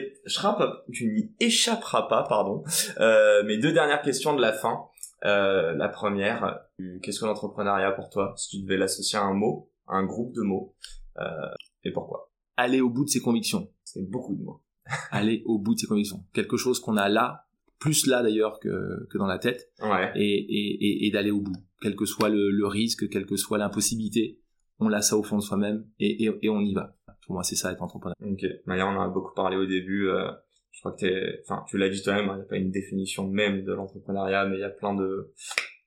tu 0.93 1.07
n'y 1.07 1.33
échapperas 1.39 2.03
pas, 2.03 2.25
pardon. 2.29 2.63
Euh, 2.99 3.43
mes 3.43 3.57
deux 3.57 3.71
dernières 3.71 4.01
questions 4.01 4.35
de 4.35 4.41
la 4.41 4.53
fin. 4.53 4.83
Euh, 5.25 5.73
la 5.73 5.89
première, 5.89 6.61
qu'est-ce 7.01 7.19
que 7.19 7.25
l'entrepreneuriat 7.25 7.91
pour 7.91 8.09
toi? 8.09 8.33
Si 8.37 8.49
tu 8.49 8.63
devais 8.63 8.77
l'associer 8.77 9.19
à 9.19 9.23
un 9.23 9.33
mot, 9.33 9.71
à 9.87 9.95
un 9.95 10.05
groupe 10.05 10.33
de 10.33 10.41
mots, 10.41 10.75
euh, 11.19 11.25
et 11.83 11.91
pourquoi? 11.91 12.31
Aller 12.57 12.81
au 12.81 12.89
bout 12.89 13.05
de 13.05 13.09
ses 13.09 13.21
convictions. 13.21 13.69
C'est 13.83 14.09
beaucoup 14.09 14.35
de 14.35 14.43
mots. 14.43 14.61
Aller 15.11 15.43
au 15.45 15.59
bout 15.59 15.75
de 15.75 15.79
ses 15.79 15.87
convictions. 15.87 16.23
Quelque 16.33 16.57
chose 16.57 16.79
qu'on 16.79 16.97
a 16.97 17.09
là, 17.09 17.45
plus 17.79 18.05
là 18.07 18.23
d'ailleurs 18.23 18.59
que, 18.59 19.07
que 19.09 19.17
dans 19.17 19.27
la 19.27 19.39
tête, 19.39 19.71
ouais. 19.81 20.11
et, 20.15 20.21
et, 20.21 21.07
et, 21.07 21.11
d'aller 21.11 21.31
au 21.31 21.41
bout, 21.41 21.55
quel 21.81 21.95
que 21.95 22.05
soit 22.05 22.29
le, 22.29 22.51
le 22.51 22.67
risque, 22.67 23.09
quelle 23.09 23.25
que 23.25 23.37
soit 23.37 23.57
l'impossibilité, 23.57 24.39
on 24.79 24.89
l'a 24.89 25.01
ça 25.01 25.17
au 25.17 25.23
fond 25.23 25.37
de 25.37 25.41
soi-même 25.41 25.85
et, 25.99 26.25
et, 26.25 26.31
et, 26.41 26.49
on 26.49 26.61
y 26.61 26.73
va. 26.73 26.95
Pour 27.25 27.35
moi, 27.35 27.43
c'est 27.43 27.55
ça 27.55 27.71
être 27.71 27.81
entrepreneur. 27.81 28.15
Ok. 28.21 28.45
Maya, 28.65 28.87
on 28.87 28.95
en 28.97 29.01
a 29.01 29.07
beaucoup 29.07 29.33
parlé 29.33 29.55
au 29.55 29.65
début. 29.65 30.09
Euh, 30.09 30.31
je 30.71 30.79
crois 30.79 30.93
que 30.93 30.99
t'es, 30.99 31.41
enfin, 31.43 31.63
tu 31.67 31.77
l'as 31.77 31.89
dit 31.89 32.01
toi-même, 32.01 32.29
il 32.31 32.35
n'y 32.35 32.41
a 32.41 32.45
pas 32.45 32.57
une 32.57 32.71
définition 32.71 33.27
même 33.27 33.63
de 33.63 33.73
l'entrepreneuriat, 33.73 34.45
mais 34.45 34.57
il 34.57 34.61
y 34.61 34.63
a 34.63 34.69
plein 34.69 34.93
de, 34.93 35.33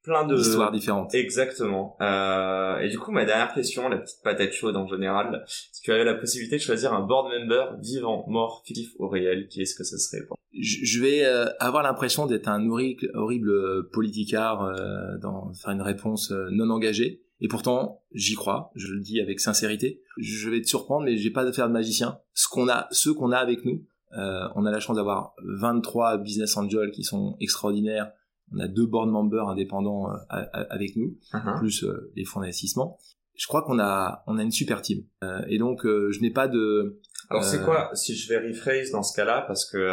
plein 0.03 0.27
de 0.27 0.37
histoires 0.37 0.73
différentes. 0.73 1.15
Exactement. 1.15 1.97
Euh, 2.01 2.79
et 2.81 2.89
du 2.89 2.99
coup, 2.99 3.13
ma 3.13 3.25
dernière 3.25 3.55
question, 3.55 3.89
la 3.89 3.99
petite 3.99 4.23
patate 4.23 4.53
chaude 4.53 4.77
en 4.77 4.87
général, 4.87 5.45
si 5.47 5.83
tu 5.83 5.93
avais 5.93 6.05
la 6.05 6.15
possibilité 6.15 6.57
de 6.57 6.63
choisir 6.63 6.93
un 6.93 7.07
board 7.07 7.29
member 7.33 7.77
vivant, 7.81 8.25
mort, 8.29 8.63
fictif 8.67 8.91
ou 8.99 9.09
réel, 9.09 9.49
qui 9.49 9.63
est-ce 9.63 9.75
que 9.75 9.85
ce 9.85 9.97
serait 9.97 10.25
pour 10.27 10.37
je 10.61 11.01
vais 11.01 11.25
euh, 11.25 11.47
avoir 11.61 11.83
l'impression 11.83 12.27
d'être 12.27 12.49
un 12.49 12.69
horrible, 12.69 13.11
horrible 13.15 13.89
politicard 13.91 14.65
euh, 14.65 15.17
dans 15.19 15.53
faire 15.55 15.73
une 15.73 15.83
réponse 15.83 16.31
euh, 16.31 16.49
non 16.51 16.71
engagée. 16.71 17.23
Et 17.41 17.49
pourtant, 17.49 18.03
j'y 18.13 18.35
crois, 18.35 18.71
je 18.77 18.93
le 18.93 19.01
dis 19.01 19.21
avec 19.21 19.41
sincérité. 19.41 20.03
Je 20.19 20.49
vais 20.49 20.61
te 20.61 20.69
surprendre, 20.69 21.07
mais 21.07 21.17
j'ai 21.17 21.31
pas 21.31 21.45
de 21.45 21.51
faire 21.51 21.69
de 21.69 21.73
magicien. 21.73 22.19
Ce 22.35 22.47
qu'on 22.49 22.69
a, 22.69 22.87
ceux 22.93 23.15
qu'on 23.15 23.33
a 23.33 23.39
avec 23.39 23.65
nous, 23.65 23.85
euh, 24.17 24.49
on 24.55 24.65
a 24.65 24.71
la 24.71 24.81
chance 24.81 24.97
d'avoir 24.97 25.35
23 25.45 26.19
business 26.19 26.57
angels 26.57 26.91
qui 26.93 27.05
sont 27.05 27.37
extraordinaires. 27.41 28.13
On 28.55 28.59
a 28.59 28.69
deux 28.69 28.87
board 28.87 29.09
members 29.09 29.49
indépendants 29.49 30.09
avec 30.29 30.95
nous, 30.97 31.17
uh-huh. 31.33 31.59
plus 31.59 31.87
les 32.15 32.27
fonds 32.27 32.41
d'investissement. 32.41 32.99
Je 33.35 33.47
crois 33.47 33.63
qu'on 33.63 33.79
a, 33.79 34.23
on 34.27 34.37
a 34.37 34.43
une 34.43 34.51
super 34.51 34.83
team. 34.83 35.05
et 35.49 35.57
donc, 35.57 35.85
je 35.85 36.21
n'ai 36.21 36.31
pas 36.31 36.49
de. 36.49 37.01
Alors, 37.31 37.45
c'est 37.45 37.65
quoi, 37.65 37.91
si 37.95 38.15
je 38.15 38.29
vais 38.29 38.47
rephrase 38.47 38.91
dans 38.91 39.03
ce 39.03 39.17
cas-là, 39.17 39.45
parce 39.47 39.65
que 39.65 39.89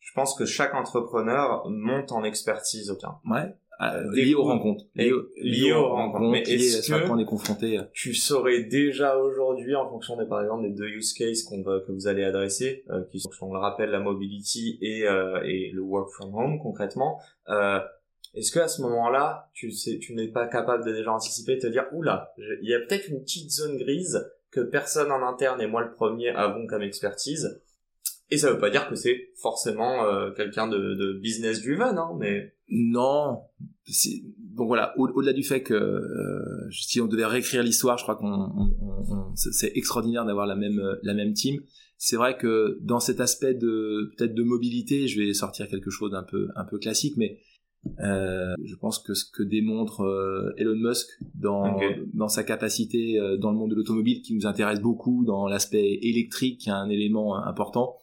je 0.00 0.12
pense 0.12 0.34
que 0.34 0.44
chaque 0.44 0.74
entrepreneur 0.74 1.62
monte 1.70 2.10
en 2.10 2.24
expertise 2.24 2.90
aucun. 2.90 3.20
Ouais. 3.24 3.54
Euh, 3.82 4.10
lié 4.12 4.34
aux 4.34 4.44
rencontres. 4.44 4.84
Lié, 4.94 5.10
lié 5.38 5.72
aux 5.72 5.88
rencontres. 5.88 6.30
Mais 6.30 6.42
est-ce 6.42 6.92
que 6.92 7.10
on 7.10 7.18
est 7.18 7.24
confronté 7.24 7.78
euh 7.78 7.82
tu 7.92 8.14
saurais 8.14 8.64
déjà 8.64 9.16
aujourd'hui, 9.16 9.74
en 9.74 9.88
fonction 9.88 10.16
des, 10.16 10.26
par 10.26 10.42
exemple, 10.42 10.64
des 10.64 10.74
deux 10.74 10.88
use 10.88 11.14
cases 11.14 11.42
qu'on 11.44 11.62
va, 11.62 11.80
que 11.80 11.92
vous 11.92 12.06
allez 12.06 12.24
adresser, 12.24 12.84
euh, 12.90 13.04
qui 13.10 13.20
sont, 13.20 13.30
on 13.40 13.54
le 13.54 13.58
rappelle, 13.58 13.90
la 13.90 14.00
mobility 14.00 14.78
et, 14.82 15.06
euh, 15.06 15.40
et 15.44 15.70
le 15.72 15.80
work 15.80 16.10
from 16.10 16.34
home, 16.34 16.58
concrètement, 16.60 17.20
euh, 17.48 17.80
est-ce 18.34 18.52
que 18.52 18.60
à 18.60 18.68
ce 18.68 18.82
moment-là, 18.82 19.50
tu 19.54 19.70
sais, 19.70 19.98
tu 19.98 20.14
n'es 20.14 20.28
pas 20.28 20.46
capable 20.46 20.84
de 20.84 20.92
déjà 20.92 21.12
anticiper, 21.12 21.56
de 21.56 21.62
te 21.62 21.66
dire, 21.66 21.86
oula, 21.92 22.32
il 22.62 22.68
y 22.68 22.74
a 22.74 22.80
peut-être 22.80 23.08
une 23.08 23.22
petite 23.22 23.50
zone 23.50 23.76
grise 23.78 24.30
que 24.50 24.60
personne 24.60 25.10
en 25.10 25.26
interne 25.26 25.60
et 25.60 25.66
moi 25.66 25.82
le 25.82 25.92
premier 25.92 26.28
avons 26.28 26.66
comme 26.66 26.82
expertise, 26.82 27.60
et 28.30 28.38
ça 28.38 28.52
veut 28.52 28.58
pas 28.58 28.70
dire 28.70 28.88
que 28.88 28.94
c'est 28.94 29.30
forcément 29.36 30.04
euh, 30.04 30.30
quelqu'un 30.30 30.68
de, 30.68 30.94
de 30.94 31.12
business 31.14 31.62
driven, 31.62 31.98
hein, 31.98 32.12
mais 32.18 32.54
non. 32.70 33.42
Donc 34.56 34.68
voilà, 34.68 34.94
au-delà 34.98 35.32
du 35.32 35.42
fait 35.42 35.62
que 35.62 35.74
euh, 35.74 36.70
si 36.70 37.00
on 37.00 37.06
devait 37.06 37.24
réécrire 37.24 37.62
l'histoire, 37.62 37.98
je 37.98 38.04
crois 38.04 38.16
qu'on 38.16 39.34
c'est 39.34 39.72
extraordinaire 39.74 40.24
d'avoir 40.24 40.46
la 40.46 40.56
même 40.56 40.80
la 41.02 41.14
même 41.14 41.32
team. 41.32 41.60
C'est 41.98 42.16
vrai 42.16 42.36
que 42.36 42.78
dans 42.82 43.00
cet 43.00 43.20
aspect 43.20 43.54
de 43.54 44.12
peut-être 44.16 44.34
de 44.34 44.42
mobilité, 44.42 45.08
je 45.08 45.20
vais 45.20 45.34
sortir 45.34 45.68
quelque 45.68 45.90
chose 45.90 46.12
d'un 46.12 46.22
peu 46.22 46.48
un 46.56 46.64
peu 46.64 46.78
classique, 46.78 47.14
mais 47.16 47.40
euh, 48.00 48.54
je 48.64 48.74
pense 48.76 48.98
que 48.98 49.14
ce 49.14 49.24
que 49.24 49.42
démontre 49.42 50.02
euh, 50.02 50.54
Elon 50.56 50.76
Musk 50.76 51.08
dans 51.34 51.78
dans 52.14 52.28
sa 52.28 52.44
capacité 52.44 53.18
euh, 53.18 53.36
dans 53.36 53.50
le 53.50 53.56
monde 53.56 53.70
de 53.70 53.76
l'automobile, 53.76 54.22
qui 54.22 54.34
nous 54.34 54.46
intéresse 54.46 54.80
beaucoup 54.80 55.24
dans 55.24 55.46
l'aspect 55.48 55.98
électrique, 56.02 56.60
qui 56.60 56.68
est 56.68 56.72
un 56.72 56.88
élément 56.88 57.36
important 57.36 57.96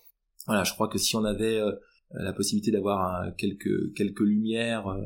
voilà, 0.48 0.64
je 0.64 0.74
crois 0.74 0.88
que 0.88 0.98
si 0.98 1.16
on 1.16 1.26
avait 1.26 1.60
euh, 1.60 1.74
la 2.12 2.34
possibilité 2.34 2.72
d'avoir 2.72 3.36
quelques 3.36 3.94
quelques 3.96 4.22
lumières 4.22 4.88
euh, 4.88 5.02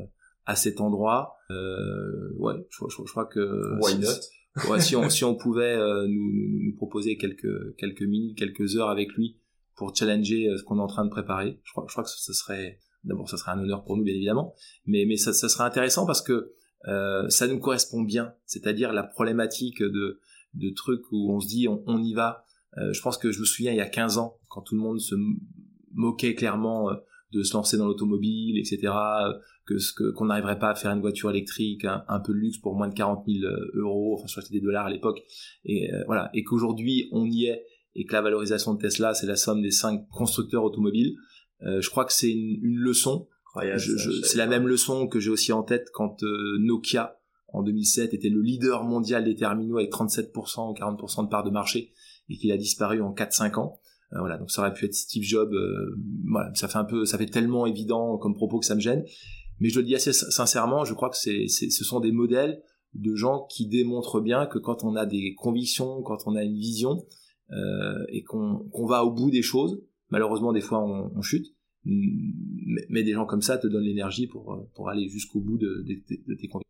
à 0.46 0.56
cet 0.56 0.80
endroit, 0.80 1.36
euh, 1.50 2.32
ouais, 2.38 2.54
je, 2.70 2.84
je, 2.88 2.96
je, 3.04 3.10
crois 3.10 3.26
que 3.26 3.78
Why 3.80 3.98
not? 3.98 4.70
ouais, 4.70 4.80
si 4.80 4.96
on 4.96 5.08
si 5.08 5.24
on 5.24 5.34
pouvait 5.34 5.76
nous, 6.08 6.30
nous, 6.60 6.76
proposer 6.76 7.16
quelques 7.16 7.76
quelques 7.76 8.02
minutes, 8.02 8.36
quelques 8.36 8.76
heures 8.76 8.90
avec 8.90 9.12
lui 9.12 9.38
pour 9.76 9.94
challenger 9.94 10.48
ce 10.56 10.62
qu'on 10.62 10.78
est 10.78 10.82
en 10.82 10.86
train 10.86 11.04
de 11.04 11.10
préparer, 11.10 11.60
je 11.64 11.72
crois 11.72 11.84
je 11.88 11.92
crois 11.92 12.04
que 12.04 12.10
ce 12.10 12.32
serait 12.32 12.78
d'abord 13.04 13.28
ça 13.28 13.36
serait 13.36 13.52
un 13.52 13.58
honneur 13.58 13.84
pour 13.84 13.96
nous 13.96 14.04
bien 14.04 14.14
évidemment, 14.14 14.54
mais 14.86 15.04
mais 15.06 15.16
ça, 15.16 15.32
ça 15.32 15.48
serait 15.48 15.64
intéressant 15.64 16.06
parce 16.06 16.22
que 16.22 16.52
euh, 16.88 17.28
ça 17.28 17.46
nous 17.46 17.58
correspond 17.58 18.02
bien, 18.02 18.34
c'est-à-dire 18.46 18.92
la 18.92 19.04
problématique 19.04 19.82
de 19.82 20.20
de 20.54 20.70
trucs 20.70 21.10
où 21.12 21.32
on 21.32 21.40
se 21.40 21.48
dit 21.48 21.68
on, 21.68 21.82
on 21.86 22.02
y 22.02 22.12
va, 22.12 22.44
euh, 22.78 22.92
je 22.92 23.00
pense 23.00 23.16
que 23.18 23.30
je 23.30 23.40
me 23.40 23.44
souviens 23.44 23.72
il 23.72 23.78
y 23.78 23.80
a 23.80 23.88
15 23.88 24.18
ans, 24.18 24.38
quand 24.48 24.62
tout 24.62 24.74
le 24.74 24.80
monde 24.80 25.00
se 25.00 25.14
moquait 25.94 26.34
clairement 26.34 26.90
euh, 26.90 26.94
de 27.32 27.42
se 27.42 27.54
lancer 27.54 27.76
dans 27.76 27.86
l'automobile, 27.86 28.58
etc., 28.58 28.80
euh, 28.84 29.32
que 29.64 29.78
ce 29.78 29.92
que 29.92 30.10
qu'on 30.12 30.26
n'arriverait 30.26 30.58
pas 30.58 30.70
à 30.70 30.74
faire 30.74 30.90
une 30.90 31.00
voiture 31.00 31.30
électrique, 31.30 31.84
un, 31.84 32.20
peu 32.20 32.32
de 32.32 32.38
luxe 32.38 32.58
pour 32.58 32.74
moins 32.74 32.88
de 32.88 32.94
40 32.94 33.24
000 33.26 33.38
euros, 33.74 34.14
enfin 34.14 34.26
je 34.26 34.32
crois 34.32 34.42
que 34.42 34.48
c'était 34.48 34.58
des 34.58 34.64
dollars 34.64 34.86
à 34.86 34.90
l'époque, 34.90 35.22
et 35.64 35.88
voilà, 36.06 36.30
et 36.34 36.42
qu'aujourd'hui 36.42 37.08
on 37.12 37.26
y 37.26 37.44
est 37.44 37.64
et 37.94 38.04
que 38.04 38.12
la 38.12 38.22
valorisation 38.22 38.74
de 38.74 38.80
Tesla 38.80 39.14
c'est 39.14 39.26
la 39.26 39.36
somme 39.36 39.62
des 39.62 39.70
cinq 39.70 40.08
constructeurs 40.08 40.64
automobiles. 40.64 41.14
je 41.60 41.88
crois 41.90 42.04
que 42.04 42.12
c'est 42.12 42.32
une, 42.32 42.58
une, 42.60 42.78
leçon. 42.78 43.28
C'est 44.24 44.36
la 44.36 44.48
même 44.48 44.66
leçon 44.66 45.06
que 45.06 45.20
j'ai 45.20 45.30
aussi 45.30 45.52
en 45.52 45.62
tête 45.62 45.90
quand 45.92 46.24
Nokia 46.58 47.16
en 47.52 47.62
2007 47.62 48.14
était 48.14 48.30
le 48.30 48.40
leader 48.40 48.84
mondial 48.84 49.24
des 49.24 49.36
terminaux 49.36 49.78
avec 49.78 49.92
37% 49.92 50.70
ou 50.70 50.74
40% 50.74 51.24
de 51.24 51.28
part 51.28 51.44
de 51.44 51.50
marché 51.50 51.92
et 52.28 52.36
qu'il 52.36 52.50
a 52.52 52.56
disparu 52.56 53.00
en 53.02 53.12
4-5 53.12 53.58
ans. 53.58 53.78
Euh, 54.14 54.20
voilà, 54.20 54.38
donc 54.38 54.50
ça 54.50 54.62
aurait 54.62 54.74
pu 54.74 54.84
être 54.84 54.94
Steve 54.94 55.22
Jobs. 55.22 55.52
Euh, 55.52 55.96
voilà, 56.26 56.52
ça 56.54 56.68
fait 56.68 56.78
un 56.78 56.84
peu, 56.84 57.04
ça 57.04 57.18
fait 57.18 57.26
tellement 57.26 57.66
évident 57.66 58.18
comme 58.18 58.34
propos 58.34 58.58
que 58.58 58.66
ça 58.66 58.74
me 58.74 58.80
gêne. 58.80 59.04
Mais 59.60 59.68
je 59.68 59.78
le 59.78 59.86
dis 59.86 59.94
assez 59.94 60.12
sincèrement, 60.12 60.84
je 60.84 60.94
crois 60.94 61.08
que 61.08 61.16
c'est, 61.16 61.46
ce 61.48 61.84
sont 61.84 62.00
des 62.00 62.12
modèles 62.12 62.62
de 62.94 63.14
gens 63.14 63.46
qui 63.48 63.68
démontrent 63.68 64.20
bien 64.20 64.46
que 64.46 64.58
quand 64.58 64.84
on 64.84 64.96
a 64.96 65.06
des 65.06 65.34
convictions, 65.34 66.02
quand 66.02 66.26
on 66.26 66.34
a 66.34 66.42
une 66.42 66.56
vision 66.56 67.06
euh, 67.52 68.04
et 68.08 68.22
qu'on, 68.22 68.86
va 68.86 69.04
au 69.04 69.12
bout 69.12 69.30
des 69.30 69.42
choses, 69.42 69.82
malheureusement 70.10 70.52
des 70.52 70.60
fois 70.60 70.82
on, 70.82 71.22
chute, 71.22 71.54
mais, 71.84 73.02
des 73.02 73.12
gens 73.12 73.24
comme 73.24 73.40
ça 73.40 73.56
te 73.56 73.66
donnent 73.66 73.84
l'énergie 73.84 74.26
pour, 74.26 74.68
pour 74.74 74.90
aller 74.90 75.08
jusqu'au 75.08 75.40
bout 75.40 75.58
de, 75.58 75.84
de, 75.86 75.94
de 76.26 76.34
tes 76.34 76.48
convictions. 76.48 76.68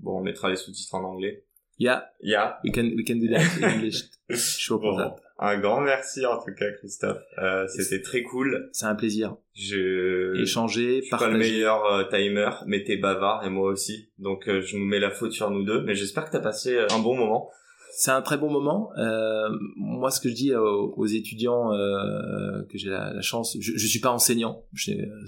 Bon, 0.00 0.18
on 0.18 0.22
mettra 0.22 0.50
les 0.50 0.56
sous-titres 0.56 0.94
en 0.94 1.04
anglais. 1.04 1.44
Yeah. 1.78 2.10
Yeah. 2.20 2.58
We 2.64 2.72
can, 2.72 2.90
we 2.96 3.04
can 3.04 3.16
do 3.16 3.28
that 3.28 3.42
in 3.56 3.64
English. 3.76 4.10
Sure 4.30 4.78
bon, 4.78 4.96
that. 4.96 5.16
Un 5.40 5.58
grand 5.58 5.80
merci 5.80 6.26
en 6.26 6.36
tout 6.38 6.52
cas, 6.52 6.70
Christophe. 6.78 7.22
Euh, 7.38 7.66
C'était 7.68 8.02
très 8.02 8.22
cool. 8.22 8.68
C'est 8.72 8.86
un 8.86 8.96
plaisir. 8.96 9.36
Je... 9.54 10.40
Échanger, 10.40 11.02
je 11.04 11.10
partager. 11.10 11.30
pas 11.30 11.38
le 11.38 11.38
meilleur 11.38 11.84
euh, 11.84 12.04
timer, 12.04 12.50
mais 12.66 12.82
t'es 12.82 12.96
bavard 12.96 13.44
et 13.44 13.50
moi 13.50 13.70
aussi. 13.70 14.10
Donc 14.18 14.48
euh, 14.48 14.60
je 14.60 14.76
nous 14.76 14.84
mets 14.84 14.98
la 14.98 15.10
faute 15.10 15.32
sur 15.32 15.50
nous 15.50 15.62
deux. 15.62 15.82
Mais 15.82 15.94
j'espère 15.94 16.24
que 16.24 16.32
t'as 16.32 16.40
passé 16.40 16.74
euh, 16.74 16.86
un 16.90 16.98
bon 16.98 17.16
moment. 17.16 17.50
C'est 17.90 18.10
un 18.10 18.22
très 18.22 18.38
bon 18.38 18.50
moment. 18.50 18.90
Euh, 18.98 19.48
moi, 19.76 20.10
ce 20.10 20.20
que 20.20 20.28
je 20.28 20.34
dis 20.34 20.54
aux, 20.54 21.06
étudiants 21.06 21.70
que 21.70 22.78
j'ai 22.78 22.90
la, 22.90 23.20
chance, 23.22 23.56
je, 23.60 23.72
je 23.76 23.86
suis 23.86 24.00
pas 24.00 24.10
enseignant. 24.10 24.64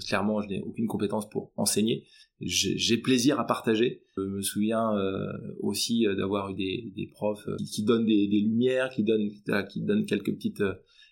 Clairement, 0.07 0.41
je 0.41 0.47
n'ai 0.47 0.61
aucune 0.61 0.87
compétence 0.87 1.29
pour 1.29 1.51
enseigner 1.57 2.05
j'ai 2.43 2.97
plaisir 2.97 3.39
à 3.39 3.45
partager. 3.45 4.03
Je 4.17 4.21
me 4.21 4.41
souviens 4.41 4.95
euh, 4.95 5.31
aussi 5.59 6.07
euh, 6.07 6.15
d'avoir 6.15 6.49
eu 6.49 6.55
des, 6.55 7.09
profs 7.13 7.47
euh, 7.47 7.55
qui, 7.71 7.83
donnent 7.83 8.05
des, 8.05 8.27
des, 8.27 8.39
lumières, 8.39 8.89
qui 8.89 9.03
donnent, 9.03 9.29
qui 9.69 9.81
donnent 9.81 10.05
quelques 10.05 10.33
petites 10.33 10.63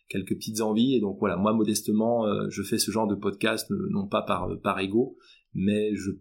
quelques 0.10 0.36
petites 0.36 0.62
envies. 0.62 0.96
Et 0.96 1.00
donc 1.00 1.18
voilà, 1.20 1.38
moi 1.38 1.54
modestement, 1.54 2.26
je 2.50 2.64
fais 2.64 2.80
ce 2.80 2.90
genre 2.90 3.08
de 3.08 3.16
podcast 3.16 3.68
non 3.70 4.08
pas 4.08 4.24
par 4.24 4.50
par 4.64 4.80
ego, 4.80 5.18
mais 5.54 5.94
je, 5.94 6.12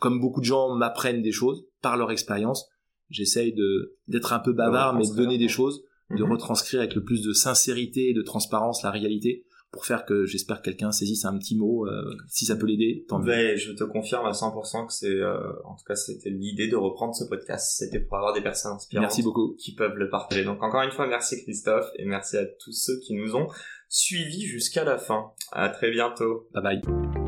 comme 0.00 0.20
beaucoup 0.20 0.40
de 0.40 0.46
gens 0.46 0.74
m'apprennent 0.74 1.22
des 1.22 1.32
choses 1.32 1.64
par 1.80 1.96
leur 1.96 2.10
expérience, 2.10 2.68
j'essaye 3.10 3.52
de 3.52 3.96
d'être 4.06 4.32
un 4.32 4.38
peu 4.38 4.52
bavard, 4.52 4.94
mais 4.94 5.08
de 5.08 5.14
donner 5.14 5.38
des 5.38 5.48
choses, 5.48 5.84
de 6.10 6.22
mhm. 6.22 6.32
retranscrire 6.32 6.80
avec 6.80 6.94
le 6.94 7.04
plus 7.04 7.22
de 7.22 7.32
sincérité 7.32 8.10
et 8.10 8.14
de 8.14 8.22
transparence 8.22 8.82
la 8.82 8.90
réalité 8.90 9.44
pour 9.70 9.84
faire 9.84 10.06
que 10.06 10.24
j'espère 10.24 10.62
que 10.62 10.70
quelqu'un 10.70 10.92
saisisse 10.92 11.26
un 11.26 11.36
petit 11.36 11.54
mot, 11.54 11.86
si 12.26 12.46
ça 12.46 12.56
peut 12.56 12.64
l'aider. 12.64 13.04
Tant 13.06 13.18
mieux. 13.18 13.56
je 13.56 13.72
te 13.72 13.84
confirme 13.84 14.24
à 14.24 14.30
100% 14.30 14.86
que 14.86 14.92
c'est, 14.94 15.22
en 15.22 15.74
tout 15.76 15.84
cas, 15.86 15.94
c'était 15.94 16.30
l'idée 16.30 16.68
de 16.68 16.76
reprendre 16.76 17.14
ce 17.14 17.24
podcast. 17.24 17.76
C'était 17.76 18.00
pour 18.00 18.16
avoir 18.16 18.32
des 18.32 18.40
personnes 18.40 18.72
inspirantes. 18.72 19.02
Merci 19.02 19.22
beaucoup. 19.22 19.56
Qui 19.58 19.74
peuvent 19.74 19.96
le 19.96 20.08
partager. 20.08 20.44
Donc 20.44 20.62
encore 20.62 20.82
une 20.82 20.90
fois, 20.90 21.06
merci 21.06 21.42
Christophe 21.42 21.90
et 21.98 22.06
merci 22.06 22.38
à 22.38 22.46
tous 22.46 22.72
ceux 22.72 22.98
qui 23.00 23.14
nous 23.14 23.36
ont 23.36 23.48
suivis 23.88 24.46
jusqu'à 24.46 24.84
la 24.84 24.98
fin. 24.98 25.32
À 25.52 25.68
très 25.68 25.90
bientôt. 25.90 26.48
Bye 26.52 26.80
bye. 26.82 27.27